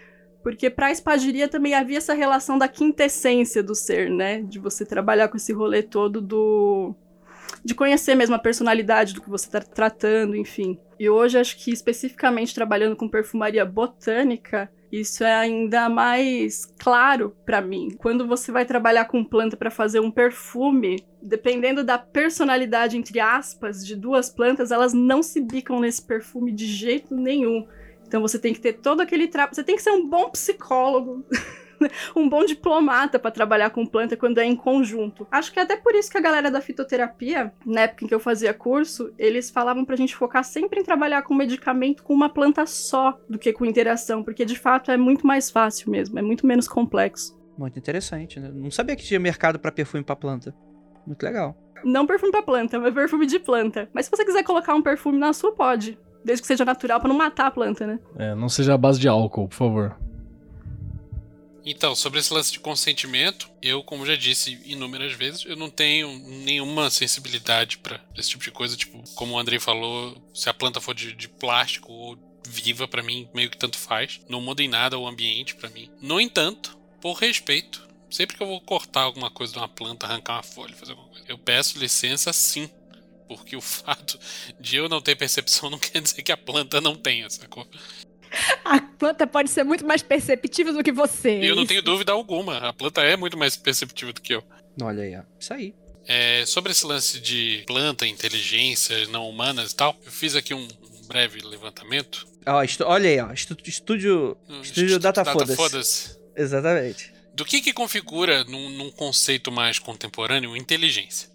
Porque 0.44 0.70
pra 0.70 0.92
espagiria 0.92 1.48
também 1.48 1.74
havia 1.74 1.98
essa 1.98 2.14
relação 2.14 2.58
da 2.58 2.68
quintessência 2.68 3.64
do 3.64 3.74
ser, 3.74 4.12
né? 4.12 4.42
De 4.42 4.60
você 4.60 4.86
trabalhar 4.86 5.28
com 5.28 5.38
esse 5.38 5.52
rolê 5.54 5.82
todo 5.82 6.22
do 6.22 6.96
de 7.64 7.76
conhecer 7.76 8.16
mesmo 8.16 8.36
a 8.36 8.40
personalidade 8.40 9.14
do 9.14 9.22
que 9.22 9.30
você 9.30 9.46
está 9.46 9.62
tratando, 9.62 10.36
enfim. 10.36 10.80
E 11.00 11.10
hoje 11.10 11.40
acho 11.40 11.58
que 11.58 11.72
especificamente 11.72 12.54
trabalhando 12.54 12.96
com 12.96 13.08
perfumaria 13.08 13.66
botânica, 13.66 14.70
isso 14.92 15.24
é 15.24 15.34
ainda 15.34 15.88
mais 15.88 16.66
claro 16.78 17.36
para 17.46 17.62
mim. 17.62 17.90
Quando 17.98 18.28
você 18.28 18.52
vai 18.52 18.66
trabalhar 18.66 19.06
com 19.06 19.24
planta 19.24 19.56
para 19.56 19.72
fazer 19.72 20.00
um 20.00 20.12
perfume, 20.12 21.04
dependendo 21.22 21.84
da 21.84 21.98
personalidade 21.98 22.98
entre 22.98 23.20
aspas 23.20 23.86
de 23.86 23.96
duas 23.96 24.30
plantas, 24.30 24.72
elas 24.72 24.94
não 24.94 25.24
se 25.24 25.40
bicam 25.40 25.80
nesse 25.80 26.02
perfume 26.02 26.52
de 26.52 26.66
jeito 26.66 27.16
nenhum. 27.16 27.66
Então 28.06 28.22
você 28.22 28.38
tem 28.38 28.54
que 28.54 28.60
ter 28.60 28.74
todo 28.74 29.00
aquele 29.00 29.28
trabalho, 29.28 29.56
você 29.56 29.64
tem 29.64 29.78
que 29.78 29.82
ser 29.82 29.92
um 29.92 30.08
bom 30.08 30.30
psicólogo. 30.30 31.26
um 32.16 32.28
bom 32.28 32.46
diplomata 32.46 33.20
para 33.20 33.32
trabalhar 33.32 33.70
com 33.70 33.86
planta 33.86 34.18
quando 34.18 34.40
é 34.40 34.46
em 34.46 34.56
conjunto. 34.56 35.28
Acho 35.32 35.52
que 35.52 35.60
é 35.60 35.64
até 35.64 35.76
por 35.76 35.96
isso 35.96 36.12
que 36.12 36.18
a 36.18 36.22
galera 36.22 36.52
da 36.52 36.62
fitoterapia, 36.62 37.54
na 37.66 37.82
época 37.82 38.06
em 38.06 38.08
que 38.08 38.14
eu 38.14 38.20
fazia 38.20 38.54
curso, 38.54 39.14
eles 39.18 39.50
falavam 39.50 39.86
pra 39.86 39.96
gente 39.96 40.16
focar 40.16 40.44
sempre 40.44 40.80
em 40.80 40.84
trabalhar 40.84 41.22
com 41.24 41.34
medicamento 41.34 42.04
com 42.04 42.14
uma 42.14 42.30
planta 42.30 42.66
só 42.66 43.20
do 43.30 43.38
que 43.38 43.54
com 43.54 43.66
interação, 43.66 44.24
porque 44.24 44.46
de 44.46 44.58
fato 44.58 44.92
é 44.92 44.98
muito 44.98 45.26
mais 45.26 45.50
fácil 45.50 45.92
mesmo, 45.92 46.18
é 46.18 46.22
muito 46.22 46.46
menos 46.46 46.68
complexo. 46.68 47.40
Muito 47.58 47.78
interessante, 47.78 48.40
né? 48.40 48.52
Não 48.54 48.72
sabia 48.72 48.96
que 48.96 49.04
tinha 49.04 49.20
mercado 49.20 49.60
pra 49.60 49.72
perfume 49.72 50.04
pra 50.04 50.16
planta. 50.16 50.56
Muito 51.06 51.22
legal. 51.24 51.56
Não 51.84 52.06
perfume 52.06 52.32
pra 52.32 52.42
planta, 52.42 52.80
mas 52.80 52.94
perfume 52.94 53.26
de 53.26 53.40
planta. 53.40 53.90
Mas 53.94 54.06
se 54.06 54.12
você 54.12 54.24
quiser 54.24 54.44
colocar 54.44 54.74
um 54.74 54.82
perfume 54.82 55.18
na 55.18 55.34
sua, 55.34 55.52
pode. 55.52 55.98
Desde 56.24 56.42
que 56.42 56.48
seja 56.48 56.64
natural 56.64 57.00
pra 57.00 57.10
não 57.10 57.18
matar 57.18 57.48
a 57.48 57.52
planta, 57.52 57.88
né? 57.88 58.00
É, 58.18 58.36
não 58.36 58.48
seja 58.48 58.74
a 58.74 58.78
base 58.78 59.00
de 59.00 59.08
álcool, 59.08 59.48
por 59.48 59.56
favor. 59.56 59.98
Então, 61.64 61.96
sobre 61.96 62.20
esse 62.20 62.34
lance 62.34 62.52
de 62.52 62.60
consentimento, 62.60 63.50
eu, 63.62 63.84
como 63.84 64.06
já 64.06 64.16
disse 64.16 64.60
inúmeras 64.66 65.14
vezes, 65.14 65.46
eu 65.46 65.56
não 65.56 65.70
tenho 65.70 66.12
nenhuma 66.18 66.90
sensibilidade 66.90 67.78
pra 67.78 68.00
esse 68.18 68.30
tipo 68.30 68.44
de 68.44 68.52
coisa. 68.52 68.76
Tipo, 68.76 69.04
como 69.16 69.36
o 69.36 69.40
Andrei 69.40 69.60
falou, 69.60 70.18
se 70.34 70.50
a 70.50 70.54
planta 70.54 70.82
for 70.82 70.96
de, 70.96 71.14
de 71.14 71.28
plástico 71.28 71.92
ou 71.92 72.18
viva, 72.48 72.88
pra 72.88 73.04
mim, 73.04 73.30
meio 73.34 73.50
que 73.50 73.58
tanto 73.58 73.78
faz. 73.78 74.20
Não 74.28 74.42
muda 74.42 74.64
em 74.64 74.68
nada 74.68 74.98
o 74.98 75.08
ambiente 75.08 75.56
pra 75.56 75.70
mim. 75.70 75.90
No 76.02 76.20
entanto, 76.20 76.78
por 77.00 77.14
respeito, 77.14 77.88
sempre 78.10 78.36
que 78.36 78.44
eu 78.44 78.48
vou 78.48 78.62
cortar 78.62 79.02
alguma 79.02 79.30
coisa 79.30 79.54
de 79.54 79.60
uma 79.60 79.70
planta, 79.70 80.06
arrancar 80.06 80.34
uma 80.34 80.44
folha, 80.44 80.76
fazer 80.76 80.92
alguma 80.92 81.10
coisa, 81.10 81.26
eu 81.28 81.38
peço 81.38 81.80
licença 81.80 82.34
sim. 82.34 82.70
Porque 83.28 83.56
o 83.56 83.62
fato 83.62 84.20
de 84.60 84.78
eu 84.78 84.90
não 84.90 85.02
ter 85.02 85.16
percepção 85.16 85.70
não 85.70 85.80
quer 85.80 86.02
dizer 86.02 86.22
que 86.24 86.32
a 86.32 86.38
planta 86.38 86.82
não 86.82 86.96
tenha, 86.96 87.30
sacou? 87.30 87.68
A 88.64 88.80
planta 88.80 89.28
pode 89.28 89.50
ser 89.50 89.64
muito 89.64 89.86
mais 89.86 90.02
perceptível 90.02 90.74
do 90.74 90.84
que 90.84 90.92
você. 90.92 91.40
E 91.42 91.48
eu 91.48 91.56
não 91.56 91.66
tenho 91.66 91.82
dúvida 91.82 92.12
alguma. 92.12 92.58
A 92.58 92.74
planta 92.74 93.02
é 93.02 93.16
muito 93.18 93.38
mais 93.38 93.56
perceptível 93.56 94.14
do 94.14 94.22
que 94.22 94.34
eu. 94.36 94.44
Olha 94.82 95.04
aí, 95.04 95.16
ó. 95.18 95.22
Isso 95.40 95.54
aí. 95.54 95.74
É, 96.08 96.46
sobre 96.46 96.72
esse 96.72 96.86
lance 96.86 97.20
de 97.20 97.64
planta, 97.68 98.08
inteligências 98.08 99.08
não 99.08 99.30
humanas 99.30 99.72
e 99.72 99.76
tal, 99.76 99.96
eu 100.06 100.12
fiz 100.12 100.36
aqui 100.36 100.54
um 100.54 100.68
breve 101.08 101.42
levantamento. 101.42 102.26
Olha 102.86 103.10
aí, 103.10 103.20
ó. 103.20 103.32
Estu- 103.32 103.58
estúdio. 103.66 104.38
no 104.48 104.62
Estúdio 104.62 104.84
Instituto 104.86 105.00
Data 105.02 105.26
Foda-se. 105.26 105.56
Foda-se. 105.56 106.18
Exatamente. 106.36 107.14
Do 107.34 107.46
que, 107.46 107.62
que 107.62 107.72
configura, 107.74 108.44
num, 108.46 108.70
num 108.70 108.92
conceito 108.92 109.52
mais 109.52 109.78
contemporâneo, 109.80 110.56
inteligência? 110.56 111.30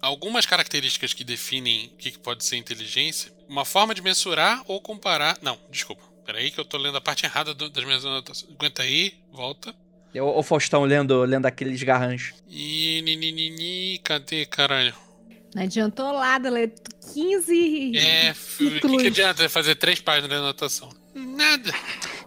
Algumas 0.00 0.46
características 0.46 1.12
que 1.12 1.24
definem 1.24 1.86
o 1.94 1.96
que, 1.96 2.10
que 2.12 2.18
pode 2.18 2.44
ser 2.44 2.56
inteligência, 2.56 3.32
uma 3.48 3.64
forma 3.64 3.94
de 3.94 4.00
mensurar 4.02 4.62
ou 4.66 4.80
comparar. 4.80 5.38
Não, 5.42 5.58
desculpa. 5.70 6.02
Peraí, 6.28 6.50
que 6.50 6.60
eu 6.60 6.64
tô 6.66 6.76
lendo 6.76 6.98
a 6.98 7.00
parte 7.00 7.24
errada 7.24 7.54
do- 7.54 7.70
das 7.70 7.82
minhas 7.84 8.04
anotações. 8.04 8.52
Aguenta 8.54 8.82
aí, 8.82 9.14
volta. 9.32 9.74
É 10.12 10.20
O, 10.20 10.42
Faustão 10.42 10.84
lendo, 10.84 11.22
lendo 11.24 11.46
aqueles 11.46 11.82
garranchos. 11.82 12.34
E. 12.46 13.00
Ni, 13.02 13.16
ni, 13.16 13.32
ni, 13.32 13.48
ni, 13.48 13.98
cadê, 14.04 14.44
caralho? 14.44 14.94
Não 15.54 15.62
adiantou 15.62 16.12
nada 16.12 16.50
ler 16.50 16.74
15. 17.14 17.96
É, 17.96 18.32
o 18.32 18.80
que, 18.80 18.96
que 18.98 19.06
adianta 19.06 19.48
fazer 19.48 19.76
três 19.76 20.00
páginas 20.02 20.28
de 20.28 20.36
anotação? 20.36 20.90
Nada. 21.14 21.72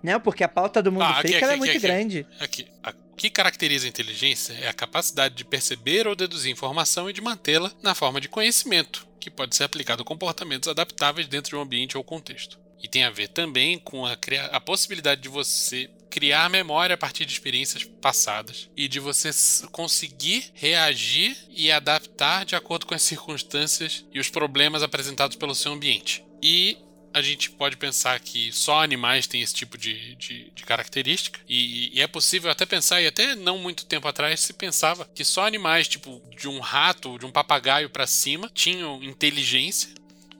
Não, 0.01 0.19
porque 0.19 0.43
a 0.43 0.47
pauta 0.47 0.81
do 0.81 0.91
mundo 0.91 1.03
Ah, 1.03 1.19
aqui, 1.19 1.27
freak 1.27 1.35
aqui, 1.35 1.43
ela 1.43 1.51
é 1.51 1.55
aqui, 1.55 1.59
muito 1.59 1.69
aqui. 1.77 1.79
grande. 1.79 2.27
Aqui. 2.39 2.67
O 3.13 3.15
que 3.15 3.29
caracteriza 3.29 3.85
a 3.85 3.89
inteligência 3.89 4.53
é 4.53 4.67
a 4.67 4.73
capacidade 4.73 5.35
de 5.35 5.45
perceber 5.45 6.07
ou 6.07 6.15
deduzir 6.15 6.51
informação 6.51 7.07
e 7.07 7.13
de 7.13 7.21
mantê-la 7.21 7.71
na 7.83 7.93
forma 7.93 8.19
de 8.19 8.27
conhecimento, 8.27 9.07
que 9.19 9.29
pode 9.29 9.55
ser 9.55 9.63
aplicado 9.65 10.01
a 10.01 10.05
comportamentos 10.05 10.67
adaptáveis 10.67 11.27
dentro 11.27 11.51
de 11.51 11.55
um 11.55 11.61
ambiente 11.61 11.95
ou 11.95 12.03
contexto. 12.03 12.59
E 12.81 12.87
tem 12.87 13.03
a 13.03 13.09
ver 13.09 13.27
também 13.29 13.77
com 13.79 14.05
a, 14.05 14.17
a 14.51 14.59
possibilidade 14.59 15.21
de 15.21 15.29
você 15.29 15.89
criar 16.09 16.49
memória 16.49 16.93
a 16.93 16.97
partir 16.97 17.25
de 17.25 17.31
experiências 17.31 17.85
passadas 17.85 18.69
e 18.75 18.87
de 18.87 18.99
você 18.99 19.29
conseguir 19.71 20.51
reagir 20.53 21.37
e 21.49 21.71
adaptar 21.71 22.43
de 22.45 22.55
acordo 22.55 22.85
com 22.85 22.93
as 22.93 23.01
circunstâncias 23.01 24.05
e 24.13 24.19
os 24.19 24.29
problemas 24.29 24.83
apresentados 24.83 25.37
pelo 25.37 25.55
seu 25.55 25.71
ambiente. 25.71 26.23
E 26.41 26.77
a 27.13 27.21
gente 27.21 27.51
pode 27.51 27.77
pensar 27.77 28.19
que 28.19 28.51
só 28.51 28.81
animais 28.81 29.27
têm 29.27 29.41
esse 29.41 29.53
tipo 29.53 29.77
de, 29.77 30.15
de, 30.15 30.51
de 30.53 30.63
característica. 30.63 31.39
E, 31.47 31.97
e 31.97 32.01
é 32.01 32.07
possível 32.07 32.49
até 32.49 32.65
pensar, 32.65 33.01
e 33.01 33.07
até 33.07 33.35
não 33.35 33.57
muito 33.57 33.85
tempo 33.85 34.07
atrás 34.07 34.39
se 34.39 34.53
pensava 34.53 35.09
que 35.13 35.23
só 35.23 35.45
animais, 35.45 35.87
tipo 35.87 36.21
de 36.37 36.47
um 36.47 36.59
rato, 36.59 37.17
de 37.19 37.25
um 37.25 37.31
papagaio 37.31 37.89
pra 37.89 38.07
cima, 38.07 38.49
tinham 38.53 39.03
inteligência. 39.03 39.89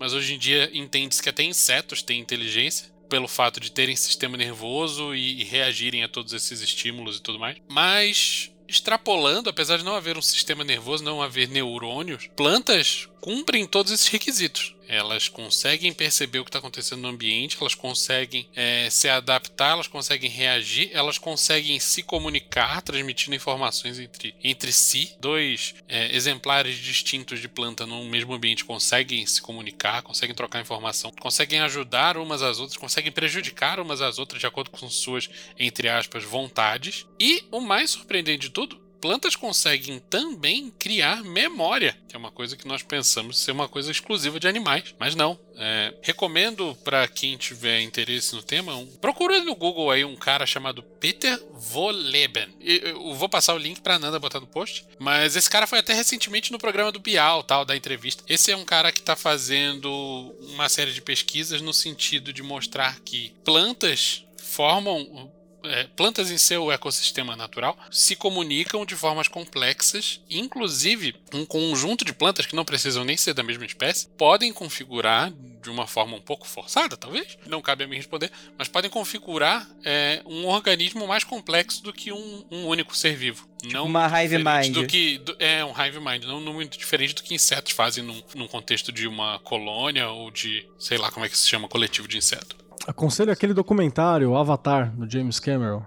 Mas 0.02 0.14
hoje 0.14 0.34
em 0.34 0.40
dia 0.40 0.68
entende-se 0.74 1.22
que 1.22 1.30
até 1.30 1.44
insetos 1.44 2.02
têm 2.02 2.20
inteligência. 2.20 2.92
Pelo 3.08 3.28
fato 3.28 3.60
de 3.60 3.72
terem 3.72 3.96
sistema 3.96 4.36
nervoso 4.36 5.14
e, 5.14 5.42
e 5.42 5.44
reagirem 5.44 6.04
a 6.04 6.08
todos 6.08 6.34
esses 6.34 6.60
estímulos 6.60 7.18
e 7.18 7.22
tudo 7.22 7.38
mais. 7.38 7.58
Mas 7.70 8.52
extrapolando, 8.68 9.48
apesar 9.48 9.78
de 9.78 9.84
não 9.84 9.94
haver 9.94 10.18
um 10.18 10.22
sistema 10.22 10.64
nervoso, 10.64 11.04
não 11.04 11.22
haver 11.22 11.50
neurônios, 11.50 12.28
plantas 12.36 13.08
cumprem 13.20 13.68
todos 13.68 13.92
esses 13.92 14.08
requisitos. 14.08 14.74
Elas 14.92 15.30
conseguem 15.30 15.94
perceber 15.94 16.40
o 16.40 16.44
que 16.44 16.50
está 16.50 16.60
acontecendo 16.60 17.02
no 17.02 17.08
ambiente, 17.08 17.58
elas 17.62 17.74
conseguem 17.74 18.46
eh, 18.54 18.90
se 18.92 19.08
adaptar, 19.08 19.72
elas 19.72 19.88
conseguem 19.88 20.30
reagir, 20.30 20.90
elas 20.92 21.18
conseguem 21.18 21.80
se 21.80 22.04
comunicar, 22.04 22.82
transmitindo 22.82 23.34
informações 23.34 23.98
entre, 24.00 24.36
entre 24.44 24.74
si. 24.74 25.16
Dois 25.18 25.76
eh, 25.88 26.14
exemplares 26.14 26.76
distintos 26.76 27.40
de 27.40 27.48
planta 27.48 27.86
no 27.86 28.04
mesmo 28.04 28.34
ambiente 28.34 28.66
conseguem 28.66 29.26
se 29.26 29.42
comunicar, 29.42 30.02
conseguem 30.02 30.36
trocar 30.36 30.60
informação, 30.60 31.10
conseguem 31.22 31.62
ajudar 31.62 32.18
umas 32.18 32.42
às 32.42 32.60
outras, 32.60 32.78
conseguem 32.78 33.14
prejudicar 33.14 33.80
umas 33.80 34.02
às 34.02 34.20
outras 34.20 34.42
de 34.42 34.48
acordo 34.48 34.72
com 34.72 34.90
suas, 34.90 35.30
entre 35.58 35.88
aspas, 35.88 36.26
vontades. 36.26 37.08
E 37.18 37.46
o 37.50 37.62
mais 37.62 37.92
surpreendente 37.92 38.48
de 38.48 38.50
tudo, 38.50 38.81
plantas 39.02 39.36
conseguem 39.36 40.00
também 40.00 40.72
criar 40.78 41.24
memória, 41.24 41.98
que 42.08 42.16
é 42.16 42.20
uma 42.20 42.32
coisa 42.32 42.56
que 42.56 42.68
nós 42.68 42.84
pensamos 42.84 43.40
ser 43.40 43.52
uma 43.52 43.68
coisa 43.68 43.92
exclusiva 43.92 44.40
de 44.40 44.48
animais, 44.48 44.94
mas 45.00 45.16
não. 45.16 45.38
É, 45.58 45.94
recomendo 46.02 46.76
para 46.84 47.08
quem 47.08 47.38
tiver 47.38 47.82
interesse 47.82 48.34
no 48.34 48.42
tema, 48.42 48.76
um, 48.76 48.86
procura 48.86 49.44
no 49.44 49.56
Google 49.56 49.92
aí 49.92 50.06
um 50.06 50.16
cara 50.16 50.46
chamado 50.46 50.82
Peter 50.82 51.40
Voleben. 51.52 52.48
Eu 52.60 53.14
vou 53.14 53.28
passar 53.28 53.54
o 53.54 53.58
link 53.58 53.82
para 53.82 54.00
Nanda 54.00 54.20
botar 54.20 54.40
no 54.40 54.48
post, 54.48 54.86
mas 55.00 55.36
esse 55.36 55.50
cara 55.50 55.68
foi 55.68 55.80
até 55.80 55.94
recentemente 55.94 56.52
no 56.52 56.58
programa 56.60 56.92
do 56.92 57.00
Bial, 57.00 57.44
tal, 57.44 57.66
da 57.66 57.76
entrevista. 57.76 58.24
Esse 58.30 58.52
é 58.52 58.58
um 58.58 58.66
cara 58.66 58.92
que 58.92 59.00
está 59.00 59.16
fazendo 59.16 59.92
uma 60.40 60.70
série 60.70 60.94
de 60.94 61.02
pesquisas 61.02 61.62
no 61.62 61.74
sentido 61.74 62.32
de 62.32 62.44
mostrar 62.44 63.00
que 63.02 63.34
plantas 63.44 64.24
formam 64.38 65.32
é, 65.64 65.84
plantas 65.96 66.32
em 66.32 66.38
seu 66.38 66.72
ecossistema 66.72 67.36
natural 67.36 67.78
se 67.92 68.16
comunicam 68.16 68.86
de 68.86 68.96
formas 68.96 69.28
complexas, 69.28 70.22
inclusive 70.30 71.16
um 71.34 71.46
conjunto 71.46 72.04
de 72.04 72.14
plantas 72.14 72.46
que 72.46 72.56
não 72.56 72.66
precisam 72.66 73.04
nem 73.04 73.18
ser 73.18 73.34
da 73.34 73.44
mesma 73.44 73.66
espécie 73.66 74.08
podem 74.18 74.52
configurar 74.54 75.32
de 75.62 75.70
uma 75.70 75.86
forma 75.86 76.18
um 76.18 76.22
pouco 76.22 76.48
forçada, 76.48 76.98
talvez, 76.98 77.38
não 77.46 77.62
cabe 77.62 77.84
a 77.84 77.88
mim 77.88 77.96
responder, 77.96 78.32
mas 78.58 78.68
podem 78.68 78.90
configurar 78.90 79.70
é, 79.84 80.22
um 80.26 80.48
organismo 80.48 81.06
mais 81.08 81.24
complexo 81.24 81.84
do 81.84 81.94
que 81.94 82.12
um, 82.12 82.46
um 82.50 82.66
único 82.66 82.98
ser 82.98 83.16
vivo. 83.16 83.48
Não 83.64 83.86
uma 83.86 84.08
hive 84.24 84.38
mind. 84.40 84.74
Do 84.74 84.88
que, 84.88 85.20
do- 85.20 85.36
é, 85.38 85.64
um 85.64 85.70
hive 85.72 86.00
mind, 86.00 86.24
não, 86.24 86.42
não 86.42 86.54
muito 86.54 86.80
diferente 86.80 87.14
do 87.14 87.22
que 87.22 87.36
insetos 87.36 87.74
fazem 87.74 88.04
num, 88.04 88.24
num 88.34 88.48
contexto 88.48 88.92
de 88.92 89.08
uma 89.08 89.38
colônia 89.40 90.10
ou 90.10 90.32
de, 90.32 90.68
sei 90.80 90.98
lá 90.98 91.12
como 91.12 91.26
é 91.26 91.30
que 91.30 91.38
se 91.38 91.48
chama, 91.48 91.68
coletivo 91.68 92.08
de 92.08 92.18
inseto. 92.18 92.56
Aconselho 92.88 93.32
aquele 93.32 93.54
documentário, 93.54 94.36
Avatar, 94.36 94.92
do 94.96 95.10
James 95.10 95.40
Cameron. 95.40 95.84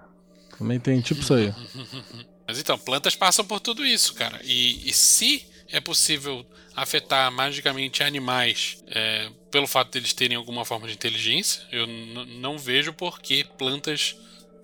Também 0.59 0.79
tem 0.79 1.01
tipo 1.01 1.21
isso 1.21 1.35
aí. 1.35 1.53
Mas 2.47 2.59
então, 2.59 2.79
plantas 2.79 3.17
passam 3.17 3.45
por 3.45 3.61
tudo 3.61 3.85
isso, 3.85 4.15
cara. 4.15 4.41
E, 4.45 4.89
e 4.89 4.93
se 4.93 5.47
é 5.71 5.81
possível 5.81 6.45
afetar 6.77 7.31
magicamente 7.33 8.03
animais 8.03 8.83
é, 8.89 9.31
pelo 9.51 9.67
fato 9.67 9.93
deles 9.93 10.13
terem 10.13 10.37
alguma 10.37 10.65
forma 10.65 10.87
de 10.87 10.95
inteligência, 10.95 11.63
eu 11.73 11.87
não 11.87 12.59
vejo 12.59 12.93
por 12.93 13.21
que 13.21 13.45
plantas 13.57 14.17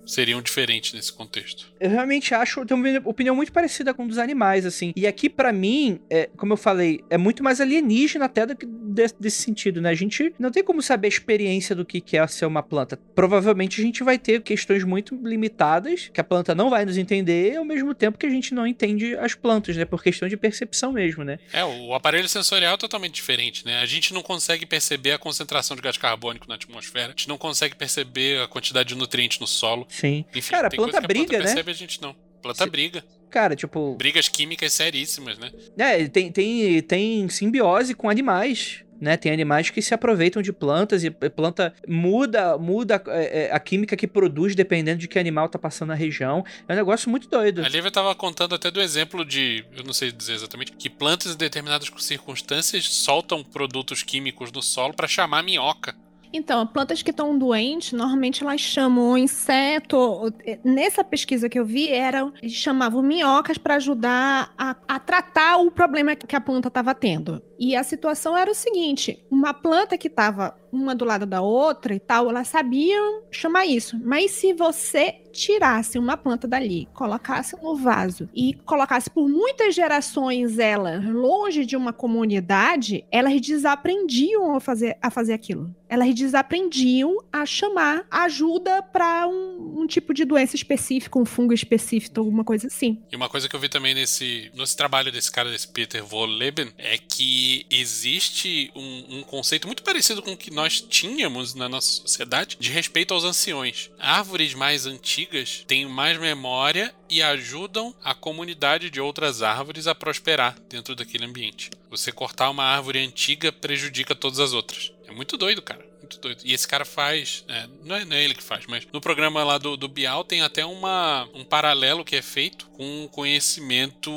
seriam 0.05 0.41
diferentes 0.41 0.93
nesse 0.93 1.11
contexto. 1.11 1.70
Eu 1.81 1.89
realmente 1.89 2.33
acho, 2.35 2.63
tenho 2.65 2.79
uma 2.79 3.01
opinião 3.05 3.35
muito 3.35 3.51
parecida 3.51 3.93
com 3.93 4.03
a 4.03 4.05
dos 4.05 4.17
animais, 4.19 4.65
assim. 4.65 4.93
E 4.95 5.07
aqui, 5.07 5.29
pra 5.29 5.51
mim, 5.51 5.99
é, 6.09 6.29
como 6.37 6.53
eu 6.53 6.57
falei, 6.57 7.01
é 7.09 7.17
muito 7.17 7.43
mais 7.43 7.59
alienígena 7.59 8.25
até 8.25 8.45
do 8.45 8.55
que 8.55 8.65
de- 8.65 9.13
desse 9.19 9.41
sentido, 9.41 9.81
né? 9.81 9.89
A 9.89 9.95
gente 9.95 10.33
não 10.37 10.51
tem 10.51 10.63
como 10.63 10.81
saber 10.81 11.07
a 11.07 11.09
experiência 11.09 11.75
do 11.75 11.83
que 11.83 12.03
é 12.17 12.27
ser 12.27 12.45
uma 12.45 12.61
planta. 12.61 12.97
Provavelmente 13.15 13.81
a 13.81 13.83
gente 13.83 14.03
vai 14.03 14.17
ter 14.19 14.41
questões 14.41 14.83
muito 14.83 15.15
limitadas, 15.23 16.09
que 16.13 16.21
a 16.21 16.23
planta 16.23 16.53
não 16.53 16.69
vai 16.69 16.85
nos 16.85 16.97
entender, 16.97 17.57
ao 17.57 17.65
mesmo 17.65 17.93
tempo 17.95 18.17
que 18.17 18.25
a 18.25 18.29
gente 18.29 18.53
não 18.53 18.67
entende 18.67 19.15
as 19.17 19.33
plantas, 19.33 19.75
né? 19.75 19.85
Por 19.85 20.03
questão 20.03 20.27
de 20.27 20.37
percepção 20.37 20.91
mesmo, 20.91 21.23
né? 21.23 21.39
É, 21.51 21.63
o 21.65 21.93
aparelho 21.93 22.27
sensorial 22.29 22.75
é 22.75 22.77
totalmente 22.77 23.13
diferente, 23.13 23.65
né? 23.65 23.79
A 23.79 23.85
gente 23.85 24.13
não 24.13 24.21
consegue 24.21 24.65
perceber 24.65 25.13
a 25.13 25.17
concentração 25.17 25.75
de 25.75 25.81
gás 25.81 25.97
carbônico 25.97 26.47
na 26.47 26.55
atmosfera, 26.55 27.07
a 27.07 27.09
gente 27.09 27.27
não 27.27 27.37
consegue 27.37 27.75
perceber 27.75 28.41
a 28.41 28.47
quantidade 28.47 28.89
de 28.89 28.95
nutrientes 28.95 29.39
no 29.39 29.47
solo. 29.47 29.85
Sim. 29.89 30.25
Enfim, 30.35 30.51
Cara, 30.51 30.67
a 30.67 30.71
planta 30.71 30.99
que 30.99 31.05
a 31.05 31.07
briga, 31.07 31.37
planta 31.37 31.43
né? 31.45 31.53
A 31.71 31.75
gente 31.77 32.01
não. 32.01 32.15
Planta 32.41 32.63
Se- 32.63 32.69
briga. 32.69 33.03
Cara, 33.29 33.55
tipo. 33.55 33.95
Brigas 33.95 34.27
químicas 34.27 34.73
seríssimas, 34.73 35.37
né? 35.37 35.51
É, 35.77 36.07
tem, 36.07 36.31
tem, 36.31 36.81
tem 36.81 37.29
simbiose 37.29 37.93
com 37.93 38.09
animais. 38.09 38.83
Né, 38.99 39.17
tem 39.17 39.31
animais 39.31 39.71
que 39.71 39.81
se 39.81 39.95
aproveitam 39.95 40.43
de 40.43 40.53
plantas 40.53 41.03
e 41.03 41.07
a 41.07 41.29
planta 41.31 41.73
muda 41.87 42.55
muda 42.55 43.01
é, 43.07 43.45
é, 43.45 43.51
a 43.51 43.59
química 43.59 43.97
que 43.97 44.05
produz 44.05 44.53
dependendo 44.53 44.99
de 44.99 45.07
que 45.07 45.17
animal 45.17 45.49
tá 45.49 45.57
passando 45.57 45.87
na 45.87 45.95
região. 45.95 46.45
É 46.67 46.73
um 46.73 46.75
negócio 46.75 47.09
muito 47.09 47.27
doido. 47.27 47.65
A 47.65 47.67
Lívia 47.67 47.87
estava 47.87 48.13
contando 48.13 48.53
até 48.53 48.69
do 48.69 48.79
exemplo 48.79 49.25
de, 49.25 49.65
eu 49.75 49.83
não 49.83 49.91
sei 49.91 50.11
dizer 50.11 50.33
exatamente, 50.33 50.73
que 50.73 50.87
plantas 50.87 51.33
em 51.33 51.35
determinadas 51.35 51.89
circunstâncias 51.97 52.87
soltam 52.93 53.43
produtos 53.43 54.03
químicos 54.03 54.51
no 54.51 54.61
solo 54.61 54.93
para 54.93 55.07
chamar 55.07 55.41
minhoca. 55.41 55.95
Então, 56.33 56.65
plantas 56.65 57.01
que 57.01 57.11
estão 57.11 57.37
doentes, 57.37 57.93
normalmente 57.93 58.43
elas 58.43 58.61
chamam 58.61 59.17
inseto. 59.17 60.33
Nessa 60.63 61.03
pesquisa 61.03 61.49
que 61.49 61.59
eu 61.59 61.65
vi, 61.65 61.89
eram, 61.89 62.33
eles 62.41 62.53
chamavam 62.53 63.01
minhocas 63.01 63.57
para 63.57 63.75
ajudar 63.75 64.53
a, 64.57 64.75
a 64.87 64.99
tratar 64.99 65.57
o 65.57 65.71
problema 65.71 66.15
que 66.15 66.35
a 66.35 66.41
planta 66.41 66.67
estava 66.67 66.95
tendo. 66.95 67.41
E 67.59 67.75
a 67.75 67.83
situação 67.83 68.35
era 68.35 68.49
o 68.49 68.55
seguinte: 68.55 69.23
uma 69.29 69.53
planta 69.53 69.97
que 69.97 70.07
estava 70.07 70.55
uma 70.71 70.95
do 70.95 71.03
lado 71.03 71.25
da 71.25 71.41
outra 71.41 71.93
e 71.93 71.99
tal, 71.99 72.29
elas 72.29 72.47
sabiam 72.47 73.23
chamar 73.29 73.65
isso. 73.65 73.99
Mas 74.03 74.31
se 74.31 74.53
você 74.53 75.21
tirasse 75.31 75.97
uma 75.97 76.17
planta 76.17 76.47
dali, 76.47 76.87
colocasse 76.93 77.55
no 77.61 77.75
vaso 77.75 78.29
e 78.33 78.53
colocasse 78.65 79.09
por 79.09 79.27
muitas 79.27 79.73
gerações 79.73 80.59
ela 80.59 80.99
longe 80.99 81.65
de 81.65 81.75
uma 81.75 81.93
comunidade, 81.93 83.05
elas 83.11 83.39
desaprendiam 83.41 84.55
a 84.55 84.59
fazer, 84.59 84.97
a 85.01 85.09
fazer 85.09 85.33
aquilo. 85.33 85.73
Elas 85.87 86.13
desaprendiam 86.15 87.17
a 87.31 87.45
chamar 87.45 88.05
ajuda 88.09 88.81
para 88.81 89.27
um, 89.27 89.81
um 89.81 89.87
tipo 89.87 90.13
de 90.13 90.23
doença 90.23 90.55
específica, 90.55 91.19
um 91.19 91.25
fungo 91.25 91.53
específico, 91.53 92.19
alguma 92.19 92.45
coisa 92.45 92.67
assim. 92.67 93.01
E 93.11 93.15
uma 93.15 93.27
coisa 93.27 93.49
que 93.49 93.55
eu 93.55 93.59
vi 93.59 93.67
também 93.67 93.93
nesse, 93.93 94.49
nesse 94.53 94.75
trabalho 94.77 95.11
desse 95.11 95.29
cara, 95.31 95.51
desse 95.51 95.67
Peter 95.67 96.03
Volleben, 96.03 96.71
é 96.77 96.97
que 96.97 97.65
existe 97.69 98.71
um, 98.73 99.17
um 99.17 99.23
conceito 99.23 99.67
muito 99.67 99.83
parecido 99.83 100.21
com 100.21 100.31
o 100.31 100.37
que 100.37 100.51
nós 100.51 100.79
tínhamos 100.79 101.53
na 101.53 101.67
nossa 101.67 101.91
sociedade 101.91 102.57
de 102.59 102.71
respeito 102.71 103.13
aos 103.13 103.23
anciões. 103.23 103.91
Árvores 103.99 104.53
mais 104.53 104.85
antigas 104.85 105.20
têm 105.67 105.85
mais 105.85 106.17
memória 106.17 106.93
e 107.09 107.21
ajudam 107.21 107.93
a 108.03 108.13
comunidade 108.13 108.89
de 108.89 109.01
outras 109.01 109.41
árvores 109.41 109.87
a 109.87 109.95
prosperar 109.95 110.55
dentro 110.69 110.95
daquele 110.95 111.25
ambiente. 111.25 111.69
Você 111.89 112.11
cortar 112.11 112.49
uma 112.49 112.63
árvore 112.63 112.99
antiga 112.99 113.51
prejudica 113.51 114.15
todas 114.15 114.39
as 114.39 114.53
outras. 114.53 114.91
É 115.07 115.11
muito 115.11 115.37
doido, 115.37 115.61
cara. 115.61 115.90
Muito 116.11 116.19
doido. 116.19 116.41
E 116.43 116.53
esse 116.53 116.67
cara 116.67 116.83
faz. 116.83 117.45
É, 117.47 117.67
não, 117.83 117.95
é, 117.95 118.05
não, 118.05 118.15
é, 118.15 118.23
ele 118.23 118.33
que 118.33 118.43
faz, 118.43 118.65
mas 118.67 118.85
no 118.91 118.99
programa 118.99 119.43
lá 119.43 119.57
do, 119.57 119.77
do 119.77 119.87
Bial 119.87 120.23
tem 120.23 120.41
até 120.41 120.65
uma, 120.65 121.27
um 121.33 121.45
paralelo 121.45 122.03
que 122.03 122.15
é 122.15 122.21
feito 122.21 122.69
com 122.71 123.05
o 123.05 123.09
conhecimento 123.09 124.11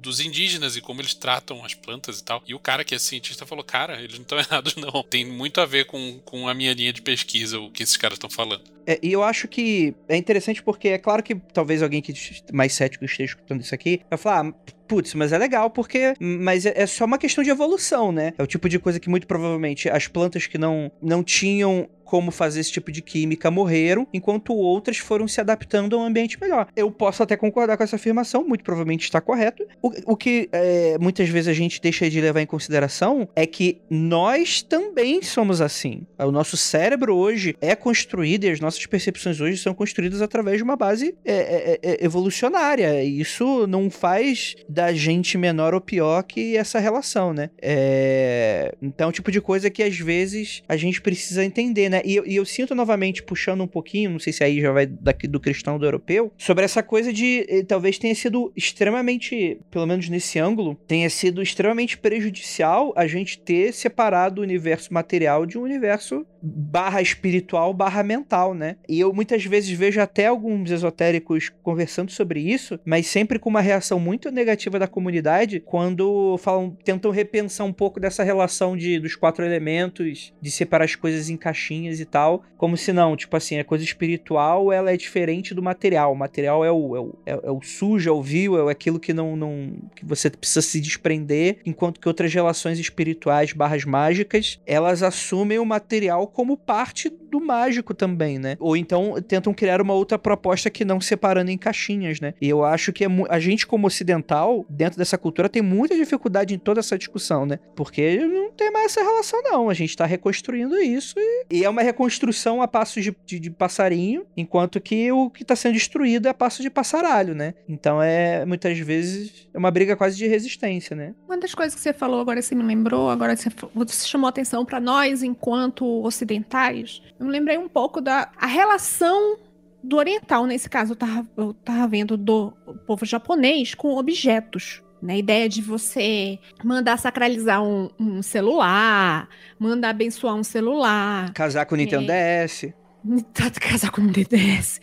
dos 0.00 0.20
indígenas 0.20 0.76
e 0.76 0.80
como 0.80 1.00
eles 1.00 1.12
tratam 1.12 1.62
as 1.64 1.74
plantas 1.74 2.20
e 2.20 2.24
tal. 2.24 2.42
E 2.46 2.54
o 2.54 2.58
cara 2.58 2.82
que 2.82 2.94
é 2.94 2.98
cientista 2.98 3.44
falou: 3.44 3.62
cara, 3.62 4.00
eles 4.00 4.14
não 4.14 4.22
estão 4.22 4.38
errados, 4.40 4.74
não. 4.76 5.02
Tem 5.02 5.24
muito 5.24 5.60
a 5.60 5.66
ver 5.66 5.84
com, 5.84 6.18
com 6.24 6.48
a 6.48 6.54
minha 6.54 6.72
linha 6.72 6.92
de 6.92 7.02
pesquisa, 7.02 7.58
o 7.58 7.70
que 7.70 7.82
esses 7.82 7.96
caras 7.96 8.16
estão 8.16 8.30
falando. 8.30 8.62
É, 8.86 8.98
e 9.02 9.12
eu 9.12 9.22
acho 9.22 9.48
que 9.48 9.94
é 10.08 10.16
interessante 10.16 10.62
porque 10.62 10.88
é 10.88 10.98
claro 10.98 11.22
que 11.22 11.34
talvez 11.34 11.82
alguém 11.82 12.02
que 12.02 12.12
mais 12.52 12.72
cético 12.72 13.04
esteja 13.04 13.32
escutando 13.32 13.60
isso 13.60 13.74
aqui 13.74 14.00
vai 14.08 14.18
falar. 14.18 14.48
Ah, 14.48 14.54
putz, 14.86 15.14
mas 15.14 15.32
é 15.32 15.38
legal 15.38 15.70
porque. 15.70 16.14
Mas 16.20 16.66
é, 16.66 16.72
é 16.76 16.86
só 16.86 17.04
uma 17.04 17.18
questão 17.18 17.42
de 17.42 17.50
evolução, 17.50 18.12
né? 18.12 18.32
É 18.38 18.42
o 18.42 18.46
tipo 18.46 18.68
de 18.68 18.78
coisa 18.78 19.00
que 19.00 19.08
muito 19.08 19.26
provavelmente 19.26 19.88
as 19.88 20.06
plantas 20.06 20.46
que 20.46 20.58
não, 20.58 20.90
não 21.00 21.22
tinham 21.22 21.88
como 22.04 22.30
fazer 22.30 22.60
esse 22.60 22.72
tipo 22.72 22.92
de 22.92 23.02
química 23.02 23.50
morreram, 23.50 24.06
enquanto 24.12 24.54
outras 24.54 24.98
foram 24.98 25.26
se 25.26 25.40
adaptando 25.40 25.96
a 25.96 26.00
um 26.00 26.04
ambiente 26.04 26.40
melhor. 26.40 26.68
Eu 26.76 26.90
posso 26.90 27.22
até 27.22 27.36
concordar 27.36 27.76
com 27.76 27.82
essa 27.82 27.96
afirmação, 27.96 28.46
muito 28.46 28.64
provavelmente 28.64 29.04
está 29.04 29.20
correto. 29.20 29.66
O, 29.82 29.90
o 30.12 30.16
que 30.16 30.48
é, 30.52 30.96
muitas 30.98 31.28
vezes 31.28 31.48
a 31.48 31.52
gente 31.52 31.80
deixa 31.80 32.08
de 32.08 32.20
levar 32.20 32.40
em 32.40 32.46
consideração 32.46 33.28
é 33.34 33.46
que 33.46 33.80
nós 33.88 34.62
também 34.62 35.22
somos 35.22 35.60
assim. 35.60 36.02
O 36.18 36.30
nosso 36.30 36.56
cérebro 36.56 37.14
hoje 37.14 37.56
é 37.60 37.74
construído 37.74 38.44
e 38.44 38.50
as 38.50 38.60
nossas 38.60 38.84
percepções 38.86 39.40
hoje 39.40 39.58
são 39.58 39.74
construídas 39.74 40.22
através 40.22 40.58
de 40.58 40.62
uma 40.62 40.76
base 40.76 41.14
é, 41.24 41.32
é, 41.32 41.78
é 41.82 42.04
evolucionária. 42.04 43.02
E 43.02 43.20
isso 43.20 43.66
não 43.66 43.90
faz 43.90 44.54
da 44.68 44.92
gente 44.92 45.38
menor 45.38 45.74
ou 45.74 45.80
pior 45.80 46.22
que 46.22 46.56
essa 46.56 46.78
relação, 46.78 47.32
né? 47.32 47.50
É... 47.60 48.74
Então, 48.82 49.08
é 49.08 49.12
tipo 49.12 49.30
de 49.30 49.40
coisa 49.40 49.70
que 49.70 49.82
às 49.82 49.96
vezes 49.98 50.62
a 50.68 50.76
gente 50.76 51.00
precisa 51.00 51.44
entender, 51.44 51.88
né? 51.88 51.93
E, 52.04 52.20
e, 52.26 52.36
eu 52.36 52.44
sinto 52.44 52.74
novamente, 52.74 53.22
puxando 53.22 53.62
um 53.62 53.66
pouquinho, 53.66 54.10
não 54.10 54.18
sei 54.18 54.32
se 54.32 54.42
aí 54.42 54.60
já 54.60 54.72
vai 54.72 54.86
daqui 54.86 55.26
do 55.26 55.40
cristão 55.40 55.78
do 55.78 55.86
europeu, 55.86 56.32
sobre 56.38 56.64
essa 56.64 56.82
coisa 56.82 57.12
de 57.12 57.46
eh, 57.48 57.62
talvez 57.62 57.98
tenha 57.98 58.14
sido 58.14 58.52
extremamente, 58.56 59.58
pelo 59.70 59.86
menos 59.86 60.08
nesse 60.08 60.38
ângulo, 60.38 60.78
tenha 60.86 61.08
sido 61.10 61.42
extremamente 61.42 61.98
prejudicial 61.98 62.92
a 62.96 63.06
gente 63.06 63.38
ter 63.38 63.72
separado 63.72 64.40
o 64.40 64.44
universo 64.44 64.92
material 64.92 65.46
de 65.46 65.58
um 65.58 65.62
universo 65.62 66.26
barra 66.44 67.00
espiritual 67.00 67.72
barra 67.72 68.02
mental, 68.02 68.54
né? 68.54 68.76
E 68.88 69.00
eu 69.00 69.12
muitas 69.12 69.44
vezes 69.44 69.70
vejo 69.70 70.00
até 70.00 70.26
alguns 70.26 70.70
esotéricos 70.70 71.50
conversando 71.62 72.10
sobre 72.10 72.40
isso, 72.40 72.78
mas 72.84 73.06
sempre 73.06 73.38
com 73.38 73.48
uma 73.48 73.60
reação 73.60 73.98
muito 73.98 74.30
negativa 74.30 74.78
da 74.78 74.86
comunidade 74.86 75.60
quando 75.60 76.36
falam, 76.38 76.76
tentam 76.84 77.10
repensar 77.10 77.66
um 77.66 77.72
pouco 77.72 77.98
dessa 77.98 78.22
relação 78.22 78.76
de, 78.76 78.98
dos 78.98 79.16
quatro 79.16 79.44
elementos, 79.44 80.34
de 80.40 80.50
separar 80.50 80.84
as 80.84 80.94
coisas 80.94 81.30
em 81.30 81.36
caixinhas 81.36 81.83
e 82.00 82.04
tal, 82.04 82.42
como 82.56 82.76
se 82.76 82.92
não, 82.92 83.16
tipo 83.16 83.36
assim, 83.36 83.58
a 83.58 83.64
coisa 83.64 83.84
espiritual 83.84 84.72
ela 84.72 84.92
é 84.92 84.96
diferente 84.96 85.54
do 85.54 85.62
material. 85.62 86.12
O 86.12 86.16
material 86.16 86.64
é 86.64 86.70
o, 86.70 86.96
é 86.96 87.00
o, 87.00 87.14
é, 87.26 87.32
é 87.32 87.50
o 87.50 87.62
sujo, 87.62 88.08
é 88.08 88.12
o 88.12 88.22
vil, 88.22 88.68
é 88.68 88.72
aquilo 88.72 88.98
que 88.98 89.12
não, 89.12 89.36
não 89.36 89.72
que 89.94 90.04
você 90.04 90.30
precisa 90.30 90.62
se 90.62 90.80
desprender, 90.80 91.58
enquanto 91.64 92.00
que 92.00 92.08
outras 92.08 92.32
relações 92.32 92.78
espirituais 92.78 93.52
barras 93.52 93.84
mágicas, 93.84 94.60
elas 94.66 95.02
assumem 95.02 95.58
o 95.58 95.64
material 95.64 96.26
como 96.26 96.56
parte 96.56 97.08
do 97.08 97.40
mágico 97.40 97.92
também, 97.92 98.38
né? 98.38 98.56
Ou 98.60 98.76
então 98.76 99.20
tentam 99.20 99.52
criar 99.52 99.80
uma 99.80 99.92
outra 99.94 100.18
proposta 100.18 100.70
que 100.70 100.84
não 100.84 101.00
separando 101.00 101.50
em 101.50 101.58
caixinhas, 101.58 102.20
né? 102.20 102.34
E 102.40 102.48
eu 102.48 102.64
acho 102.64 102.92
que 102.92 103.04
é 103.04 103.08
a 103.28 103.40
gente 103.40 103.66
como 103.66 103.86
ocidental, 103.86 104.64
dentro 104.68 104.98
dessa 104.98 105.18
cultura, 105.18 105.48
tem 105.48 105.62
muita 105.62 105.96
dificuldade 105.96 106.54
em 106.54 106.58
toda 106.58 106.80
essa 106.80 106.96
discussão, 106.96 107.44
né? 107.44 107.58
Porque 107.74 108.18
não 108.18 108.52
tem 108.52 108.70
mais 108.70 108.86
essa 108.86 109.02
relação 109.02 109.42
não, 109.42 109.68
a 109.68 109.74
gente 109.74 109.96
tá 109.96 110.06
reconstruindo 110.06 110.76
isso 110.78 111.14
e, 111.18 111.46
e 111.50 111.64
é 111.64 111.68
uma 111.74 111.82
reconstrução 111.82 112.62
a 112.62 112.68
passos 112.68 113.02
de, 113.02 113.16
de, 113.24 113.38
de, 113.38 113.50
passarinho, 113.50 114.26
enquanto 114.36 114.80
que 114.80 115.12
o 115.12 115.30
que 115.30 115.44
tá 115.44 115.54
sendo 115.54 115.74
destruído 115.74 116.26
é 116.26 116.30
a 116.30 116.34
passos 116.34 116.62
de 116.62 116.70
passaralho, 116.70 117.34
né? 117.34 117.54
Então 117.68 118.02
é, 118.02 118.44
muitas 118.44 118.78
vezes, 118.78 119.48
é 119.52 119.58
uma 119.58 119.70
briga 119.70 119.96
quase 119.96 120.16
de 120.16 120.26
resistência, 120.26 120.96
né? 120.96 121.14
Uma 121.26 121.38
das 121.38 121.54
coisas 121.54 121.74
que 121.74 121.80
você 121.80 121.92
falou 121.92 122.20
agora, 122.20 122.40
você 122.40 122.54
me 122.54 122.62
lembrou, 122.62 123.10
agora 123.10 123.36
você, 123.36 123.50
você 123.74 124.06
chamou 124.06 124.28
atenção 124.28 124.64
para 124.64 124.80
nós 124.80 125.22
enquanto 125.22 125.84
ocidentais 126.02 126.24
ocidentais, 126.24 127.02
eu 127.18 127.26
me 127.26 127.32
lembrei 127.32 127.58
um 127.58 127.68
pouco 127.68 128.00
da 128.00 128.30
a 128.36 128.46
relação 128.46 129.38
do 129.82 129.96
oriental, 129.96 130.46
nesse 130.46 130.68
caso, 130.68 130.92
eu 130.92 130.96
tava, 130.96 131.28
eu 131.36 131.52
tava 131.52 131.86
vendo 131.86 132.16
do 132.16 132.52
povo 132.86 133.04
japonês 133.04 133.74
com 133.74 133.96
objetos. 133.96 134.82
Né? 135.04 135.14
A 135.14 135.18
ideia 135.18 135.48
de 135.50 135.60
você 135.60 136.38
mandar 136.64 136.98
sacralizar 136.98 137.62
um, 137.62 137.90
um 138.00 138.22
celular, 138.22 139.28
mandar 139.58 139.90
abençoar 139.90 140.34
um 140.34 140.42
celular. 140.42 141.30
Casar 141.34 141.66
com 141.66 141.74
o 141.74 141.78
Nintendo 141.78 142.10
é... 142.10 142.46
DS. 142.46 142.72
Casar 143.60 143.90
com 143.90 144.00
o 144.00 144.04
Nintendo 144.04 144.30
DS. 144.30 144.80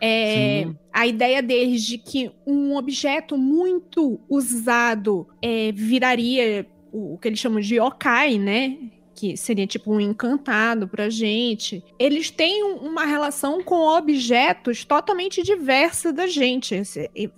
É, 0.00 0.66
a 0.92 1.06
ideia 1.06 1.40
deles 1.40 1.82
de 1.82 1.96
que 1.96 2.32
um 2.44 2.76
objeto 2.76 3.38
muito 3.38 4.18
usado 4.28 5.28
é, 5.40 5.70
viraria 5.70 6.66
o, 6.90 7.14
o 7.14 7.18
que 7.18 7.28
eles 7.28 7.38
chamam 7.38 7.60
de 7.60 7.76
yokai, 7.76 8.38
né? 8.38 8.78
que 9.14 9.36
seria 9.36 9.66
tipo 9.66 9.92
um 9.92 10.00
encantado 10.00 10.88
pra 10.88 11.08
gente, 11.08 11.84
eles 11.98 12.30
têm 12.30 12.64
uma 12.64 13.04
relação 13.04 13.62
com 13.62 13.76
objetos 13.76 14.84
totalmente 14.84 15.42
diversa 15.42 16.12
da 16.12 16.26
gente. 16.26 16.82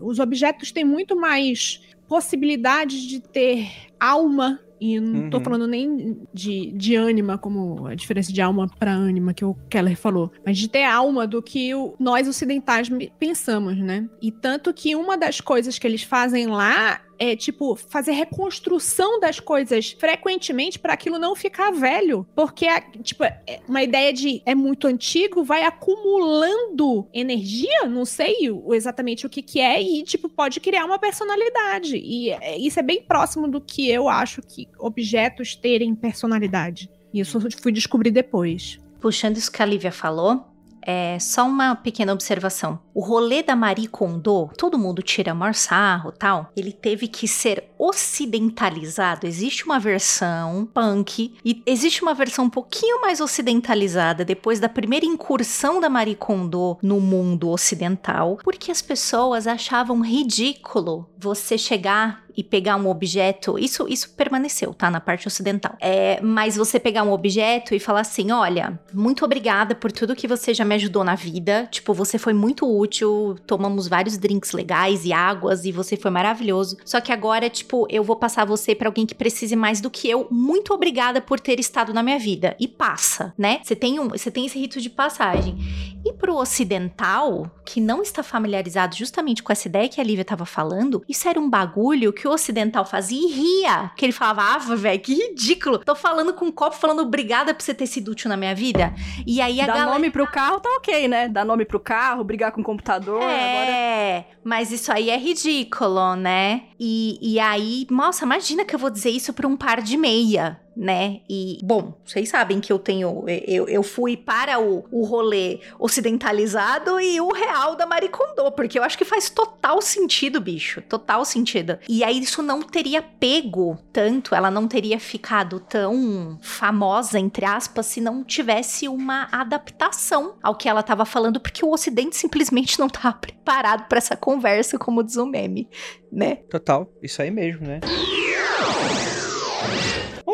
Os 0.00 0.18
objetos 0.18 0.72
têm 0.72 0.84
muito 0.84 1.16
mais 1.16 1.82
possibilidades 2.08 3.02
de 3.02 3.20
ter 3.20 3.70
alma 3.98 4.60
e 4.80 5.00
não 5.00 5.22
uhum. 5.22 5.30
tô 5.30 5.40
falando 5.40 5.66
nem 5.66 6.18
de, 6.32 6.70
de 6.72 6.94
ânima, 6.94 7.38
como 7.38 7.86
a 7.86 7.94
diferença 7.94 8.32
de 8.32 8.42
alma 8.42 8.68
para 8.78 8.92
ânima 8.92 9.32
que 9.32 9.44
o 9.44 9.54
Keller 9.70 9.96
falou, 9.96 10.30
mas 10.44 10.58
de 10.58 10.68
ter 10.68 10.84
alma 10.84 11.26
do 11.26 11.42
que 11.42 11.74
o, 11.74 11.94
nós 11.98 12.28
ocidentais 12.28 12.90
pensamos, 13.18 13.78
né? 13.78 14.08
E 14.20 14.30
tanto 14.30 14.74
que 14.74 14.94
uma 14.94 15.16
das 15.16 15.40
coisas 15.40 15.78
que 15.78 15.86
eles 15.86 16.02
fazem 16.02 16.48
lá 16.48 17.00
é, 17.18 17.36
tipo, 17.36 17.76
fazer 17.76 18.12
reconstrução 18.12 19.20
das 19.20 19.40
coisas 19.40 19.92
frequentemente 19.98 20.78
para 20.78 20.92
aquilo 20.92 21.18
não 21.18 21.34
ficar 21.34 21.70
velho. 21.70 22.26
Porque, 22.34 22.66
tipo, 23.02 23.24
é 23.24 23.60
uma 23.68 23.82
ideia 23.82 24.12
de 24.12 24.42
é 24.46 24.54
muito 24.54 24.86
antigo, 24.86 25.44
vai 25.44 25.64
acumulando 25.64 27.06
energia, 27.12 27.86
não 27.88 28.04
sei 28.04 28.34
exatamente 28.72 29.26
o 29.26 29.30
que 29.30 29.42
que 29.42 29.60
é, 29.60 29.82
e, 29.82 30.02
tipo, 30.02 30.28
pode 30.28 30.60
criar 30.60 30.84
uma 30.84 30.98
personalidade. 30.98 31.96
E 31.96 32.30
é, 32.30 32.58
isso 32.58 32.78
é 32.78 32.82
bem 32.82 33.02
próximo 33.02 33.48
do 33.48 33.60
que 33.60 33.88
eu 33.88 34.08
acho 34.08 34.42
que 34.42 34.68
objetos 34.78 35.54
terem 35.54 35.94
personalidade. 35.94 36.90
Isso 37.12 37.38
eu 37.38 37.48
fui 37.62 37.72
descobrir 37.72 38.10
depois. 38.10 38.78
Puxando 39.00 39.36
isso 39.36 39.52
que 39.52 39.62
a 39.62 39.66
Lívia 39.66 39.92
falou, 39.92 40.44
é, 40.86 41.18
só 41.18 41.46
uma 41.46 41.74
pequena 41.74 42.12
observação. 42.12 42.78
O 42.92 43.00
rolê 43.00 43.42
da 43.42 43.56
Marie 43.56 43.88
Kondo, 43.88 44.50
todo 44.56 44.78
mundo 44.78 45.02
tira 45.02 45.34
maior 45.34 45.54
sarro 45.54 46.12
tal, 46.12 46.50
ele 46.56 46.72
teve 46.72 47.08
que 47.08 47.26
ser 47.26 47.64
ocidentalizado. 47.78 49.26
Existe 49.26 49.64
uma 49.64 49.78
versão 49.78 50.68
punk 50.72 51.34
e 51.44 51.62
existe 51.66 52.02
uma 52.02 52.14
versão 52.14 52.46
um 52.46 52.50
pouquinho 52.50 53.00
mais 53.00 53.20
ocidentalizada 53.20 54.24
depois 54.24 54.60
da 54.60 54.68
primeira 54.68 55.06
incursão 55.06 55.80
da 55.80 55.88
Marie 55.88 56.14
Kondo 56.14 56.78
no 56.82 57.00
mundo 57.00 57.50
ocidental, 57.50 58.38
porque 58.42 58.70
as 58.70 58.80
pessoas 58.80 59.46
achavam 59.46 60.00
ridículo 60.02 61.08
você 61.18 61.56
chegar 61.58 62.23
e 62.36 62.42
pegar 62.42 62.76
um 62.76 62.88
objeto, 62.88 63.58
isso 63.58 63.86
isso 63.88 64.10
permaneceu, 64.10 64.74
tá? 64.74 64.90
Na 64.90 65.00
parte 65.00 65.26
ocidental. 65.26 65.76
É, 65.80 66.20
mas 66.20 66.56
você 66.56 66.78
pegar 66.78 67.02
um 67.02 67.12
objeto 67.12 67.74
e 67.74 67.78
falar 67.78 68.00
assim: 68.00 68.30
olha, 68.32 68.78
muito 68.92 69.24
obrigada 69.24 69.74
por 69.74 69.92
tudo 69.92 70.16
que 70.16 70.28
você 70.28 70.52
já 70.52 70.64
me 70.64 70.74
ajudou 70.74 71.04
na 71.04 71.14
vida. 71.14 71.68
Tipo, 71.70 71.94
você 71.94 72.18
foi 72.18 72.32
muito 72.32 72.66
útil, 72.66 73.36
tomamos 73.46 73.88
vários 73.88 74.18
drinks 74.18 74.52
legais 74.52 75.04
e 75.04 75.12
águas, 75.12 75.64
e 75.64 75.72
você 75.72 75.96
foi 75.96 76.10
maravilhoso. 76.10 76.76
Só 76.84 77.00
que 77.00 77.12
agora, 77.12 77.48
tipo, 77.48 77.86
eu 77.90 78.02
vou 78.02 78.16
passar 78.16 78.44
você 78.44 78.74
para 78.74 78.88
alguém 78.88 79.06
que 79.06 79.14
precise 79.14 79.56
mais 79.56 79.80
do 79.80 79.90
que 79.90 80.08
eu. 80.08 80.26
Muito 80.30 80.72
obrigada 80.72 81.20
por 81.20 81.40
ter 81.40 81.58
estado 81.60 81.92
na 81.92 82.02
minha 82.02 82.18
vida. 82.18 82.56
E 82.58 82.66
passa, 82.66 83.32
né? 83.38 83.60
Você 83.62 83.76
tem, 83.76 83.98
um, 84.00 84.08
você 84.08 84.30
tem 84.30 84.46
esse 84.46 84.58
rito 84.58 84.80
de 84.80 84.90
passagem. 84.90 85.56
E 86.04 86.12
pro 86.12 86.36
ocidental, 86.36 87.50
que 87.64 87.80
não 87.80 88.02
está 88.02 88.22
familiarizado 88.22 88.94
justamente 88.94 89.42
com 89.42 89.50
essa 89.50 89.68
ideia 89.68 89.88
que 89.88 90.00
a 90.00 90.04
Lívia 90.04 90.22
estava 90.22 90.44
falando, 90.44 91.02
isso 91.08 91.26
era 91.28 91.40
um 91.40 91.48
bagulho 91.48 92.12
que 92.12 92.28
o 92.28 92.30
ocidental 92.30 92.84
fazia 92.84 93.18
e 93.18 93.32
ria. 93.32 93.90
Que 93.96 94.04
ele 94.04 94.12
falava, 94.12 94.42
ah, 94.42 94.58
velho, 94.76 95.00
que 95.00 95.14
ridículo. 95.14 95.78
Tô 95.78 95.94
falando 95.94 96.34
com 96.34 96.46
um 96.46 96.52
copo, 96.52 96.76
falando 96.76 97.00
obrigada 97.00 97.54
por 97.54 97.62
você 97.62 97.72
ter 97.72 97.86
sido 97.86 98.10
útil 98.10 98.28
na 98.28 98.36
minha 98.36 98.54
vida. 98.54 98.94
E 99.26 99.40
aí 99.40 99.60
a 99.60 99.66
Dar 99.66 99.72
galera... 99.72 99.92
nome 99.92 100.10
pro 100.10 100.26
carro 100.26 100.60
tá 100.60 100.68
ok, 100.76 101.08
né? 101.08 101.28
Dar 101.28 101.44
nome 101.44 101.64
pro 101.64 101.80
carro, 101.80 102.22
brigar 102.22 102.52
com 102.52 102.60
o 102.60 102.64
computador. 102.64 103.22
Agora 103.22 103.30
É, 103.30 104.26
mas 104.42 104.70
isso 104.70 104.92
aí 104.92 105.08
é 105.08 105.16
ridículo, 105.16 106.16
né? 106.16 106.64
E, 106.78 107.18
e 107.22 107.40
aí, 107.40 107.86
nossa, 107.90 108.24
imagina 108.24 108.64
que 108.64 108.74
eu 108.74 108.78
vou 108.78 108.90
dizer 108.90 109.10
isso 109.10 109.32
pra 109.32 109.48
um 109.48 109.56
par 109.56 109.80
de 109.80 109.96
meia, 109.96 110.60
né? 110.76 111.20
E, 111.28 111.58
bom, 111.62 111.94
vocês 112.04 112.28
sabem 112.28 112.60
que 112.60 112.72
eu 112.72 112.78
tenho. 112.78 113.24
Eu, 113.46 113.68
eu 113.68 113.82
fui 113.82 114.16
para 114.16 114.60
o, 114.60 114.84
o 114.90 115.04
rolê 115.04 115.60
ocidentalizado 115.78 117.00
e 117.00 117.20
o 117.20 117.32
real 117.32 117.76
da 117.76 117.86
Maricondo, 117.86 118.50
porque 118.52 118.78
eu 118.78 118.82
acho 118.82 118.98
que 118.98 119.04
faz 119.04 119.30
total 119.30 119.80
sentido, 119.80 120.40
bicho. 120.40 120.82
Total 120.82 121.24
sentido. 121.24 121.78
E 121.88 122.02
aí, 122.02 122.18
isso 122.18 122.42
não 122.42 122.62
teria 122.62 123.02
pego 123.02 123.78
tanto, 123.92 124.34
ela 124.34 124.50
não 124.50 124.66
teria 124.66 124.98
ficado 124.98 125.60
tão 125.60 126.38
famosa, 126.42 127.18
entre 127.18 127.44
aspas, 127.44 127.86
se 127.86 128.00
não 128.00 128.24
tivesse 128.24 128.88
uma 128.88 129.28
adaptação 129.30 130.34
ao 130.42 130.54
que 130.54 130.68
ela 130.68 130.82
tava 130.82 131.04
falando, 131.04 131.40
porque 131.40 131.64
o 131.64 131.70
Ocidente 131.70 132.16
simplesmente 132.16 132.78
não 132.78 132.88
tava 132.88 133.12
preparado 133.12 133.88
para 133.88 133.98
essa 133.98 134.16
conversa, 134.16 134.78
como 134.78 135.02
diz 135.02 135.16
o 135.16 135.26
meme, 135.26 135.68
né? 136.10 136.36
Total, 136.50 136.90
isso 137.02 137.20
aí 137.22 137.30
mesmo, 137.30 137.66
né? 137.66 137.80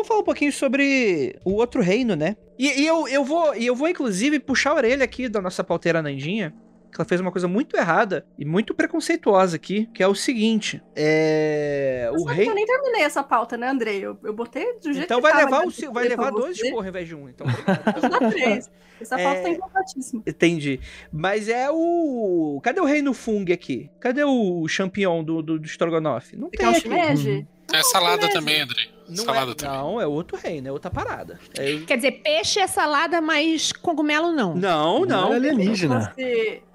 Vamos 0.01 0.07
falar 0.07 0.21
um 0.21 0.23
pouquinho 0.25 0.51
sobre 0.51 1.35
o 1.45 1.51
outro 1.53 1.79
reino, 1.79 2.15
né? 2.15 2.35
E, 2.57 2.81
e 2.81 2.87
eu, 2.87 3.07
eu, 3.07 3.23
vou, 3.23 3.53
e 3.55 3.67
eu 3.67 3.75
vou, 3.75 3.87
inclusive, 3.87 4.39
puxar 4.39 4.71
a 4.71 4.75
orelha 4.75 5.03
aqui 5.03 5.29
da 5.29 5.39
nossa 5.39 5.63
pauteira 5.63 6.01
Nandinha, 6.01 6.51
que 6.91 6.99
ela 6.99 7.07
fez 7.07 7.21
uma 7.21 7.31
coisa 7.31 7.47
muito 7.47 7.77
errada 7.77 8.25
e 8.37 8.43
muito 8.43 8.73
preconceituosa 8.73 9.57
aqui, 9.57 9.87
que 9.93 10.01
é 10.01 10.07
o 10.07 10.15
seguinte: 10.15 10.81
é. 10.95 12.09
O 12.17 12.23
rei. 12.25 12.49
Eu 12.49 12.55
nem 12.55 12.65
terminei 12.65 13.03
essa 13.03 13.21
pauta, 13.23 13.55
né, 13.57 13.69
Andrei? 13.69 13.99
Eu, 14.03 14.17
eu 14.23 14.33
botei 14.33 14.73
do 14.79 14.91
jeito 14.91 15.05
Então 15.05 15.17
que 15.17 15.21
vai 15.21 15.31
tava, 15.33 15.45
levar, 15.45 15.67
o, 15.67 15.71
seu- 15.71 15.93
vai 15.93 16.07
levar 16.07 16.31
dois 16.31 16.57
você. 16.57 16.65
esporros 16.65 16.85
ao 16.85 16.89
invés 16.89 17.07
de 17.07 17.15
um. 17.15 17.29
Então, 17.29 17.45
dar 18.09 18.31
três. 18.31 18.71
Essa 18.99 19.17
pauta 19.17 19.39
É. 19.39 19.41
tá 19.43 19.49
incompatíssima. 19.49 20.23
Entendi. 20.27 20.79
Mas 21.11 21.47
é 21.47 21.69
o. 21.71 22.59
Cadê 22.63 22.79
o 22.81 22.85
reino 22.85 23.13
Fung 23.13 23.51
aqui? 23.53 23.89
Cadê 23.99 24.23
o 24.23 24.67
champignon 24.67 25.23
do, 25.23 25.41
do, 25.43 25.59
do 25.59 25.65
Strogonoff? 25.67 26.35
Não 26.35 26.49
tem 26.49 26.59
quer 26.59 26.67
um 26.67 26.71
aqui. 26.71 26.81
shimeji? 26.81 27.47
É 27.73 27.81
salada 27.83 28.27
também, 28.29 28.61
André. 28.61 28.89
Não 29.15 29.25
salada 29.25 29.51
é, 29.51 29.55
também. 29.55 29.75
não, 29.77 30.01
é 30.01 30.07
outro 30.07 30.37
reino, 30.37 30.67
é 30.67 30.71
outra 30.71 30.89
parada. 30.91 31.39
É- 31.57 31.79
Quer 31.85 31.95
dizer, 31.97 32.11
peixe 32.23 32.59
é 32.59 32.67
salada, 32.67 33.21
mas 33.21 33.71
cogumelo 33.71 34.31
não. 34.31 34.55
Não, 34.55 35.05
não. 35.05 35.27
é 35.27 35.31
Eu 35.31 35.35
alienígena. 35.35 36.13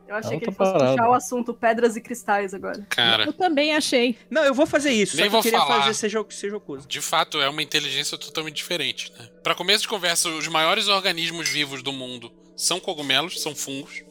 Eu 0.08 0.14
achei 0.14 0.36
É 0.36 0.38
que 0.38 0.44
ele 0.44 0.52
fosse 0.54 0.72
parada. 0.72 0.92
puxar 0.92 1.10
o 1.10 1.14
assunto 1.14 1.52
pedras 1.52 1.96
e 1.96 2.00
cristais 2.00 2.54
agora. 2.54 2.86
Cara, 2.88 3.24
Eu 3.24 3.32
também 3.32 3.74
achei. 3.74 4.16
Não, 4.30 4.44
eu 4.44 4.54
vou 4.54 4.64
fazer 4.64 4.92
isso. 4.92 5.16
Nem 5.16 5.24
só 5.24 5.28
que 5.28 5.30
vou 5.30 5.38
eu 5.40 5.42
queria 5.42 5.58
falar. 5.58 5.80
fazer 5.80 5.94
ser, 5.94 6.08
jo 6.08 6.24
ser 6.30 6.48
jocoso. 6.48 6.86
de 6.86 7.00
fato, 7.00 7.40
é 7.40 7.48
uma 7.48 7.60
inteligência 7.60 8.16
totalmente 8.16 8.54
diferente, 8.54 9.12
né? 9.18 9.26
Pra 9.42 9.52
começo 9.52 9.82
de 9.82 9.88
conversa, 9.88 10.28
os 10.28 10.46
maiores 10.46 10.86
organismos 10.86 11.48
vivos 11.48 11.82
do 11.82 11.92
mundo 11.92 12.30
são 12.56 12.78
cogumelos, 12.78 13.42
são 13.42 13.52
fungos. 13.52 14.04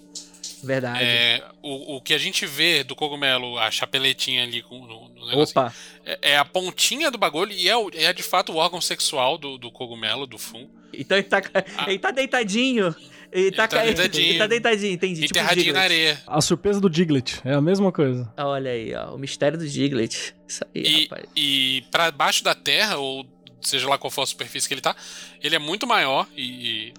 Verdade. 0.65 1.03
É, 1.03 1.43
o, 1.61 1.95
o 1.97 2.01
que 2.01 2.13
a 2.13 2.17
gente 2.17 2.45
vê 2.45 2.83
do 2.83 2.95
cogumelo, 2.95 3.57
a 3.57 3.69
chapeletinha 3.71 4.43
ali 4.43 4.61
com, 4.61 4.79
no, 4.85 5.09
no 5.09 5.27
negócio, 5.27 5.51
Opa. 5.59 5.73
é, 6.05 6.31
é 6.33 6.37
a 6.37 6.45
pontinha 6.45 7.09
do 7.11 7.17
bagulho 7.17 7.51
e 7.51 7.69
é, 7.69 7.75
o- 7.77 7.89
é 7.93 8.11
de 8.13 8.23
fato 8.23 8.51
o 8.51 8.55
órgão 8.57 8.81
sexual 8.81 9.37
do, 9.37 9.57
do 9.57 9.71
cogumelo, 9.71 10.25
do 10.27 10.37
fungo. 10.37 10.69
Então 10.93 11.17
ele 11.17 11.27
tá, 11.27 11.41
ele 11.87 11.99
tá 11.99 12.11
deitadinho. 12.11 12.95
Ele 13.31 13.51
tá, 13.51 13.63
Ele 13.63 13.67
tá 13.73 13.83
deitadinho. 13.83 14.27
Ele 14.29 14.37
tá 14.37 14.47
deitadinho, 14.47 14.93
entendi. 14.93 15.21
Tipo 15.27 15.33
enterradinho 15.39 15.73
na 15.73 15.81
Diglett. 15.81 15.93
areia. 16.11 16.23
A 16.25 16.39
surpresa 16.39 16.79
do 16.79 16.89
Diglett 16.89 17.41
é 17.43 17.53
a 17.53 17.59
mesma 17.59 17.91
coisa. 17.91 18.31
Olha 18.37 18.71
aí, 18.71 18.93
ó. 18.95 19.13
O 19.13 19.17
mistério 19.17 19.57
do 19.57 19.67
Diglett. 19.67 20.33
Isso 20.47 20.63
aí, 20.73 20.81
E, 20.81 21.03
rapaz. 21.03 21.25
e 21.35 21.83
para 21.91 22.11
baixo 22.11 22.43
da 22.45 22.55
terra, 22.55 22.95
ou 22.97 23.25
seja 23.59 23.89
lá 23.89 23.97
qual 23.97 24.09
for 24.09 24.21
a 24.21 24.25
superfície 24.25 24.67
que 24.69 24.73
ele 24.73 24.79
tá, 24.81 24.95
ele 25.43 25.53
é 25.55 25.59
muito 25.59 25.85
maior 25.85 26.25
e, 26.37 26.43
e 26.91 26.93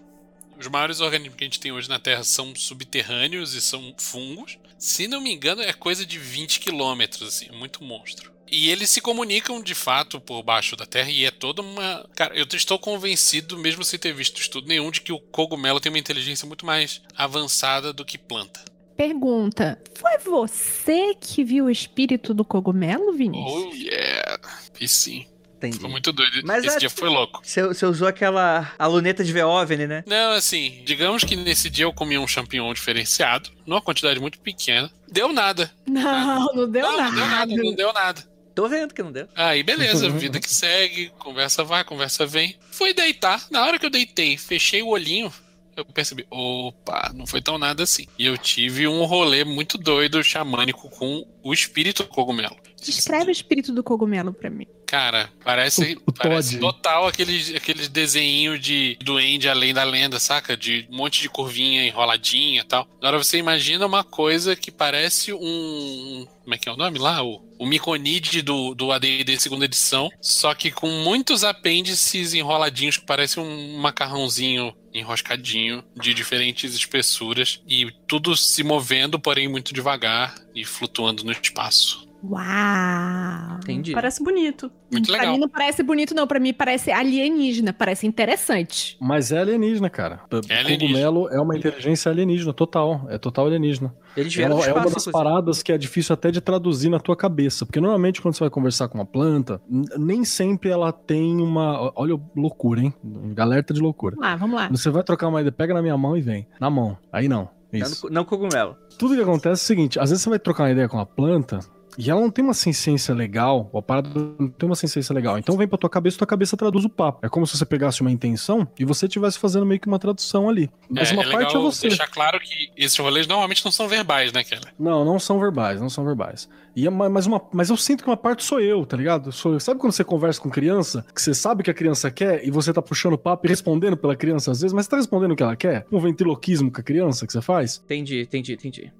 os 0.58 0.66
maiores 0.68 1.00
organismos 1.00 1.36
que 1.36 1.44
a 1.44 1.46
gente 1.46 1.60
tem 1.60 1.72
hoje 1.72 1.88
na 1.88 1.98
Terra 1.98 2.24
são 2.24 2.54
subterrâneos 2.54 3.54
e 3.54 3.60
são 3.60 3.94
fungos. 3.98 4.58
Se 4.78 5.08
não 5.08 5.20
me 5.20 5.32
engano, 5.32 5.62
é 5.62 5.72
coisa 5.72 6.04
de 6.04 6.18
20 6.18 6.60
quilômetros, 6.60 7.28
assim, 7.28 7.46
é 7.48 7.52
muito 7.52 7.82
monstro. 7.82 8.36
E 8.50 8.70
eles 8.70 8.90
se 8.90 9.00
comunicam 9.00 9.60
de 9.60 9.74
fato 9.74 10.20
por 10.20 10.42
baixo 10.42 10.76
da 10.76 10.86
Terra 10.86 11.10
e 11.10 11.24
é 11.24 11.30
toda 11.30 11.62
uma. 11.62 12.08
Cara, 12.14 12.36
eu 12.36 12.46
estou 12.52 12.78
convencido, 12.78 13.58
mesmo 13.58 13.82
sem 13.82 13.98
ter 13.98 14.12
visto 14.12 14.40
estudo 14.40 14.68
nenhum, 14.68 14.90
de 14.90 15.00
que 15.00 15.12
o 15.12 15.18
cogumelo 15.18 15.80
tem 15.80 15.90
uma 15.90 15.98
inteligência 15.98 16.46
muito 16.46 16.64
mais 16.64 17.02
avançada 17.16 17.92
do 17.92 18.04
que 18.04 18.16
planta. 18.16 18.64
Pergunta: 18.96 19.82
Foi 19.94 20.18
você 20.18 21.14
que 21.20 21.42
viu 21.42 21.64
o 21.64 21.70
espírito 21.70 22.32
do 22.32 22.44
cogumelo, 22.44 23.12
Vinícius? 23.12 23.52
Oh 23.52 23.74
yeah! 23.74 24.40
E 24.80 24.86
sim, 24.86 25.26
Entendi. 25.56 25.78
foi 25.78 25.88
muito 25.90 26.12
doido. 26.12 26.42
Mas 26.44 26.64
Esse 26.64 26.76
é- 26.76 26.78
dia 26.80 26.90
foi 26.90 27.08
louco. 27.08 27.40
Você, 27.42 27.62
você 27.66 27.86
usou 27.86 28.06
aquela 28.06 28.72
a 28.78 28.86
luneta 28.86 29.24
de 29.24 29.32
Veoven, 29.32 29.86
né? 29.86 30.04
Não, 30.06 30.32
assim, 30.32 30.82
digamos 30.84 31.24
que 31.24 31.34
nesse 31.34 31.70
dia 31.70 31.84
eu 31.86 31.92
comi 31.92 32.18
um 32.18 32.26
champignon 32.26 32.72
diferenciado, 32.74 33.50
numa 33.66 33.80
quantidade 33.80 34.20
muito 34.20 34.38
pequena. 34.38 34.90
Deu 35.10 35.32
nada. 35.32 35.70
Não, 35.86 36.46
não 36.54 36.70
deu 36.70 36.82
não, 36.82 36.96
nada. 36.96 37.10
não 37.10 37.16
deu 37.16 37.26
nada, 37.26 37.56
não 37.56 37.74
deu 37.74 37.92
nada. 37.92 38.36
Tô 38.54 38.68
vendo 38.68 38.94
que 38.94 39.02
não 39.02 39.12
deu. 39.12 39.28
Aí, 39.34 39.62
beleza, 39.62 40.08
vida 40.10 40.40
que 40.40 40.48
segue, 40.52 41.10
conversa 41.18 41.62
vai, 41.62 41.84
conversa 41.84 42.24
vem. 42.26 42.56
Fui 42.70 42.94
deitar. 42.94 43.42
Na 43.50 43.64
hora 43.66 43.78
que 43.78 43.84
eu 43.84 43.90
deitei, 43.90 44.36
fechei 44.38 44.82
o 44.82 44.88
olhinho, 44.88 45.30
eu 45.76 45.84
percebi, 45.84 46.26
opa, 46.30 47.12
não 47.14 47.26
foi 47.26 47.40
tão 47.42 47.58
nada 47.58 47.82
assim. 47.82 48.06
E 48.18 48.26
eu 48.26 48.36
tive 48.38 48.86
um 48.88 49.04
rolê 49.04 49.44
muito 49.44 49.76
doido, 49.78 50.22
xamânico, 50.24 50.88
com 50.90 51.26
o 51.42 51.52
espírito 51.52 52.02
do 52.02 52.08
cogumelo. 52.08 52.56
Descreve 52.82 53.30
o 53.30 53.32
espírito 53.32 53.72
do 53.72 53.82
cogumelo 53.82 54.32
pra 54.32 54.48
mim. 54.50 54.66
Cara, 54.86 55.28
parece, 55.44 55.96
O- 56.06 56.10
o 56.10 56.12
parece 56.12 56.58
total 56.58 57.08
aqueles, 57.08 57.52
aqueles 57.54 57.88
desenhinhos 57.88 58.60
de 58.60 58.96
duende 59.02 59.48
além 59.48 59.74
da 59.74 59.82
lenda, 59.82 60.20
saca? 60.20 60.56
De 60.56 60.86
um 60.90 60.96
monte 60.96 61.20
de 61.20 61.28
curvinha 61.28 61.84
enroladinha 61.84 62.60
e 62.60 62.64
tal. 62.64 62.86
Agora 62.98 63.18
você 63.18 63.38
imagina 63.38 63.84
uma 63.86 64.04
coisa 64.04 64.54
que 64.54 64.70
parece 64.70 65.32
um. 65.32 66.26
Como 66.44 66.54
é 66.54 66.58
que 66.58 66.68
é 66.68 66.72
o 66.72 66.76
nome 66.76 66.98
lá? 67.00 67.24
O, 67.24 67.42
o 67.58 67.66
Miconide 67.66 68.42
do, 68.42 68.74
do 68.76 68.92
ADD 68.92 69.40
segunda 69.40 69.64
edição. 69.64 70.08
Só 70.20 70.54
que 70.54 70.70
com 70.70 70.88
muitos 71.02 71.42
apêndices 71.42 72.34
enroladinhos 72.34 72.98
que 72.98 73.06
parece 73.06 73.40
um 73.40 73.78
macarrãozinho 73.78 74.72
enroscadinho 74.98 75.84
de 75.94 76.14
diferentes 76.14 76.74
espessuras. 76.74 77.62
E 77.66 77.90
tudo 78.06 78.36
se 78.36 78.62
movendo, 78.62 79.18
porém 79.18 79.48
muito 79.48 79.74
devagar 79.74 80.34
e 80.54 80.64
flutuando 80.64 81.24
no 81.24 81.32
espaço. 81.32 82.05
Uau! 82.22 83.56
Entendi. 83.62 83.92
Parece 83.92 84.22
bonito. 84.22 84.70
Muito 84.90 85.06
Pra 85.08 85.18
legal. 85.18 85.34
mim 85.34 85.40
não 85.40 85.48
parece 85.48 85.82
bonito, 85.82 86.14
não. 86.14 86.26
Pra 86.26 86.38
mim 86.38 86.52
parece 86.52 86.90
alienígena, 86.92 87.72
parece 87.72 88.06
interessante. 88.06 88.96
Mas 89.00 89.32
é 89.32 89.38
alienígena, 89.38 89.90
cara. 89.90 90.20
O 90.32 90.36
É 90.52 90.58
alienígena. 90.60 90.78
cogumelo 90.78 91.28
é 91.30 91.40
uma 91.40 91.56
inteligência 91.56 92.10
alienígena, 92.10 92.52
total. 92.52 93.06
É 93.08 93.18
total 93.18 93.46
alienígena. 93.46 93.94
Eles 94.16 94.32
É 94.34 94.36
vieram 94.36 94.56
uma, 94.56 94.64
do 94.64 94.68
é 94.70 94.72
uma 94.72 94.90
das 94.90 95.04
paradas 95.06 95.62
que 95.62 95.72
é 95.72 95.78
difícil 95.78 96.12
até 96.14 96.30
de 96.30 96.40
traduzir 96.40 96.88
na 96.88 96.98
tua 97.00 97.16
cabeça. 97.16 97.66
Porque 97.66 97.80
normalmente 97.80 98.22
quando 98.22 98.34
você 98.34 98.40
vai 98.40 98.50
conversar 98.50 98.88
com 98.88 98.98
uma 98.98 99.06
planta, 99.06 99.60
nem 99.98 100.24
sempre 100.24 100.70
ela 100.70 100.92
tem 100.92 101.40
uma. 101.40 101.92
Olha 101.96 102.18
loucura, 102.34 102.80
hein? 102.80 102.94
Alerta 103.36 103.74
de 103.74 103.80
loucura. 103.80 104.16
Vamos 104.16 104.28
lá, 104.30 104.36
vamos 104.36 104.56
lá. 104.56 104.68
Você 104.68 104.90
vai 104.90 105.02
trocar 105.02 105.28
uma 105.28 105.40
ideia, 105.40 105.52
pega 105.52 105.74
na 105.74 105.82
minha 105.82 105.96
mão 105.96 106.16
e 106.16 106.20
vem. 106.20 106.46
Na 106.60 106.70
mão. 106.70 106.96
Aí 107.12 107.28
não. 107.28 107.48
Não, 107.72 107.80
Isso. 107.80 108.08
não 108.10 108.24
cogumelo. 108.24 108.76
Tudo 108.96 109.14
que 109.16 109.20
acontece 109.20 109.48
é 109.60 109.64
o 109.64 109.66
seguinte: 109.66 109.98
às 110.00 110.08
vezes 110.10 110.22
você 110.22 110.30
vai 110.30 110.38
trocar 110.38 110.62
uma 110.64 110.70
ideia 110.70 110.88
com 110.88 110.96
uma 110.96 111.04
planta 111.04 111.58
e 111.98 112.10
ela 112.10 112.20
não 112.20 112.30
tem 112.30 112.44
uma 112.44 112.54
ciência 112.54 113.14
legal, 113.14 113.70
a 113.74 113.82
parada 113.82 114.08
não 114.38 114.48
tem 114.48 114.68
uma 114.68 114.76
ciência 114.76 115.12
legal. 115.14 115.38
Então 115.38 115.56
vem 115.56 115.66
pra 115.68 115.78
tua 115.78 115.90
cabeça, 115.90 116.18
tua 116.18 116.26
cabeça 116.26 116.56
traduz 116.56 116.84
o 116.84 116.88
papo. 116.88 117.24
É 117.24 117.28
como 117.28 117.46
se 117.46 117.56
você 117.56 117.64
pegasse 117.64 118.00
uma 118.00 118.10
intenção 118.10 118.66
e 118.78 118.84
você 118.84 119.06
estivesse 119.06 119.38
fazendo 119.38 119.64
meio 119.66 119.80
que 119.80 119.86
uma 119.88 119.98
tradução 119.98 120.48
ali. 120.48 120.70
Mas 120.88 121.10
é, 121.10 121.14
uma 121.14 121.22
é 121.24 121.30
parte 121.30 121.56
é 121.56 121.58
você. 121.58 121.88
deixar 121.88 122.08
claro 122.08 122.38
que 122.40 122.70
esses 122.76 122.96
rolês 122.98 123.26
normalmente 123.26 123.64
não 123.64 123.72
são 123.72 123.88
verbais, 123.88 124.32
né, 124.32 124.44
Keller? 124.44 124.72
Não, 124.78 125.04
não 125.04 125.18
são 125.18 125.38
verbais, 125.38 125.80
não 125.80 125.88
são 125.90 126.04
verbais. 126.04 126.48
E 126.74 126.86
é 126.86 126.90
uma- 126.90 127.08
mas, 127.08 127.26
uma, 127.26 127.40
mas 127.52 127.70
eu 127.70 127.76
sinto 127.76 128.04
que 128.04 128.10
uma 128.10 128.16
parte 128.16 128.44
sou 128.44 128.60
eu, 128.60 128.84
tá 128.84 128.96
ligado? 128.96 129.32
Sou 129.32 129.54
eu. 129.54 129.60
Sabe 129.60 129.80
quando 129.80 129.92
você 129.92 130.04
conversa 130.04 130.40
com 130.40 130.50
criança, 130.50 131.04
que 131.14 131.20
você 131.22 131.32
sabe 131.34 131.62
o 131.62 131.64
que 131.64 131.70
a 131.70 131.74
criança 131.74 132.10
quer 132.10 132.46
e 132.46 132.50
você 132.50 132.72
tá 132.72 132.82
puxando 132.82 133.14
o 133.14 133.18
papo 133.18 133.46
e 133.46 133.48
respondendo 133.48 133.96
pela 133.96 134.14
criança 134.14 134.50
às 134.50 134.60
vezes, 134.60 134.74
mas 134.74 134.84
você 134.84 134.90
tá 134.90 134.96
respondendo 134.98 135.32
o 135.32 135.36
que 135.36 135.42
ela 135.42 135.56
quer? 135.56 135.86
Um 135.90 135.98
ventriloquismo 135.98 136.70
com 136.70 136.80
a 136.80 136.84
criança 136.84 137.26
que 137.26 137.32
você 137.32 137.40
faz? 137.40 137.80
Entendi, 137.84 138.20
entendi, 138.20 138.52
entendi. 138.52 138.92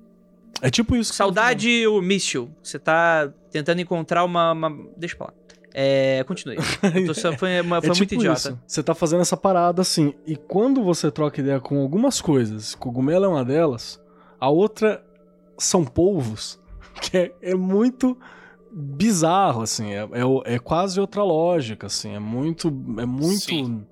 É 0.62 0.70
tipo 0.70 0.96
isso. 0.96 1.10
que 1.12 1.16
Saudade, 1.16 1.86
o 1.86 2.00
míssil. 2.00 2.50
Você 2.62 2.78
tá 2.78 3.32
tentando 3.50 3.80
encontrar 3.80 4.24
uma. 4.24 4.52
uma- 4.52 4.76
Deixa 4.96 5.16
pra 5.16 5.26
lá. 5.26 5.32
É. 5.74 6.24
Continue. 6.24 6.56
Eu 6.94 7.06
tô 7.06 7.36
foi 7.36 7.60
uma- 7.60 7.80
foi 7.80 7.90
é 7.90 7.92
muito 7.92 8.06
tipo 8.08 8.14
idiota. 8.14 8.38
isso. 8.38 8.58
Você 8.66 8.82
tá 8.82 8.94
fazendo 8.94 9.20
essa 9.20 9.36
parada 9.36 9.82
assim. 9.82 10.14
E 10.26 10.34
quando 10.36 10.82
você 10.82 11.10
troca 11.10 11.40
ideia 11.40 11.60
com 11.60 11.80
algumas 11.82 12.20
coisas, 12.20 12.74
cogumelo 12.74 13.24
é 13.26 13.28
uma 13.28 13.44
delas, 13.44 14.00
a 14.40 14.48
outra 14.48 15.04
são 15.58 15.84
polvos, 15.84 16.58
que 17.02 17.16
é, 17.18 17.32
é 17.42 17.54
muito 17.54 18.16
bizarro, 18.72 19.62
assim. 19.62 19.92
É, 19.92 20.00
é, 20.02 20.54
é 20.54 20.58
quase 20.58 20.98
outra 21.00 21.22
lógica, 21.22 21.86
assim. 21.86 22.14
É 22.14 22.18
muito. 22.18 22.68
É 22.98 23.04
muito. 23.06 23.40
Sim. 23.44 23.86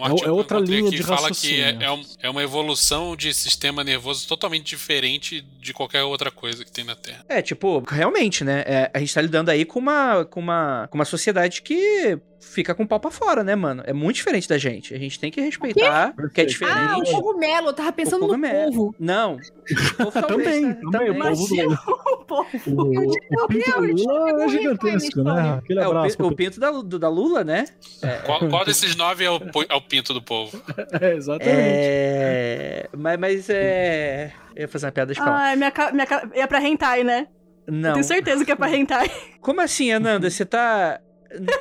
Um 0.00 0.06
É 0.06 0.08
artigo 0.10 0.28
é 0.28 0.32
outra 0.32 0.56
que 0.56 0.72
eu 0.72 0.78
encontrei 0.78 0.80
linha 0.80 0.90
de 0.90 1.02
fala 1.02 1.28
que 1.30 1.60
raciocínio. 1.60 1.64
é, 1.82 1.84
é 1.84 1.90
um- 1.92 2.04
é 2.22 2.30
uma 2.30 2.42
evolução 2.42 3.14
de 3.16 3.32
sistema 3.34 3.84
nervoso 3.84 4.26
totalmente 4.26 4.64
diferente 4.66 5.40
de 5.60 5.72
qualquer 5.72 6.02
outra 6.02 6.30
coisa 6.30 6.64
que 6.64 6.72
tem 6.72 6.84
na 6.84 6.94
Terra. 6.96 7.24
É, 7.28 7.42
tipo, 7.42 7.82
realmente, 7.88 8.42
né? 8.44 8.62
é, 8.66 8.90
a 8.92 8.98
gente 8.98 9.12
tá 9.14 9.20
lidando 9.20 9.50
aí 9.50 9.64
com 9.64 9.78
uma, 9.78 10.24
com 10.24 10.40
uma, 10.40 10.88
com 10.90 10.96
uma 10.98 11.04
sociedade 11.04 11.62
que 11.62 12.18
fica 12.40 12.74
com 12.74 12.82
o 12.84 12.88
pau 12.88 12.98
pra 12.98 13.10
fora, 13.10 13.44
né, 13.44 13.54
mano? 13.54 13.82
É 13.86 13.92
muito 13.92 14.16
diferente 14.16 14.48
da 14.48 14.56
gente. 14.58 14.94
A 14.94 14.98
gente 14.98 15.20
tem 15.20 15.30
que 15.30 15.40
respeitar 15.40 16.14
o 16.18 16.28
que 16.30 16.40
é 16.40 16.44
Perfeito. 16.44 16.72
Ah, 16.72 16.96
o 16.98 17.02
diferente. 17.02 17.10
cogumelo. 17.22 17.66
Eu 17.68 17.72
tava 17.74 17.92
pensando 17.92 18.16
O 18.18 18.20
no 18.22 18.26
cogumelo. 18.28 18.72
povo. 18.72 18.94
Não. 18.98 19.36
O 20.00 20.10
povo 20.10 20.26
Também, 20.26 20.62
né? 20.62 20.78
também, 20.90 21.10
o 21.10 21.14
povo 21.14 21.46
do- 21.46 21.54
Imagina 21.54 21.78
o 21.86 22.24
povo. 22.24 22.48
O, 22.66 23.44
o 23.44 23.48
pinto 23.48 23.80
do 23.80 24.02
Lula 24.04 24.42
é 24.44 24.48
gigantesco, 24.48 25.22
né? 25.22 25.58
Aquele 25.62 25.80
É, 25.80 25.86
o, 25.86 25.90
abraço. 25.90 26.16
o 26.22 26.34
pinto 26.34 26.58
da, 26.58 26.70
do- 26.72 26.98
da 26.98 27.08
Lula, 27.08 27.44
né? 27.44 27.66
Qual, 28.26 28.48
qual 28.48 28.64
desses 28.64 28.96
nove 28.96 29.24
é 29.24 29.30
o, 29.30 29.38
é 29.68 29.74
o 29.74 29.80
pinto 29.80 30.12
do 30.14 30.22
povo? 30.22 30.60
É, 31.00 31.14
exatamente. 31.14 31.50
É. 31.56 32.88
Mas, 32.96 33.18
mas 33.18 33.50
é. 33.50 34.32
Eu 34.56 34.62
ia 34.62 34.68
fazer 34.68 34.86
uma 34.86 34.92
piada 34.92 35.12
de 35.14 35.18
falar. 35.20 35.36
Ai, 35.36 35.56
minha, 35.56 35.72
minha 35.92 36.06
é 36.34 36.46
pra 36.46 36.60
hentai, 36.62 37.04
né? 37.04 37.28
Não. 37.68 37.92
Tenho 37.92 38.04
certeza 38.04 38.44
que 38.44 38.50
é 38.50 38.56
pra 38.56 38.74
hentai. 38.74 39.10
Como 39.40 39.60
assim, 39.60 39.92
Ananda? 39.92 40.28
Você 40.28 40.44
tá. 40.44 41.00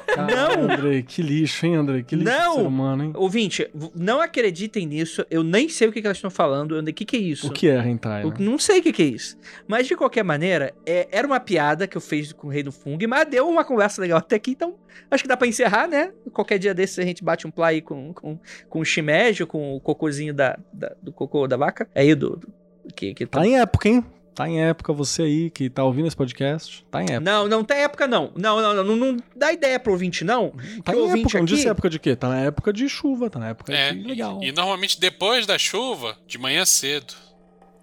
Caralho, 0.08 0.64
não! 0.68 0.74
Andrei, 0.74 1.04
que 1.04 1.22
lixo, 1.22 1.66
hein, 1.66 1.76
Andrei? 1.76 2.04
Que 2.04 2.16
lixo 2.16 2.30
Não! 2.32 2.56
ser 2.56 2.62
humano, 2.66 3.04
hein? 3.04 3.12
Ouvinte, 3.16 3.70
não 3.96 4.20
acreditem 4.20 4.86
nisso. 4.86 5.26
Eu 5.30 5.44
nem 5.44 5.70
sei 5.70 5.88
o 5.88 5.92
que, 5.92 6.02
que 6.02 6.08
elas 6.08 6.18
estão 6.18 6.32
falando. 6.32 6.80
O 6.80 6.84
que, 6.94 7.06
que 7.06 7.16
é 7.16 7.20
isso? 7.20 7.48
O 7.48 7.52
que 7.52 7.68
é 7.70 7.78
hentai, 7.88 8.24
né? 8.26 8.34
não 8.40 8.58
sei 8.58 8.80
o 8.80 8.84
que, 8.84 8.92
que 8.92 9.04
é 9.04 9.06
isso. 9.06 9.38
Mas 9.68 9.88
de 9.88 9.96
qualquer 9.96 10.24
maneira, 10.24 10.74
é- 10.86 11.08
era 11.12 11.28
uma 11.28 11.40
piada 11.40 11.88
que 11.88 11.96
eu 11.96 12.02
fiz 12.02 12.34
com 12.34 12.48
o 12.48 12.50
Rei 12.50 12.64
do 12.64 12.72
Fung, 12.72 12.98
mas 13.08 13.26
deu 13.28 13.48
uma 13.48 13.64
conversa 13.64 14.02
legal 14.02 14.18
até 14.18 14.36
aqui, 14.38 14.52
então 14.52 14.76
acho 15.12 15.24
que 15.24 15.30
dá 15.30 15.38
pra 15.38 15.48
encerrar, 15.48 15.88
né? 15.88 16.12
Qualquer 16.34 16.58
dia 16.58 16.74
desses 16.74 16.98
a 17.00 17.04
gente 17.04 17.24
bate 17.24 17.46
um 17.46 17.52
play 17.52 17.82
com, 17.82 18.14
com, 18.14 18.40
com 18.68 18.80
o 18.80 18.86
shimeji, 18.86 19.46
com 19.46 19.76
o 19.76 19.80
cocôzinho 19.80 20.34
da, 20.34 20.58
da- 20.74 20.96
do 21.02 21.12
cocô 21.14 21.48
da 21.48 21.58
vaca. 21.58 21.88
É 21.94 22.02
aí 22.02 22.16
do. 22.16 22.36
do- 22.38 22.54
que, 22.96 23.14
que 23.14 23.26
Tá 23.28 23.46
em 23.46 23.60
época, 23.60 23.88
hein? 23.88 24.04
Tá 24.40 24.48
em 24.48 24.62
época, 24.62 24.94
você 24.94 25.24
aí 25.24 25.50
que 25.50 25.70
tá 25.70 25.84
ouvindo 25.84 26.08
esse 26.08 26.16
podcast, 26.16 26.86
tá 26.90 27.02
em 27.02 27.12
época. 27.12 27.20
Não, 27.20 27.46
não 27.50 27.62
tem 27.62 27.80
época, 27.80 28.08
não. 28.08 28.32
Não, 28.38 28.62
não, 28.62 28.74
não, 28.74 28.84
não, 28.86 28.96
não 28.96 29.18
dá 29.36 29.52
ideia 29.52 29.78
pro 29.78 29.92
ouvinte, 29.92 30.24
não. 30.24 30.52
Tá 30.82 30.96
em 30.96 31.10
época, 31.10 31.40
não 31.40 31.44
aqui- 31.44 31.56
disse 31.56 31.68
época 31.68 31.90
de 31.90 32.00
quê? 32.00 32.16
Tá 32.16 32.30
na 32.30 32.40
época 32.40 32.72
de 32.72 32.88
chuva, 32.88 33.30
tá 33.30 33.38
na 33.38 33.50
época 33.50 33.74
É, 33.74 33.92
de 33.92 34.02
legal. 34.02 34.40
e, 34.42 34.48
e 34.48 34.52
normalmente 34.54 34.98
depois 34.98 35.46
da 35.46 35.58
chuva, 35.58 36.16
de 36.26 36.38
manhã 36.38 36.64
cedo. 36.64 37.14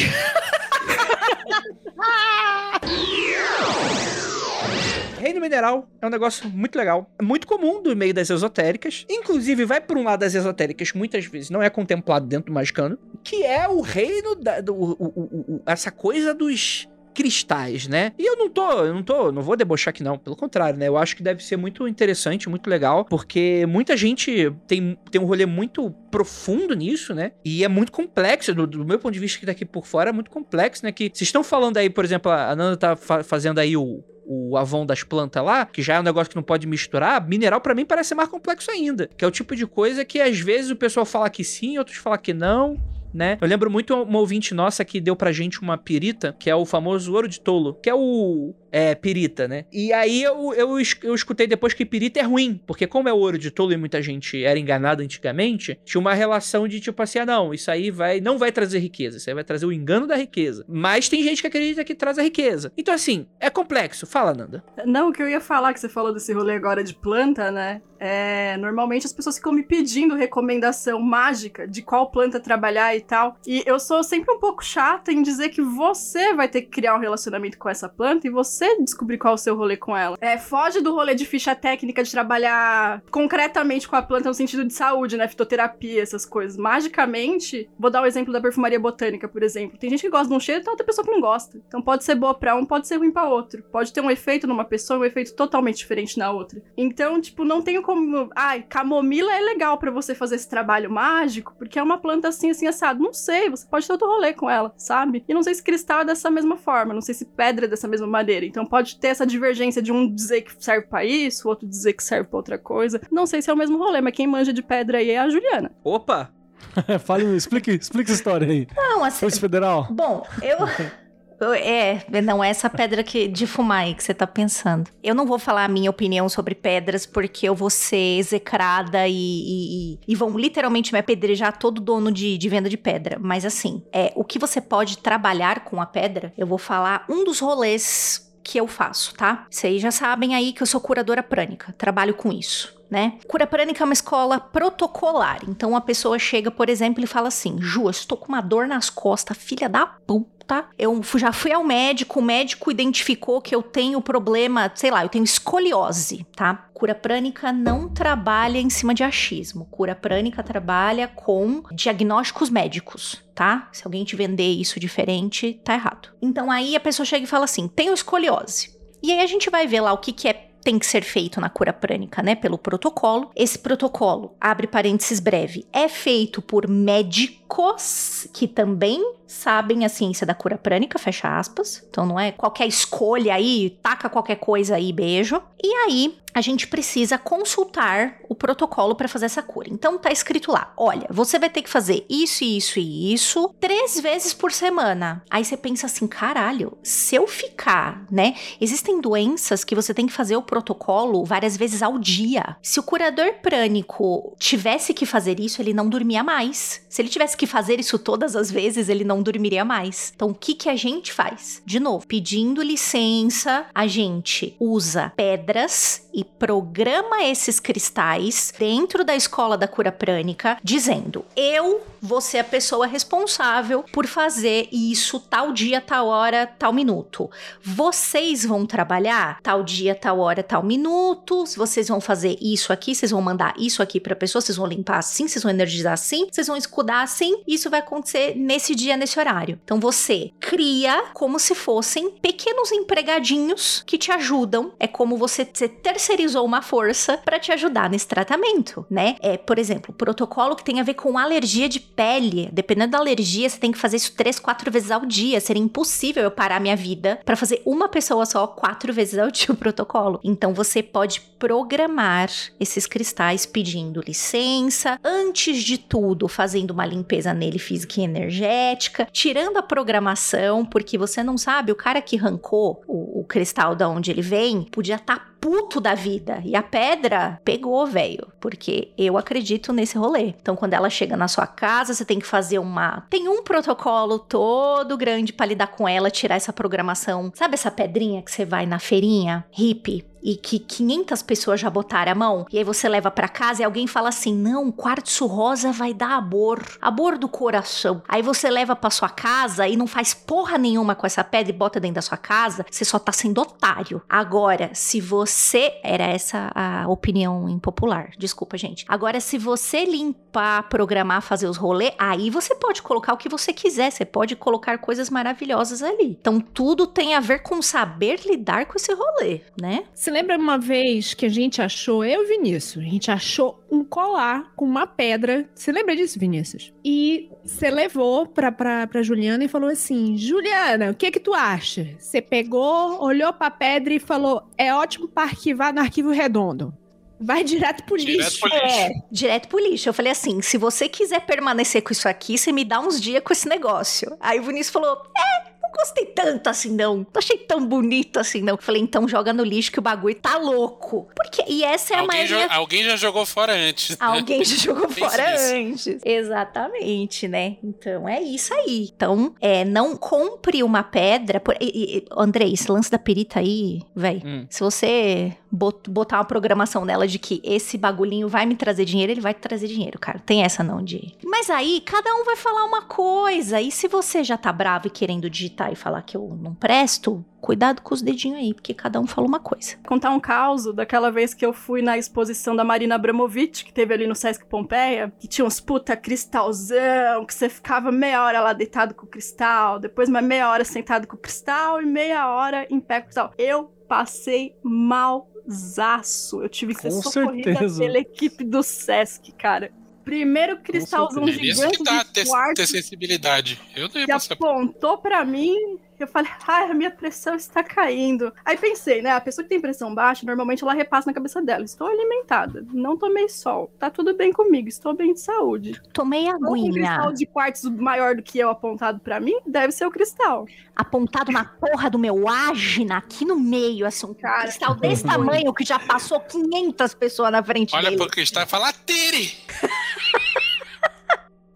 Reino 5.20 5.42
mineral 5.42 5.90
é 6.02 6.06
um 6.06 6.10
negócio 6.10 6.48
muito 6.50 6.78
legal. 6.78 7.10
É 7.20 7.24
muito 7.24 7.48
comum 7.48 7.82
do 7.82 7.96
meio 7.96 8.14
das 8.14 8.30
esotéricas. 8.30 9.06
Inclusive, 9.10 9.66
vai 9.66 9.82
por 9.82 9.98
um 9.98 10.04
lado 10.04 10.20
das 10.20 10.36
esotéricas, 10.36 10.94
muitas 10.94 11.26
vezes 11.26 11.50
não 11.50 11.62
é 11.62 11.70
contemplado 11.70 12.26
dentro 12.28 12.46
do 12.46 12.54
magicano. 12.54 12.98
Que 13.28 13.44
é 13.44 13.68
o 13.68 13.82
reino 13.82 14.36
da. 14.36 14.62
do- 14.62 14.74
o- 14.74 14.92
o- 15.00 15.56
o- 15.56 15.62
essa 15.66 15.92
coisa 15.92 16.34
dos 16.34 16.88
cristais, 17.14 17.88
né? 17.88 18.14
E 18.18 18.26
eu 18.26 18.38
não 18.38 18.48
tô, 18.48 18.72
eu 18.72 18.94
não 18.94 19.02
tô, 19.02 19.32
não 19.32 19.42
vou 19.42 19.58
debochar 19.58 19.90
aqui 19.90 20.04
não, 20.04 20.20
pelo 20.20 20.36
contrário, 20.36 20.78
né? 20.80 20.88
Eu 20.88 20.96
acho 20.96 21.16
que 21.16 21.24
deve 21.24 21.44
ser 21.44 21.58
muito 21.58 21.88
interessante, 21.88 22.48
muito 22.48 22.70
legal, 22.70 23.04
porque 23.06 23.66
muita 23.68 23.98
gente 23.98 24.54
tem, 24.68 24.96
tem 25.12 25.20
um 25.20 25.26
rolê 25.26 25.46
muito 25.48 25.90
profundo 26.12 26.76
nisso, 26.76 27.16
né? 27.16 27.32
E 27.44 27.64
é 27.64 27.68
muito 27.68 27.92
complexo, 27.92 28.54
do, 28.54 28.68
do 28.68 28.86
meu 28.86 29.00
ponto 29.00 29.14
de 29.14 29.20
vista 29.20 29.40
que 29.40 29.48
daqui 29.48 29.66
por 29.66 29.86
fora 29.88 30.12
é 30.12 30.14
muito 30.14 30.30
complexo, 30.30 30.86
né? 30.86 30.92
Que 30.92 31.06
vocês 31.12 31.28
estão 31.28 31.44
falando 31.44 31.78
aí, 31.78 31.90
por 31.90 32.06
exemplo, 32.06 32.32
a 32.32 32.56
Nanda 32.56 32.78
tá 32.78 32.96
fa- 32.96 33.24
fazendo 33.24 33.58
aí 33.58 33.76
o, 33.76 34.04
o 34.24 34.56
Avon 34.56 34.86
das 34.86 35.02
plantas 35.02 35.44
lá, 35.44 35.66
que 35.66 35.82
já 35.82 35.96
é 35.96 36.00
um 36.00 36.04
negócio 36.04 36.30
que 36.30 36.36
não 36.36 36.44
pode 36.44 36.68
misturar, 36.68 37.28
mineral 37.28 37.60
pra 37.60 37.74
mim 37.74 37.84
parece 37.84 38.10
ser 38.10 38.16
mais 38.16 38.30
complexo 38.30 38.70
ainda. 38.70 39.10
Que 39.18 39.26
é 39.26 39.28
o 39.28 39.32
tipo 39.32 39.56
de 39.56 39.66
coisa 39.66 40.06
que 40.06 40.22
às 40.22 40.38
vezes 40.40 40.70
o 40.70 40.76
pessoal 40.76 41.04
fala 41.06 41.30
que 41.32 41.44
sim, 41.44 41.80
outros 41.80 41.98
falam 41.98 42.20
que 42.20 42.32
não. 42.34 42.78
Né? 43.14 43.38
Eu 43.42 43.48
lembro 43.48 43.72
muito 43.72 43.96
uma 43.96 44.20
ouvinte 44.20 44.54
nossa 44.54 44.84
que 44.84 45.00
deu 45.00 45.16
pra 45.16 45.32
gente 45.32 45.62
uma 45.62 45.78
pirita, 45.78 46.36
que 46.38 46.50
é 46.50 46.56
o 46.56 46.66
famoso 46.66 47.14
ouro 47.14 47.28
de 47.28 47.40
tolo, 47.40 47.74
que 47.76 47.90
é 47.90 47.96
o 47.96 48.54
é, 48.72 48.96
pirita, 48.96 49.48
né? 49.48 49.66
E 49.72 49.94
aí 49.94 50.24
eu, 50.24 50.54
eu, 50.54 50.78
eu 51.04 51.16
escutei 51.16 51.48
depois 51.48 51.74
que 51.74 51.86
pirita 51.86 52.20
é 52.20 52.24
ruim, 52.24 52.60
porque 52.66 52.88
como 52.88 53.10
é 53.10 53.14
ouro 53.14 53.38
de 53.38 53.52
tolo 53.52 53.74
e 53.74 53.78
muita 53.78 54.02
gente 54.02 54.44
era 54.44 54.60
enganada 54.60 55.04
antigamente, 55.04 55.80
tinha 55.86 56.00
uma 56.00 56.14
relação 56.14 56.68
de 56.68 56.80
tipo 56.80 57.02
assim, 57.02 57.20
ah 57.20 57.26
não, 57.26 57.54
isso 57.54 57.70
aí 57.72 57.92
vai 57.92 58.20
não 58.20 58.38
vai 58.38 58.52
trazer 58.52 58.80
riqueza, 58.80 59.18
isso 59.18 59.30
aí 59.30 59.34
vai 59.34 59.44
trazer 59.44 59.66
o 59.66 59.72
engano 59.72 60.08
da 60.08 60.16
riqueza. 60.16 60.66
Mas 60.68 61.10
tem 61.10 61.24
gente 61.24 61.42
que 61.42 61.48
acredita 61.48 61.84
que 61.84 61.96
traz 61.96 62.18
a 62.18 62.24
riqueza. 62.24 62.72
Então 62.78 62.94
assim, 62.94 63.28
é 63.40 63.50
complexo. 63.50 64.06
Fala, 64.06 64.34
Nanda. 64.34 64.64
Não, 64.86 65.10
o 65.10 65.14
que 65.14 65.22
eu 65.22 65.30
ia 65.30 65.42
falar, 65.42 65.74
que 65.74 65.80
você 65.80 65.90
falou 65.90 66.14
desse 66.14 66.34
rolê 66.34 66.56
agora 66.56 66.84
de 66.84 66.94
planta, 66.94 67.52
né? 67.52 67.82
É, 68.00 68.56
normalmente 68.58 69.06
as 69.06 69.14
pessoas 69.14 69.38
ficam 69.38 69.52
me 69.52 69.64
pedindo 69.64 70.16
recomendação 70.16 71.02
mágica 71.02 71.68
de 71.68 71.82
qual 71.82 72.12
planta 72.12 72.40
trabalhar 72.40 72.96
e 72.96 73.02
tal. 73.02 73.38
E 73.46 73.64
eu 73.66 73.80
sou 73.80 74.04
sempre 74.04 74.32
um 74.32 74.40
pouco 74.40 74.64
chata 74.64 75.12
em 75.12 75.22
dizer 75.22 75.50
que 75.50 75.62
você 75.62 76.34
vai 76.34 76.48
ter 76.48 76.62
que 76.62 76.70
criar 76.70 76.96
um 76.96 77.00
relacionamento 77.00 77.58
com 77.58 77.70
essa 77.70 77.90
planta 77.90 78.28
e 78.28 78.30
você 78.30 78.57
descobrir 78.80 79.18
qual 79.18 79.34
é 79.34 79.36
o 79.36 79.38
seu 79.38 79.56
rolê 79.56 79.78
com 79.78 79.96
ela. 79.96 80.18
É, 80.22 80.38
foge 80.38 80.82
do 80.82 80.94
rolê 80.94 81.16
de 81.16 81.26
ficha 81.26 81.56
técnica 81.56 82.04
de 82.04 82.12
trabalhar 82.12 83.02
concretamente 83.12 83.88
com 83.88 83.96
a 83.96 84.02
planta 84.02 84.30
no 84.30 84.34
sentido 84.34 84.66
de 84.66 84.74
saúde, 84.74 85.18
né? 85.18 85.28
Fitoterapia, 85.28 86.02
essas 86.02 86.26
coisas. 86.26 86.58
Magicamente, 86.58 87.70
vou 87.78 87.90
dar 87.90 88.02
o 88.02 88.06
exemplo 88.06 88.34
da 88.34 88.42
perfumaria 88.42 88.80
botânica, 88.80 89.28
por 89.28 89.44
exemplo. 89.44 89.78
Tem 89.78 89.90
gente 89.90 90.02
que 90.02 90.10
gosta 90.10 90.28
de 90.28 90.34
um 90.34 90.40
cheiro 90.40 90.62
e 90.62 90.64
tem 90.64 90.72
outra 90.72 90.86
pessoa 90.86 91.06
que 91.06 91.12
não 91.12 91.22
gosta. 91.22 91.60
Então 91.68 91.82
pode 91.82 92.04
ser 92.04 92.16
boa 92.16 92.34
pra 92.34 92.56
um, 92.56 92.66
pode 92.66 92.88
ser 92.88 92.98
ruim 92.98 93.12
pra 93.12 93.28
outro. 93.28 93.64
Pode 93.72 93.94
ter 93.94 94.02
um 94.02 94.12
efeito 94.12 94.48
numa 94.48 94.66
pessoa 94.66 94.98
e 94.98 95.02
um 95.02 95.06
efeito 95.06 95.36
totalmente 95.36 95.78
diferente 95.78 96.18
na 96.18 96.32
outra. 96.32 96.62
Então, 96.76 97.20
tipo, 97.22 97.44
não 97.44 97.62
tenho 97.62 97.82
como. 97.82 98.30
Ai, 98.36 98.64
camomila 98.64 99.34
é 99.34 99.40
legal 99.40 99.78
pra 99.78 99.92
você 99.92 100.16
fazer 100.16 100.36
esse 100.36 100.50
trabalho 100.50 100.90
mágico, 100.90 101.54
porque 101.58 101.80
é 101.80 101.84
uma 101.84 101.98
planta 101.98 102.28
assim, 102.30 102.50
assim, 102.50 102.68
assado. 102.68 103.04
Não 103.04 103.14
sei, 103.14 103.50
você 103.50 103.66
pode 103.68 103.86
ter 103.86 103.94
outro 103.94 104.08
rolê 104.08 104.34
com 104.34 104.50
ela, 104.50 104.74
sabe? 104.78 105.24
E 105.28 105.34
não 105.34 105.44
sei 105.44 105.54
se 105.54 105.64
cristal 105.64 106.02
é 106.02 106.06
dessa 106.06 106.32
mesma 106.32 106.58
forma, 106.58 106.94
não 106.94 107.02
sei 107.02 107.14
se 107.14 107.26
pedra 107.26 107.66
é 107.66 107.68
dessa 107.68 107.88
mesma 107.88 108.08
maneira. 108.08 108.47
Então 108.48 108.66
pode 108.66 109.00
ter 109.00 109.08
essa 109.10 109.26
divergência 109.26 109.82
de 109.82 109.92
um 109.92 110.14
dizer 110.14 110.42
que 110.42 110.52
serve 110.64 110.88
pra 110.88 111.04
isso, 111.06 111.48
o 111.48 111.50
outro 111.52 111.68
dizer 111.68 111.94
que 111.94 112.04
serve 112.04 112.30
pra 112.30 112.38
outra 112.38 112.58
coisa. 112.58 113.00
Não 113.12 113.26
sei 113.26 113.42
se 113.42 113.50
é 113.50 113.54
o 113.54 113.58
mesmo 113.58 113.78
rolê, 113.78 114.02
mas 114.02 114.14
quem 114.14 114.28
manja 114.28 114.52
de 114.54 114.62
pedra 114.62 114.98
aí 115.00 115.12
é 115.12 115.20
a 115.20 115.30
Juliana. 115.30 115.72
Opa! 115.84 116.32
Fale, 117.06 117.24
explique, 117.36 117.72
explique 117.72 118.10
essa 118.12 118.20
história 118.20 118.48
aí. 118.48 118.68
Não, 118.76 119.04
assim. 119.04 119.20
Polícia 119.22 119.42
Federal. 119.42 119.88
Bom, 119.92 120.26
eu. 120.42 120.58
É, 121.56 122.02
não 122.24 122.44
é 122.44 122.50
essa 122.50 122.68
pedra 122.68 123.04
que, 123.04 123.28
de 123.28 123.46
fumar 123.46 123.84
aí 123.84 123.94
que 123.94 124.04
você 124.04 124.12
tá 124.12 124.26
pensando. 124.26 124.90
Eu 125.04 125.14
não 125.14 125.24
vou 125.24 125.38
falar 125.38 125.66
a 125.66 125.68
minha 125.68 125.88
opinião 125.88 126.28
sobre 126.28 126.56
pedras 126.56 127.06
porque 127.06 127.48
eu 127.48 127.54
vou 127.54 127.70
ser 127.70 128.18
execrada 128.18 129.08
e, 129.08 129.14
e, 129.14 129.94
e- 129.94 130.00
e 130.08 130.16
vão 130.16 130.36
literalmente 130.36 130.92
me 130.92 130.98
apedrejar 130.98 131.56
todo 131.60 131.80
dono 131.80 132.12
de, 132.12 132.40
de 132.40 132.50
venda 132.50 132.68
de 132.68 132.76
pedra. 132.76 133.20
Mas 133.22 133.46
assim, 133.46 133.84
é 133.94 134.12
o 134.16 134.24
que 134.24 134.40
você 134.40 134.60
pode 134.60 134.98
trabalhar 134.98 135.64
com 135.64 135.80
a 135.80 135.86
pedra, 135.86 136.34
eu 136.36 136.48
vou 136.48 136.58
falar 136.58 137.06
um 137.08 137.24
dos 137.24 137.40
rolês 137.40 138.27
que 138.48 138.58
eu 138.58 138.66
faço, 138.66 139.14
tá? 139.14 139.46
Vocês 139.50 139.82
já 139.82 139.92
sabem 139.92 140.34
aí 140.34 140.54
que 140.54 140.64
eu 140.64 140.68
sou 140.68 140.80
curadora 140.80 141.22
prânica, 141.22 141.76
trabalho 141.78 142.14
com 142.14 142.32
isso. 142.32 142.78
Né? 142.90 143.20
Cura 143.28 143.46
prânica 143.46 143.84
é 143.84 143.86
uma 143.86 143.92
escola 143.92 144.40
protocolar. 144.40 145.42
Então 145.46 145.76
a 145.76 145.82
pessoa 145.82 146.18
chega, 146.18 146.50
por 146.50 146.70
exemplo, 146.70 147.04
e 147.04 147.08
fala 147.08 147.28
assim: 147.28 147.58
Ju, 147.60 147.84
eu 147.84 147.90
estou 147.90 148.18
com 148.18 148.30
uma 148.30 148.40
dor 148.40 148.66
nas 148.66 148.90
costas, 148.90 149.36
filha 149.36 149.68
da 149.68 149.86
puta. 149.86 150.37
Eu 150.78 151.02
fu- 151.04 151.20
já 151.20 151.32
fui 151.32 151.52
ao 151.52 151.64
médico, 151.64 152.20
o 152.20 152.24
médico 152.24 152.72
identificou 152.72 153.42
que 153.42 153.54
eu 153.54 153.62
tenho 153.62 154.02
problema, 154.02 154.72
sei 154.74 154.90
lá, 154.92 155.04
eu 155.04 155.10
tenho 155.10 155.24
escoliose, 155.24 156.26
tá? 156.36 156.68
Cura 156.74 156.94
prânica 156.96 157.52
não 157.52 157.90
trabalha 157.90 158.60
em 158.60 158.70
cima 158.70 158.94
de 158.94 159.04
achismo. 159.04 159.66
Cura 159.66 159.96
prânica 159.96 160.44
trabalha 160.44 161.08
com 161.08 161.64
diagnósticos 161.72 162.50
médicos, 162.50 163.22
tá? 163.34 163.68
Se 163.72 163.84
alguém 163.86 164.04
te 164.04 164.16
vender 164.16 164.48
isso 164.54 164.80
diferente, 164.80 165.60
tá 165.64 165.74
errado. 165.74 166.10
Então 166.22 166.50
aí 166.52 166.76
a 166.76 166.80
pessoa 166.80 167.06
chega 167.06 167.24
e 167.24 167.28
fala 167.28 167.46
assim: 167.46 167.68
tenho 167.68 167.94
escoliose. 167.94 168.78
E 169.04 169.12
aí 169.12 169.20
a 169.20 169.28
gente 169.28 169.50
vai 169.50 169.68
ver 169.68 169.82
lá 169.82 169.94
o 169.94 169.98
que, 170.00 170.12
que 170.12 170.28
é 170.28 170.47
tem 170.68 170.78
que 170.78 170.86
ser 170.86 171.02
feito 171.02 171.40
na 171.40 171.48
cura 171.50 171.72
prânica, 171.72 172.22
né? 172.22 172.36
Pelo 172.36 172.58
protocolo. 172.58 173.32
Esse 173.34 173.58
protocolo, 173.58 174.36
abre 174.40 174.68
parênteses 174.68 175.22
breve, 175.22 175.66
é 175.72 175.88
feito 175.88 176.42
por 176.42 176.68
médicos 176.68 178.28
que 178.34 178.50
também 178.50 179.02
sabem 179.26 179.86
a 179.86 179.90
ciência 179.90 180.28
da 180.28 180.34
cura 180.34 180.58
prânica, 180.58 181.00
fecha 181.00 181.40
aspas. 181.40 181.82
Então 181.90 182.06
não 182.06 182.20
é 182.20 182.34
qualquer 182.34 182.68
escolha 182.68 183.34
aí, 183.34 183.80
taca 183.82 184.10
qualquer 184.10 184.36
coisa 184.36 184.76
aí, 184.76 184.92
beijo. 184.92 185.42
E 185.64 185.74
aí 185.86 186.18
a 186.34 186.42
gente 186.42 186.68
precisa 186.68 187.18
consultar 187.18 188.20
o 188.30 188.36
protocolo 188.36 188.96
para 188.96 189.08
fazer 189.08 189.26
essa 189.26 189.42
cura. 189.42 189.70
Então 189.72 189.98
tá 189.98 190.12
escrito 190.12 190.52
lá: 190.52 190.74
olha, 190.78 191.08
você 191.10 191.40
vai 191.40 191.50
ter 191.50 191.62
que 191.62 191.70
fazer 191.70 192.06
isso, 192.10 192.44
isso 192.44 192.80
e 192.80 193.14
isso 193.14 193.54
três 193.60 194.00
vezes 194.00 194.34
por 194.34 194.52
semana. 194.52 195.24
Aí 195.30 195.44
você 195.44 195.58
pensa 195.58 195.88
assim: 195.88 196.08
caralho, 196.08 196.78
se 196.84 197.16
eu 197.16 197.28
ficar, 197.28 198.06
né? 198.12 198.36
Existem 198.62 199.02
doenças 199.02 199.64
que 199.64 199.76
você 199.76 199.94
tem 199.94 200.08
que 200.08 200.14
fazer 200.14 200.36
o 200.36 200.42
protocolo 200.42 201.26
várias 201.26 201.58
vezes 201.58 201.82
ao 201.82 201.98
dia. 201.98 202.56
Se 202.62 202.80
o 202.80 202.84
curador 202.84 203.34
prânico 203.42 204.36
tivesse 204.38 204.94
que 204.94 205.06
fazer 205.06 205.40
isso, 205.40 205.62
ele 205.62 205.74
não 205.74 205.90
dormia 205.90 206.24
mais. 206.24 206.86
Se 206.90 207.02
ele 207.02 207.10
tivesse 207.10 207.36
que 207.36 207.48
fazer 207.48 207.80
isso 207.80 207.98
todas 207.98 208.36
as 208.36 208.52
vezes, 208.52 208.90
ele 208.90 209.04
não 209.04 209.22
dormiria 209.22 209.66
mais. 209.66 210.12
Então, 210.16 210.30
o 210.30 210.36
que, 210.36 210.54
que 210.54 210.70
a 210.70 210.76
gente 210.76 211.12
faz? 211.12 211.62
De 211.66 211.80
novo, 211.80 212.06
pedindo 212.08 212.62
licença, 212.62 213.66
a 213.74 213.88
gente 213.88 214.56
usa 214.60 215.12
pedras 215.16 216.08
e 216.18 216.24
programa 216.24 217.24
esses 217.24 217.60
cristais 217.60 218.52
dentro 218.58 219.06
da 219.06 219.16
escola 219.16 219.56
da 219.56 219.68
cura 219.68 219.92
prânica, 219.92 220.58
dizendo: 220.64 221.24
eu 221.36 221.86
vou 222.08 222.22
ser 222.22 222.40
a 222.40 222.44
pessoa 222.44 222.88
responsável 222.88 223.84
por 223.92 224.08
fazer 224.08 224.70
isso 224.72 225.20
tal 225.20 225.52
dia, 225.52 225.82
tal 225.82 226.08
hora, 226.08 226.48
tal 226.48 226.72
minuto. 226.72 227.30
Vocês 227.62 228.46
vão 228.46 228.66
trabalhar 228.66 229.40
tal 229.44 229.62
dia, 229.62 229.94
tal 229.94 230.20
hora, 230.20 230.42
tal 230.42 230.64
minuto. 230.64 231.44
Vocês 231.56 231.90
vão 231.90 232.00
fazer 232.00 232.38
isso 232.42 232.72
aqui, 232.72 232.96
vocês 232.96 233.12
vão 233.12 233.22
mandar 233.22 233.54
isso 233.58 233.84
aqui 233.84 234.00
pra 234.00 234.16
pessoa, 234.16 234.42
vocês 234.42 234.58
vão 234.58 234.66
limpar 234.66 235.00
assim, 235.00 235.28
vocês 235.28 235.44
vão 235.44 235.52
energizar 235.52 235.94
assim, 235.94 236.28
vocês 236.32 236.48
vão 236.48 236.56
escudar 236.56 237.02
assim. 237.02 237.42
Isso 237.46 237.70
vai 237.70 237.82
acontecer 237.82 238.36
nesse 238.36 238.74
dia, 238.74 238.96
nesse 238.96 239.20
horário. 239.20 239.60
Então 239.64 239.80
você 239.80 240.32
cria 240.40 241.04
como 241.14 241.38
se 241.38 241.54
fossem 241.54 242.12
pequenos 242.12 242.72
empregadinhos 242.72 243.84
que 243.86 243.98
te 243.98 244.12
ajudam. 244.12 244.72
É 244.80 244.88
como 244.88 245.18
você, 245.18 245.46
você 245.52 245.68
terceirizou 245.68 246.46
uma 246.46 246.62
força 246.62 247.18
para 247.18 247.38
te 247.38 247.52
ajudar 247.52 247.90
nesse 247.90 248.08
tratamento, 248.08 248.86
né? 248.90 249.18
É, 249.20 249.38
por 249.38 249.60
exemplo, 249.60 249.94
protocolo 249.94 250.56
que 250.56 250.64
tem 250.64 250.80
a 250.80 250.84
ver 250.84 250.94
com 250.94 251.18
alergia 251.18 251.68
de 251.68 251.80
pele. 251.98 252.48
Dependendo 252.54 252.92
da 252.92 253.00
alergia, 253.00 253.50
você 253.50 253.58
tem 253.58 253.72
que 253.72 253.78
fazer 253.78 253.98
isso 253.98 254.14
três, 254.14 254.40
quatro 254.40 254.72
vezes 254.72 254.92
ao 254.92 255.04
dia. 255.04 255.42
Seria 255.42 255.62
impossível 255.62 256.24
eu 256.24 256.30
parar 256.30 256.62
minha 256.62 256.76
vida 256.76 257.20
para 257.26 257.36
fazer 257.36 257.60
uma 257.66 257.90
pessoa 257.90 258.24
só 258.26 258.46
quatro 258.46 258.94
vezes 258.94 259.18
ao 259.18 259.32
dia 259.32 259.48
o 259.50 259.58
protocolo. 259.58 260.20
Então 260.24 260.54
você 260.54 260.84
pode 260.84 261.20
programar 261.40 262.30
esses 262.60 262.86
cristais 262.86 263.46
pedindo 263.46 264.02
licença, 264.02 265.00
antes 265.04 265.64
de 265.64 265.78
tudo, 265.78 266.28
fazendo 266.28 266.72
uma 266.72 266.86
limpeza 266.86 267.34
nele 267.34 267.58
física 267.58 268.00
e 268.00 268.04
energética, 268.04 269.08
tirando 269.12 269.58
a 269.58 269.64
programação, 269.64 270.64
porque 270.64 270.98
você 270.98 271.24
não 271.24 271.38
sabe, 271.38 271.72
o 271.72 271.76
cara 271.76 272.02
que 272.02 272.18
arrancou 272.18 272.84
o, 272.88 273.22
o 273.22 273.24
cristal 273.24 273.76
da 273.76 273.90
onde 273.90 274.12
ele 274.12 274.22
vem 274.22 274.64
podia 274.64 274.96
estar 274.96 275.18
tá 275.18 275.37
puto 275.40 275.80
da 275.80 275.96
vida. 275.96 276.42
E 276.44 276.56
a 276.56 276.64
pedra 276.64 277.40
pegou, 277.44 277.86
velho. 277.86 278.28
Porque 278.40 278.92
eu 278.98 279.18
acredito 279.18 279.72
nesse 279.74 279.98
rolê. 279.98 280.34
Então, 280.42 280.56
quando 280.56 280.74
ela 280.74 280.90
chega 280.90 281.16
na 281.16 281.28
sua 281.28 281.48
casa, 281.48 281.94
você 281.94 282.06
tem 282.06 282.20
que 282.20 282.28
fazer 282.28 282.60
uma. 282.60 283.06
Tem 283.10 283.28
um 283.28 283.44
protocolo 283.44 284.20
todo 284.20 284.98
grande 284.98 285.34
para 285.34 285.46
lidar 285.46 285.68
com 285.68 285.88
ela, 285.88 286.12
tirar 286.12 286.36
essa 286.36 286.54
programação. 286.54 287.32
Sabe 287.34 287.54
essa 287.54 287.72
pedrinha 287.72 288.22
que 288.22 288.32
você 288.32 288.46
vai 288.46 288.66
na 288.66 288.80
feirinha? 288.80 289.46
Hippie 289.52 290.06
e 290.22 290.36
que 290.36 290.60
500 290.60 291.22
pessoas 291.22 291.60
já 291.60 291.70
botaram 291.70 292.12
a 292.12 292.16
mão, 292.16 292.46
e 292.52 292.58
aí 292.58 292.64
você 292.64 292.88
leva 292.88 293.10
para 293.12 293.28
casa 293.28 293.62
e 293.62 293.66
alguém 293.66 293.88
fala 293.88 294.10
assim: 294.10 294.34
"Não, 294.34 294.72
quartzo 294.72 295.26
rosa 295.26 295.72
vai 295.72 295.94
dar 295.94 296.18
abor, 296.18 296.62
abor 296.82 297.18
do 297.18 297.28
coração". 297.28 298.02
Aí 298.08 298.22
você 298.22 298.50
leva 298.50 298.76
para 298.76 298.90
sua 298.90 299.10
casa 299.10 299.68
e 299.68 299.76
não 299.76 299.88
faz 299.88 300.14
porra 300.14 300.58
nenhuma 300.58 300.96
com 300.96 301.06
essa 301.06 301.24
pedra 301.24 301.54
e 301.54 301.58
bota 301.58 301.80
dentro 301.80 301.96
da 301.96 302.02
sua 302.02 302.18
casa, 302.18 302.66
você 302.70 302.86
só 302.86 303.00
tá 303.00 303.12
sendo 303.12 303.42
otário. 303.42 304.02
Agora, 304.10 304.72
se 304.74 305.00
você 305.00 305.74
era 305.84 306.04
essa 306.04 306.52
a 306.54 306.88
opinião 306.88 307.50
impopular, 307.50 308.12
desculpa, 308.18 308.58
gente. 308.58 308.86
Agora 308.88 309.20
se 309.20 309.38
você 309.38 309.86
limpar, 309.86 310.68
programar, 310.70 311.22
fazer 311.22 311.48
os 311.48 311.58
rolês, 311.58 311.94
aí 311.98 312.30
você 312.30 312.56
pode 312.56 312.82
colocar 312.82 313.14
o 313.14 313.18
que 313.18 313.30
você 313.30 313.54
quiser, 313.54 313.92
você 313.92 314.06
pode 314.06 314.36
colocar 314.36 314.78
coisas 314.78 315.10
maravilhosas 315.10 315.82
ali. 315.82 316.18
Então 316.20 316.40
tudo 316.40 316.88
tem 316.88 317.16
a 317.16 317.20
ver 317.20 317.40
com 317.40 317.62
saber 317.62 318.20
lidar 318.26 318.66
com 318.66 318.74
esse 318.76 318.94
rolê, 318.94 319.42
né? 319.60 319.86
Se 320.08 320.12
lembra 320.12 320.38
uma 320.38 320.58
vez 320.58 321.14
que 321.14 321.26
a 321.26 321.30
gente 321.30 321.62
achou, 321.62 322.02
eu 322.02 322.24
e 322.24 322.28
Vinícius, 322.28 322.82
a 322.82 322.88
gente 322.88 323.12
achou 323.12 323.62
um 323.70 323.84
colar 323.84 324.54
com 324.56 324.64
uma 324.64 324.88
pedra. 324.88 325.50
Você 325.54 325.70
lembra 325.70 325.98
disso, 325.98 326.18
Vinícius? 326.18 326.72
E 326.82 327.30
você 327.44 327.70
levou 327.70 328.26
pra, 328.26 328.50
pra, 328.50 328.88
pra 328.88 329.04
Juliana 329.04 329.44
e 329.44 329.50
falou 329.50 329.70
assim: 329.70 330.16
Juliana, 330.18 330.92
o 330.92 330.96
que 330.96 331.12
que 331.12 331.20
tu 331.20 331.34
acha? 331.34 331.90
Você 332.00 332.22
pegou, 332.22 333.04
olhou 333.04 333.34
pra 333.34 333.52
pedra 333.52 333.94
e 333.94 334.00
falou: 334.00 334.48
é 334.58 334.74
ótimo 334.74 335.10
pra 335.10 335.24
arquivar 335.24 335.74
no 335.74 335.82
arquivo 335.82 336.12
redondo. 336.12 336.74
Vai 337.20 337.44
direto 337.44 337.84
pro 337.84 337.98
Direto 337.98 338.18
lixo. 338.18 338.40
pro 338.40 338.50
lixo. 338.50 338.80
É, 338.80 338.92
direto 339.12 339.50
pro 339.50 339.60
lixo. 339.60 339.90
Eu 339.90 339.94
falei 339.94 340.14
assim: 340.14 340.42
se 340.42 340.58
você 340.58 340.88
quiser 340.88 341.26
permanecer 341.26 341.82
com 341.82 341.92
isso 341.92 342.08
aqui, 342.08 342.38
você 342.38 342.54
me 342.54 342.64
dá 342.64 342.80
uns 342.80 343.02
dias 343.02 343.22
com 343.22 343.34
esse 343.34 343.50
negócio. 343.50 344.16
Aí 344.22 344.40
o 344.40 344.44
Vinícius 344.44 344.72
falou: 344.72 345.04
é. 345.18 345.57
Não 345.68 345.72
gostei 345.74 346.06
tanto 346.06 346.48
assim, 346.50 346.72
não. 346.72 346.98
Não 346.98 347.08
achei 347.16 347.38
tão 347.38 347.66
bonito 347.66 348.20
assim, 348.20 348.42
não. 348.42 348.56
Eu 348.56 348.62
Falei, 348.62 348.82
então 348.82 349.08
joga 349.08 349.32
no 349.34 349.44
lixo 349.44 349.72
que 349.72 349.80
o 349.80 349.82
bagulho 349.82 350.16
tá 350.16 350.38
louco. 350.38 351.08
Porque, 351.16 351.44
e 351.48 351.64
essa 351.64 351.94
é 351.94 351.98
a 351.98 352.00
alguém, 352.02 352.18
maioria 352.18 352.48
já, 352.48 352.56
alguém 352.56 352.84
já 352.84 352.96
jogou 352.96 353.26
fora 353.26 353.54
antes. 353.54 353.92
né? 353.92 353.98
Alguém 354.08 354.44
já 354.44 354.56
jogou 354.56 354.90
fora 354.90 355.32
nisso. 355.32 355.90
antes. 355.90 356.02
Exatamente, 356.04 357.28
né? 357.28 357.58
Então 357.64 358.08
é 358.08 358.22
isso 358.22 358.54
aí. 358.54 358.90
Então, 358.96 359.34
é, 359.40 359.64
não 359.64 359.96
compre 359.96 360.64
uma 360.64 360.84
pedra. 360.84 361.40
Por... 361.40 361.56
E, 361.60 361.98
e, 361.98 362.06
Andrei, 362.12 362.54
esse 362.54 362.72
lance 362.72 362.90
da 362.90 362.98
perita 363.00 363.40
aí, 363.40 363.82
véi. 363.96 364.22
Hum. 364.26 364.46
Se 364.50 364.62
você 364.62 365.34
botar 365.52 366.18
uma 366.18 366.26
programação 366.26 366.86
nela 366.86 367.08
de 367.08 367.20
que 367.20 367.42
esse 367.44 367.78
bagulhinho 367.78 368.28
vai 368.28 368.46
me 368.46 368.56
trazer 368.56 368.86
dinheiro, 368.86 369.12
ele 369.12 369.22
vai 369.22 369.34
trazer 369.34 369.68
dinheiro, 369.68 370.00
cara. 370.00 370.20
Tem 370.20 370.44
essa 370.44 370.64
não 370.64 370.84
de. 370.84 371.16
Mas 371.24 371.50
aí, 371.50 371.82
cada 371.82 372.14
um 372.16 372.24
vai 372.24 372.36
falar 372.36 372.66
uma 372.66 372.82
coisa. 372.84 373.62
E 373.62 373.72
se 373.72 373.88
você 373.88 374.24
já 374.24 374.38
tá 374.38 374.52
bravo 374.52 374.88
e 374.88 374.90
querendo 374.90 375.30
digitar 375.30 375.72
e 375.72 375.76
falar 375.76 376.02
que 376.02 376.18
eu 376.18 376.38
não 376.42 376.54
presto, 376.54 377.24
cuidado 377.40 377.82
com 377.82 377.94
os 377.94 378.02
dedinhos 378.02 378.40
aí, 378.40 378.54
porque 378.54 378.74
cada 378.74 379.00
um 379.00 379.08
fala 379.08 379.28
uma 379.28 379.40
coisa. 379.40 379.78
contar 379.88 380.12
um 380.12 380.20
caso 380.20 380.74
daquela 380.74 381.12
vez 381.12 381.34
que 381.34 381.46
eu 381.46 381.54
fui 381.54 381.82
na 381.82 381.98
exposição 381.98 382.56
da 382.56 382.64
Marina 382.64 382.96
Abramovic, 382.96 383.64
que 383.64 383.74
teve 383.74 383.94
ali 383.94 384.08
no 384.08 384.16
Sesc 384.16 384.46
Pompeia, 384.46 385.14
que 385.20 385.28
tinha 385.28 385.46
uns 385.46 385.60
puta 385.60 385.96
cristalzão, 385.96 387.26
que 387.26 387.34
você 387.34 387.48
ficava 387.48 387.92
meia 387.92 388.24
hora 388.24 388.42
lá 388.42 388.54
deitado 388.54 388.94
com 388.94 389.06
o 389.06 389.10
cristal, 389.10 389.80
depois 389.80 390.10
mais 390.10 390.26
meia 390.26 390.50
hora 390.50 390.66
sentado 390.66 391.08
com 391.08 391.16
o 391.16 391.20
cristal 391.20 391.82
e 391.82 391.86
meia 391.86 392.28
hora 392.30 392.68
em 392.70 392.80
pé 392.80 393.00
com 393.00 393.04
o 393.04 393.06
cristal. 393.06 393.34
Eu 393.38 393.77
passei 393.88 394.56
malzaço. 394.64 396.42
Eu 396.42 396.50
tive 396.50 396.76
que 396.76 396.82
ser 396.82 396.92
socorrida 396.92 397.52
certeza. 397.52 397.80
pela 397.80 397.98
equipe 397.98 398.44
do 398.44 398.62
Sesc, 398.62 399.32
cara. 399.34 399.72
Primeiro 400.04 400.60
cristalzão. 400.62 401.28
É 401.28 401.32
gigante 401.32 401.78
que 401.78 401.84
dá 401.84 402.04
de 402.04 402.14
ter, 402.14 402.26
quartzo 402.26 402.56
ter 402.56 402.68
sensibilidade. 402.68 403.60
Eu 403.76 403.90
não 403.90 404.00
ia 404.00 404.06
que 404.06 404.34
apontou 404.34 404.98
pra 404.98 405.26
mim. 405.26 405.80
Eu 406.00 406.08
falei, 406.08 406.32
ai, 406.48 406.70
a 406.70 406.74
minha 406.74 406.92
pressão 406.92 407.34
está 407.36 407.64
caindo. 407.64 408.32
Aí 408.46 408.56
pensei, 408.58 409.02
né? 409.02 409.12
A 409.12 409.22
pessoa 409.22 409.44
que 409.44 409.50
tem 409.50 409.60
pressão 409.60 409.94
baixa, 409.96 410.26
normalmente 410.26 410.64
ela 410.64 410.74
repassa 410.74 411.10
na 411.10 411.14
cabeça 411.14 411.42
dela. 411.42 411.64
Estou 411.66 411.88
alimentada, 411.88 412.64
não 412.72 412.96
tomei 412.98 413.28
sol, 413.30 413.72
tá 413.80 413.90
tudo 413.90 414.14
bem 414.16 414.32
comigo, 414.32 414.68
estou 414.70 414.94
bem 414.94 415.14
de 415.14 415.20
saúde. 415.20 415.82
Tomei 415.94 416.28
Então, 416.28 416.52
um 416.54 416.72
cristal 416.72 417.00
aguinha 417.00 417.14
de 417.14 417.26
quartzo 417.26 417.72
maior 417.72 418.16
do 418.16 418.22
que 418.22 418.38
eu 418.38 418.50
apontado 418.50 419.00
pra 419.00 419.20
mim, 419.20 419.38
deve 419.46 419.72
ser 419.72 419.86
o 419.86 419.92
cristal. 419.92 420.46
apontado 420.76 421.32
na 421.32 421.44
porra 421.46 421.90
do 421.90 421.98
meu 421.98 422.28
ágina, 422.30 422.98
aqui 422.98 423.26
no 423.26 423.36
meio, 423.40 423.86
assim, 423.86 424.06
um 424.08 424.14
Cara, 424.14 424.44
cristal 424.44 424.76
desse 424.76 425.04
tamanho 425.04 425.52
que 425.54 425.66
já 425.66 425.80
passou 425.80 426.20
500 426.20 426.94
pessoas 426.94 427.32
na 427.32 427.42
frente 427.44 427.76
Olha 427.76 427.86
dele. 427.90 427.98
pro 427.98 428.08
cristal 428.10 428.44
e 428.44 428.46
fala, 428.48 428.72
Tire! 428.86 429.36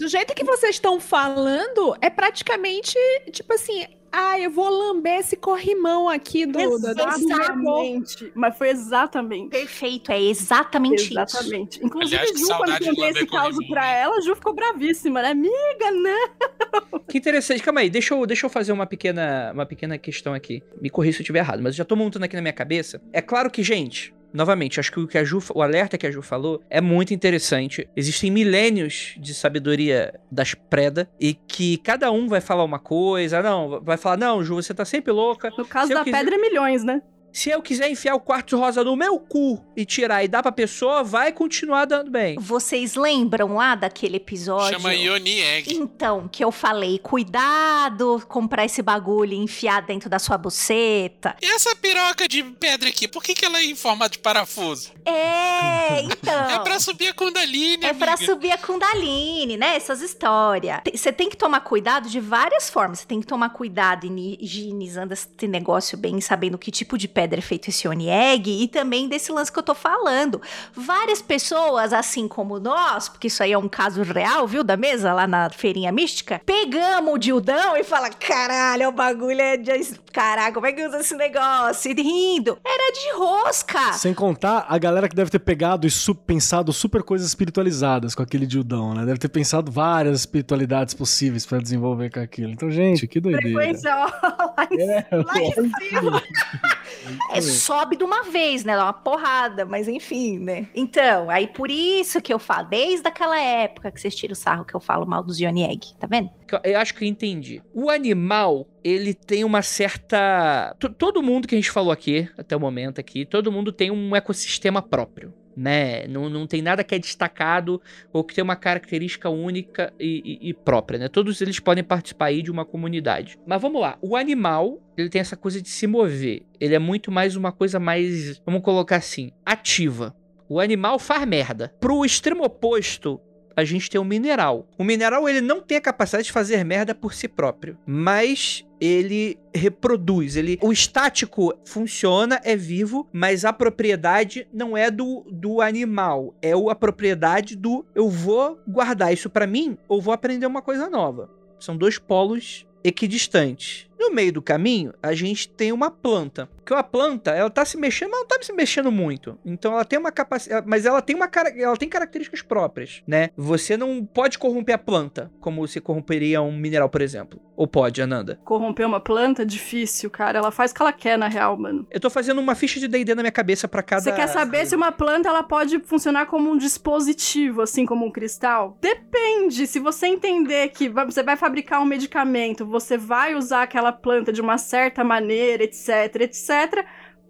Do 0.02 0.08
jeito 0.08 0.34
que 0.34 0.44
vocês 0.44 0.78
estão 0.78 1.00
falando, 1.00 1.96
é 2.02 2.10
praticamente 2.10 2.98
tipo 3.32 3.54
assim: 3.54 3.86
ah, 4.12 4.40
eu 4.40 4.50
vou 4.50 4.68
lamber 4.68 5.20
esse 5.20 5.36
corrimão 5.38 6.10
aqui 6.10 6.44
do. 6.48 6.58
do, 6.80 6.80
do 6.80 6.90
Exatamente. 6.90 8.32
Mas 8.34 8.58
foi 8.58 8.70
exatamente. 8.70 9.52
Perfeito, 9.52 10.12
é 10.12 10.20
exatamente, 10.20 11.04
isso. 11.04 11.14
Exatamente. 11.14 11.86
Inclusive, 11.86 12.20
Aliás, 12.20 12.40
Ju, 12.40 12.48
quando 12.48 12.80
contei 12.84 13.10
esse 13.10 13.26
caso 13.28 13.52
corrimão, 13.58 13.70
pra 13.70 13.86
ela, 13.94 14.18
a 14.18 14.22
Ju 14.22 14.34
ficou 14.34 14.56
bravíssima, 14.56 15.22
né? 15.22 15.30
Amiga, 15.30 15.92
né? 15.92 17.00
Que 17.08 17.20
interessante. 17.20 17.62
Calma 17.62 17.82
aí, 17.82 17.90
deixa 17.92 18.16
eu, 18.16 18.26
deixa 18.26 18.48
eu 18.48 18.50
fazer 18.50 18.72
uma 18.72 18.88
pequena, 18.88 19.52
uma 19.54 19.68
pequena 19.68 20.00
questão 20.00 20.34
aqui. 20.34 20.64
Me 20.82 20.90
corrija 20.90 21.18
se 21.18 21.22
eu 21.22 21.26
estiver 21.26 21.40
errado, 21.40 21.62
mas 21.62 21.76
eu 21.76 21.78
já 21.78 21.86
tô 21.86 21.96
montando 21.96 22.26
aqui 22.26 22.36
na 22.36 22.42
minha 22.42 22.54
cabeça. 22.54 23.00
É 23.14 23.22
claro 23.22 23.52
que, 23.52 23.62
gente, 23.62 24.16
novamente, 24.34 24.80
acho 24.80 24.92
que 24.92 25.00
o 25.00 25.08
que 25.08 25.18
a 25.18 25.24
Ju, 25.24 25.40
o 25.54 25.62
alerta 25.62 25.98
que 25.98 26.08
a 26.08 26.12
Ju 26.12 26.22
falou 26.22 26.62
é 26.70 26.80
muito 26.82 27.14
interessante. 27.14 27.88
Existem 27.96 28.32
milênios 28.32 29.16
de 29.18 29.34
sabedoria 29.34 30.14
das 30.32 30.54
preda 30.54 31.10
e 31.20 31.34
que 31.34 31.78
cada 31.78 32.12
um 32.12 32.28
vai 32.28 32.42
falar 32.42 32.64
uma 32.64 32.80
coisa. 32.80 33.42
Não, 33.42 33.82
vai 33.84 33.98
falar, 33.98 34.18
não, 34.18 34.44
Ju, 34.44 34.56
você 34.56 34.74
tá 34.74 34.86
sempre 34.86 35.12
louca. 35.12 35.50
No 35.58 35.66
caso 35.66 35.94
da 35.94 36.04
quiser- 36.04 36.18
pedra, 36.18 36.36
é 36.36 36.38
milhões, 36.38 36.84
né? 36.84 37.02
Se 37.34 37.50
eu 37.50 37.62
quiser 37.62 37.90
enfiar 37.90 38.14
o 38.16 38.20
quartzo 38.20 38.58
rosa 38.58 38.84
no 38.84 38.96
meu 38.96 39.18
cu 39.18 39.64
e 39.76 39.86
tirar 39.86 40.24
e 40.24 40.28
dar 40.28 40.44
pra 40.44 40.52
pessoa, 40.52 41.02
vai 41.04 41.32
continuar 41.32 41.86
dando 41.86 42.12
bem. 42.12 42.36
Vocês 42.38 42.96
lembram 42.96 43.56
lá 43.56 43.74
daquele 43.74 44.18
episódio? 44.18 44.78
Chama 44.78 44.94
Ioni 44.94 45.40
Egg. 45.42 45.74
Então, 45.74 46.28
que 46.28 46.44
eu 46.44 46.52
falei, 46.52 47.00
cuidado, 47.00 48.22
comprar 48.28 48.66
esse 48.66 48.82
bagulho 48.82 49.32
e 49.34 49.38
enfiar 49.38 49.82
dentro 49.82 50.10
da 50.10 50.20
sua 50.20 50.38
buceta. 50.38 51.36
E 51.42 51.46
essa 51.46 51.74
piroca 51.76 52.28
de 52.28 52.44
pedra 52.44 52.90
aqui, 52.90 53.08
por 53.08 53.24
que, 53.24 53.34
que 53.34 53.46
ela 53.46 53.60
é 53.60 53.66
em 53.66 53.76
formato 53.76 54.14
de 54.14 54.20
parafuso? 54.20 54.92
É, 55.06 56.02
então. 56.04 56.50
É 56.52 56.60
pra 56.60 56.80
subir 56.80 57.08
a 57.08 57.14
Kundalini, 57.14 57.86
É 57.86 57.94
pra 57.94 58.14
amiga. 58.14 58.26
subir 58.26 58.52
a 58.52 58.58
Kundalini, 58.58 59.56
né? 59.56 59.78
Essas 59.78 60.02
histórias. 60.02 60.82
Você 60.94 61.14
tem 61.14 61.30
que 61.30 61.38
tomar 61.38 61.62
cuidado 61.62 62.10
de 62.10 62.20
várias 62.20 62.70
formas. 62.70 63.00
Você 63.00 63.06
tem 63.06 63.22
que 63.22 63.28
tomar 63.28 63.50
cuidado 63.50 64.06
em 64.06 64.38
higienizando 64.40 65.14
esse 65.14 65.48
negócio 65.48 65.98
bem, 65.98 66.20
sabendo 66.20 66.58
que 66.58 66.70
tipo 66.72 66.98
de 66.98 67.08
pedra 67.08 67.21
pedra 67.22 67.40
feito 67.42 67.70
esse 67.70 67.88
Onieg 67.88 68.50
e 68.64 68.68
também 68.68 69.08
desse 69.08 69.32
lance 69.32 69.52
que 69.52 69.60
eu 69.60 69.64
tô 69.64 69.76
falando. 69.76 70.42
Várias 70.74 71.22
pessoas, 71.22 71.94
assim 71.94 72.28
como 72.28 72.60
nós, 72.60 73.08
porque 73.10 73.28
isso 73.28 73.44
aí 73.44 73.52
é 73.52 73.58
um 73.58 73.70
caso 73.70 74.02
real, 74.02 74.48
viu, 74.48 74.64
da 74.64 74.76
mesa 74.76 75.14
lá 75.14 75.28
na 75.28 75.50
feirinha 75.52 75.92
mística, 75.92 76.42
pegamos 76.44 77.14
o 77.14 77.18
dildão 77.20 77.78
e 77.78 77.84
fala: 77.84 78.10
caralho, 78.10 78.90
o 78.90 78.92
bagulho 78.92 79.40
é 79.40 79.56
de. 79.58 79.72
Caraca, 80.12 80.54
como 80.54 80.66
é 80.66 80.74
que 80.74 80.86
usa 80.86 81.00
esse 81.00 81.16
negócio? 81.16 81.92
E 81.92 82.02
rindo. 82.02 82.58
Era 82.66 82.92
de 82.92 83.18
rosca. 83.18 83.94
Sem 83.94 84.14
contar 84.14 84.66
a 84.68 84.78
galera 84.78 85.08
que 85.08 85.16
deve 85.16 85.30
ter 85.30 85.40
pegado 85.40 85.86
e 85.88 85.92
su- 85.92 86.16
pensado 86.16 86.74
super 86.74 87.04
coisas 87.04 87.28
espiritualizadas 87.28 88.14
com 88.16 88.22
aquele 88.24 88.46
dildão, 88.48 88.94
né? 88.94 89.06
Deve 89.06 89.20
ter 89.20 89.30
pensado 89.30 89.72
várias 89.72 90.22
espiritualidades 90.22 90.94
possíveis 90.94 91.46
pra 91.46 91.60
desenvolver 91.60 92.10
com 92.12 92.20
aquilo. 92.20 92.52
Então, 92.52 92.70
gente, 92.72 93.08
que 93.08 93.20
doideira. 93.22 93.48
Frequência, 93.58 93.96
ó, 93.96 94.06
lá 94.58 94.68
em 94.72 94.82
É, 94.82 95.08
lá 95.12 95.34
em 95.38 95.54
cima. 95.90 96.24
É, 97.32 97.42
sobe 97.42 97.96
de 97.96 98.04
uma 98.04 98.24
vez, 98.24 98.64
né? 98.64 98.76
Dá 98.76 98.84
uma 98.86 98.94
porrada, 98.94 99.66
mas 99.66 99.88
enfim, 99.88 100.40
né? 100.40 100.68
Então, 100.76 101.30
aí 101.30 101.48
por 101.48 101.70
isso 101.72 102.22
que 102.22 102.34
eu 102.34 102.40
falo, 102.40 102.68
desde 102.70 103.08
aquela 103.08 103.40
época 103.40 103.92
que 103.92 104.00
vocês 104.02 104.16
tiram 104.16 104.34
o 104.34 104.36
sarro 104.36 104.66
que 104.66 104.74
eu 104.76 104.80
falo 104.80 105.06
mal 105.06 105.24
dos 105.24 105.40
Yonieg, 105.40 105.94
tá 106.00 106.08
vendo? 106.08 106.30
eu- 106.64 106.80
acho 106.80 106.94
que 106.96 107.06
eu 107.06 107.08
entendi. 107.08 107.62
O 107.74 107.90
animal, 107.90 108.68
ele 108.84 109.14
tem 109.14 109.44
uma 109.46 109.62
certa. 109.62 110.76
to- 110.80 110.90
Todo 110.90 111.24
mundo 111.24 111.48
que 111.48 111.56
a 111.56 111.58
gente 111.58 111.72
falou 111.72 111.92
aqui, 111.92 112.30
até 112.38 112.56
o 112.56 112.60
momento 112.60 113.00
aqui, 113.00 113.26
todo 113.26 113.52
mundo 113.52 113.72
tem 113.72 113.90
um 113.92 114.16
ecossistema 114.16 114.82
próprio. 114.82 115.34
Né? 115.56 116.08
Não, 116.08 116.30
não 116.30 116.48
tem 116.48 116.62
nada 116.62 116.84
que 116.84 116.96
é 116.96 117.00
destacado 117.00 117.82
ou 118.14 118.24
que 118.24 118.34
tem 118.34 118.44
uma 118.44 118.56
característica 118.56 119.30
única 119.30 119.94
e, 120.00 120.40
e- 120.42 120.50
e 120.50 120.54
própria, 120.54 120.98
né? 120.98 121.08
Todos 121.10 121.42
eles 121.42 121.60
podem 121.60 121.84
participar 121.84 122.28
aí 122.28 122.42
de 122.42 122.50
uma 122.50 122.64
comunidade. 122.66 123.38
Mas 123.46 123.62
vamos 123.62 123.82
lá, 123.82 123.98
o 124.02 124.16
animal, 124.16 124.80
ele 124.98 125.10
tem 125.10 125.20
essa 125.20 125.36
coisa 125.36 125.62
de 125.62 125.68
se 125.70 125.86
mover. 125.88 126.44
Ele 126.60 126.74
é 126.76 126.80
muito 126.80 127.12
mais 127.12 127.36
uma 127.36 127.52
coisa 127.52 127.80
mais, 127.80 128.42
vamos 128.46 128.62
colocar 128.62 128.96
assim, 128.98 129.32
ativa. 129.46 130.16
O 130.48 130.60
animal 130.60 131.00
faz 131.00 131.26
merda. 131.26 131.74
Pro 131.80 132.04
extremo 132.06 132.44
oposto, 132.44 133.20
a 133.56 133.64
gente 133.64 133.90
tem 133.90 134.00
o 134.00 134.06
mineral. 134.06 134.68
O 134.78 134.84
mineral 134.84 135.28
ele 135.28 135.42
não 135.42 135.62
tem 135.62 135.78
a 135.78 135.82
capacidade 135.82 136.26
de 136.26 136.32
fazer 136.32 136.64
merda 136.64 136.94
por 136.94 137.14
si 137.14 137.28
próprio, 137.28 137.78
mas 137.86 138.66
ele 138.80 139.38
reproduz, 139.54 140.36
ele 140.36 140.58
o 140.62 140.72
estático 140.72 141.54
funciona, 141.66 142.42
é 142.44 142.56
vivo, 142.56 143.08
mas 143.14 143.46
a 143.46 143.54
propriedade 143.54 144.48
não 144.52 144.76
é 144.76 144.90
do, 144.90 145.24
do 145.32 145.62
animal, 145.62 146.36
é 146.42 146.52
a 146.52 146.76
propriedade 146.76 147.56
do 147.56 147.86
eu 147.94 148.10
vou 148.10 148.60
guardar 148.68 149.14
isso 149.14 149.30
pra 149.30 149.46
mim 149.46 149.78
ou 149.88 150.02
vou 150.02 150.14
aprender 150.14 150.48
uma 150.48 150.62
coisa 150.62 150.90
nova. 150.90 151.30
São 151.60 151.78
dois 151.78 152.00
polos 152.00 152.66
equidistantes. 152.84 153.88
No 154.02 154.10
meio 154.16 154.34
do 154.34 154.42
caminho, 154.42 154.94
a 155.04 155.14
gente 155.14 155.48
tem 155.48 155.72
uma 155.72 155.92
planta. 155.92 156.50
Que 156.66 156.74
a 156.74 156.82
planta, 156.82 157.32
ela 157.32 157.50
tá 157.50 157.64
se 157.66 157.78
mexendo, 157.78 158.10
mas 158.12 158.20
não 158.22 158.28
tá 158.28 158.38
se 158.42 158.52
mexendo 158.54 158.92
muito. 158.92 159.38
Então 159.46 159.74
ela 159.74 159.86
tem 159.86 160.00
uma 160.00 160.12
capacidade, 160.12 160.66
mas 160.68 160.86
ela 160.88 161.02
tem 161.02 161.16
uma 161.16 161.28
cara- 161.28 161.50
ela 161.56 161.76
tem 161.78 161.88
características 161.90 162.42
próprias, 162.42 163.04
né? 163.06 163.30
Você 163.38 163.76
não 163.78 164.04
pode 164.06 164.40
corromper 164.40 164.74
a 164.76 164.78
planta, 164.78 165.32
como 165.40 165.66
você 165.68 165.80
corromperia 165.80 166.42
um 166.42 166.52
mineral, 166.56 166.90
por 166.90 167.02
exemplo. 167.02 167.40
Ou 167.56 167.68
pode, 167.68 168.02
Ananda? 168.02 168.40
Corromper 168.44 168.88
uma 168.88 169.00
planta, 169.00 169.46
difícil, 169.46 170.10
cara. 170.10 170.40
Ela 170.40 170.50
faz 170.50 170.72
o 170.72 170.74
que 170.76 170.82
ela 170.82 170.94
quer, 170.94 171.16
na 171.18 171.28
real, 171.28 171.56
mano. 171.58 171.86
Eu 171.92 172.00
tô 172.00 172.10
fazendo 172.10 172.40
uma 172.42 172.56
ficha 172.56 172.80
de 172.80 172.88
D&D 172.88 173.14
na 173.14 173.22
minha 173.22 173.32
cabeça 173.32 173.68
pra 173.68 173.84
cada 173.84 174.02
Você 174.02 174.12
quer 174.14 174.28
saber 174.28 174.66
se 174.66 174.76
uma 174.76 174.92
planta 174.92 175.30
ela 175.30 175.44
pode 175.44 175.80
funcionar 175.82 176.26
como 176.26 176.50
um 176.50 176.58
dispositivo, 176.58 177.62
assim 177.62 177.86
como 177.86 178.06
um 178.06 178.12
cristal? 178.12 178.78
Depende. 178.82 179.68
Se 179.68 179.80
você 179.80 180.08
entender 180.08 180.70
que 180.70 180.90
você 180.90 181.22
vai 181.22 181.36
fabricar 181.38 181.82
um 181.82 181.86
medicamento, 181.86 182.66
você 182.66 182.98
vai 182.98 183.36
usar 183.36 183.64
aquela 183.64 183.91
planta 183.92 184.32
de 184.32 184.42
uma 184.42 184.58
certa 184.58 185.04
maneira, 185.04 185.64
etc, 185.64 186.16
etc, 186.22 186.86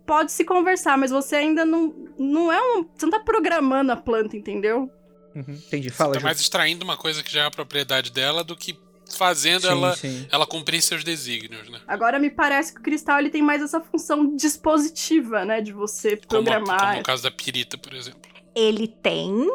pode 0.06 0.32
se 0.32 0.44
conversar, 0.44 0.98
mas 0.98 1.12
você 1.12 1.38
ainda 1.38 1.66
não, 1.66 1.94
não 2.18 2.52
é 2.52 2.62
um. 2.62 2.84
Você 2.84 3.06
não 3.06 3.12
tá 3.12 3.20
programando 3.20 3.92
a 3.92 3.96
planta, 3.96 4.36
entendeu? 4.36 4.90
Uhum, 5.36 5.54
entendi, 5.54 5.90
fala, 5.90 6.14
tá 6.14 6.20
Ju. 6.20 6.26
mais 6.26 6.40
extraindo 6.40 6.84
uma 6.84 6.98
coisa 6.98 7.24
que 7.24 7.32
já 7.32 7.44
é 7.44 7.46
a 7.46 7.52
propriedade 7.52 8.12
dela 8.12 8.44
do 8.44 8.56
que 8.56 8.78
fazendo 9.18 9.62
Sim, 9.62 9.68
ela, 9.68 9.96
sim. 9.96 10.28
ela 10.32 10.46
cumprir 10.46 10.82
seus 10.82 11.04
desígnios, 11.04 11.70
né? 11.70 11.80
Agora 11.88 12.20
me 12.20 12.30
parece 12.30 12.74
que 12.74 12.80
o 12.80 12.84
cristal 12.84 13.20
ele 13.20 13.30
tem 13.30 13.42
mais 13.42 13.62
essa 13.62 13.80
função 13.82 14.36
dispositiva, 14.36 15.46
né? 15.46 15.62
De 15.62 15.72
você 15.72 16.18
Como, 16.18 16.44
programar. 16.44 16.80
como 16.80 16.98
no 16.98 17.04
caso 17.04 17.24
da 17.24 17.32
pirita, 17.32 17.78
por 17.78 17.94
exemplo. 17.94 18.22
Ele 18.56 18.88
tem. 18.88 19.50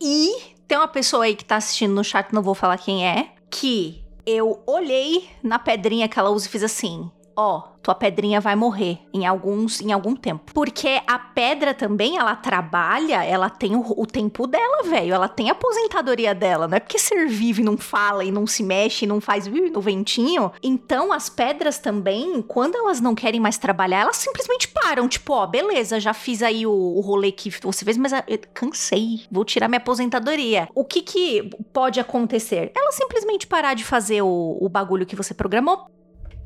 E 0.00 0.54
tem 0.68 0.78
uma 0.78 0.88
pessoa 0.88 1.24
aí 1.24 1.34
que 1.34 1.44
tá 1.44 1.56
assistindo 1.56 1.94
no 1.94 2.04
chat, 2.04 2.32
não 2.32 2.42
vou 2.42 2.54
falar 2.54 2.78
quem 2.78 3.06
é, 3.06 3.32
que 3.50 4.04
eu 4.26 4.60
olhei 4.66 5.28
na 5.42 5.58
pedrinha 5.58 6.08
que 6.08 6.18
ela 6.18 6.30
usa 6.30 6.46
e 6.46 6.50
fiz 6.50 6.62
assim: 6.62 7.10
ó, 7.36 7.62
tua 7.82 7.94
pedrinha 7.94 8.40
vai 8.40 8.56
morrer 8.56 8.98
em 9.14 9.26
alguns 9.26 9.80
em 9.80 9.92
algum 9.92 10.16
tempo. 10.16 10.52
Porque 10.52 11.00
a 11.06 11.18
pedra 11.18 11.72
também, 11.72 12.18
ela 12.18 12.34
trabalha, 12.34 13.22
ela 13.22 13.48
tem 13.50 13.76
o, 13.76 13.84
o 13.96 14.04
tempo 14.06 14.46
dela, 14.46 14.82
velho. 14.82 15.14
Ela 15.14 15.28
tem 15.28 15.50
a 15.50 15.52
aposentadoria 15.52 16.34
dela. 16.34 16.66
Não 16.66 16.76
é 16.76 16.80
porque 16.80 16.98
ser 16.98 17.28
vive 17.28 17.62
não 17.62 17.76
fala 17.76 18.24
e 18.24 18.32
não 18.32 18.46
se 18.46 18.62
mexe 18.64 19.04
e 19.04 19.08
não 19.08 19.20
faz 19.20 19.46
vive 19.46 19.70
no 19.70 19.80
ventinho. 19.80 20.50
Então 20.62 21.12
as 21.12 21.28
pedras 21.28 21.78
também, 21.78 22.42
quando 22.42 22.74
elas 22.74 23.00
não 23.00 23.14
querem 23.14 23.38
mais 23.38 23.58
trabalhar, 23.58 24.00
elas 24.00 24.16
simplesmente 24.16 24.66
param. 24.86 25.08
Tipo, 25.08 25.32
ó, 25.32 25.46
beleza, 25.46 25.98
já 25.98 26.14
fiz 26.14 26.42
aí 26.42 26.66
o, 26.66 26.72
o 26.72 27.00
rolê 27.00 27.32
que 27.32 27.50
você 27.62 27.84
fez, 27.84 27.96
mas 27.96 28.12
ah, 28.12 28.24
cansei. 28.54 29.24
Vou 29.30 29.44
tirar 29.44 29.68
minha 29.68 29.78
aposentadoria. 29.78 30.68
O 30.74 30.84
que 30.84 31.02
que 31.02 31.50
pode 31.72 31.98
acontecer? 31.98 32.70
Ela 32.76 32.92
simplesmente 32.92 33.46
parar 33.46 33.74
de 33.74 33.84
fazer 33.84 34.22
o, 34.22 34.56
o 34.60 34.68
bagulho 34.68 35.06
que 35.06 35.16
você 35.16 35.34
programou. 35.34 35.88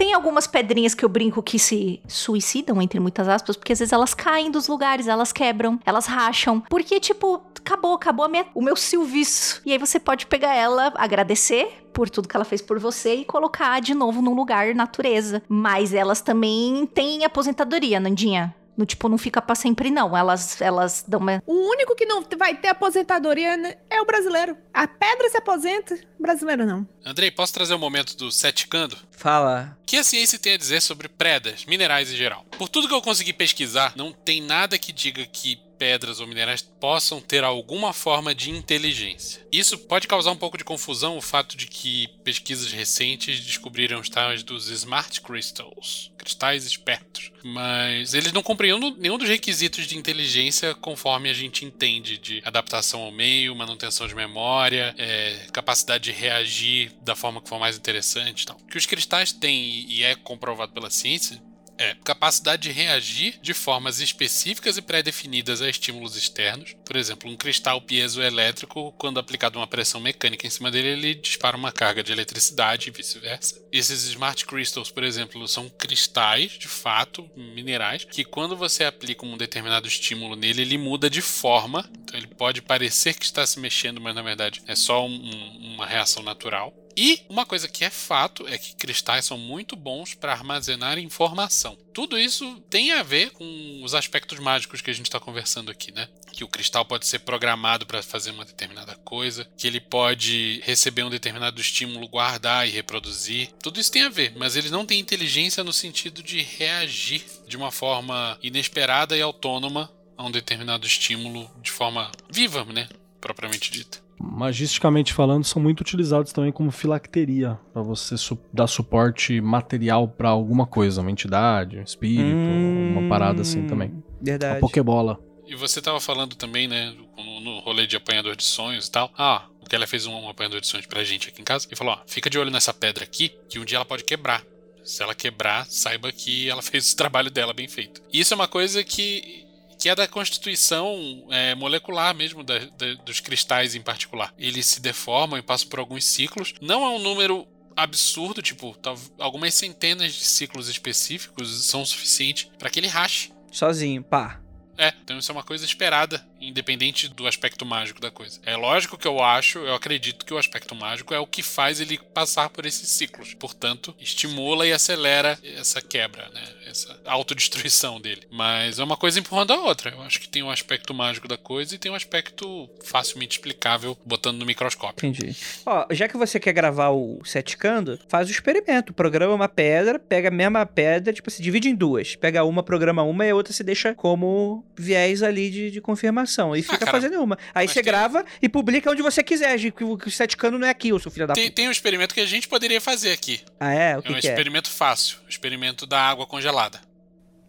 Tem 0.00 0.14
algumas 0.14 0.46
pedrinhas 0.46 0.94
que 0.94 1.04
eu 1.04 1.10
brinco 1.10 1.42
que 1.42 1.58
se 1.58 2.00
suicidam, 2.08 2.80
entre 2.80 2.98
muitas 2.98 3.28
aspas, 3.28 3.54
porque 3.54 3.74
às 3.74 3.80
vezes 3.80 3.92
elas 3.92 4.14
caem 4.14 4.50
dos 4.50 4.66
lugares, 4.66 5.06
elas 5.06 5.30
quebram, 5.30 5.78
elas 5.84 6.06
racham. 6.06 6.58
Porque, 6.70 6.98
tipo, 6.98 7.42
acabou, 7.58 7.92
acabou 7.96 8.26
minha- 8.26 8.46
o 8.54 8.62
meu 8.62 8.76
serviço. 8.76 9.60
E 9.66 9.72
aí 9.72 9.76
você 9.76 10.00
pode 10.00 10.24
pegar 10.24 10.54
ela, 10.54 10.90
agradecer 10.96 11.84
por 11.92 12.08
tudo 12.08 12.28
que 12.28 12.34
ela 12.34 12.46
fez 12.46 12.62
por 12.62 12.78
você 12.78 13.16
e 13.16 13.24
colocar 13.26 13.78
de 13.80 13.92
novo 13.92 14.22
num 14.22 14.32
lugar 14.32 14.74
natureza. 14.74 15.42
Mas 15.46 15.92
elas 15.92 16.22
também 16.22 16.86
têm 16.86 17.26
aposentadoria, 17.26 18.00
Nandinha. 18.00 18.54
No 18.76 18.86
tipo, 18.86 19.08
não 19.08 19.18
fica 19.18 19.42
pra 19.42 19.54
sempre, 19.54 19.90
não. 19.90 20.16
Elas, 20.16 20.60
elas 20.60 21.04
dão 21.06 21.20
uma. 21.20 21.42
O 21.46 21.52
único 21.70 21.94
que 21.94 22.06
não 22.06 22.24
vai 22.38 22.56
ter 22.56 22.68
aposentadoria 22.68 23.56
né, 23.56 23.76
é 23.90 24.00
o 24.00 24.06
brasileiro. 24.06 24.56
A 24.72 24.86
pedra 24.86 25.28
se 25.28 25.36
aposenta, 25.36 25.94
o 26.18 26.22
brasileiro 26.22 26.64
não. 26.64 26.86
Andrei, 27.04 27.30
posso 27.30 27.52
trazer 27.52 27.74
o 27.74 27.78
momento 27.78 28.16
do 28.16 28.30
seticando? 28.30 28.96
Fala. 29.10 29.76
O 29.82 29.86
que 29.86 29.96
a 29.96 30.04
ciência 30.04 30.38
tem 30.38 30.54
a 30.54 30.58
dizer 30.58 30.80
sobre 30.80 31.08
predas, 31.08 31.64
minerais 31.66 32.10
em 32.10 32.16
geral? 32.16 32.44
Por 32.56 32.68
tudo 32.68 32.88
que 32.88 32.94
eu 32.94 33.02
consegui 33.02 33.32
pesquisar, 33.32 33.92
não 33.96 34.12
tem 34.12 34.40
nada 34.40 34.78
que 34.78 34.92
diga 34.92 35.26
que 35.26 35.60
pedras 35.80 36.20
ou 36.20 36.26
minerais 36.26 36.60
possam 36.60 37.22
ter 37.22 37.42
alguma 37.42 37.94
forma 37.94 38.34
de 38.34 38.50
inteligência. 38.50 39.40
Isso 39.50 39.78
pode 39.78 40.06
causar 40.06 40.30
um 40.30 40.36
pouco 40.36 40.58
de 40.58 40.62
confusão 40.62 41.16
o 41.16 41.22
fato 41.22 41.56
de 41.56 41.66
que 41.66 42.06
pesquisas 42.22 42.70
recentes 42.70 43.40
descobriram 43.40 43.98
os 43.98 44.10
tais 44.10 44.42
dos 44.42 44.68
smart 44.68 45.22
crystals, 45.22 46.12
cristais 46.18 46.66
espertos, 46.66 47.32
mas 47.42 48.12
eles 48.12 48.30
não 48.30 48.42
cumpriam 48.42 48.78
nenhum 48.98 49.16
dos 49.16 49.28
requisitos 49.28 49.86
de 49.86 49.96
inteligência 49.96 50.74
conforme 50.74 51.30
a 51.30 51.32
gente 51.32 51.64
entende 51.64 52.18
de 52.18 52.42
adaptação 52.44 53.00
ao 53.00 53.10
meio, 53.10 53.56
manutenção 53.56 54.06
de 54.06 54.14
memória, 54.14 54.94
é, 54.98 55.46
capacidade 55.50 56.04
de 56.04 56.12
reagir 56.12 56.92
da 57.00 57.16
forma 57.16 57.40
que 57.40 57.48
for 57.48 57.58
mais 57.58 57.78
interessante, 57.78 58.42
e 58.42 58.46
tal. 58.46 58.56
O 58.56 58.66
que 58.66 58.76
os 58.76 58.84
cristais 58.84 59.32
têm 59.32 59.86
e 59.88 60.04
é 60.04 60.14
comprovado 60.14 60.72
pela 60.72 60.90
ciência 60.90 61.40
é 61.80 61.96
capacidade 62.04 62.62
de 62.62 62.70
reagir 62.70 63.38
de 63.40 63.54
formas 63.54 64.00
específicas 64.00 64.76
e 64.76 64.82
pré-definidas 64.82 65.62
a 65.62 65.68
estímulos 65.68 66.14
externos. 66.14 66.76
Por 66.84 66.94
exemplo, 66.94 67.30
um 67.30 67.36
cristal 67.36 67.80
piezoelétrico, 67.80 68.92
quando 68.98 69.18
aplicado 69.18 69.58
uma 69.58 69.66
pressão 69.66 69.98
mecânica 70.00 70.46
em 70.46 70.50
cima 70.50 70.70
dele, 70.70 70.88
ele 70.88 71.14
dispara 71.14 71.56
uma 71.56 71.72
carga 71.72 72.02
de 72.02 72.12
eletricidade 72.12 72.88
e 72.88 72.92
vice-versa. 72.92 73.58
Esses 73.72 74.04
smart 74.04 74.44
crystals, 74.44 74.90
por 74.90 75.02
exemplo, 75.02 75.48
são 75.48 75.70
cristais, 75.70 76.52
de 76.52 76.68
fato, 76.68 77.28
minerais, 77.34 78.04
que 78.04 78.24
quando 78.24 78.56
você 78.56 78.84
aplica 78.84 79.24
um 79.24 79.38
determinado 79.38 79.88
estímulo 79.88 80.36
nele, 80.36 80.60
ele 80.62 80.76
muda 80.76 81.08
de 81.08 81.22
forma. 81.22 81.88
Então 82.02 82.18
ele 82.18 82.26
pode 82.26 82.60
parecer 82.60 83.14
que 83.14 83.24
está 83.24 83.46
se 83.46 83.58
mexendo, 83.58 84.00
mas 84.00 84.14
na 84.14 84.22
verdade 84.22 84.60
é 84.66 84.76
só 84.76 85.06
um- 85.06 85.14
um- 85.14 85.74
uma 85.74 85.86
reação 85.86 86.22
natural. 86.22 86.74
E 86.96 87.22
uma 87.28 87.46
coisa 87.46 87.68
que 87.68 87.84
é 87.84 87.90
fato 87.90 88.46
é 88.48 88.58
que 88.58 88.74
cristais 88.74 89.24
são 89.24 89.38
muito 89.38 89.76
bons 89.76 90.14
para 90.14 90.32
armazenar 90.32 90.98
informação. 90.98 91.76
Tudo 91.92 92.18
isso 92.18 92.60
tem 92.68 92.92
a 92.92 93.02
ver 93.02 93.30
com 93.30 93.80
os 93.82 93.94
aspectos 93.94 94.38
mágicos 94.38 94.80
que 94.80 94.90
a 94.90 94.94
gente 94.94 95.06
está 95.06 95.20
conversando 95.20 95.70
aqui, 95.70 95.92
né? 95.92 96.08
Que 96.32 96.44
o 96.44 96.48
cristal 96.48 96.84
pode 96.84 97.06
ser 97.06 97.20
programado 97.20 97.86
para 97.86 98.02
fazer 98.02 98.30
uma 98.30 98.44
determinada 98.44 98.94
coisa, 98.96 99.48
que 99.56 99.66
ele 99.66 99.80
pode 99.80 100.60
receber 100.64 101.02
um 101.02 101.10
determinado 101.10 101.60
estímulo, 101.60 102.08
guardar 102.08 102.66
e 102.66 102.70
reproduzir. 102.70 103.50
Tudo 103.62 103.80
isso 103.80 103.92
tem 103.92 104.02
a 104.02 104.08
ver, 104.08 104.32
mas 104.36 104.56
ele 104.56 104.70
não 104.70 104.86
tem 104.86 104.98
inteligência 104.98 105.64
no 105.64 105.72
sentido 105.72 106.22
de 106.22 106.40
reagir 106.40 107.24
de 107.46 107.56
uma 107.56 107.70
forma 107.70 108.38
inesperada 108.42 109.16
e 109.16 109.22
autônoma 109.22 109.90
a 110.16 110.24
um 110.24 110.30
determinado 110.30 110.86
estímulo 110.86 111.50
de 111.62 111.70
forma 111.70 112.10
viva, 112.30 112.64
né? 112.64 112.88
Propriamente 113.20 113.70
dita. 113.70 114.09
Magisticamente 114.22 115.14
falando, 115.14 115.44
são 115.44 115.62
muito 115.62 115.80
utilizados 115.80 116.32
também 116.32 116.52
como 116.52 116.70
filacteria, 116.70 117.58
pra 117.72 117.80
você 117.82 118.18
su- 118.18 118.38
dar 118.52 118.66
suporte 118.66 119.40
material 119.40 120.06
pra 120.06 120.28
alguma 120.28 120.66
coisa, 120.66 121.00
uma 121.00 121.10
entidade, 121.10 121.78
um 121.78 121.82
espírito, 121.82 122.20
Hum. 122.36 122.96
Uma 122.98 123.08
parada 123.08 123.40
assim 123.42 123.66
também. 123.66 123.88
Hum, 123.88 124.02
Verdade. 124.20 124.58
A 124.58 124.60
Pokébola. 124.60 125.18
E 125.46 125.54
você 125.56 125.80
tava 125.80 125.98
falando 126.00 126.36
também, 126.36 126.68
né, 126.68 126.94
no, 127.16 127.40
no 127.40 127.58
rolê 127.60 127.86
de 127.86 127.96
apanhador 127.96 128.36
de 128.36 128.44
sonhos 128.44 128.86
e 128.86 128.90
tal. 128.90 129.10
Ah, 129.16 129.46
o 129.60 129.68
Keller 129.68 129.88
fez 129.88 130.06
um, 130.06 130.12
um 130.12 130.28
apanhador 130.28 130.60
de 130.60 130.66
sonhos 130.66 130.86
pra 130.86 131.02
gente 131.02 131.28
aqui 131.28 131.40
em 131.40 131.44
casa 131.44 131.66
e 131.70 131.74
falou: 131.76 131.94
ó, 131.94 131.98
fica 132.06 132.28
de 132.30 132.38
olho 132.38 132.50
nessa 132.50 132.72
pedra 132.74 133.04
aqui, 133.04 133.32
que 133.48 133.58
um 133.58 133.64
dia 133.64 133.78
ela 133.78 133.84
pode 133.84 134.04
quebrar. 134.04 134.42
Se 134.84 135.02
ela 135.02 135.14
quebrar, 135.14 135.66
saiba 135.66 136.12
que 136.12 136.48
ela 136.48 136.62
fez 136.62 136.92
o 136.92 136.96
trabalho 136.96 137.30
dela 137.30 137.52
bem 137.52 137.66
feito. 137.68 138.00
E 138.12 138.20
isso 138.20 138.32
é 138.34 138.36
uma 138.36 138.46
coisa 138.48 138.84
que, 138.84 139.44
que 139.80 139.88
é 139.88 139.94
da 139.94 140.06
constituição 140.06 141.26
é, 141.30 141.54
molecular 141.54 142.14
mesmo, 142.14 142.44
da- 142.44 142.58
da- 142.58 142.94
dos 143.04 143.18
cristais 143.20 143.74
em 143.74 143.80
particular. 143.80 144.32
Eles 144.38 144.66
se 144.66 144.80
deformam 144.80 145.38
e 145.38 145.42
passam 145.42 145.68
por 145.68 145.78
alguns 145.78 146.04
ciclos. 146.04 146.52
Não 146.60 146.84
é 146.84 146.88
um 146.90 146.98
número 146.98 147.46
absurdo, 147.76 148.42
tipo, 148.42 148.76
algumas 149.18 149.54
centenas 149.54 150.12
de 150.12 150.24
ciclos 150.24 150.68
específicos 150.68 151.64
são 151.64 151.82
o 151.82 151.86
suficiente 151.86 152.50
para 152.58 152.68
que 152.68 152.78
ele 152.78 152.88
rache. 152.88 153.32
Sozinho, 153.50 154.02
pá. 154.02 154.40
É, 154.76 154.92
então 155.02 155.18
isso 155.18 155.30
é 155.30 155.34
uma 155.34 155.42
coisa 155.42 155.64
esperada, 155.64 156.26
independente 156.40 157.08
do 157.08 157.26
aspecto 157.26 157.64
mágico 157.66 158.00
da 158.00 158.10
coisa. 158.10 158.40
É 158.44 158.56
lógico 158.56 158.96
que 158.96 159.06
eu 159.06 159.22
acho, 159.22 159.58
eu 159.58 159.74
acredito 159.74 160.24
que 160.24 160.34
o 160.34 160.38
aspecto 160.38 160.74
mágico 160.74 161.14
é 161.14 161.18
o 161.18 161.26
que 161.26 161.42
faz 161.42 161.80
ele 161.80 161.98
passar 162.14 162.48
por 162.48 162.66
esses 162.66 162.88
ciclos. 162.88 163.34
Portanto, 163.34 163.94
estimula 163.98 164.66
e 164.66 164.72
acelera 164.72 165.38
essa 165.42 165.80
quebra, 165.82 166.28
né? 166.30 166.42
Essa 166.66 167.00
autodestruição 167.04 168.00
dele. 168.00 168.22
Mas 168.30 168.78
é 168.78 168.84
uma 168.84 168.96
coisa 168.96 169.18
empurrando 169.18 169.52
a 169.52 169.60
outra. 169.60 169.90
Eu 169.90 170.02
acho 170.02 170.20
que 170.20 170.28
tem 170.28 170.42
um 170.42 170.50
aspecto 170.50 170.94
mágico 170.94 171.26
da 171.26 171.36
coisa 171.36 171.74
e 171.74 171.78
tem 171.78 171.90
um 171.90 171.96
aspecto 171.96 172.70
facilmente 172.84 173.36
explicável 173.36 173.98
botando 174.04 174.38
no 174.38 174.46
microscópio. 174.46 175.06
Entendi. 175.06 175.36
Ó, 175.66 175.86
já 175.90 176.08
que 176.08 176.16
você 176.16 176.38
quer 176.38 176.52
gravar 176.52 176.90
o 176.90 177.20
Seticando, 177.24 177.98
faz 178.08 178.28
o 178.28 178.30
experimento. 178.30 178.92
Programa 178.92 179.34
uma 179.34 179.48
pedra, 179.48 179.98
pega 179.98 180.28
a 180.28 180.32
mesma 180.32 180.64
pedra, 180.64 181.12
tipo, 181.12 181.30
se 181.30 181.42
divide 181.42 181.68
em 181.68 181.74
duas. 181.74 182.14
Pega 182.14 182.44
uma, 182.44 182.62
programa 182.62 183.02
uma 183.02 183.26
e 183.26 183.30
a 183.30 183.34
outra 183.34 183.52
se 183.52 183.64
deixa 183.64 183.94
como 183.94 184.64
viés 184.76 185.22
ali 185.22 185.50
de, 185.50 185.70
de 185.70 185.80
confirmação. 185.80 186.29
E 186.56 186.62
fica 186.62 186.78
cara, 186.78 186.90
fazendo 186.92 187.22
uma. 187.22 187.36
Aí 187.54 187.66
mas 187.66 187.70
você 187.72 187.82
tem- 187.82 187.84
grava 187.92 188.24
e 188.40 188.48
publica 188.48 188.90
onde 188.90 189.02
você 189.02 189.22
quiser, 189.22 189.58
que 189.72 189.84
o 189.84 189.96
que 189.98 190.08
o 190.08 190.10
Seticando 190.10 190.58
não 190.58 190.66
é 190.66 190.70
aqui, 190.70 190.92
o 190.92 190.98
seu 190.98 191.10
filho 191.10 191.26
da 191.26 191.34
Tem, 191.34 191.44
puta. 191.44 191.56
tem 191.56 191.68
um 191.68 191.70
experimento 191.72 192.14
que 192.14 192.20
a 192.20 192.26
gente 192.26 192.48
poderia 192.48 192.80
fazer 192.80 193.12
aqui. 193.12 193.40
Ah, 193.58 193.72
é? 193.72 193.96
O 193.96 193.98
É 193.98 194.02
que, 194.02 194.12
um 194.12 194.20
que 194.20 194.26
é? 194.26 194.30
experimento 194.30 194.70
fácil. 194.70 195.18
O 195.26 195.28
experimento 195.28 195.86
da 195.86 196.00
água 196.00 196.26
congelada. 196.26 196.80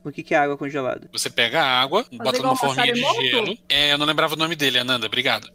O 0.03 0.11
que, 0.11 0.23
que 0.23 0.33
é 0.33 0.37
água 0.39 0.57
congelada? 0.57 1.07
Você 1.13 1.29
pega 1.29 1.61
a 1.61 1.79
água, 1.81 2.03
bota 2.11 2.39
numa 2.41 2.55
forminha 2.55 2.91
de 2.91 2.99
Emoto? 3.01 3.21
gelo. 3.21 3.57
É, 3.69 3.93
eu 3.93 3.99
não 3.99 4.05
lembrava 4.07 4.33
o 4.33 4.37
nome 4.37 4.55
dele, 4.55 4.79
Ananda, 4.79 5.05
obrigado. 5.05 5.47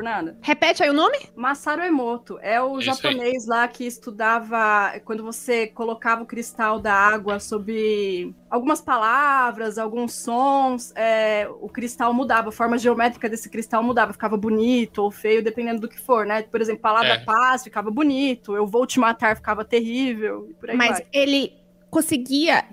Por 0.00 0.04
nada. 0.04 0.38
Repete 0.40 0.82
aí 0.82 0.88
o 0.88 0.94
nome? 0.94 1.18
Masaru 1.36 1.82
Emoto 1.82 2.38
é 2.40 2.58
o 2.60 2.78
Isso 2.78 2.88
aí. 2.90 2.96
japonês 2.96 3.46
lá 3.46 3.68
que 3.68 3.84
estudava 3.84 4.98
quando 5.04 5.22
você 5.22 5.66
colocava 5.66 6.22
o 6.22 6.26
cristal 6.26 6.80
da 6.80 6.94
água 6.94 7.38
sobre 7.38 8.34
algumas 8.48 8.80
palavras, 8.80 9.76
alguns 9.76 10.14
sons, 10.14 10.90
é, 10.96 11.46
o 11.60 11.68
cristal 11.68 12.14
mudava, 12.14 12.48
a 12.48 12.52
forma 12.52 12.78
geométrica 12.78 13.28
desse 13.28 13.50
cristal 13.50 13.82
mudava, 13.82 14.14
ficava 14.14 14.38
bonito 14.38 15.02
ou 15.02 15.10
feio, 15.10 15.44
dependendo 15.44 15.82
do 15.82 15.88
que 15.88 16.00
for, 16.00 16.24
né? 16.24 16.42
Por 16.44 16.62
exemplo, 16.62 16.80
palavra 16.80 17.10
É. 17.16 17.18
paz 17.18 17.62
ficava 17.62 17.90
bonito, 17.90 18.56
eu 18.56 18.66
vou 18.66 18.86
te 18.86 18.98
matar 18.98 19.36
ficava 19.36 19.66
terrível, 19.66 20.46
e 20.48 20.54
por 20.54 20.70
aí 20.70 20.76
Mas 20.78 20.92
vai. 20.92 21.06
ele 21.12 21.52
conseguia 21.90 22.64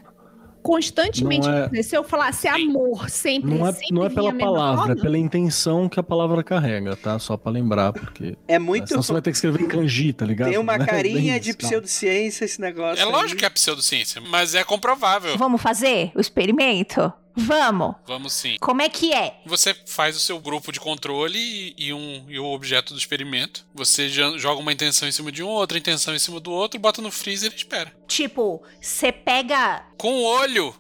constantemente. 0.62 1.48
Não 1.48 1.70
é- 1.74 1.84
Se 1.84 1.96
eu 1.96 2.04
falasse 2.04 2.48
amor 2.48 3.10
sempre, 3.10 3.52
Não 3.54 3.68
é, 3.68 3.72
sempre 3.72 3.94
não 3.94 4.06
é 4.06 4.10
pela 4.10 4.34
palavra, 4.34 4.94
é 4.94 4.96
pela 4.96 5.18
intenção 5.18 5.88
que 5.90 6.00
a 6.00 6.04
palavra 6.04 6.44
carrega, 6.44 6.96
tá? 6.96 7.18
Só 7.20 7.38
pra 7.38 7.52
lembrar, 7.52 7.94
porque. 7.94 8.38
É 8.48 8.60
muito. 8.60 8.88
Senão 8.90 9.02
você 9.02 9.12
vai 9.14 9.22
ter 9.22 9.32
que 9.32 9.38
escrever 9.38 9.62
em 9.62 9.68
kanji, 9.68 10.14
tá 10.14 10.26
ligado? 10.26 10.50
Tem 10.50 10.58
uma 10.58 10.76
Não 10.78 10.84
é 10.84 10.88
carinha 10.88 11.34
bem 11.34 11.42
de 11.42 11.50
isso, 11.52 11.58
não. 11.62 11.68
pseudociência 11.70 12.46
esse 12.46 12.60
negócio. 12.62 13.02
É 13.02 13.06
aí. 13.06 13.12
lógico 13.12 13.40
que 13.40 13.46
é 13.46 13.50
pseudociência, 13.50 14.22
mas 14.22 14.56
é 14.56 14.64
comprovável. 14.64 15.38
Vamos 15.38 15.62
fazer 15.62 16.12
o 16.16 16.20
experimento? 16.20 17.12
Vamos. 17.38 17.96
Vamos 18.08 18.34
sim. 18.34 18.58
Como 18.60 18.82
é 18.82 18.90
que 18.90 19.14
é? 19.14 19.40
Você 19.46 19.74
faz 19.86 20.18
o 20.18 20.20
seu 20.20 20.40
grupo 20.40 20.72
de 20.72 20.80
controle 20.80 21.38
e, 21.38 21.76
e 21.78 21.94
um, 21.94 22.26
e 22.28 22.40
o 22.40 22.46
objeto 22.46 22.94
do 22.94 23.00
experimento. 23.00 23.66
Você 23.76 24.10
jo- 24.10 24.38
joga 24.40 24.60
uma 24.60 24.74
intenção 24.74 25.08
em 25.08 25.12
cima 25.12 25.32
de 25.32 25.44
um, 25.44 25.48
outra 25.48 25.78
intenção 25.78 26.16
em 26.16 26.20
cima 26.20 26.40
do 26.40 26.52
outro, 26.52 26.80
bota 26.80 27.02
no 27.02 27.12
freezer 27.12 27.52
e 27.54 27.56
espera. 27.56 27.94
Tipo, 28.08 28.64
você 28.82 29.12
pega. 29.12 29.86
Com 29.98 30.14
o 30.16 30.24
olho. 30.24 30.74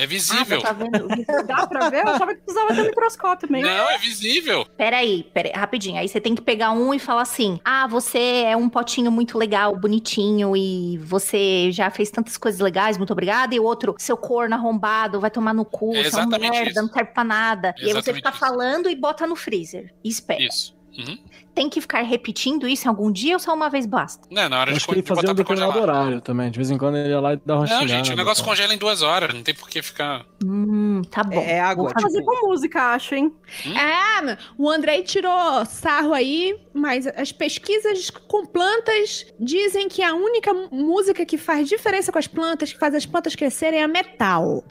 É 0.00 0.06
visível. 0.06 0.58
Ah, 0.60 0.62
tá 0.62 0.72
vendo? 0.72 1.08
Dá 1.46 1.66
pra 1.66 1.90
ver? 1.90 2.02
Eu 2.04 2.08
achava 2.08 2.34
que 2.34 2.40
precisava 2.40 2.74
ter 2.74 2.82
microscópio 2.84 3.52
mesmo. 3.52 3.68
Não, 3.68 3.90
é 3.90 3.98
visível. 3.98 4.64
Peraí, 4.76 5.24
peraí, 5.34 5.52
rapidinho. 5.54 5.98
Aí 5.98 6.08
você 6.08 6.20
tem 6.20 6.34
que 6.34 6.40
pegar 6.40 6.70
um 6.72 6.94
e 6.94 6.98
falar 6.98 7.22
assim: 7.22 7.60
ah, 7.64 7.86
você 7.86 8.44
é 8.46 8.56
um 8.56 8.68
potinho 8.68 9.10
muito 9.12 9.36
legal, 9.36 9.76
bonitinho, 9.76 10.56
e 10.56 10.96
você 10.98 11.70
já 11.70 11.90
fez 11.90 12.10
tantas 12.10 12.38
coisas 12.38 12.60
legais, 12.60 12.96
muito 12.96 13.12
obrigada. 13.12 13.54
E 13.54 13.60
o 13.60 13.64
outro, 13.64 13.94
seu 13.98 14.16
corno 14.16 14.54
arrombado, 14.54 15.20
vai 15.20 15.30
tomar 15.30 15.52
no 15.52 15.64
cu, 15.64 15.94
É 15.94 16.04
você 16.04 16.18
é 16.18 16.24
uma 16.24 16.38
merda, 16.38 16.70
isso. 16.70 16.80
não 16.82 16.88
serve 16.88 17.10
pra 17.12 17.24
nada. 17.24 17.74
e 17.78 17.88
aí 17.88 17.92
você 17.92 18.14
fica 18.14 18.30
isso. 18.30 18.38
falando 18.38 18.88
e 18.88 18.96
bota 18.96 19.26
no 19.26 19.36
freezer. 19.36 19.92
E 20.02 20.08
espera. 20.08 20.42
Isso. 20.42 20.79
Uhum. 21.08 21.18
Tem 21.52 21.68
que 21.68 21.80
ficar 21.80 22.02
repetindo 22.02 22.66
isso 22.68 22.86
em 22.86 22.88
algum 22.88 23.10
dia 23.10 23.34
ou 23.34 23.40
só 23.40 23.52
uma 23.52 23.68
vez 23.68 23.84
basta? 23.84 24.26
Não, 24.30 24.48
na 24.48 24.60
hora 24.60 24.70
Eu 24.70 24.74
de, 24.74 24.76
acho 24.78 24.86
que 24.86 24.92
con- 24.92 24.94
ele 24.94 25.02
de 25.02 25.08
fazia 25.08 25.22
botar 25.22 25.32
um 25.32 25.34
determinado 25.34 25.72
congelar. 25.72 25.96
horário 26.02 26.20
também. 26.20 26.50
De 26.50 26.56
vez 26.58 26.70
em 26.70 26.78
quando 26.78 26.96
ele 26.96 27.08
ia 27.08 27.20
lá 27.20 27.34
e 27.34 27.40
dava 27.44 27.60
uma 27.62 27.66
Não, 27.66 27.88
gente, 27.88 28.12
o 28.12 28.16
negócio 28.16 28.44
tá? 28.44 28.48
congela 28.50 28.72
em 28.72 28.78
duas 28.78 29.02
horas. 29.02 29.34
Não 29.34 29.42
tem 29.42 29.52
por 29.54 29.68
que 29.68 29.82
ficar. 29.82 30.24
Hum, 30.44 31.02
tá 31.10 31.24
bom. 31.24 31.40
É, 31.40 31.54
é 31.54 31.60
água, 31.60 31.84
Vou 31.84 31.88
tipo- 31.92 32.02
Fazer 32.02 32.22
com 32.22 32.46
música, 32.46 32.82
acho, 32.94 33.14
hein? 33.16 33.32
É, 33.66 34.22
meu, 34.22 34.36
o 34.56 34.70
Andrei 34.70 35.02
tirou 35.02 35.64
sarro 35.66 36.14
aí, 36.14 36.56
mas 36.72 37.06
as 37.08 37.32
pesquisas 37.32 38.10
com 38.10 38.46
plantas 38.46 39.26
dizem 39.38 39.88
que 39.88 40.02
a 40.04 40.14
única 40.14 40.54
música 40.70 41.26
que 41.26 41.36
faz 41.36 41.68
diferença 41.68 42.12
com 42.12 42.18
as 42.18 42.28
plantas, 42.28 42.72
que 42.72 42.78
faz 42.78 42.94
as 42.94 43.04
plantas 43.04 43.34
crescerem, 43.34 43.82
é 43.82 43.88
metal. 43.88 44.62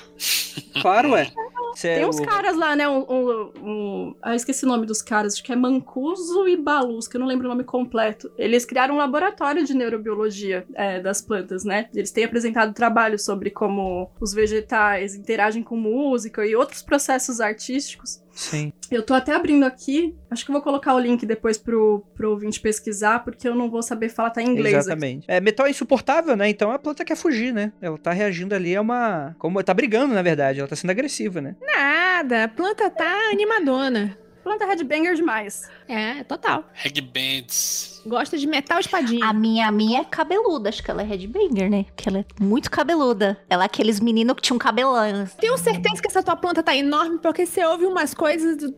Claro, 0.81 1.11
ué. 1.11 1.29
Cê 1.79 1.87
é 1.89 1.95
Tem 1.95 2.05
uns 2.05 2.19
o- 2.19 2.23
caras 2.25 2.57
lá, 2.57 2.75
né? 2.75 2.87
Um, 2.89 3.05
um- 3.09 3.51
um- 3.63 4.15
Ah, 4.21 4.35
esqueci 4.35 4.65
o 4.65 4.67
nome 4.67 4.85
dos 4.85 5.01
caras. 5.01 5.33
Acho 5.33 5.43
que 5.43 5.53
é 5.53 5.55
Mancuso 5.55 6.47
e 6.47 6.57
Balus, 6.57 7.07
que 7.07 7.15
eu 7.15 7.19
não 7.21 7.27
lembro 7.27 7.45
o 7.45 7.49
nome 7.49 7.63
completo. 7.63 8.29
Eles 8.37 8.65
criaram 8.65 8.95
um 8.95 8.97
laboratório 8.97 9.63
de 9.65 9.73
neurobiologia 9.73 10.65
é, 10.75 10.99
das 10.99 11.21
plantas, 11.21 11.63
né? 11.63 11.87
Eles 11.95 12.11
têm 12.11 12.25
apresentado 12.25 12.73
trabalhos 12.73 13.23
sobre 13.23 13.49
como 13.49 14.11
os 14.19 14.33
vegetais 14.33 15.15
interagem 15.15 15.63
com 15.63 15.77
música 15.77 16.45
e 16.45 16.55
outros 16.55 16.81
processos 16.81 17.39
artísticos. 17.39 18.21
Sim. 18.39 18.71
Eu 18.89 19.03
tô 19.03 19.13
até 19.13 19.33
abrindo 19.33 19.65
aqui. 19.65 20.15
Acho 20.31 20.45
que 20.45 20.51
eu 20.51 20.53
vou 20.53 20.61
colocar 20.61 20.95
o 20.95 20.99
link 20.99 21.25
depois 21.25 21.57
pro, 21.57 22.05
pro 22.15 22.31
ouvinte 22.31 22.61
pesquisar, 22.61 23.19
porque 23.19 23.45
eu 23.45 23.53
não 23.53 23.69
vou 23.69 23.83
saber 23.83 24.07
falar, 24.07 24.29
tá 24.29 24.41
em 24.41 24.47
inglês. 24.47 24.75
aqui. 24.75 24.85
Exatamente. 24.85 25.25
É, 25.27 25.41
metal 25.41 25.65
é 25.67 25.69
insuportável, 25.69 26.37
né? 26.37 26.47
Então 26.47 26.71
a 26.71 26.79
planta 26.79 27.03
quer 27.03 27.17
fugir, 27.17 27.53
né? 27.53 27.73
Ela 27.81 27.97
tá 27.97 28.13
reagindo 28.13 28.55
ali 28.55 28.73
a 28.77 28.81
uma. 28.81 29.35
Como 29.37 29.61
tá 29.61 29.73
brigando, 29.73 30.13
na 30.13 30.21
verdade. 30.21 30.59
Ela 30.59 30.69
tá 30.69 30.75
sendo 30.75 30.91
agressiva, 30.91 31.41
né? 31.41 31.57
Nada, 31.61 32.45
a 32.45 32.47
planta 32.47 32.89
tá 32.89 33.29
animadona. 33.29 34.17
Planta 34.49 34.65
headbanger 34.65 35.13
demais. 35.13 35.69
É, 35.87 36.23
total. 36.23 36.63
Regbands. 36.73 38.01
Gosta 38.03 38.35
de 38.35 38.47
metal 38.47 38.79
espadinha. 38.79 39.23
A 39.23 39.31
minha, 39.31 39.67
a 39.67 39.71
minha 39.71 40.01
é 40.01 40.03
cabeluda, 40.03 40.69
acho 40.69 40.81
que 40.81 40.89
ela 40.89 41.03
é 41.03 41.05
headbanger, 41.05 41.69
né? 41.69 41.83
Porque 41.95 42.09
ela 42.09 42.17
é 42.21 42.25
muito 42.41 42.71
cabeluda. 42.71 43.39
Ela 43.47 43.63
é 43.63 43.65
aqueles 43.67 43.99
meninos 43.99 44.35
que 44.37 44.41
tinham 44.41 44.57
cabelão. 44.57 45.27
Tenho 45.39 45.55
certeza 45.59 46.01
que 46.01 46.07
essa 46.07 46.23
tua 46.23 46.35
planta 46.35 46.63
tá 46.63 46.75
enorme 46.75 47.19
porque 47.19 47.45
você 47.45 47.63
ouve 47.63 47.85
umas 47.85 48.15
coisas 48.15 48.57
do- 48.57 48.75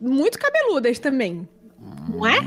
muito 0.00 0.38
cabeludas 0.38 1.00
também. 1.00 1.48
Não 2.08 2.24
é? 2.24 2.38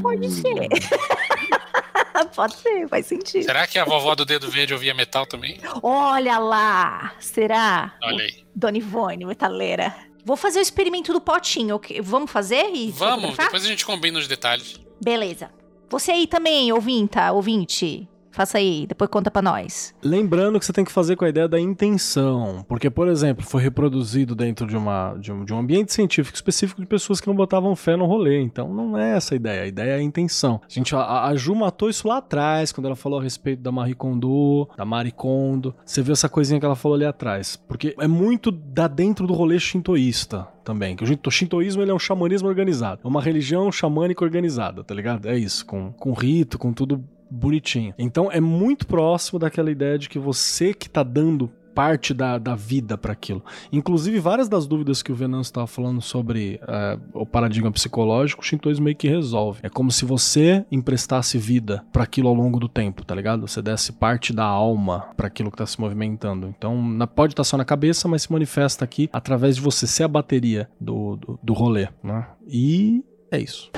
Pode 0.00 0.30
ser. 0.30 0.68
Pode 2.36 2.54
ser, 2.56 2.86
faz 2.88 3.06
sentido. 3.06 3.42
Será 3.44 3.66
que 3.66 3.76
a 3.76 3.84
vovó 3.84 4.14
do 4.14 4.24
dedo 4.24 4.48
verde 4.48 4.72
ouvia 4.72 4.94
metal 4.94 5.26
também? 5.26 5.58
Olha 5.82 6.38
lá! 6.38 7.12
Será? 7.18 7.94
Olha 8.04 8.24
aí. 8.24 8.44
Dona 8.54 8.78
Ivone, 8.78 9.24
metaleira. 9.24 9.92
Vou 10.24 10.36
fazer 10.36 10.58
o 10.58 10.62
experimento 10.62 11.12
do 11.12 11.20
potinho. 11.20 11.80
Vamos 12.02 12.30
fazer? 12.30 12.70
E 12.74 12.90
Vamos, 12.90 13.36
depois 13.36 13.64
a 13.64 13.68
gente 13.68 13.84
combina 13.84 14.18
os 14.18 14.28
detalhes. 14.28 14.80
Beleza. 15.02 15.50
Você 15.88 16.12
aí 16.12 16.26
também, 16.26 16.72
ouvinta, 16.72 17.32
ouvinte. 17.32 18.08
Faça 18.30 18.58
aí, 18.58 18.86
depois 18.86 19.10
conta 19.10 19.30
pra 19.30 19.42
nós. 19.42 19.94
Lembrando 20.02 20.58
que 20.58 20.64
você 20.64 20.72
tem 20.72 20.84
que 20.84 20.92
fazer 20.92 21.16
com 21.16 21.24
a 21.24 21.28
ideia 21.28 21.48
da 21.48 21.60
intenção. 21.60 22.64
Porque, 22.68 22.88
por 22.88 23.08
exemplo, 23.08 23.44
foi 23.44 23.62
reproduzido 23.62 24.34
dentro 24.34 24.66
de, 24.66 24.76
uma, 24.76 25.14
de, 25.14 25.32
um, 25.32 25.44
de 25.44 25.52
um 25.52 25.58
ambiente 25.58 25.92
científico 25.92 26.36
específico 26.36 26.80
de 26.80 26.86
pessoas 26.86 27.20
que 27.20 27.26
não 27.26 27.34
botavam 27.34 27.74
fé 27.74 27.96
no 27.96 28.06
rolê. 28.06 28.40
Então 28.40 28.72
não 28.72 28.96
é 28.96 29.16
essa 29.16 29.34
a 29.34 29.36
ideia. 29.36 29.62
A 29.62 29.66
ideia 29.66 29.92
é 29.92 29.96
a 29.96 30.02
intenção. 30.02 30.60
A, 30.64 30.72
gente, 30.72 30.94
a, 30.94 31.26
a 31.26 31.36
Ju 31.36 31.54
matou 31.54 31.90
isso 31.90 32.06
lá 32.06 32.18
atrás, 32.18 32.72
quando 32.72 32.86
ela 32.86 32.96
falou 32.96 33.18
a 33.18 33.22
respeito 33.22 33.62
da 33.62 33.72
Marie 33.72 33.94
Kondo, 33.94 34.68
da 34.76 34.84
Marie 34.84 35.12
Kondo. 35.12 35.74
Você 35.84 36.02
viu 36.02 36.12
essa 36.12 36.28
coisinha 36.28 36.60
que 36.60 36.66
ela 36.66 36.76
falou 36.76 36.96
ali 36.96 37.04
atrás. 37.04 37.56
Porque 37.56 37.94
é 37.98 38.06
muito 38.06 38.50
da 38.50 38.86
dentro 38.86 39.26
do 39.26 39.34
rolê 39.34 39.58
shintoísta 39.58 40.46
também. 40.64 40.94
Que 40.94 41.04
o 41.04 41.30
shintoísmo 41.30 41.82
ele 41.82 41.90
é 41.90 41.94
um 41.94 41.98
xamanismo 41.98 42.48
organizado. 42.48 43.00
É 43.04 43.08
uma 43.08 43.20
religião 43.20 43.70
xamânica 43.72 44.24
organizada, 44.24 44.84
tá 44.84 44.94
ligado? 44.94 45.28
É 45.28 45.36
isso. 45.36 45.66
Com, 45.66 45.92
com 45.92 46.12
rito, 46.12 46.58
com 46.58 46.72
tudo 46.72 47.04
bonitinho. 47.30 47.94
Então 47.98 48.30
é 48.30 48.40
muito 48.40 48.86
próximo 48.86 49.38
daquela 49.38 49.70
ideia 49.70 49.98
de 49.98 50.08
que 50.08 50.18
você 50.18 50.74
que 50.74 50.88
tá 50.88 51.02
dando 51.02 51.50
parte 51.74 52.12
da, 52.12 52.38
da 52.38 52.54
vida 52.54 52.98
para 52.98 53.12
aquilo. 53.12 53.42
Inclusive, 53.72 54.18
várias 54.18 54.48
das 54.48 54.66
dúvidas 54.66 55.02
que 55.02 55.12
o 55.12 55.14
Venâncio 55.14 55.50
estava 55.50 55.66
falando 55.66 56.00
sobre 56.00 56.60
é, 56.66 56.98
o 57.14 57.24
paradigma 57.24 57.70
psicológico, 57.70 58.42
o 58.42 58.44
shintoísmo 58.44 58.84
meio 58.84 58.96
que 58.96 59.08
resolve. 59.08 59.60
É 59.62 59.68
como 59.68 59.90
se 59.90 60.04
você 60.04 60.64
emprestasse 60.70 61.38
vida 61.38 61.84
para 61.92 62.04
aquilo 62.04 62.28
ao 62.28 62.34
longo 62.34 62.58
do 62.58 62.68
tempo, 62.68 63.04
tá 63.04 63.14
ligado? 63.14 63.46
Você 63.46 63.62
desse 63.62 63.92
parte 63.92 64.32
da 64.32 64.44
alma 64.44 65.08
para 65.16 65.26
aquilo 65.26 65.50
que 65.50 65.56
tá 65.56 65.66
se 65.66 65.80
movimentando. 65.80 66.48
Então, 66.48 66.82
na, 66.82 67.06
pode 67.06 67.32
estar 67.32 67.44
tá 67.44 67.48
só 67.48 67.56
na 67.56 67.64
cabeça, 67.64 68.08
mas 68.08 68.22
se 68.22 68.32
manifesta 68.32 68.84
aqui 68.84 69.08
através 69.12 69.56
de 69.56 69.62
você 69.62 69.86
ser 69.86 70.04
a 70.04 70.08
bateria 70.08 70.68
do, 70.80 71.16
do, 71.16 71.38
do 71.42 71.52
rolê, 71.52 71.88
né? 72.02 72.26
E 72.46 73.04
é 73.30 73.38
isso. 73.38 73.70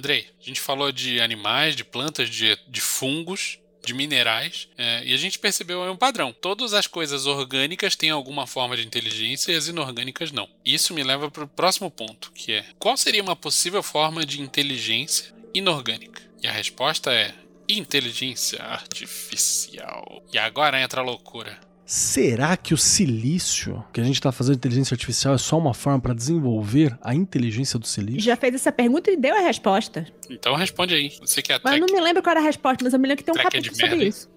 Andrei, 0.00 0.26
a 0.40 0.42
gente 0.42 0.62
falou 0.62 0.90
de 0.90 1.20
animais, 1.20 1.76
de 1.76 1.84
plantas, 1.84 2.30
de, 2.30 2.58
de 2.66 2.80
fungos 2.80 3.58
de 3.84 3.92
minerais, 3.92 4.66
é, 4.78 5.04
e 5.04 5.12
a 5.12 5.16
gente 5.18 5.38
percebeu 5.38 5.82
um 5.82 5.96
padrão. 5.96 6.32
Todas 6.32 6.72
as 6.72 6.86
coisas 6.86 7.26
orgânicas 7.26 7.94
têm 7.94 8.08
alguma 8.08 8.46
forma 8.46 8.76
de 8.78 8.86
inteligência 8.86 9.52
e 9.52 9.56
as 9.56 9.68
inorgânicas 9.68 10.32
não. 10.32 10.48
Isso 10.64 10.94
me 10.94 11.02
leva 11.02 11.30
para 11.30 11.44
o 11.44 11.48
próximo 11.48 11.90
ponto, 11.90 12.32
que 12.32 12.52
é 12.52 12.64
qual 12.78 12.96
seria 12.96 13.22
uma 13.22 13.36
possível 13.36 13.82
forma 13.82 14.24
de 14.24 14.40
inteligência 14.40 15.34
inorgânica? 15.52 16.22
E 16.42 16.46
a 16.46 16.52
resposta 16.52 17.12
é 17.12 17.34
inteligência 17.68 18.62
artificial. 18.62 20.22
E 20.32 20.38
agora 20.38 20.80
entra 20.80 21.02
a 21.02 21.04
loucura. 21.04 21.60
Será 21.90 22.56
que 22.56 22.72
o 22.72 22.76
silício 22.76 23.84
que 23.92 24.00
a 24.00 24.04
gente 24.04 24.14
está 24.14 24.30
fazendo 24.30 24.54
inteligência 24.54 24.94
artificial 24.94 25.34
é 25.34 25.38
só 25.38 25.58
uma 25.58 25.74
forma 25.74 26.00
para 26.00 26.14
desenvolver 26.14 26.96
a 27.02 27.12
inteligência 27.16 27.80
do 27.80 27.86
silício? 27.88 28.20
Já 28.20 28.36
fez 28.36 28.54
essa 28.54 28.70
pergunta 28.70 29.10
e 29.10 29.16
deu 29.16 29.34
a 29.34 29.40
resposta. 29.40 30.06
Então 30.30 30.54
responde 30.54 30.94
aí. 30.94 31.08
Você 31.18 31.42
que 31.42 31.52
é 31.52 31.58
Mas 31.60 31.80
eu 31.80 31.80
não 31.80 31.92
me 31.92 32.00
lembro 32.00 32.22
qual 32.22 32.30
era 32.30 32.38
a 32.38 32.44
resposta, 32.44 32.84
mas 32.84 32.92
eu 32.92 33.00
me 33.00 33.08
lembro 33.08 33.24
que 33.24 33.32
tem 33.32 33.34
um 33.34 33.42
capítulo 33.42 33.74
sobre 33.74 33.96
merda, 33.96 34.04
isso. 34.04 34.30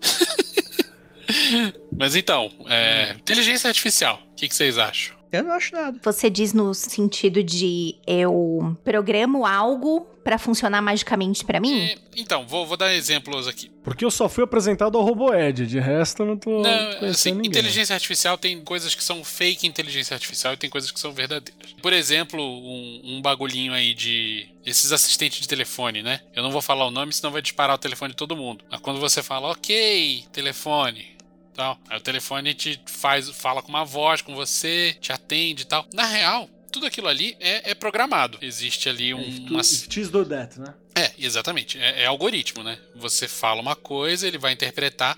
mas 1.95 2.15
então, 2.15 2.51
é, 2.67 3.13
inteligência 3.19 3.67
artificial, 3.67 4.19
o 4.31 4.35
que, 4.35 4.47
que 4.47 4.55
vocês 4.55 4.80
acham? 4.80 5.15
Eu 5.34 5.43
não 5.43 5.51
acho 5.51 5.73
nada. 5.73 5.99
Você 6.03 6.30
diz 6.30 6.53
no 6.53 6.73
sentido 6.73 7.43
de 7.43 7.95
eu 8.05 8.77
programo 8.84 9.45
algo 9.45 10.07
para 10.23 10.38
funcionar 10.38 10.81
magicamente 10.81 11.43
para 11.43 11.60
mim? 11.60 11.81
É, 11.81 11.95
então, 12.15 12.47
vou, 12.47 12.65
vou, 12.65 12.77
dar 12.77 12.93
exemplos 12.93 13.47
aqui. 13.47 13.69
Porque 13.84 14.05
eu 14.05 14.11
só 14.11 14.30
fui 14.30 14.43
apresentado 14.43 14.97
ao 14.97 15.03
RoboEd, 15.03 15.68
de 15.68 15.80
resto 15.80 16.23
eu 16.23 16.27
não 16.27 16.38
tô. 16.38 16.61
Não, 16.61 17.10
assim, 17.10 17.31
ninguém. 17.31 17.49
inteligência 17.49 17.93
artificial 17.93 18.38
tem 18.38 18.64
coisas 18.64 18.95
que 18.95 19.03
são 19.03 19.23
fake 19.23 19.68
inteligência 19.68 20.14
artificial 20.14 20.53
e 20.53 20.57
tem 20.57 20.69
coisas 20.69 20.91
que 20.91 20.99
são 20.99 21.11
verdadeiras. 21.11 21.73
Por 21.81 21.91
exemplo, 21.91 22.41
um, 22.41 23.01
um 23.03 23.22
bagulhinho 23.22 23.73
aí 23.73 23.93
de. 23.93 24.47
Esses 24.65 24.93
assistentes 24.93 25.41
de 25.41 25.47
telefone, 25.47 26.01
né? 26.01 26.22
Eu 26.34 26.41
não 26.41 26.51
vou 26.51 26.61
falar 26.61 26.85
o 26.85 26.91
nome, 26.91 27.11
senão 27.11 27.34
vai 27.34 27.41
disparar 27.41 27.76
o 27.76 27.80
telefone 27.80 28.11
de 28.11 28.18
todo 28.18 28.38
mundo. 28.38 28.64
Mas 28.72 28.80
quando 28.80 28.99
você 28.99 29.22
fala, 29.22 29.49
ok, 29.49 30.23
telefone, 30.31 31.12
tal. 31.53 31.80
Aí 31.89 31.97
o 31.97 32.01
telefone 32.01 32.53
te 32.53 32.80
faz, 32.85 33.30
fala 33.30 33.61
com 33.61 33.69
uma 33.69 33.85
voz 33.85 34.21
com 34.21 34.35
você, 34.35 34.95
te 34.99 35.11
atende 35.11 35.63
e 35.63 35.65
tal. 35.65 35.85
Na 35.93 36.05
real, 36.05 36.49
tudo 36.71 36.85
aquilo 36.85 37.07
ali 37.07 37.38
é, 37.39 37.71
é 37.71 37.75
programado. 37.75 38.38
Existe 38.41 38.89
ali 38.89 39.13
um. 39.13 39.21
If, 39.21 39.39
uma... 39.49 39.61
if 39.61 40.09
do 40.09 40.25
that, 40.25 40.59
né? 40.59 40.73
É, 40.95 41.11
exatamente. 41.17 41.80
É, 41.80 42.03
é, 42.03 42.05
algoritmo, 42.05 42.63
né? 42.63 42.77
Você 42.95 43.27
fala 43.27 43.61
uma 43.61 43.75
coisa, 43.75 44.27
ele 44.27 44.38
vai 44.38 44.51
interpretar 44.51 45.17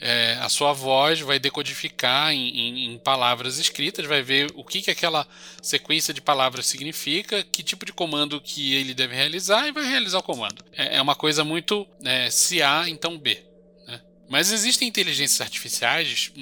é, 0.00 0.36
a 0.40 0.48
sua 0.48 0.72
voz, 0.72 1.20
vai 1.20 1.38
decodificar 1.38 2.32
em, 2.32 2.48
em, 2.48 2.92
em, 2.92 2.98
palavras 2.98 3.58
escritas, 3.58 4.04
vai 4.04 4.20
ver 4.20 4.50
o 4.54 4.64
que, 4.64 4.82
que 4.82 4.90
aquela 4.90 5.26
sequência 5.62 6.12
de 6.12 6.20
palavras 6.20 6.66
significa, 6.66 7.42
que 7.44 7.62
tipo 7.62 7.86
de 7.86 7.92
comando 7.92 8.40
que 8.40 8.74
ele 8.74 8.94
deve 8.94 9.14
realizar 9.14 9.68
e 9.68 9.72
vai 9.72 9.84
realizar 9.84 10.18
o 10.18 10.22
comando. 10.22 10.64
É, 10.72 10.96
é 10.96 11.02
uma 11.02 11.14
coisa 11.14 11.44
muito 11.44 11.86
é, 12.04 12.28
se 12.30 12.60
A, 12.60 12.88
então 12.88 13.16
B. 13.16 13.51
Mas 14.32 14.50
existem 14.50 14.88
inteligências 14.88 15.42
artificiais, 15.42 16.32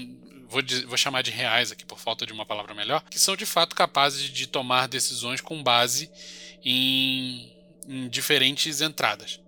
vou, 0.49 0.63
vou, 0.87 0.97
chamar 0.97 1.23
de 1.23 1.33
reais 1.33 1.73
aqui 1.73 1.85
por 1.85 1.99
falta 1.99 2.25
de 2.25 2.33
uma 2.33 2.47
palavra 2.47 2.73
melhor, 2.73 3.03
que 3.11 3.19
são 3.19 3.35
de 3.35 3.45
fato 3.45 3.75
capazes 3.75 4.31
de 4.31 4.47
tomar 4.47 4.87
decisões 4.87 5.41
com 5.41 5.61
base 5.61 6.09
em, 6.65 7.53
em 7.89 8.09
diferentes 8.09 8.81
entradas. 8.81 9.41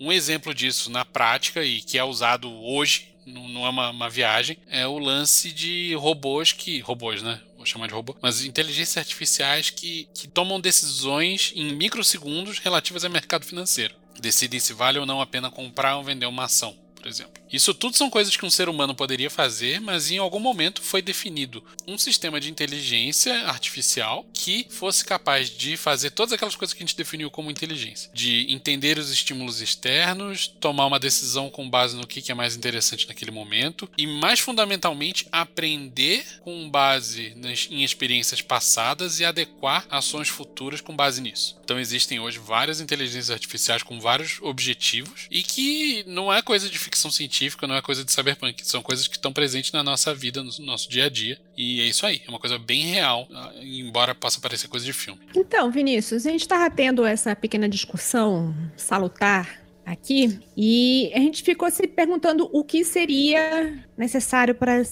Um 0.00 0.10
exemplo 0.10 0.52
disso 0.52 0.90
na 0.90 1.04
prática 1.04 1.62
e 1.62 1.80
que 1.82 1.96
é 1.96 2.02
usado 2.02 2.52
hoje, 2.64 3.14
não, 3.24 3.64
é 3.64 3.68
uma, 3.68 3.90
uma, 3.90 4.10
viagem, 4.10 4.58
é 4.66 4.84
o 4.88 4.98
lance 4.98 5.52
de 5.52 5.94
robôs 5.94 6.50
que. 6.50 6.80
robôs, 6.80 7.22
né? 7.22 7.40
Vou 7.56 7.64
chamar 7.64 7.86
de 7.86 7.94
robô. 7.94 8.16
Mas 8.20 8.44
inteligências 8.44 8.96
artificiais 8.96 9.70
que, 9.70 10.08
que 10.12 10.26
tomam 10.26 10.60
decisões 10.60 11.52
em 11.54 11.72
microsegundos 11.72 12.58
relativas 12.58 13.04
ao 13.04 13.10
mercado 13.12 13.46
financeiro. 13.46 13.94
Decidem 14.18 14.58
se 14.58 14.72
vale 14.72 14.98
ou 14.98 15.06
não 15.06 15.20
a 15.20 15.26
pena 15.26 15.48
comprar 15.48 15.96
ou 15.96 16.02
vender 16.02 16.26
uma 16.26 16.46
ação 16.46 16.82
por 17.04 17.10
exemplo. 17.10 17.34
Isso 17.52 17.74
tudo 17.74 17.94
são 17.98 18.08
coisas 18.08 18.34
que 18.34 18.46
um 18.46 18.50
ser 18.50 18.66
humano 18.66 18.94
poderia 18.94 19.28
fazer, 19.28 19.78
mas 19.78 20.10
em 20.10 20.16
algum 20.16 20.40
momento 20.40 20.80
foi 20.80 21.02
definido 21.02 21.62
um 21.86 21.98
sistema 21.98 22.40
de 22.40 22.50
inteligência 22.50 23.46
artificial 23.46 24.24
que 24.32 24.66
fosse 24.70 25.04
capaz 25.04 25.50
de 25.50 25.76
fazer 25.76 26.12
todas 26.12 26.32
aquelas 26.32 26.56
coisas 26.56 26.72
que 26.72 26.82
a 26.82 26.86
gente 26.86 26.96
definiu 26.96 27.30
como 27.30 27.50
inteligência, 27.50 28.10
de 28.14 28.50
entender 28.50 28.96
os 28.96 29.10
estímulos 29.10 29.60
externos, 29.60 30.48
tomar 30.48 30.86
uma 30.86 30.98
decisão 30.98 31.50
com 31.50 31.68
base 31.68 31.94
no 31.94 32.06
que 32.06 32.32
é 32.32 32.34
mais 32.34 32.56
interessante 32.56 33.06
naquele 33.06 33.30
momento 33.30 33.86
e, 33.98 34.06
mais 34.06 34.40
fundamentalmente, 34.40 35.26
aprender 35.30 36.24
com 36.40 36.70
base 36.70 37.36
em 37.70 37.84
experiências 37.84 38.40
passadas 38.40 39.20
e 39.20 39.26
adequar 39.26 39.86
ações 39.90 40.30
futuras 40.30 40.80
com 40.80 40.96
base 40.96 41.20
nisso. 41.20 41.60
Então 41.64 41.80
existem 41.80 42.20
hoje 42.20 42.38
várias 42.38 42.78
inteligências 42.80 43.30
artificiais 43.30 43.82
com 43.82 43.98
vários 43.98 44.38
objetivos 44.42 45.26
e 45.30 45.42
que 45.42 46.04
não 46.06 46.32
é 46.32 46.42
coisa 46.42 46.68
de 46.68 46.78
ficção 46.78 47.10
científica, 47.10 47.66
não 47.66 47.74
é 47.74 47.80
coisa 47.80 48.04
de 48.04 48.12
cyberpunk, 48.12 48.66
são 48.66 48.82
coisas 48.82 49.08
que 49.08 49.16
estão 49.16 49.32
presentes 49.32 49.72
na 49.72 49.82
nossa 49.82 50.14
vida, 50.14 50.42
no 50.42 50.50
nosso 50.60 50.90
dia 50.90 51.06
a 51.06 51.08
dia. 51.08 51.38
E 51.56 51.80
é 51.80 51.84
isso 51.84 52.04
aí, 52.04 52.20
é 52.26 52.30
uma 52.30 52.38
coisa 52.38 52.58
bem 52.58 52.82
real, 52.82 53.26
ah, 53.32 53.52
embora 53.62 54.14
possa 54.14 54.40
parecer 54.40 54.68
coisa 54.68 54.84
de 54.84 54.92
filme. 54.92 55.20
Então, 55.34 55.70
Vinícius, 55.70 56.26
a 56.26 56.30
gente 56.30 56.42
estava 56.42 56.68
tendo 56.70 57.04
essa 57.06 57.34
pequena 57.34 57.68
discussão 57.68 58.54
salutar 58.76 59.64
aqui 59.86 60.38
e 60.56 61.10
a 61.14 61.18
gente 61.18 61.42
ficou 61.42 61.70
se 61.70 61.86
perguntando 61.86 62.48
o 62.52 62.62
que 62.62 62.84
seria 62.84 63.82
necessário 63.96 64.54
para 64.54 64.82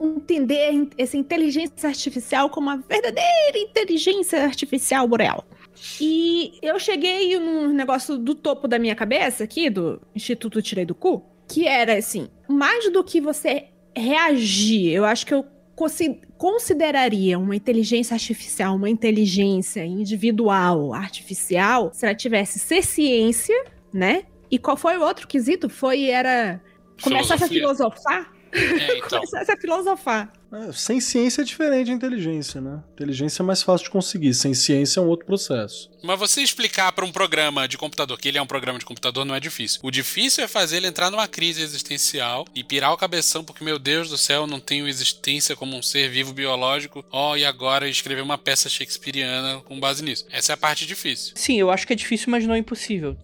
entender 0.00 0.88
essa 0.96 1.16
inteligência 1.16 1.88
artificial 1.88 2.50
como 2.50 2.68
uma 2.68 2.76
verdadeira 2.76 3.58
inteligência 3.58 4.44
artificial 4.44 5.08
boreal. 5.08 5.44
E 6.00 6.58
eu 6.62 6.78
cheguei 6.78 7.38
num 7.38 7.68
negócio 7.72 8.18
do 8.18 8.34
topo 8.34 8.68
da 8.68 8.78
minha 8.78 8.94
cabeça 8.94 9.44
aqui, 9.44 9.70
do 9.70 10.00
Instituto 10.14 10.62
Tirei 10.62 10.84
do 10.84 10.94
Cu, 10.94 11.24
que 11.48 11.66
era 11.66 11.96
assim, 11.96 12.28
mais 12.48 12.90
do 12.92 13.02
que 13.02 13.20
você 13.20 13.68
reagir, 13.96 14.92
eu 14.92 15.04
acho 15.04 15.26
que 15.26 15.34
eu 15.34 15.44
consideraria 16.36 17.38
uma 17.38 17.54
inteligência 17.54 18.14
artificial 18.14 18.74
uma 18.74 18.90
inteligência 18.90 19.84
individual, 19.84 20.92
artificial, 20.92 21.90
se 21.92 22.04
ela 22.04 22.14
tivesse 22.14 22.58
ser 22.58 22.82
ciência, 22.82 23.54
né? 23.92 24.24
E 24.50 24.58
qual 24.58 24.76
foi 24.76 24.96
o 24.96 25.02
outro 25.02 25.28
quesito? 25.28 25.68
Foi, 25.68 26.06
era 26.06 26.60
começar 27.02 27.34
a 27.34 27.48
filosofar? 27.48 28.32
É, 28.52 28.98
então. 28.98 29.20
começar 29.22 29.52
a 29.52 29.56
filosofar. 29.56 30.32
É, 30.50 30.72
sem 30.72 31.00
ciência 31.00 31.42
é 31.42 31.44
diferente 31.44 31.86
de 31.86 31.92
inteligência, 31.92 32.60
né? 32.60 32.82
Inteligência 32.94 33.42
é 33.42 33.44
mais 33.44 33.62
fácil 33.62 33.84
de 33.84 33.90
conseguir, 33.90 34.32
sem 34.32 34.54
ciência 34.54 35.00
é 35.00 35.02
um 35.02 35.06
outro 35.06 35.26
processo. 35.26 35.90
Mas 36.02 36.18
você 36.18 36.40
explicar 36.42 36.92
para 36.92 37.04
um 37.04 37.12
programa 37.12 37.66
de 37.66 37.76
computador 37.76 38.18
que 38.18 38.28
ele 38.28 38.38
é 38.38 38.42
um 38.42 38.46
programa 38.46 38.78
de 38.78 38.84
computador 38.84 39.24
não 39.24 39.34
é 39.34 39.40
difícil. 39.40 39.80
O 39.82 39.90
difícil 39.90 40.44
é 40.44 40.48
fazer 40.48 40.78
ele 40.78 40.86
entrar 40.86 41.10
numa 41.10 41.26
crise 41.26 41.62
existencial 41.62 42.46
e 42.54 42.62
pirar 42.62 42.92
o 42.92 42.96
cabeção 42.96 43.44
porque, 43.44 43.64
meu 43.64 43.78
Deus 43.78 44.08
do 44.08 44.18
céu, 44.18 44.46
não 44.46 44.60
tenho 44.60 44.88
existência 44.88 45.56
como 45.56 45.76
um 45.76 45.82
ser 45.82 46.08
vivo 46.08 46.32
biológico. 46.32 47.04
Ó, 47.10 47.32
oh, 47.32 47.36
e 47.36 47.44
agora 47.44 47.88
escrever 47.88 48.22
uma 48.22 48.38
peça 48.38 48.68
shakespeariana 48.68 49.60
com 49.60 49.78
base 49.78 50.02
nisso. 50.02 50.26
Essa 50.30 50.52
é 50.52 50.54
a 50.54 50.56
parte 50.56 50.86
difícil. 50.86 51.32
Sim, 51.36 51.58
eu 51.58 51.70
acho 51.70 51.86
que 51.86 51.92
é 51.92 51.96
difícil, 51.96 52.30
mas 52.30 52.46
não 52.46 52.54
é 52.54 52.58
impossível. 52.58 53.16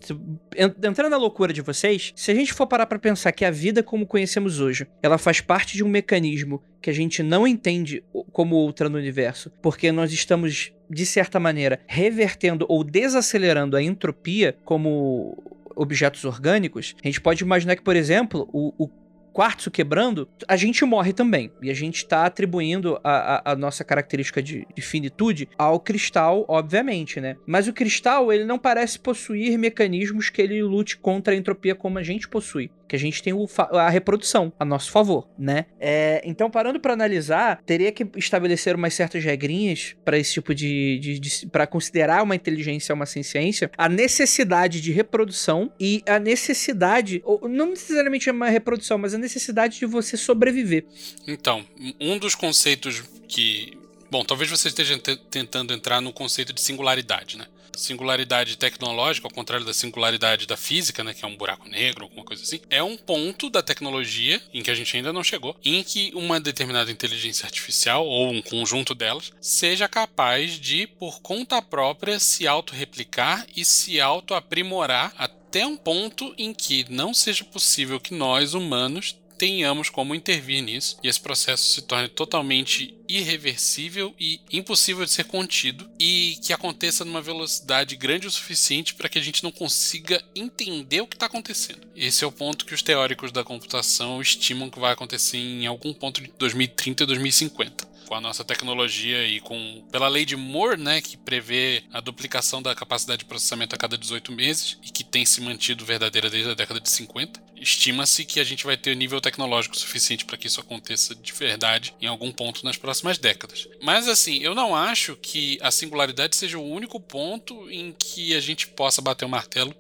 Entrando 0.57 1.11
na 1.11 1.17
loucura 1.17 1.53
de 1.53 1.61
vocês, 1.61 2.13
se 2.15 2.31
a 2.31 2.35
gente 2.35 2.53
for 2.53 2.67
parar 2.67 2.87
para 2.87 2.99
pensar 2.99 3.33
que 3.33 3.45
a 3.45 3.51
vida 3.51 3.83
como 3.83 4.07
conhecemos 4.07 4.61
hoje, 4.61 4.87
ela 5.03 5.19
faz 5.19 5.41
parte 5.41 5.77
de 5.77 5.85
um 5.85 5.89
mecanismo 5.89 6.63
que 6.85 6.91
a 6.91 6.93
gente 6.93 7.23
não 7.23 7.47
entende 7.47 8.05
como 8.31 8.57
outra 8.57 8.91
no 8.91 8.99
universo, 8.99 9.51
porque 9.63 9.91
nós 9.91 10.13
estamos, 10.13 10.71
de 10.89 11.07
certa 11.07 11.41
maneira, 11.41 11.81
revertendo 11.87 12.67
ou 12.69 12.85
desacelerando 12.85 13.77
a 13.77 13.83
entropia 13.83 14.57
como 14.65 15.37
objetos 15.77 16.25
orgânicos, 16.25 16.95
a 17.03 17.07
gente 17.07 17.21
pode 17.21 17.43
imaginar 17.43 17.77
que, 17.77 17.83
por 17.83 17.97
exemplo, 17.97 18.49
o, 18.53 18.73
o 18.79 18.89
quartzo 19.35 19.69
quebrando, 19.69 20.29
a 20.47 20.57
gente 20.57 20.85
morre 20.85 21.13
também. 21.13 21.51
E 21.61 21.69
a 21.69 21.75
gente 21.75 21.97
está 21.97 22.25
atribuindo 22.25 23.01
a, 23.03 23.51
a, 23.51 23.53
a, 23.53 23.57
nossa 23.57 23.83
característica 23.83 24.41
de, 24.41 24.65
de, 24.73 24.81
finitude 24.81 25.49
ao 25.59 25.81
cristal, 25.81 26.45
obviamente, 26.49 27.21
né? 27.21 27.37
Mas 27.45 27.67
o 27.67 27.73
cristal, 27.73 28.33
ele 28.33 28.45
não 28.45 28.59
parece 28.59 28.99
possuir 28.99 29.59
mecanismos 29.59 30.31
que 30.31 30.41
ele 30.41 30.63
lute 30.63 30.97
contra 30.97 31.35
a 31.35 31.37
entropia 31.37 31.75
como 31.75 31.99
a 31.99 32.03
gente 32.03 32.29
possui. 32.29 32.71
Que 32.89 32.95
a 32.97 32.99
gente 32.99 33.23
tem 33.23 33.33
a 33.73 33.89
reprodução 33.89 34.53
a 34.59 34.65
nosso 34.65 34.91
favor, 34.91 35.29
né? 35.39 35.67
É, 35.81 36.21
então, 36.25 36.51
parando 36.51 36.79
pra 36.81 36.93
analisar, 36.93 37.63
teria 37.65 37.91
que 37.93 38.07
estabelecer 38.17 38.75
umas 38.77 38.95
certas 38.95 39.23
regrinhas 39.25 39.95
pra 40.05 40.19
esse 40.19 40.35
tipo 40.35 40.55
de, 40.55 40.99
de, 40.99 41.19
de 41.19 41.47
para 41.47 41.67
considerar 41.67 42.23
uma 42.23 42.35
inteligência 42.37 42.95
uma 42.95 43.07
ciência, 43.07 43.71
a 43.77 43.89
necessidade 43.89 44.81
de 44.81 44.93
reprodução 44.93 45.73
e 45.81 46.03
a 46.07 46.19
necessidade, 46.19 47.21
ou 47.25 47.49
não 47.49 47.71
necessariamente 47.71 48.31
uma 48.31 48.49
reprodução, 48.49 48.99
mas 48.99 49.15
a 49.15 49.19
necessidade 49.19 49.79
de 49.79 49.87
você 49.87 50.17
sobreviver. 50.17 50.85
Então, 51.27 51.65
um 52.01 52.19
dos 52.19 52.35
conceitos 52.35 53.03
que. 53.29 53.79
Bom, 54.11 54.25
talvez 54.25 54.49
você 54.51 54.69
esteja 54.69 54.97
te- 54.99 55.17
tentando 55.31 55.73
entrar 55.73 56.01
no 56.01 56.13
conceito 56.13 56.53
de 56.53 56.61
singularidade, 56.61 57.37
né? 57.37 57.47
Singularidade 57.77 58.57
tecnológica, 58.57 59.27
ao 59.27 59.33
contrário 59.33 59.67
da 59.67 59.75
singularidade 59.75 60.47
da 60.47 60.57
física, 60.57 61.03
né, 61.03 61.15
que 61.15 61.25
é 61.25 61.29
um 61.29 61.37
buraco 61.37 61.69
negro, 61.69 62.05
alguma 62.05 62.25
coisa 62.25 62.43
assim, 62.43 62.61
é 62.71 62.83
um 62.83 62.97
ponto 62.97 63.51
da 63.51 63.63
tecnologia 63.63 64.41
em 64.53 64.63
que 64.63 64.71
a 64.71 64.75
gente 64.75 64.97
ainda 64.97 65.13
não 65.13 65.25
chegou, 65.25 65.57
em 65.65 65.83
que 65.83 66.11
uma 66.15 66.41
determinada 66.41 66.91
inteligência 66.91 67.47
artificial 67.47 68.07
ou 68.07 68.31
um 68.31 68.43
conjunto 68.43 68.95
delas 68.95 69.33
seja 69.41 69.89
capaz 69.89 70.59
de, 70.59 70.87
por 70.87 71.21
conta 71.21 71.61
própria, 71.61 72.19
se 72.19 72.47
autorreplicar 72.47 73.47
e 73.57 73.65
se 73.65 74.01
autoaprimorar 74.01 75.13
até 75.17 75.67
um 75.67 75.77
ponto 75.77 76.35
em 76.37 76.53
que 76.53 76.87
não 76.89 77.15
seja 77.15 77.45
possível 77.45 78.01
que 78.01 78.15
nós, 78.15 78.55
humanos, 78.55 79.17
tenhamos 79.37 79.89
como 79.89 80.15
intervir 80.15 80.63
nisso 80.63 80.97
e 81.03 81.09
esse 81.09 81.21
processo 81.21 81.65
se 81.65 81.83
torne 81.83 82.09
totalmente 82.09 82.95
irreversível 83.09 84.15
e 84.19 84.41
impossível 84.53 85.05
de 85.05 85.11
ser 85.11 85.25
contido 85.25 85.89
e 85.99 86.39
que 86.43 86.53
aconteça 86.53 87.05
numa 87.05 87.21
velocidade 87.21 87.97
grande 87.97 88.27
o 88.27 88.31
suficiente 88.31 88.95
para 88.95 89.09
que 89.09 89.19
a 89.19 89.23
gente 89.23 89.43
não 89.43 89.51
consiga 89.51 90.23
entender 90.35 91.01
o 91.01 91.07
que 91.07 91.17
está 91.17 91.27
acontecendo. 91.27 91.87
Esse 91.95 92.25
é 92.25 92.27
o 92.27 92.33
ponto 92.33 92.65
que 92.65 92.75
os 92.75 92.83
teóricos 92.83 93.31
da 93.31 93.45
computação 93.45 94.21
estimam 94.21 94.71
que 94.71 94.81
vai 94.81 94.93
acontecer 94.93 95.39
em 95.39 95.67
algum 95.67 95.93
ponto 95.93 96.21
de 96.21 96.33
2030 96.39 97.03
e 97.03 97.07
2050 97.07 97.94
com 98.05 98.15
a 98.15 98.21
nossa 98.21 98.45
tecnologia 98.45 99.27
e 99.27 99.41
com 99.41 99.85
pela 99.91 100.09
lei 100.09 100.25
de 100.25 100.37
Moore, 100.37 100.81
né, 100.81 101.01
que 101.01 101.17
prevê 101.17 101.83
a 101.93 102.01
duplicação 102.01 102.63
da 102.63 102.75
capacidade 102.75 103.21
de 103.21 103.25
processamento 103.25 103.75
a 103.75 103.79
cada 103.79 103.97
18 103.97 104.33
meses 104.33 104.79
e 104.83 104.91
que 104.91 105.05
tem 105.05 105.25
se 105.25 105.41
mantido 105.41 105.85
verdadeira 105.85 106.31
desde 106.31 106.51
a 106.51 106.55
década 106.55 106.81
de 106.81 106.91
50. 106.91 107.43
Estima-se 107.57 108.25
que 108.25 108.41
a 108.41 108.45
gente 108.45 108.65
vai 108.65 108.77
ter 108.77 108.95
nível 108.95 109.21
tecnológico 109.21 109.77
suficiente 109.77 110.25
para 110.25 110.37
que 110.37 110.47
isso 110.47 110.61
aconteça 110.61 111.15
de 111.15 111.33
verdade 111.33 111.95
em 112.01 112.07
algum 112.07 112.31
ponto 112.31 112.65
nas 112.65 112.77
próximas 112.77 113.17
décadas. 113.17 113.69
Mas 113.81 114.09
assim, 114.09 114.39
eu 114.39 114.55
não 114.55 114.75
acho 114.75 115.17
que 115.17 115.59
a 115.63 115.71
singularidade 115.71 116.37
seja 116.37 116.59
o 116.59 116.69
único 116.69 117.01
ponto 117.01 117.71
em 117.71 117.93
que 117.93 118.35
a 118.35 118.41
gente 118.41 118.67
possa 118.69 119.01
bater 119.01 119.25
o 119.25 119.29
martelo 119.29 119.75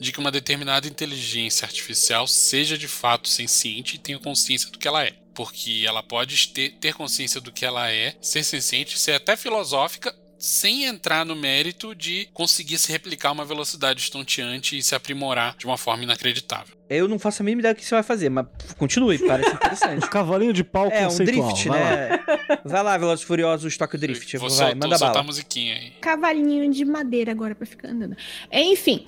de 0.00 0.12
que 0.12 0.18
uma 0.18 0.32
determinada 0.32 0.88
inteligência 0.88 1.64
artificial 1.64 2.26
seja 2.26 2.76
de 2.76 2.88
fato 2.88 3.28
senciente 3.28 3.96
e 3.96 3.98
tenha 3.98 4.18
consciência 4.18 4.70
do 4.70 4.78
que 4.78 4.88
ela 4.88 5.04
é 5.04 5.14
porque 5.38 5.84
ela 5.86 6.02
pode 6.02 6.48
ter, 6.48 6.70
ter 6.80 6.92
consciência 6.94 7.40
do 7.40 7.52
que 7.52 7.64
ela 7.64 7.88
é, 7.92 8.16
ser 8.20 8.42
senciente, 8.42 8.98
ser 8.98 9.12
até 9.12 9.36
filosófica, 9.36 10.12
sem 10.36 10.84
entrar 10.84 11.24
no 11.24 11.34
mérito 11.36 11.94
de 11.94 12.28
conseguir 12.32 12.76
se 12.78 12.90
replicar 12.90 13.28
a 13.28 13.32
uma 13.32 13.44
velocidade 13.44 14.00
estonteante 14.00 14.76
e 14.76 14.82
se 14.82 14.94
aprimorar 14.96 15.56
de 15.56 15.64
uma 15.66 15.76
forma 15.76 16.02
inacreditável. 16.02 16.76
Eu 16.90 17.06
não 17.06 17.18
faço 17.18 17.42
a 17.42 17.44
mínima 17.44 17.60
ideia 17.60 17.74
do 17.74 17.78
que 17.78 17.84
você 17.84 17.94
vai 17.94 18.02
fazer, 18.02 18.30
mas 18.30 18.46
continue, 18.76 19.18
parece 19.18 19.50
interessante. 19.50 20.06
Cavalinho 20.10 20.52
de 20.52 20.64
pau 20.64 20.88
É, 20.90 21.02
um 21.06 21.10
conceitual. 21.10 21.48
drift, 21.48 21.68
vai 21.68 21.80
lá. 21.80 21.90
né? 21.90 22.58
Vai 22.64 22.82
lá, 22.82 22.96
Velozes 22.98 23.24
e 23.24 23.26
Furiosos, 23.26 23.76
Tokyo 23.76 23.98
Drift. 23.98 24.36
Vou 24.38 24.48
vai, 24.48 24.56
soltar, 24.58 24.74
manda 24.76 24.96
soltar 24.98 25.08
bala. 25.14 25.20
a 25.20 25.26
musiquinha 25.26 25.74
aí. 25.74 25.90
Cavalinho 26.00 26.70
de 26.72 26.84
madeira 26.84 27.30
agora 27.30 27.54
pra 27.54 27.66
ficar 27.66 27.88
andando. 27.90 28.16
Enfim, 28.50 29.04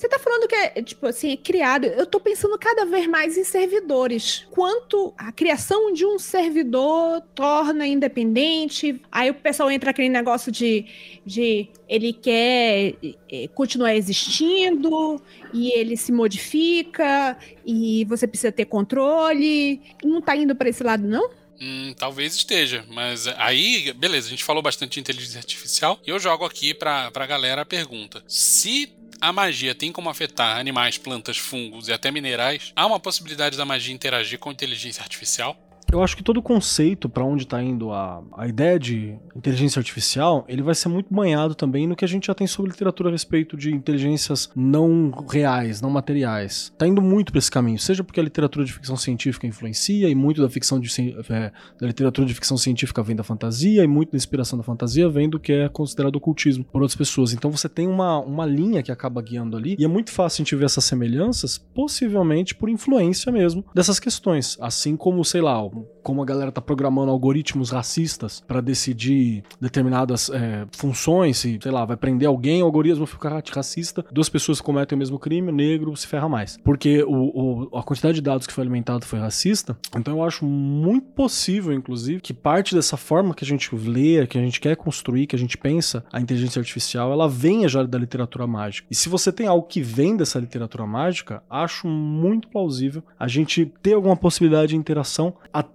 você 0.00 0.08
tá 0.08 0.18
falando 0.18 0.48
que 0.48 0.54
é, 0.54 0.82
tipo 0.82 1.06
assim, 1.06 1.32
é 1.32 1.36
criado. 1.36 1.84
Eu 1.84 2.06
tô 2.06 2.18
pensando 2.18 2.58
cada 2.58 2.86
vez 2.86 3.06
mais 3.06 3.36
em 3.36 3.44
servidores. 3.44 4.46
Quanto 4.50 5.12
a 5.18 5.30
criação 5.30 5.92
de 5.92 6.06
um 6.06 6.18
servidor 6.18 7.20
torna 7.34 7.86
independente. 7.86 8.98
Aí 9.12 9.28
o 9.28 9.34
pessoal 9.34 9.70
entra 9.70 9.90
aquele 9.90 10.08
negócio 10.08 10.50
de, 10.50 10.86
de 11.26 11.68
ele 11.86 12.14
quer 12.14 12.94
eh, 13.30 13.48
continuar 13.54 13.94
existindo 13.94 15.22
e 15.52 15.70
ele 15.78 15.98
se 15.98 16.12
modifica 16.12 17.36
e 17.66 18.06
você 18.06 18.26
precisa 18.26 18.50
ter 18.50 18.64
controle. 18.64 19.82
Não 20.02 20.22
tá 20.22 20.34
indo 20.34 20.56
pra 20.56 20.70
esse 20.70 20.82
lado, 20.82 21.06
não? 21.06 21.28
Hum, 21.60 21.92
talvez 21.98 22.34
esteja, 22.34 22.86
mas 22.88 23.26
aí, 23.36 23.92
beleza, 23.92 24.28
a 24.28 24.30
gente 24.30 24.42
falou 24.42 24.62
bastante 24.62 24.94
de 24.94 25.00
inteligência 25.00 25.36
artificial 25.36 26.00
e 26.06 26.08
eu 26.08 26.18
jogo 26.18 26.46
aqui 26.46 26.72
pra, 26.72 27.10
pra 27.10 27.26
galera 27.26 27.60
a 27.60 27.66
pergunta. 27.66 28.24
Se 28.26 28.98
a 29.20 29.32
magia 29.32 29.74
tem 29.74 29.92
como 29.92 30.08
afetar 30.08 30.58
animais, 30.58 30.96
plantas, 30.96 31.36
fungos 31.36 31.88
e 31.88 31.92
até 31.92 32.10
minerais, 32.10 32.72
há 32.74 32.86
uma 32.86 32.98
possibilidade 32.98 33.56
da 33.56 33.64
magia 33.64 33.94
interagir 33.94 34.38
com 34.38 34.50
inteligência 34.50 35.02
artificial? 35.02 35.56
Eu 35.92 36.02
acho 36.02 36.16
que 36.16 36.22
todo 36.22 36.36
o 36.36 36.42
conceito 36.42 37.08
para 37.08 37.24
onde 37.24 37.42
está 37.42 37.60
indo 37.62 37.90
a, 37.92 38.22
a 38.36 38.46
ideia 38.46 38.78
de 38.78 39.18
inteligência 39.34 39.80
artificial, 39.80 40.44
ele 40.48 40.62
vai 40.62 40.74
ser 40.74 40.88
muito 40.88 41.12
banhado 41.12 41.54
também 41.54 41.86
no 41.86 41.96
que 41.96 42.04
a 42.04 42.08
gente 42.08 42.28
já 42.28 42.34
tem 42.34 42.46
sobre 42.46 42.70
literatura 42.70 43.08
a 43.08 43.12
respeito 43.12 43.56
de 43.56 43.74
inteligências 43.74 44.50
não 44.54 45.10
reais, 45.28 45.80
não 45.80 45.90
materiais. 45.90 46.72
Tá 46.78 46.86
indo 46.86 47.02
muito 47.02 47.32
para 47.32 47.40
esse 47.40 47.50
caminho, 47.50 47.78
seja 47.78 48.04
porque 48.04 48.20
a 48.20 48.22
literatura 48.22 48.64
de 48.64 48.72
ficção 48.72 48.96
científica 48.96 49.46
influencia 49.46 50.08
e 50.08 50.14
muito 50.14 50.40
da 50.40 50.48
ficção 50.48 50.78
de 50.78 50.90
é, 51.28 51.52
da 51.80 51.86
literatura 51.86 52.26
de 52.26 52.34
ficção 52.34 52.56
científica 52.56 53.02
vem 53.02 53.16
da 53.16 53.24
fantasia 53.24 53.82
e 53.82 53.86
muito 53.86 54.12
da 54.12 54.16
inspiração 54.16 54.58
da 54.58 54.64
fantasia 54.64 55.08
vem 55.08 55.28
do 55.28 55.40
que 55.40 55.52
é 55.52 55.68
considerado 55.68 56.16
ocultismo 56.16 56.64
por 56.64 56.82
outras 56.82 56.96
pessoas. 56.96 57.32
Então 57.32 57.50
você 57.50 57.68
tem 57.68 57.88
uma, 57.88 58.18
uma 58.20 58.46
linha 58.46 58.82
que 58.82 58.92
acaba 58.92 59.20
guiando 59.20 59.56
ali 59.56 59.76
e 59.78 59.84
é 59.84 59.88
muito 59.88 60.12
fácil 60.12 60.42
a 60.42 60.44
gente 60.44 60.56
ver 60.56 60.66
essas 60.66 60.84
semelhanças, 60.84 61.58
possivelmente 61.58 62.54
por 62.54 62.68
influência 62.68 63.32
mesmo 63.32 63.64
dessas 63.74 63.98
questões, 63.98 64.56
assim 64.60 64.96
como, 64.96 65.24
sei 65.24 65.40
lá, 65.40 65.52
como 66.02 66.22
a 66.22 66.24
galera 66.24 66.50
tá 66.50 66.60
programando 66.60 67.10
algoritmos 67.10 67.70
racistas 67.70 68.42
para 68.46 68.60
decidir 68.60 69.42
determinadas 69.60 70.30
é, 70.30 70.66
funções, 70.72 71.38
se, 71.38 71.58
sei 71.62 71.70
lá, 71.72 71.84
vai 71.84 71.96
prender 71.96 72.26
alguém, 72.28 72.62
o 72.62 72.66
algoritmo 72.66 73.06
fica 73.06 73.28
ra- 73.28 73.42
racista, 73.54 74.04
duas 74.10 74.28
pessoas 74.28 74.60
cometem 74.60 74.96
o 74.96 74.98
mesmo 74.98 75.18
crime, 75.18 75.50
o 75.50 75.54
negro 75.54 75.94
se 75.96 76.06
ferra 76.06 76.28
mais. 76.28 76.56
Porque 76.64 77.02
o, 77.04 77.68
o- 77.72 77.76
a 77.78 77.82
quantidade 77.82 78.14
de 78.16 78.20
dados 78.22 78.46
que 78.46 78.52
foi 78.52 78.62
alimentado 78.62 79.04
foi 79.04 79.18
racista, 79.18 79.76
então 79.96 80.16
eu 80.16 80.24
acho 80.24 80.44
muito 80.44 81.06
possível, 81.08 81.72
inclusive, 81.72 82.20
que 82.20 82.32
parte 82.32 82.74
dessa 82.74 82.96
forma 82.96 83.34
que 83.34 83.44
a 83.44 83.46
gente 83.46 83.74
lê, 83.74 84.26
que 84.26 84.38
a 84.38 84.40
gente 84.42 84.60
quer 84.60 84.76
construir, 84.76 85.26
que 85.26 85.36
a 85.36 85.38
gente 85.38 85.58
pensa 85.58 86.04
a 86.12 86.20
inteligência 86.20 86.60
artificial, 86.60 87.12
ela 87.12 87.28
venha 87.28 87.68
já 87.68 87.82
da 87.82 87.98
literatura 87.98 88.46
mágica. 88.46 88.86
E 88.90 88.94
se 88.94 89.08
você 89.08 89.30
tem 89.30 89.46
algo 89.46 89.66
que 89.66 89.82
vem 89.82 90.16
dessa 90.16 90.38
literatura 90.38 90.86
mágica, 90.86 91.42
acho 91.50 91.86
muito 91.86 92.48
plausível 92.48 93.02
a 93.18 93.28
gente 93.28 93.70
ter 93.82 93.92
alguma 93.94 94.16
possibilidade 94.16 94.68
de 94.70 94.76
interação 94.76 95.34
até 95.52 95.69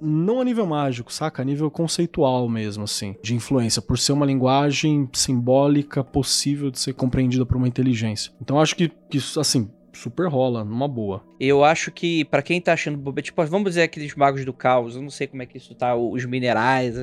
não 0.00 0.40
a 0.40 0.44
nível 0.44 0.66
mágico, 0.66 1.12
saca? 1.12 1.42
A 1.42 1.44
nível 1.44 1.70
conceitual 1.70 2.48
mesmo, 2.48 2.84
assim, 2.84 3.14
de 3.22 3.34
influência, 3.34 3.82
por 3.82 3.98
ser 3.98 4.12
uma 4.12 4.26
linguagem 4.26 5.08
simbólica 5.12 6.02
possível 6.02 6.70
de 6.70 6.78
ser 6.78 6.94
compreendida 6.94 7.44
por 7.44 7.56
uma 7.56 7.68
inteligência. 7.68 8.32
Então 8.40 8.60
acho 8.60 8.74
que, 8.74 8.90
que 9.10 9.18
isso, 9.18 9.38
assim, 9.38 9.70
super 9.92 10.28
rola, 10.28 10.64
numa 10.64 10.88
boa. 10.88 11.22
Eu 11.38 11.64
acho 11.64 11.90
que, 11.90 12.24
pra 12.24 12.42
quem 12.42 12.60
tá 12.60 12.72
achando 12.72 12.96
bobeira, 12.96 13.24
tipo, 13.24 13.44
vamos 13.44 13.70
dizer 13.70 13.82
aqueles 13.82 14.14
magos 14.14 14.44
do 14.44 14.52
caos, 14.52 14.96
eu 14.96 15.02
não 15.02 15.10
sei 15.10 15.26
como 15.26 15.42
é 15.42 15.46
que 15.46 15.58
isso 15.58 15.74
tá, 15.74 15.94
os 15.94 16.24
minerais 16.24 16.94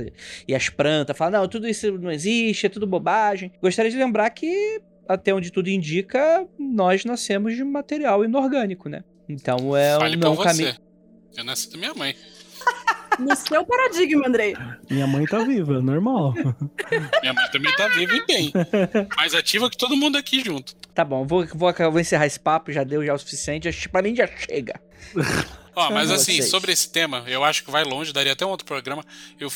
e 0.48 0.56
as 0.56 0.70
plantas, 0.70 1.16
fala, 1.18 1.40
não, 1.40 1.48
tudo 1.48 1.68
isso 1.68 1.98
não 1.98 2.12
existe, 2.12 2.66
é 2.66 2.70
tudo 2.70 2.88
bobagem. 2.88 3.52
Gostaria 3.62 3.92
de 3.92 3.98
lembrar 3.98 4.30
que, 4.32 4.82
até 5.08 5.34
onde 5.34 5.52
tudo 5.52 5.70
indica, 5.70 6.48
nós 6.58 7.06
nascemos 7.06 7.56
de 7.56 7.64
material 7.64 8.24
inorgânico, 8.24 8.90
né? 8.90 9.04
Então 9.30 9.76
é 9.76 9.98
Fale 9.98 10.18
um, 10.18 10.22
é 10.22 10.30
um 10.30 10.38
caminho. 10.38 10.87
Eu 11.38 11.44
nasci 11.44 11.70
da 11.70 11.78
minha 11.78 11.94
mãe. 11.94 12.16
No 13.20 13.36
seu 13.36 13.64
paradigma, 13.64 14.28
Andrei. 14.28 14.56
Minha 14.90 15.06
mãe 15.06 15.26
tá 15.26 15.44
viva, 15.44 15.80
normal. 15.80 16.34
Minha 17.22 17.34
mãe 17.34 17.50
também 17.52 17.76
tá 17.76 17.88
viva 17.90 18.16
e 18.16 18.26
bem. 18.26 18.52
Mais 19.16 19.36
ativa 19.36 19.70
que 19.70 19.78
todo 19.78 19.96
mundo 19.96 20.18
aqui 20.18 20.44
junto. 20.44 20.76
Tá 20.96 21.06
bom, 21.06 21.26
vou, 21.26 21.46
vou, 21.54 21.72
vou 21.92 22.00
encerrar 22.00 22.26
esse 22.26 22.40
papo, 22.40 22.72
já 22.72 22.84
deu 22.84 23.06
já 23.06 23.14
o 23.14 23.20
suficiente, 23.20 23.68
acho 23.68 23.82
que 23.82 23.90
pra 23.90 24.02
mim 24.02 24.16
já 24.16 24.26
chega. 24.28 24.82
Ó, 25.76 25.92
mas 25.92 26.10
assim, 26.10 26.38
vocês. 26.38 26.50
sobre 26.50 26.72
esse 26.72 26.90
tema, 26.90 27.24
eu 27.28 27.44
acho 27.44 27.64
que 27.64 27.70
vai 27.70 27.84
longe, 27.84 28.12
daria 28.12 28.34
até 28.34 28.44
um 28.44 28.50
outro 28.50 28.66
programa. 28.66 29.06
Eu 29.40 29.52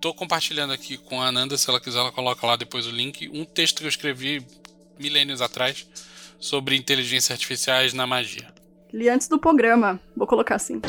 tô 0.00 0.14
compartilhando 0.14 0.72
aqui 0.72 0.96
com 0.96 1.20
a 1.20 1.26
Ananda, 1.26 1.58
se 1.58 1.68
ela 1.68 1.78
quiser, 1.78 1.98
ela 1.98 2.10
coloca 2.10 2.46
lá 2.46 2.56
depois 2.56 2.86
o 2.86 2.90
link, 2.90 3.28
um 3.28 3.44
texto 3.44 3.78
que 3.78 3.84
eu 3.84 3.88
escrevi 3.88 4.46
milênios 4.98 5.42
atrás 5.42 5.86
sobre 6.40 6.74
inteligências 6.74 7.30
artificiais 7.32 7.92
na 7.92 8.06
magia. 8.06 8.57
Li 8.92 9.08
antes 9.08 9.28
do 9.28 9.38
programa. 9.38 10.00
Vou 10.16 10.26
colocar 10.26 10.54
assim. 10.54 10.80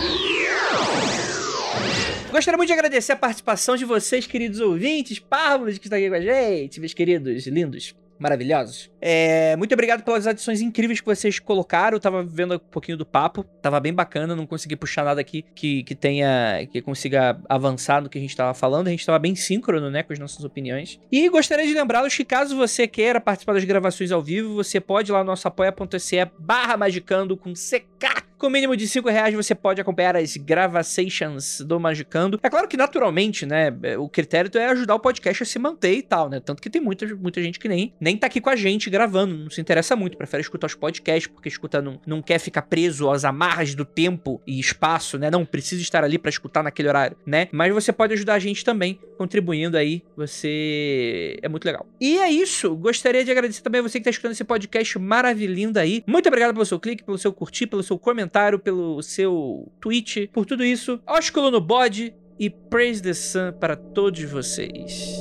Gostaria 2.31 2.57
muito 2.57 2.67
de 2.67 2.73
agradecer 2.73 3.11
a 3.11 3.15
participação 3.15 3.75
de 3.75 3.85
vocês, 3.85 4.27
queridos 4.27 4.59
ouvintes, 4.59 5.19
párvulos 5.19 5.77
que 5.77 5.87
estão 5.87 5.97
aqui 5.97 6.09
com 6.09 6.15
a 6.15 6.21
gente, 6.21 6.79
meus 6.79 6.93
queridos 6.93 7.47
lindos. 7.47 7.95
Maravilhosos. 8.19 8.91
É, 9.01 9.55
muito 9.55 9.73
obrigado 9.73 10.03
pelas 10.03 10.27
adições 10.27 10.61
incríveis 10.61 10.99
que 10.99 11.05
vocês 11.05 11.39
colocaram. 11.39 11.95
Eu 11.95 12.01
tava 12.01 12.21
vendo 12.21 12.55
um 12.55 12.59
pouquinho 12.59 12.97
do 12.97 13.05
papo, 13.05 13.43
tava 13.61 13.79
bem 13.79 13.93
bacana, 13.93 14.35
não 14.35 14.45
consegui 14.45 14.75
puxar 14.75 15.05
nada 15.05 15.21
aqui 15.21 15.43
que, 15.55 15.83
que 15.83 15.95
tenha, 15.95 16.67
que 16.71 16.81
consiga 16.81 17.39
avançar 17.47 18.01
no 18.01 18.09
que 18.09 18.17
a 18.17 18.21
gente 18.21 18.35
tava 18.35 18.53
falando. 18.53 18.87
A 18.87 18.91
gente 18.91 19.05
tava 19.05 19.17
bem 19.17 19.35
síncrono, 19.35 19.89
né, 19.89 20.03
com 20.03 20.13
as 20.13 20.19
nossas 20.19 20.43
opiniões. 20.43 20.99
E 21.11 21.29
gostaria 21.29 21.65
de 21.65 21.73
lembrá-los 21.73 22.15
que 22.15 22.25
caso 22.25 22.55
você 22.55 22.87
queira 22.87 23.21
participar 23.21 23.53
das 23.53 23.63
gravações 23.63 24.11
ao 24.11 24.21
vivo, 24.21 24.53
você 24.53 24.79
pode 24.79 25.11
ir 25.11 25.13
lá 25.13 25.19
no 25.19 25.25
nosso 25.25 25.47
apoia.se 25.47 26.25
barra 26.37 26.75
magicando 26.75 27.37
com 27.37 27.53
CK 27.53 28.28
com 28.39 28.49
mínimo 28.49 28.75
de 28.75 28.87
5 28.87 29.09
reais 29.09 29.35
você 29.35 29.53
pode 29.53 29.81
acompanhar 29.81 30.15
as 30.15 30.37
gravações 30.37 31.59
do 31.59 31.77
Magicando. 31.77 32.39
É 32.41 32.49
claro 32.49 32.69
que 32.69 32.77
naturalmente, 32.77 33.45
né, 33.45 33.69
o 33.97 34.07
critério 34.07 34.49
é 34.57 34.67
ajudar 34.67 34.95
o 34.95 34.99
podcast 34.99 35.43
a 35.43 35.45
se 35.45 35.59
manter 35.59 35.93
e 35.93 36.01
tal, 36.01 36.29
né? 36.29 36.39
Tanto 36.39 36.61
que 36.61 36.69
tem 36.69 36.81
muita, 36.81 37.05
muita 37.15 37.43
gente 37.43 37.59
que 37.59 37.67
nem, 37.67 37.93
nem 37.99 38.15
tá 38.15 38.27
aqui 38.27 38.39
com 38.39 38.49
a 38.49 38.55
gente 38.55 38.89
gravando, 38.89 39.35
não 39.35 39.49
se 39.49 39.59
interessa 39.59 39.93
muito, 39.95 40.17
prefere 40.17 40.41
escutar 40.41 40.67
os 40.67 40.73
podcasts, 40.73 41.27
porque 41.27 41.49
escuta 41.49 41.81
não, 41.81 41.99
não 42.07 42.21
quer 42.21 42.39
ficar 42.39 42.61
preso 42.61 43.09
às 43.09 43.25
amarras 43.25 43.75
do 43.75 43.83
tempo 43.83 44.41
e 44.47 44.57
espaço, 44.57 45.17
né? 45.17 45.29
Não 45.29 45.45
precisa 45.45 45.81
estar 45.81 46.03
ali 46.05 46.17
para 46.17 46.29
escutar 46.29 46.63
naquele 46.63 46.87
horário, 46.87 47.17
né? 47.25 47.49
Mas 47.51 47.73
você 47.73 47.91
pode 47.91 48.13
ajudar 48.13 48.35
a 48.35 48.39
gente 48.39 48.63
também, 48.63 48.97
contribuindo 49.17 49.77
aí, 49.77 50.01
você 50.15 51.37
é 51.41 51.49
muito 51.49 51.65
legal. 51.65 51.85
E 51.99 52.17
é 52.17 52.31
isso, 52.31 52.73
gostaria 52.77 53.25
de 53.25 53.31
agradecer 53.31 53.61
também 53.61 53.79
a 53.79 53.81
você 53.81 53.99
que 53.99 54.05
tá 54.05 54.09
escutando 54.09 54.31
esse 54.31 54.45
podcast 54.45 54.97
maravilhoso 54.97 55.49
aí. 55.77 56.03
Muito 56.07 56.27
obrigado 56.27 56.53
pelo 56.53 56.65
seu 56.65 56.79
clique, 56.79 57.03
pelo 57.03 57.17
seu 57.17 57.33
curtir, 57.33 57.67
pelo 57.67 57.83
seu 57.83 57.97
comentário 57.99 58.28
comentário, 58.29 58.59
pelo 58.59 59.01
seu 59.01 59.71
tweet, 59.81 60.29
por 60.31 60.45
tudo 60.45 60.63
isso. 60.63 61.01
Ósculo 61.05 61.49
no 61.49 61.59
bode 61.59 62.13
e 62.39 62.49
Praise 62.49 63.01
the 63.01 63.13
Sun 63.13 63.53
para 63.59 63.75
todos 63.75 64.21
vocês. 64.23 65.17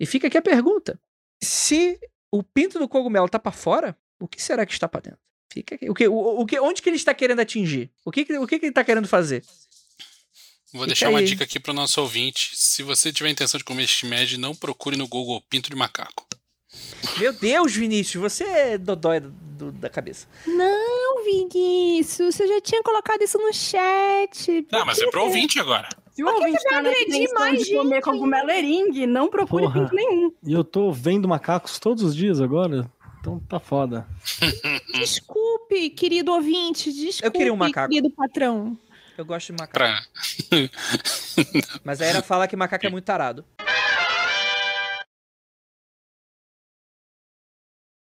E 0.00 0.06
fica 0.06 0.26
aqui 0.26 0.38
a 0.38 0.42
pergunta: 0.42 0.98
se 1.42 2.00
o 2.32 2.42
pinto 2.42 2.78
do 2.78 2.88
cogumelo 2.88 3.28
tá 3.28 3.38
pra 3.38 3.52
fora, 3.52 3.96
o 4.18 4.26
que 4.26 4.42
será 4.42 4.64
que 4.66 4.72
está 4.72 4.88
pra 4.88 5.00
dentro? 5.00 5.18
Fica 5.52 5.74
aqui. 5.74 5.90
O 5.90 5.94
que, 5.94 6.08
o, 6.08 6.14
o 6.40 6.46
que, 6.46 6.58
onde 6.60 6.80
que 6.80 6.88
ele 6.88 6.96
está 6.96 7.12
querendo 7.12 7.40
atingir? 7.40 7.90
O 8.04 8.10
que, 8.10 8.22
o 8.38 8.46
que, 8.46 8.58
que 8.58 8.66
ele 8.66 8.72
tá 8.72 8.82
querendo 8.84 9.06
fazer? 9.08 9.44
Vou 10.72 10.82
Fica 10.82 10.86
deixar 10.86 11.08
uma 11.10 11.18
aí. 11.18 11.24
dica 11.24 11.42
aqui 11.44 11.58
pro 11.58 11.72
nosso 11.72 12.00
ouvinte. 12.00 12.52
Se 12.54 12.82
você 12.84 13.12
tiver 13.12 13.28
intenção 13.30 13.58
de 13.58 13.64
comer 13.64 13.86
shimeji, 13.88 14.38
não 14.38 14.54
procure 14.54 14.96
no 14.96 15.08
Google 15.08 15.42
pinto 15.50 15.68
de 15.68 15.74
macaco. 15.76 16.24
Meu 17.18 17.32
Deus, 17.32 17.74
Vinícius, 17.74 18.22
você 18.22 18.44
é 18.44 18.78
dodói 18.78 19.18
do- 19.18 19.30
do- 19.30 19.72
da 19.72 19.90
cabeça. 19.90 20.28
Não, 20.46 21.24
Vinícius, 21.24 22.36
você 22.36 22.46
já 22.46 22.60
tinha 22.60 22.80
colocado 22.84 23.20
isso 23.22 23.36
no 23.38 23.52
chat. 23.52 24.64
Não, 24.70 24.86
mas 24.86 25.00
é 25.00 25.10
pro 25.10 25.24
ouvinte 25.24 25.58
agora. 25.58 25.88
Se 26.12 26.24
o 26.24 26.26
ouvinte 26.26 26.62
tá 26.64 26.82
na 26.82 26.90
mais 27.34 27.64
de 27.64 27.76
comer 27.76 27.94
gente 27.96 28.04
cogumelo 28.04 28.50
eringue, 28.50 29.06
não 29.06 29.28
procure 29.28 29.64
Porra. 29.64 29.82
pinto 29.82 29.94
nenhum. 29.94 30.32
E 30.44 30.52
eu 30.52 30.64
tô 30.64 30.92
vendo 30.92 31.28
macacos 31.28 31.78
todos 31.78 32.02
os 32.02 32.14
dias 32.14 32.40
agora. 32.40 32.90
Então 33.20 33.38
tá 33.40 33.60
foda. 33.60 34.06
Desculpe, 34.94 35.90
querido 35.90 36.32
ouvinte, 36.32 36.92
desculpe, 36.92 37.36
queria 37.36 37.52
um 37.52 37.56
macaco. 37.56 37.88
querido 37.88 38.10
patrão. 38.10 38.76
Eu 39.16 39.24
gosto 39.24 39.48
de 39.48 39.52
macaco. 39.52 39.72
Pra... 39.72 40.02
Mas 41.84 42.00
aí 42.00 42.08
era 42.08 42.22
falar 42.22 42.48
que 42.48 42.56
macaco 42.56 42.86
é 42.86 42.90
muito 42.90 43.04
tarado. 43.04 43.44